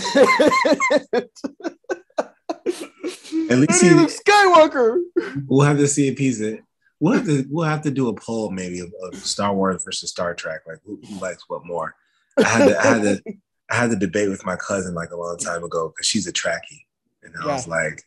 At 3.51 3.59
least 3.59 3.83
I 3.85 3.89
he- 3.89 3.95
Luke 3.95 4.11
Skywalker. 4.11 5.01
We'll 5.47 5.67
have 5.67 5.79
to 5.79 5.89
see 5.89 6.09
if 6.09 6.19
he's 6.19 6.43
a. 6.43 6.59
We'll 7.01 7.15
have 7.15 7.27
to. 7.27 7.45
We'll 7.49 7.67
have 7.67 7.83
to 7.83 7.91
do 7.91 8.09
a 8.09 8.15
poll 8.15 8.51
maybe 8.51 8.81
of, 8.81 8.93
of 9.03 9.15
Star 9.17 9.55
Wars 9.55 9.83
versus 9.85 10.11
Star 10.11 10.35
Trek. 10.35 10.63
Like 10.67 10.79
who, 10.85 11.01
who 11.07 11.21
likes 11.21 11.45
what 11.49 11.65
more? 11.65 11.95
I 12.39 12.49
had 12.49 12.69
to. 12.69 12.79
I 12.79 12.83
had 12.83 13.03
to. 13.03 13.23
I 13.71 13.75
had 13.77 13.91
the 13.91 13.97
debate 13.97 14.31
with 14.31 14.47
my 14.47 14.57
cousin 14.57 14.95
like 14.95 15.11
a 15.11 15.17
long 15.17 15.37
time 15.37 15.63
ago 15.63 15.89
because 15.89 16.07
she's 16.07 16.27
a 16.27 16.33
Trekkie, 16.33 16.87
and 17.23 17.35
I 17.43 17.47
was 17.47 17.69
like, 17.69 18.03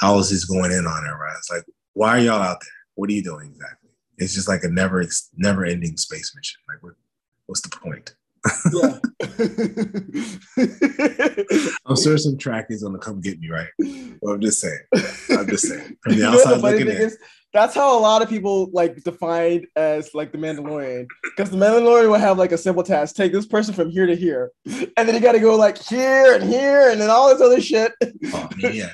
I 0.00 0.12
was 0.12 0.30
just 0.30 0.48
going 0.48 0.70
in 0.72 0.86
on 0.86 1.04
her. 1.04 1.18
Right? 1.18 1.34
It's 1.38 1.50
like, 1.50 1.64
why 1.94 2.10
are 2.10 2.18
y'all 2.20 2.42
out 2.42 2.60
there? 2.60 2.72
What 2.94 3.10
are 3.10 3.12
you 3.12 3.22
doing 3.22 3.48
exactly? 3.48 3.90
It's 4.18 4.34
just 4.34 4.48
like 4.48 4.64
a 4.64 4.68
never, 4.68 5.04
never 5.36 5.64
ending 5.64 5.96
space 5.96 6.34
mission. 6.34 6.60
Like, 6.68 6.82
what, 6.82 6.94
what's 7.46 7.62
the 7.62 7.70
point? 7.70 8.14
Yeah. 8.72 8.98
I'm 11.86 11.96
sure 11.96 12.18
some 12.18 12.36
Trekkies 12.36 12.82
gonna 12.82 12.98
come 12.98 13.20
get 13.20 13.38
me, 13.40 13.48
right? 13.50 13.68
Well, 14.20 14.34
I'm 14.34 14.40
just 14.40 14.60
saying. 14.60 14.80
I'm 15.30 15.46
just 15.48 15.68
saying. 15.68 15.96
From 16.02 16.14
the 16.14 16.18
You 16.18 16.26
outside 16.26 16.60
looking 16.60 16.88
in. 16.88 16.88
is? 16.88 17.16
That's 17.54 17.74
how 17.74 17.98
a 17.98 18.00
lot 18.00 18.20
of 18.20 18.28
people 18.28 18.68
like 18.72 19.02
defined 19.04 19.66
as 19.74 20.14
like 20.14 20.32
the 20.32 20.38
Mandalorian. 20.38 21.06
Because 21.22 21.50
the 21.50 21.56
Mandalorian 21.56 22.10
will 22.10 22.18
have 22.18 22.36
like 22.36 22.52
a 22.52 22.58
simple 22.58 22.82
task: 22.82 23.16
take 23.16 23.32
this 23.32 23.46
person 23.46 23.72
from 23.72 23.90
here 23.90 24.04
to 24.04 24.14
here, 24.14 24.52
and 24.66 25.08
then 25.08 25.14
you 25.14 25.20
got 25.20 25.32
to 25.32 25.40
go 25.40 25.56
like 25.56 25.78
here 25.78 26.34
and 26.34 26.44
here, 26.44 26.90
and 26.90 27.00
then 27.00 27.08
all 27.08 27.28
this 27.32 27.40
other 27.40 27.60
shit. 27.60 27.92
Oh, 28.02 28.48
I 28.52 28.54
mean, 28.56 28.74
yeah. 28.74 28.90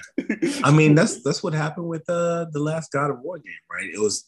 I 0.62 0.70
mean, 0.70 0.94
that's 0.94 1.22
that's 1.22 1.42
what 1.42 1.52
happened 1.52 1.88
with 1.88 2.08
uh 2.08 2.46
the 2.52 2.60
last 2.60 2.92
God 2.92 3.10
of 3.10 3.20
War 3.20 3.38
game, 3.38 3.52
right? 3.70 3.90
It 3.92 3.98
was 3.98 4.24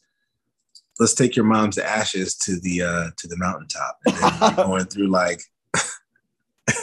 let's 0.98 1.14
take 1.14 1.36
your 1.36 1.44
mom's 1.44 1.78
ashes 1.78 2.36
to 2.38 2.58
the 2.60 2.82
uh 2.82 3.10
to 3.16 3.28
the 3.28 3.36
mountaintop, 3.36 3.98
and 4.06 4.16
then 4.16 4.32
you're 4.40 4.50
going 4.66 4.86
through 4.86 5.08
like 5.08 5.40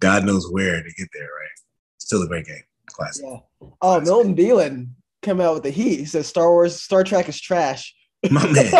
God 0.00 0.24
knows 0.24 0.50
where 0.50 0.82
to 0.82 0.92
get 0.94 1.08
there, 1.12 1.22
right? 1.22 1.50
Still 1.98 2.22
a 2.22 2.26
great 2.26 2.46
game, 2.46 2.64
classic. 2.86 3.24
Yeah. 3.24 3.68
Oh, 3.80 4.00
Milton 4.00 4.34
Dealin 4.34 4.88
came 5.26 5.40
out 5.40 5.54
with 5.54 5.64
the 5.64 5.70
heat. 5.70 5.98
He 5.98 6.04
says 6.04 6.28
Star 6.28 6.48
Wars, 6.48 6.80
Star 6.80 7.02
Trek 7.02 7.28
is 7.28 7.40
trash. 7.40 7.94
My 8.30 8.46
man, 8.52 8.72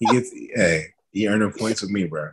he 0.00 0.06
gets 0.06 0.30
hey, 0.54 0.86
he 1.12 1.28
earning 1.28 1.52
points 1.52 1.80
with 1.80 1.90
me, 1.90 2.04
bro. 2.04 2.30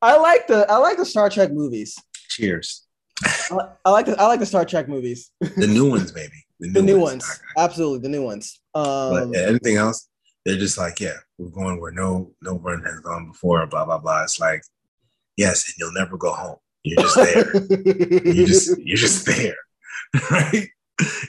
I 0.00 0.16
like 0.16 0.46
the 0.46 0.70
I 0.70 0.76
like 0.76 0.96
the 0.96 1.04
Star 1.04 1.28
Trek 1.28 1.50
movies. 1.52 1.98
Cheers. 2.28 2.86
I, 3.24 3.58
I 3.84 3.90
like 3.90 4.06
the 4.06 4.18
I 4.18 4.26
like 4.26 4.40
the 4.40 4.46
Star 4.46 4.64
Trek 4.64 4.88
movies. 4.88 5.32
The 5.40 5.66
new 5.66 5.90
ones, 5.90 6.12
baby. 6.12 6.46
The 6.60 6.82
new 6.82 7.00
ones, 7.00 7.24
absolutely 7.58 8.00
the 8.00 8.08
new 8.08 8.22
ones. 8.22 8.60
But 8.72 9.22
Um, 9.24 9.34
yeah, 9.34 9.46
anything 9.48 9.76
else, 9.76 10.08
they're 10.44 10.58
just 10.58 10.78
like, 10.78 11.00
yeah, 11.00 11.16
we're 11.38 11.48
going 11.48 11.80
where 11.80 11.92
no 11.92 12.32
no 12.40 12.54
one 12.54 12.82
has 12.84 13.00
gone 13.00 13.28
before, 13.28 13.66
blah 13.66 13.84
blah 13.84 13.98
blah. 13.98 14.22
It's 14.22 14.38
like, 14.38 14.62
yes, 15.36 15.66
and 15.66 15.74
you'll 15.78 15.92
never 15.92 16.16
go 16.16 16.32
home. 16.32 16.56
You're 16.84 17.02
just 17.02 17.16
there. 17.16 17.56
you 18.34 18.46
just 18.46 18.78
you're 18.78 18.96
just 18.96 19.26
there, 19.26 19.56
right? 20.30 20.68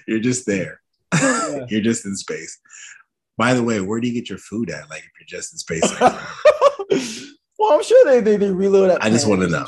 You're 0.07 0.19
just 0.19 0.45
there. 0.45 0.81
Yeah. 1.13 1.65
You're 1.69 1.81
just 1.81 2.05
in 2.05 2.15
space. 2.15 2.59
By 3.37 3.53
the 3.53 3.63
way, 3.63 3.81
where 3.81 3.99
do 3.99 4.07
you 4.07 4.13
get 4.13 4.29
your 4.29 4.37
food 4.37 4.69
at? 4.69 4.89
Like 4.89 4.99
if 4.99 5.09
you're 5.19 5.39
just 5.39 5.53
in 5.53 5.57
space, 5.57 5.81
like, 5.99 6.13
well, 7.59 7.71
I'm 7.71 7.83
sure 7.83 8.05
they 8.05 8.19
they, 8.19 8.37
they 8.37 8.51
reload 8.51 8.91
at 8.91 9.03
I 9.03 9.09
just 9.09 9.27
wanna 9.27 9.47
know. 9.47 9.65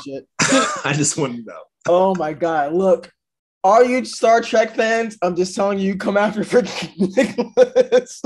I 0.84 0.92
just 0.94 1.16
want 1.16 1.36
to 1.36 1.42
know. 1.42 1.60
Oh 1.88 2.14
my 2.14 2.34
god! 2.34 2.72
Look, 2.72 3.10
are 3.64 3.84
you 3.84 4.04
Star 4.04 4.42
Trek 4.42 4.76
fans? 4.76 5.18
I'm 5.22 5.34
just 5.34 5.56
telling 5.56 5.78
you, 5.78 5.96
come 5.96 6.16
after 6.16 6.42
freaking 6.42 7.16
Nicholas. 7.16 8.22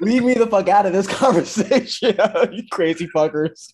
Leave 0.00 0.22
me 0.22 0.34
the 0.34 0.46
fuck 0.46 0.68
out 0.68 0.86
of 0.86 0.92
this 0.92 1.06
conversation, 1.06 2.16
you 2.52 2.62
crazy 2.70 3.08
fuckers. 3.08 3.72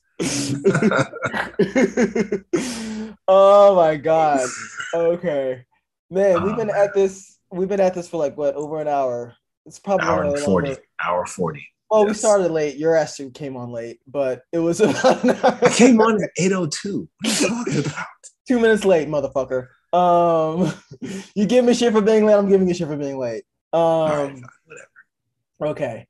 Oh 3.29 3.77
my 3.77 3.97
god. 3.97 4.49
Okay. 4.95 5.65
Man, 6.11 6.43
we've 6.45 6.57
been 6.57 6.71
Oh, 6.71 6.85
at 6.85 6.93
this 6.95 7.39
we've 7.51 7.69
been 7.69 7.81
at 7.81 7.95
this 7.95 8.09
for 8.09 8.19
like 8.19 8.37
what 8.37 8.55
over 8.55 8.81
an 8.81 8.89
hour. 8.89 9.35
It's 9.65 9.79
probably 9.79 10.07
Hour 10.07 10.25
and 10.25 10.39
40. 10.39 10.67
longer- 10.69 10.83
Hour 11.03 11.25
40. 11.27 11.67
Well, 11.91 12.07
we 12.07 12.15
started 12.15 12.51
late. 12.51 12.77
Your 12.77 12.97
ass 12.97 13.21
came 13.35 13.57
on 13.57 13.71
late, 13.71 14.01
but 14.07 14.43
it 14.53 14.59
was 14.59 14.81
about 14.83 15.23
an 15.25 15.31
hour. 15.31 15.59
I 15.63 15.69
came 15.71 16.01
on 16.01 16.23
at 16.23 16.31
802. 16.39 17.09
What 17.23 17.31
are 17.31 17.41
you 17.43 17.49
talking 17.49 17.79
about? 17.93 18.07
two 18.49 18.59
minutes 18.61 18.85
late, 18.85 19.09
motherfucker. 19.09 19.69
Um, 19.93 20.73
you 21.35 21.47
give 21.47 21.65
me 21.65 21.75
shit 21.75 21.93
for 21.93 22.01
being 22.01 22.25
late. 22.27 22.35
I'm 22.35 22.49
giving 22.49 22.67
you 22.69 22.75
shit 22.75 22.89
for 22.89 22.97
being 22.97 23.19
late. 23.19 23.45
Um, 23.73 23.81
right, 23.83 24.33
fine, 24.33 24.45
whatever. 24.65 25.71
okay. 25.73 26.07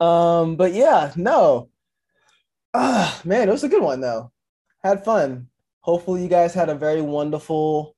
Um, 0.00 0.56
but 0.56 0.72
yeah, 0.74 1.12
no. 1.16 1.68
Ah, 2.74 3.18
man, 3.24 3.48
it 3.48 3.52
was 3.52 3.64
a 3.64 3.68
good 3.68 3.82
one 3.82 4.00
though. 4.00 4.32
Had 4.82 5.04
fun. 5.04 5.48
Hopefully, 5.86 6.20
you 6.20 6.28
guys 6.28 6.52
had 6.52 6.68
a 6.68 6.74
very 6.74 7.00
wonderful 7.00 7.94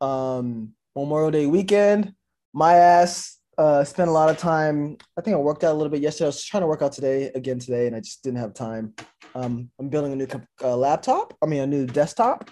um 0.00 0.72
Memorial 0.96 1.30
Day 1.30 1.44
weekend. 1.44 2.14
My 2.54 2.76
ass 2.76 3.38
uh 3.58 3.84
spent 3.84 4.08
a 4.08 4.12
lot 4.12 4.30
of 4.30 4.38
time. 4.38 4.96
I 5.18 5.20
think 5.20 5.36
I 5.36 5.38
worked 5.38 5.62
out 5.62 5.72
a 5.72 5.76
little 5.76 5.90
bit 5.90 6.00
yesterday. 6.00 6.24
I 6.24 6.28
was 6.28 6.42
trying 6.42 6.62
to 6.62 6.66
work 6.66 6.80
out 6.80 6.92
today 6.92 7.30
again 7.34 7.58
today, 7.58 7.86
and 7.86 7.94
I 7.94 8.00
just 8.00 8.22
didn't 8.22 8.38
have 8.38 8.54
time. 8.54 8.94
Um, 9.34 9.70
I'm 9.78 9.90
building 9.90 10.14
a 10.14 10.16
new 10.16 10.28
uh, 10.64 10.74
laptop. 10.74 11.36
I 11.42 11.46
mean, 11.46 11.60
a 11.60 11.66
new 11.66 11.86
desktop 11.86 12.50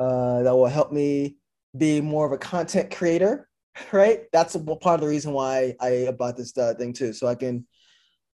uh, 0.00 0.42
that 0.42 0.56
will 0.56 0.66
help 0.66 0.90
me 0.90 1.36
be 1.78 2.00
more 2.00 2.26
of 2.26 2.32
a 2.32 2.38
content 2.38 2.90
creator. 2.94 3.48
Right, 3.90 4.26
that's 4.32 4.54
a, 4.54 4.60
part 4.60 4.94
of 4.94 5.00
the 5.00 5.08
reason 5.08 5.32
why 5.32 5.74
I 5.80 6.08
bought 6.16 6.36
this 6.36 6.56
uh, 6.56 6.74
thing 6.74 6.92
too, 6.92 7.12
so 7.12 7.26
I 7.26 7.34
can 7.34 7.66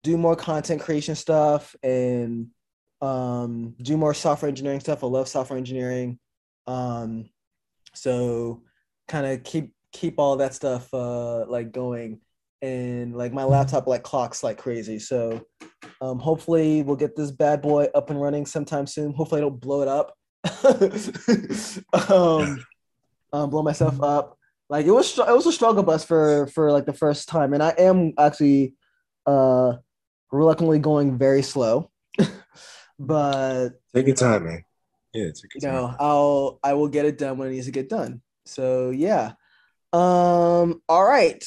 do 0.02 0.16
more 0.16 0.34
content 0.34 0.80
creation 0.80 1.14
stuff 1.14 1.76
and 1.80 2.48
um, 3.00 3.74
do 3.80 3.96
more 3.96 4.14
software 4.14 4.48
engineering 4.48 4.80
stuff. 4.80 5.04
I 5.04 5.06
love 5.06 5.28
software 5.28 5.58
engineering, 5.58 6.18
um, 6.66 7.28
so 7.94 8.62
kind 9.06 9.26
of 9.26 9.44
keep 9.44 9.72
keep 9.92 10.18
all 10.18 10.36
that 10.36 10.54
stuff 10.54 10.92
uh, 10.92 11.46
like 11.46 11.72
going. 11.72 12.20
And 12.60 13.14
like 13.14 13.32
my 13.32 13.44
laptop 13.44 13.86
like 13.86 14.02
clocks 14.02 14.42
like 14.42 14.58
crazy, 14.58 14.98
so 14.98 15.46
um, 16.00 16.18
hopefully 16.18 16.82
we'll 16.82 16.96
get 16.96 17.14
this 17.14 17.30
bad 17.30 17.62
boy 17.62 17.86
up 17.94 18.10
and 18.10 18.20
running 18.20 18.46
sometime 18.46 18.86
soon. 18.86 19.12
Hopefully 19.12 19.40
I 19.40 19.42
don't 19.42 19.60
blow 19.60 19.82
it 19.82 19.88
up. 19.88 20.14
um, 22.10 22.64
um, 23.32 23.50
blow 23.50 23.62
myself 23.62 24.02
up. 24.02 24.36
Like 24.68 24.86
it 24.86 24.90
was, 24.90 25.16
it 25.16 25.26
was 25.28 25.46
a 25.46 25.52
struggle 25.52 25.84
bus 25.84 26.04
for 26.04 26.48
for 26.48 26.72
like 26.72 26.84
the 26.84 26.92
first 26.92 27.28
time, 27.28 27.54
and 27.54 27.62
I 27.62 27.70
am 27.78 28.12
actually 28.18 28.74
uh 29.24 29.74
reluctantly 30.30 30.78
going 30.78 31.16
very 31.16 31.42
slow, 31.42 31.87
but 32.98 33.70
Take 33.94 34.06
your 34.06 34.16
time, 34.16 34.44
man. 34.44 34.64
Yeah, 35.12 35.26
take 35.26 35.54
you 35.54 35.60
your 35.62 35.72
time. 35.72 35.74
know 35.74 35.96
I'll 35.98 36.60
I 36.62 36.74
will 36.74 36.88
get 36.88 37.06
it 37.06 37.18
done 37.18 37.38
when 37.38 37.48
it 37.48 37.52
needs 37.52 37.66
to 37.66 37.72
get 37.72 37.88
done. 37.88 38.20
So 38.44 38.90
yeah, 38.90 39.32
um, 39.92 40.82
all 40.88 41.04
right, 41.04 41.44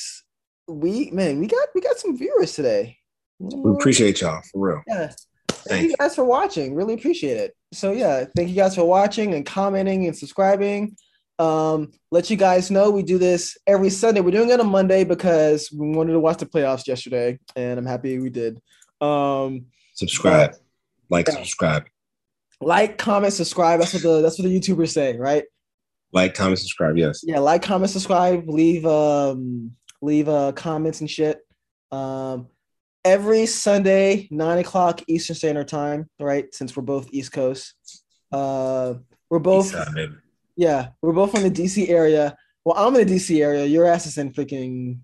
we 0.67 1.11
man 1.11 1.39
we 1.39 1.47
got 1.47 1.69
we 1.75 1.81
got 1.81 1.97
some 1.97 2.17
viewers 2.17 2.53
today. 2.53 2.97
We 3.39 3.71
appreciate 3.71 4.21
y'all 4.21 4.41
for 4.51 4.67
real. 4.67 4.83
Yeah. 4.87 5.11
Thank 5.49 5.69
Thank 5.69 5.83
you 5.83 5.89
you. 5.89 5.97
guys 5.97 6.15
for 6.15 6.23
watching. 6.23 6.73
Really 6.73 6.95
appreciate 6.95 7.37
it. 7.37 7.55
So 7.71 7.91
yeah, 7.91 8.25
thank 8.35 8.49
you 8.49 8.55
guys 8.55 8.75
for 8.75 8.83
watching 8.83 9.33
and 9.35 9.45
commenting 9.45 10.07
and 10.07 10.17
subscribing. 10.17 10.95
Um, 11.37 11.91
let 12.11 12.29
you 12.29 12.37
guys 12.37 12.71
know 12.71 12.89
we 12.89 13.03
do 13.03 13.17
this 13.17 13.57
every 13.67 13.89
Sunday. 13.89 14.21
We're 14.21 14.31
doing 14.31 14.49
it 14.49 14.59
on 14.59 14.67
Monday 14.67 15.03
because 15.03 15.71
we 15.71 15.89
wanted 15.95 16.13
to 16.13 16.19
watch 16.19 16.37
the 16.37 16.45
playoffs 16.45 16.87
yesterday, 16.87 17.39
and 17.55 17.79
I'm 17.79 17.85
happy 17.85 18.19
we 18.19 18.29
did. 18.29 18.59
Um, 18.99 19.65
Subscribe. 19.93 20.55
Like, 21.11 21.27
Yeah. 21.27 21.35
subscribe. 21.35 21.83
like, 22.61 22.97
comment, 22.97 23.33
subscribe. 23.33 23.79
That's 23.79 23.93
what 23.93 24.03
the 24.03 24.21
that's 24.21 24.39
what 24.39 24.47
the 24.47 24.59
YouTubers 24.59 24.91
say, 24.93 25.17
right? 25.17 25.43
Like, 26.13 26.33
comment, 26.33 26.57
subscribe. 26.59 26.97
Yes. 26.97 27.21
Yeah, 27.23 27.39
like, 27.39 27.61
comment, 27.61 27.91
subscribe, 27.91 28.47
leave 28.47 28.85
um 28.85 29.71
leave 30.01 30.27
uh 30.29 30.51
comments 30.53 31.01
and 31.01 31.09
shit. 31.09 31.39
Um 31.91 32.47
every 33.03 33.45
Sunday, 33.47 34.27
nine 34.31 34.59
o'clock 34.59 35.01
Eastern 35.07 35.35
Standard 35.35 35.67
Time, 35.67 36.09
right? 36.19 36.53
Since 36.53 36.75
we're 36.75 36.83
both 36.83 37.07
East 37.11 37.31
Coast. 37.31 37.75
Uh 38.31 38.95
we're 39.29 39.39
both 39.39 39.73
yeah, 40.57 40.89
we're 41.01 41.13
both 41.13 41.31
from 41.31 41.43
the 41.43 41.49
DC 41.51 41.89
area. 41.89 42.35
Well, 42.63 42.75
I'm 42.77 42.95
in 42.95 43.07
the 43.07 43.15
DC 43.15 43.41
area. 43.41 43.65
Your 43.65 43.85
ass 43.87 44.05
is 44.05 44.17
in 44.17 44.31
freaking 44.33 44.99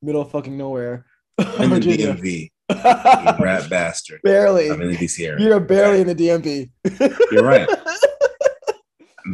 middle 0.00 0.22
of 0.22 0.30
fucking 0.30 0.56
nowhere. 0.56 1.04
I'm 1.38 1.72
in 1.72 1.80
the 1.80 1.96
DMV. 1.98 2.51
You 3.38 3.44
rat 3.44 3.68
bastard. 3.70 4.20
barely. 4.22 4.70
I'm 4.70 4.80
in 4.82 4.90
the 4.90 4.96
DC 4.96 5.24
area. 5.26 5.44
You're 5.44 5.60
barely 5.60 6.00
in 6.00 6.06
the 6.06 6.14
DMV. 6.14 6.70
You're 7.30 7.44
right. 7.44 7.68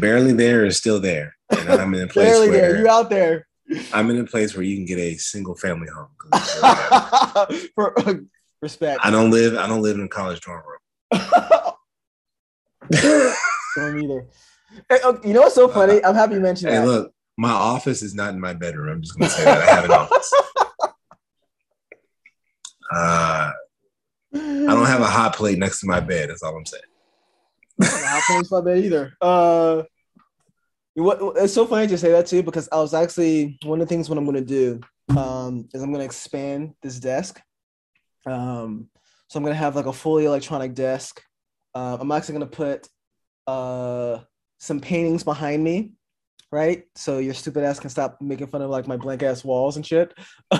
Barely 0.00 0.32
there 0.32 0.66
is 0.66 0.76
still 0.76 1.00
there. 1.00 1.34
And 1.50 1.68
I'm 1.70 1.94
in 1.94 2.02
a 2.02 2.06
place 2.08 2.28
barely 2.28 2.50
where 2.50 2.72
there. 2.72 2.78
You 2.78 2.88
out 2.88 3.08
there. 3.08 3.46
I'm 3.92 4.10
in 4.10 4.18
a 4.20 4.24
place 4.24 4.54
where 4.54 4.62
you 4.62 4.76
can 4.76 4.84
get 4.84 4.98
a 4.98 5.16
single 5.16 5.54
family 5.56 5.88
home. 5.88 6.08
it's 6.34 6.54
really 6.56 6.72
bad. 6.90 7.70
For 7.74 7.98
uh, 8.00 8.14
respect. 8.60 9.00
I 9.02 9.10
don't 9.10 9.30
live. 9.30 9.56
I 9.56 9.66
don't 9.66 9.80
live 9.80 9.96
in 9.96 10.02
a 10.04 10.08
college 10.08 10.40
dorm 10.42 10.62
room. 10.66 11.20
Don't 13.76 14.02
either. 14.04 14.26
Hey, 14.90 14.98
oh, 15.04 15.18
you 15.24 15.32
know 15.32 15.40
what's 15.40 15.54
so 15.54 15.68
funny? 15.68 16.02
Uh, 16.02 16.10
I'm 16.10 16.14
happy 16.14 16.34
you 16.34 16.40
mentioned 16.40 16.70
Hey, 16.72 16.78
that. 16.78 16.86
look, 16.86 17.12
my 17.38 17.50
office 17.50 18.02
is 18.02 18.14
not 18.14 18.34
in 18.34 18.40
my 18.40 18.52
bedroom. 18.52 18.88
I'm 18.92 19.02
just 19.02 19.18
gonna 19.18 19.30
say 19.30 19.44
that 19.44 19.62
I 19.62 19.74
have 19.74 19.84
an 19.86 19.92
office. 19.92 20.32
Uh, 22.92 23.50
I 24.34 24.74
don't 24.74 24.86
have 24.86 25.00
a 25.00 25.06
hot 25.06 25.34
plate 25.34 25.58
next 25.58 25.80
to 25.80 25.86
my 25.86 26.00
bed. 26.00 26.30
That's 26.30 26.42
all 26.42 26.56
I'm 26.56 26.66
saying. 26.66 26.82
I'll 27.80 28.20
finish 28.22 28.50
my 28.50 28.60
bed 28.60 28.84
either. 28.84 29.12
Uh, 29.20 29.82
what 30.94 31.36
it's 31.36 31.54
so 31.54 31.66
funny 31.66 31.86
to 31.86 31.98
say 31.98 32.10
that 32.10 32.26
too 32.26 32.42
because 32.42 32.68
I 32.72 32.76
was 32.76 32.92
actually 32.92 33.58
one 33.62 33.80
of 33.80 33.88
the 33.88 33.94
things 33.94 34.08
what 34.08 34.18
I'm 34.18 34.26
gonna 34.26 34.40
do 34.40 34.80
um, 35.16 35.68
is 35.72 35.82
I'm 35.82 35.92
gonna 35.92 36.04
expand 36.04 36.74
this 36.82 36.98
desk. 36.98 37.40
Um, 38.26 38.88
so 39.28 39.38
I'm 39.38 39.44
gonna 39.44 39.54
have 39.54 39.76
like 39.76 39.86
a 39.86 39.92
fully 39.92 40.24
electronic 40.24 40.74
desk. 40.74 41.22
Uh, 41.74 41.98
I'm 42.00 42.10
actually 42.10 42.34
gonna 42.34 42.46
put 42.46 42.88
uh, 43.46 44.18
some 44.58 44.80
paintings 44.80 45.22
behind 45.22 45.62
me, 45.62 45.92
right? 46.50 46.84
So 46.94 47.18
your 47.18 47.34
stupid 47.34 47.64
ass 47.64 47.78
can 47.80 47.90
stop 47.90 48.18
making 48.20 48.46
fun 48.48 48.62
of 48.62 48.70
like 48.70 48.86
my 48.86 48.96
blank 48.96 49.22
ass 49.22 49.44
walls 49.44 49.76
and 49.76 49.86
shit. 49.86 50.12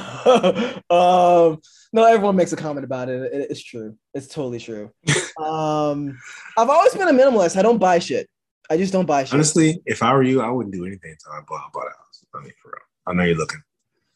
um, 0.91 1.59
no, 1.93 2.05
everyone 2.05 2.37
makes 2.37 2.53
a 2.53 2.57
comment 2.57 2.85
about 2.85 3.09
it. 3.09 3.33
It- 3.33 3.51
It's 3.51 3.63
true. 3.63 3.97
It's 4.15 4.29
totally 4.29 4.59
true. 4.59 4.91
um, 5.43 6.19
I've 6.57 6.69
always 6.69 6.95
been 6.95 7.09
a 7.09 7.13
minimalist. 7.13 7.57
I 7.57 7.63
don't 7.63 7.79
buy 7.79 7.99
shit. 7.99 8.29
I 8.71 8.77
just 8.77 8.93
don't 8.93 9.07
buy 9.07 9.25
shit. 9.25 9.35
Honestly, 9.35 9.81
if 9.87 10.03
I 10.03 10.13
were 10.13 10.23
you, 10.23 10.43
I 10.43 10.51
wouldn't 10.51 10.75
do 10.75 10.85
anything 10.85 11.13
until 11.13 11.33
I 11.33 11.41
bought, 11.49 11.73
bought 11.73 11.87
a 11.87 11.91
house. 11.91 12.25
I 12.35 12.41
mean, 12.41 12.53
for 12.63 12.69
real. 12.69 12.83
I 13.07 13.13
know 13.15 13.25
you're 13.25 13.37
looking. 13.39 13.63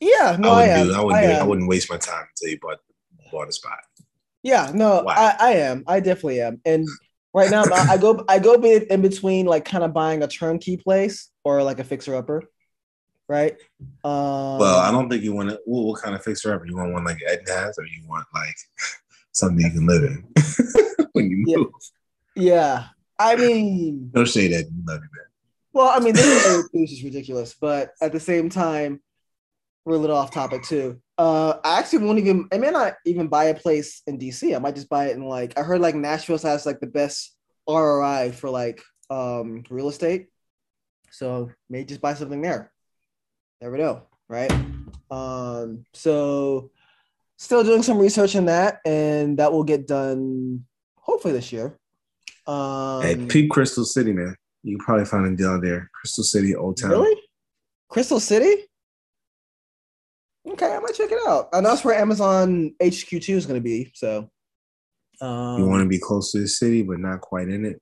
yeah, 0.00 0.36
no, 0.38 0.50
I 0.50 0.52
I, 0.52 0.66
wouldn't 0.66 0.78
am. 0.78 0.86
do. 0.88 0.92
I 0.94 1.00
wouldn't 1.04 1.24
I 1.24 1.26
do. 1.26 1.32
it. 1.32 1.36
I 1.38 1.42
wouldn't 1.44 1.68
waste 1.68 1.90
my 1.90 1.96
time 1.96 2.26
until 2.28 2.52
you 2.52 2.58
bought 2.60 2.78
bought 3.30 3.48
a 3.48 3.52
spot. 3.52 3.78
Yeah, 4.42 4.70
no? 4.74 5.06
I, 5.08 5.34
I 5.40 5.50
am. 5.54 5.84
I 5.86 6.00
definitely 6.00 6.42
am. 6.42 6.60
And 6.66 6.86
right 7.34 7.50
now, 7.50 7.64
I 7.72 7.96
go 7.96 8.24
I 8.28 8.38
go 8.38 8.54
in 8.54 9.02
between 9.02 9.46
like 9.46 9.64
kind 9.64 9.84
of 9.84 9.92
buying 9.92 10.22
a 10.22 10.28
turnkey 10.28 10.76
place 10.76 11.30
or 11.44 11.62
like 11.62 11.78
a 11.78 11.84
fixer 11.84 12.14
upper, 12.14 12.42
right? 13.28 13.52
Um, 14.04 14.58
Well, 14.58 14.78
I 14.78 14.90
don't 14.90 15.08
think 15.08 15.22
you 15.22 15.32
want 15.32 15.50
to. 15.50 15.60
What, 15.64 15.84
what 15.84 16.02
kind 16.02 16.14
of 16.14 16.22
fixer 16.22 16.54
upper? 16.54 16.66
You 16.66 16.76
want 16.76 16.92
one 16.92 17.04
like 17.04 17.18
Ed 17.26 17.40
has, 17.48 17.78
or 17.78 17.84
you 17.84 18.02
want 18.08 18.26
like 18.34 18.56
something 19.32 19.64
you 19.64 19.70
can 19.70 19.86
live 19.86 20.02
in 20.04 20.24
when 21.12 21.30
you 21.30 21.44
Yeah. 21.46 21.56
move? 21.58 21.72
Yeah, 22.34 22.84
I 23.18 23.36
mean, 23.36 24.10
No 24.14 24.24
shade, 24.24 24.52
Ed. 24.52 24.66
You 24.74 24.82
love 24.86 25.00
you, 25.02 25.08
man. 25.14 25.26
well, 25.74 25.88
I 25.88 26.00
mean, 26.00 26.14
this 26.14 26.46
is, 26.46 26.70
this 26.72 26.92
is 26.92 27.04
ridiculous, 27.04 27.54
but 27.60 27.90
at 28.00 28.12
the 28.12 28.20
same 28.20 28.48
time, 28.48 29.00
we're 29.84 29.96
a 29.96 29.98
little 29.98 30.16
off 30.16 30.30
topic 30.30 30.62
too. 30.62 31.00
Uh, 31.22 31.60
I 31.62 31.78
actually 31.78 32.04
won't 32.04 32.18
even. 32.18 32.48
I 32.50 32.58
may 32.58 32.70
not 32.70 32.94
even 33.06 33.28
buy 33.28 33.44
a 33.44 33.54
place 33.54 34.02
in 34.08 34.18
DC. 34.18 34.56
I 34.56 34.58
might 34.58 34.74
just 34.74 34.88
buy 34.88 35.06
it 35.06 35.16
in 35.16 35.22
like. 35.22 35.56
I 35.56 35.62
heard 35.62 35.80
like 35.80 35.94
Nashville 35.94 36.36
has 36.38 36.66
like 36.66 36.80
the 36.80 36.88
best 36.88 37.36
ROI 37.68 38.32
for 38.32 38.50
like 38.50 38.82
um 39.08 39.62
real 39.70 39.88
estate, 39.88 40.30
so 41.12 41.52
may 41.70 41.84
just 41.84 42.00
buy 42.00 42.14
something 42.14 42.42
there. 42.42 42.72
Never 43.60 43.78
know, 43.78 44.02
right? 44.28 44.50
Um, 45.12 45.84
so 45.94 46.72
still 47.36 47.62
doing 47.62 47.84
some 47.84 47.98
research 47.98 48.34
on 48.34 48.46
that, 48.46 48.80
and 48.84 49.38
that 49.38 49.52
will 49.52 49.62
get 49.62 49.86
done 49.86 50.64
hopefully 50.96 51.34
this 51.34 51.52
year. 51.52 51.78
Um, 52.48 53.02
hey, 53.02 53.14
peep 53.28 53.48
Crystal 53.48 53.84
City, 53.84 54.12
man. 54.12 54.34
You 54.64 54.76
can 54.76 54.84
probably 54.84 55.04
find 55.04 55.32
a 55.32 55.36
deal 55.36 55.60
there. 55.60 55.88
Crystal 55.94 56.24
City, 56.24 56.56
Old 56.56 56.78
Town. 56.78 56.90
Really? 56.90 57.22
Crystal 57.88 58.18
City? 58.18 58.64
Okay, 60.48 60.74
I 60.74 60.78
might 60.80 60.94
check 60.94 61.10
it 61.12 61.18
out. 61.26 61.48
And 61.52 61.64
that's 61.64 61.84
where 61.84 61.94
Amazon 61.98 62.74
HQ2 62.82 63.34
is 63.36 63.46
going 63.46 63.60
to 63.60 63.64
be. 63.64 63.92
So, 63.94 64.28
um, 65.20 65.58
You 65.60 65.66
want 65.66 65.82
to 65.82 65.88
be 65.88 65.98
close 65.98 66.32
to 66.32 66.40
the 66.40 66.48
city, 66.48 66.82
but 66.82 66.98
not 66.98 67.20
quite 67.20 67.48
in 67.48 67.64
it. 67.64 67.80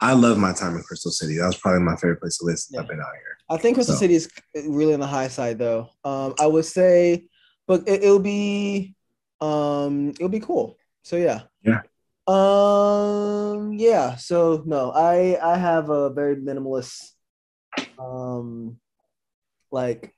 I 0.00 0.12
love 0.12 0.38
my 0.38 0.52
time 0.52 0.76
in 0.76 0.82
Crystal 0.82 1.10
City. 1.10 1.38
That 1.38 1.46
was 1.46 1.56
probably 1.56 1.82
my 1.82 1.96
favorite 1.96 2.20
place 2.20 2.38
to 2.38 2.44
live 2.46 2.58
since 2.58 2.74
Yeah. 2.74 2.80
I've 2.82 2.88
been 2.88 3.00
out 3.00 3.06
here. 3.12 3.36
I 3.50 3.56
think 3.58 3.76
Crystal 3.76 3.94
So- 3.94 4.00
City 4.00 4.14
is 4.14 4.28
really 4.66 4.94
on 4.94 5.00
the 5.00 5.06
high 5.06 5.28
side, 5.28 5.58
though. 5.58 5.88
Um, 6.04 6.34
I 6.38 6.46
would 6.46 6.64
say, 6.64 7.26
but 7.66 7.86
it, 7.88 8.02
it'll 8.02 8.18
be 8.18 8.94
Um, 9.40 10.10
it'll 10.10 10.28
be 10.28 10.40
cool. 10.40 10.76
So 11.04 11.16
yeah. 11.16 11.42
Yeah. 11.62 11.82
Um. 12.26 13.72
Yeah. 13.72 14.16
So 14.16 14.62
no, 14.66 14.90
I 14.90 15.38
I 15.40 15.56
have 15.56 15.90
a 15.90 16.10
very 16.10 16.34
minimalist, 16.36 17.12
um, 17.98 18.78
like, 19.70 20.12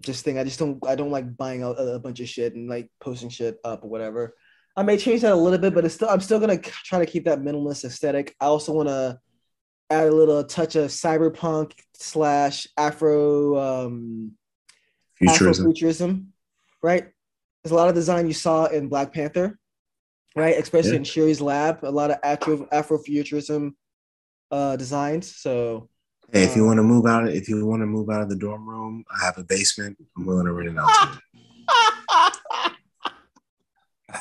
just 0.00 0.24
thing. 0.24 0.38
I 0.38 0.44
just 0.44 0.58
don't 0.58 0.78
I 0.86 0.94
don't 0.94 1.10
like 1.10 1.36
buying 1.36 1.62
a, 1.62 1.70
a 1.70 1.98
bunch 1.98 2.20
of 2.20 2.28
shit 2.28 2.54
and 2.54 2.68
like 2.68 2.90
posting 3.00 3.28
shit 3.30 3.58
up 3.64 3.84
or 3.84 3.88
whatever. 3.90 4.34
I 4.76 4.82
may 4.82 4.98
change 4.98 5.22
that 5.22 5.32
a 5.32 5.36
little 5.36 5.58
bit, 5.58 5.74
but 5.74 5.84
it's 5.84 5.94
still 5.94 6.08
I'm 6.08 6.20
still 6.20 6.40
gonna 6.40 6.58
try 6.58 6.98
to 6.98 7.06
keep 7.10 7.24
that 7.24 7.40
minimalist 7.40 7.84
aesthetic. 7.84 8.34
I 8.40 8.46
also 8.46 8.72
want 8.72 8.88
to 8.88 9.18
add 9.90 10.08
a 10.08 10.14
little 10.14 10.42
touch 10.44 10.76
of 10.76 10.90
cyberpunk 10.90 11.72
slash 11.94 12.66
Afro 12.76 13.56
um 13.58 14.32
Futurism. 15.14 15.66
Afrofuturism, 15.66 16.26
right? 16.82 17.06
There's 17.62 17.72
a 17.72 17.76
lot 17.76 17.88
of 17.88 17.94
design 17.94 18.26
you 18.26 18.34
saw 18.34 18.66
in 18.66 18.88
Black 18.88 19.12
Panther, 19.14 19.58
right? 20.36 20.56
Especially 20.58 20.90
Yeah. 20.90 20.96
in 20.98 21.04
Shuri's 21.04 21.40
lab, 21.40 21.82
a 21.84 21.90
lot 21.90 22.10
of 22.10 22.18
Afro 22.22 22.66
Afrofuturism 22.66 23.70
uh, 24.50 24.76
designs. 24.76 25.34
So 25.34 25.88
Hey, 26.32 26.42
if 26.42 26.56
you 26.56 26.64
want 26.64 26.78
to 26.78 26.82
move 26.82 27.06
out, 27.06 27.28
if 27.28 27.48
you 27.48 27.64
want 27.64 27.82
to 27.82 27.86
move 27.86 28.10
out 28.10 28.20
of 28.20 28.28
the 28.28 28.34
dorm 28.34 28.68
room, 28.68 29.04
I 29.14 29.24
have 29.24 29.38
a 29.38 29.44
basement. 29.44 29.96
I'm 30.16 30.26
willing 30.26 30.46
to 30.46 30.52
rent 30.52 30.70
it 30.70 30.76
out 30.76 30.90
to 30.90 31.20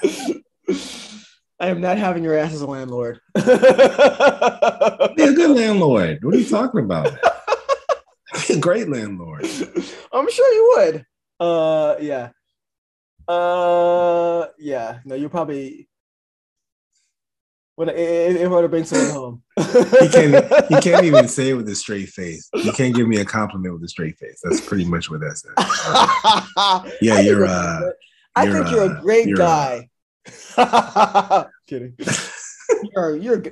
you. 0.07 0.41
I 1.59 1.67
am 1.67 1.81
not 1.81 1.97
having 1.97 2.23
your 2.23 2.37
ass 2.37 2.53
as 2.53 2.61
a 2.61 2.67
landlord. 2.67 3.19
Be 3.33 3.41
a 3.41 3.47
good 5.33 5.55
landlord. 5.55 6.23
What 6.23 6.35
are 6.35 6.37
you 6.37 6.47
talking 6.47 6.81
about? 6.81 7.11
Be 8.47 8.53
a 8.53 8.59
great 8.59 8.87
landlord. 8.87 9.45
I'm 10.13 10.29
sure 10.29 10.53
you 10.53 10.73
would. 10.77 11.05
Uh, 11.39 11.95
yeah. 11.99 12.29
Uh, 13.27 14.45
yeah. 14.59 14.99
No, 15.05 15.15
you 15.15 15.27
probably 15.29 15.87
when 17.75 17.89
if, 17.89 18.35
if 18.37 18.47
I 18.47 18.47
were 18.47 18.61
to 18.61 18.69
bring 18.69 18.85
someone 18.85 19.11
home. 19.11 19.43
You 19.75 20.09
can't. 20.09 20.71
You 20.71 20.77
can't 20.79 21.05
even 21.05 21.27
say 21.27 21.49
it 21.49 21.53
with 21.53 21.67
a 21.69 21.75
straight 21.75 22.09
face. 22.09 22.49
You 22.53 22.71
can't 22.71 22.95
give 22.95 23.07
me 23.07 23.17
a 23.17 23.25
compliment 23.25 23.73
with 23.73 23.83
a 23.83 23.87
straight 23.87 24.17
face. 24.17 24.39
That's 24.43 24.61
pretty 24.61 24.85
much 24.85 25.09
what 25.09 25.19
that 25.21 25.37
says. 25.37 26.93
Yeah, 27.01 27.19
you're. 27.19 27.45
Uh. 27.45 27.91
I 28.35 28.45
you're, 28.45 28.53
think 28.53 28.71
you're 28.71 28.95
uh, 28.95 28.99
a 28.99 29.01
great 29.01 29.27
you're, 29.27 29.37
guy. 29.37 29.89
Kidding. 31.67 31.95
you're 32.93 33.15
you're. 33.17 33.43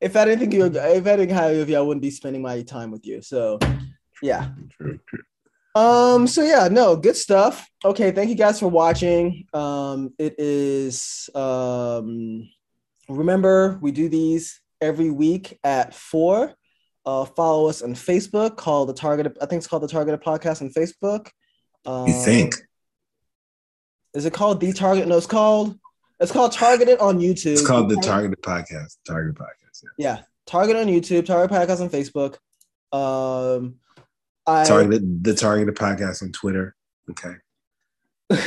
If 0.00 0.16
I 0.16 0.24
didn't 0.24 0.40
think 0.40 0.52
you're, 0.54 0.66
if 0.66 1.06
I 1.06 1.16
didn't 1.16 1.30
have 1.30 1.68
you, 1.68 1.76
I 1.76 1.80
wouldn't 1.80 2.02
be 2.02 2.10
spending 2.10 2.42
my 2.42 2.62
time 2.62 2.90
with 2.90 3.06
you. 3.06 3.22
So, 3.22 3.60
yeah. 4.20 4.50
true, 4.76 4.98
true. 5.08 5.22
Um. 5.74 6.26
So 6.26 6.42
yeah, 6.42 6.68
no, 6.68 6.96
good 6.96 7.16
stuff. 7.16 7.68
Okay, 7.84 8.10
thank 8.12 8.28
you 8.30 8.36
guys 8.36 8.60
for 8.60 8.68
watching. 8.68 9.46
Um, 9.52 10.12
it 10.18 10.34
is. 10.38 11.30
Um, 11.34 12.48
remember 13.12 13.78
we 13.80 13.92
do 13.92 14.08
these 14.08 14.60
every 14.80 15.10
week 15.10 15.58
at 15.64 15.94
four. 15.94 16.54
Uh, 17.04 17.24
follow 17.24 17.68
us 17.68 17.82
on 17.82 17.94
Facebook. 17.94 18.56
Called 18.56 18.88
the 18.88 18.94
Targeted. 18.94 19.36
I 19.40 19.46
think 19.46 19.58
it's 19.60 19.66
called 19.66 19.82
the 19.82 19.88
Targeted 19.88 20.22
Podcast 20.22 20.62
on 20.62 20.70
Facebook. 20.70 21.28
Um, 21.84 22.06
You 22.06 22.14
think? 22.14 22.54
Is 24.14 24.24
it 24.24 24.32
called 24.32 24.60
the 24.60 24.72
Target? 24.72 25.08
No, 25.08 25.16
it's 25.16 25.26
called. 25.26 25.78
It's 26.20 26.30
called 26.30 26.52
Targeted 26.52 26.98
on 27.00 27.18
YouTube. 27.18 27.52
It's 27.52 27.66
called 27.66 27.88
the 27.88 27.96
Targeted 27.96 28.40
Podcast. 28.42 28.98
Targeted 29.06 29.36
Podcast. 29.36 29.82
Yeah. 29.82 29.88
Yeah, 29.98 30.22
Target 30.46 30.76
on 30.76 30.86
YouTube, 30.86 31.26
Target 31.26 31.50
Podcast 31.50 31.80
on 31.80 31.88
Facebook. 31.88 32.36
Um, 32.96 33.76
I 34.46 34.64
Targeted 34.64 35.24
the 35.24 35.34
Targeted 35.34 35.74
Podcast 35.74 36.22
on 36.22 36.30
Twitter. 36.30 36.76
Okay. 37.10 37.34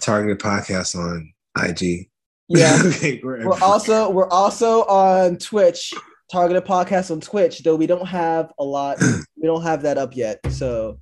Targeted 0.00 0.38
Podcast 0.40 0.96
on 0.96 1.32
IG. 1.56 2.10
Yeah. 2.48 2.78
okay, 2.84 3.20
we're, 3.22 3.46
we're 3.46 3.60
also 3.60 4.10
we're 4.10 4.28
also 4.28 4.84
on 4.84 5.36
Twitch, 5.38 5.92
Targeted 6.30 6.64
Podcast 6.64 7.10
on 7.10 7.20
Twitch. 7.20 7.62
Though 7.62 7.76
we 7.76 7.86
don't 7.86 8.06
have 8.06 8.52
a 8.58 8.64
lot, 8.64 8.98
we 9.36 9.46
don't 9.46 9.62
have 9.62 9.82
that 9.82 9.98
up 9.98 10.16
yet. 10.16 10.40
So, 10.50 10.98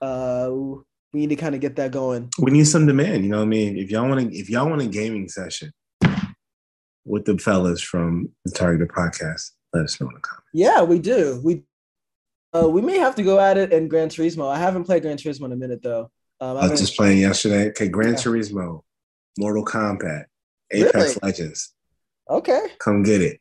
uh, 0.00 0.50
we 1.12 1.20
need 1.20 1.30
to 1.30 1.36
kind 1.36 1.54
of 1.54 1.60
get 1.60 1.76
that 1.76 1.92
going. 1.92 2.30
we 2.38 2.50
need 2.50 2.66
some 2.66 2.86
demand. 2.86 3.24
You 3.24 3.30
know 3.30 3.38
what 3.38 3.44
I 3.44 3.48
mean? 3.48 3.76
If 3.78 3.90
y'all 3.90 4.08
want 4.08 4.30
to, 4.30 4.36
if 4.36 4.50
y'all 4.50 4.68
want 4.68 4.82
a 4.82 4.86
gaming 4.86 5.28
session 5.28 5.72
with 7.04 7.24
the 7.24 7.38
fellas 7.38 7.80
from 7.80 8.28
the 8.44 8.52
Targeted 8.52 8.88
Podcast, 8.88 9.52
let 9.72 9.84
us 9.84 10.00
know 10.00 10.08
in 10.08 10.14
the 10.14 10.20
comments. 10.20 10.46
Yeah, 10.52 10.82
we 10.82 10.98
do. 10.98 11.40
We 11.44 11.62
uh, 12.54 12.68
we 12.68 12.80
may 12.80 12.98
have 12.98 13.14
to 13.16 13.22
go 13.22 13.38
at 13.38 13.58
it 13.58 13.72
in 13.72 13.88
Gran 13.88 14.08
Turismo. 14.08 14.48
I 14.48 14.58
haven't 14.58 14.84
played 14.84 15.02
Gran 15.02 15.16
Turismo 15.16 15.46
in 15.46 15.52
a 15.52 15.56
minute 15.56 15.82
though. 15.82 16.10
Um, 16.40 16.56
I 16.56 16.62
was 16.62 16.70
been- 16.70 16.78
just 16.78 16.96
playing 16.96 17.18
yesterday. 17.18 17.68
Okay, 17.70 17.88
Gran 17.88 18.10
Yeah. 18.10 18.14
Turismo, 18.16 18.82
Mortal 19.38 19.64
Kombat, 19.64 20.24
Apex 20.70 20.94
Really? 20.94 21.14
Legends. 21.22 21.74
okay. 22.28 22.60
Come 22.78 23.02
get 23.02 23.22
it. 23.22 23.40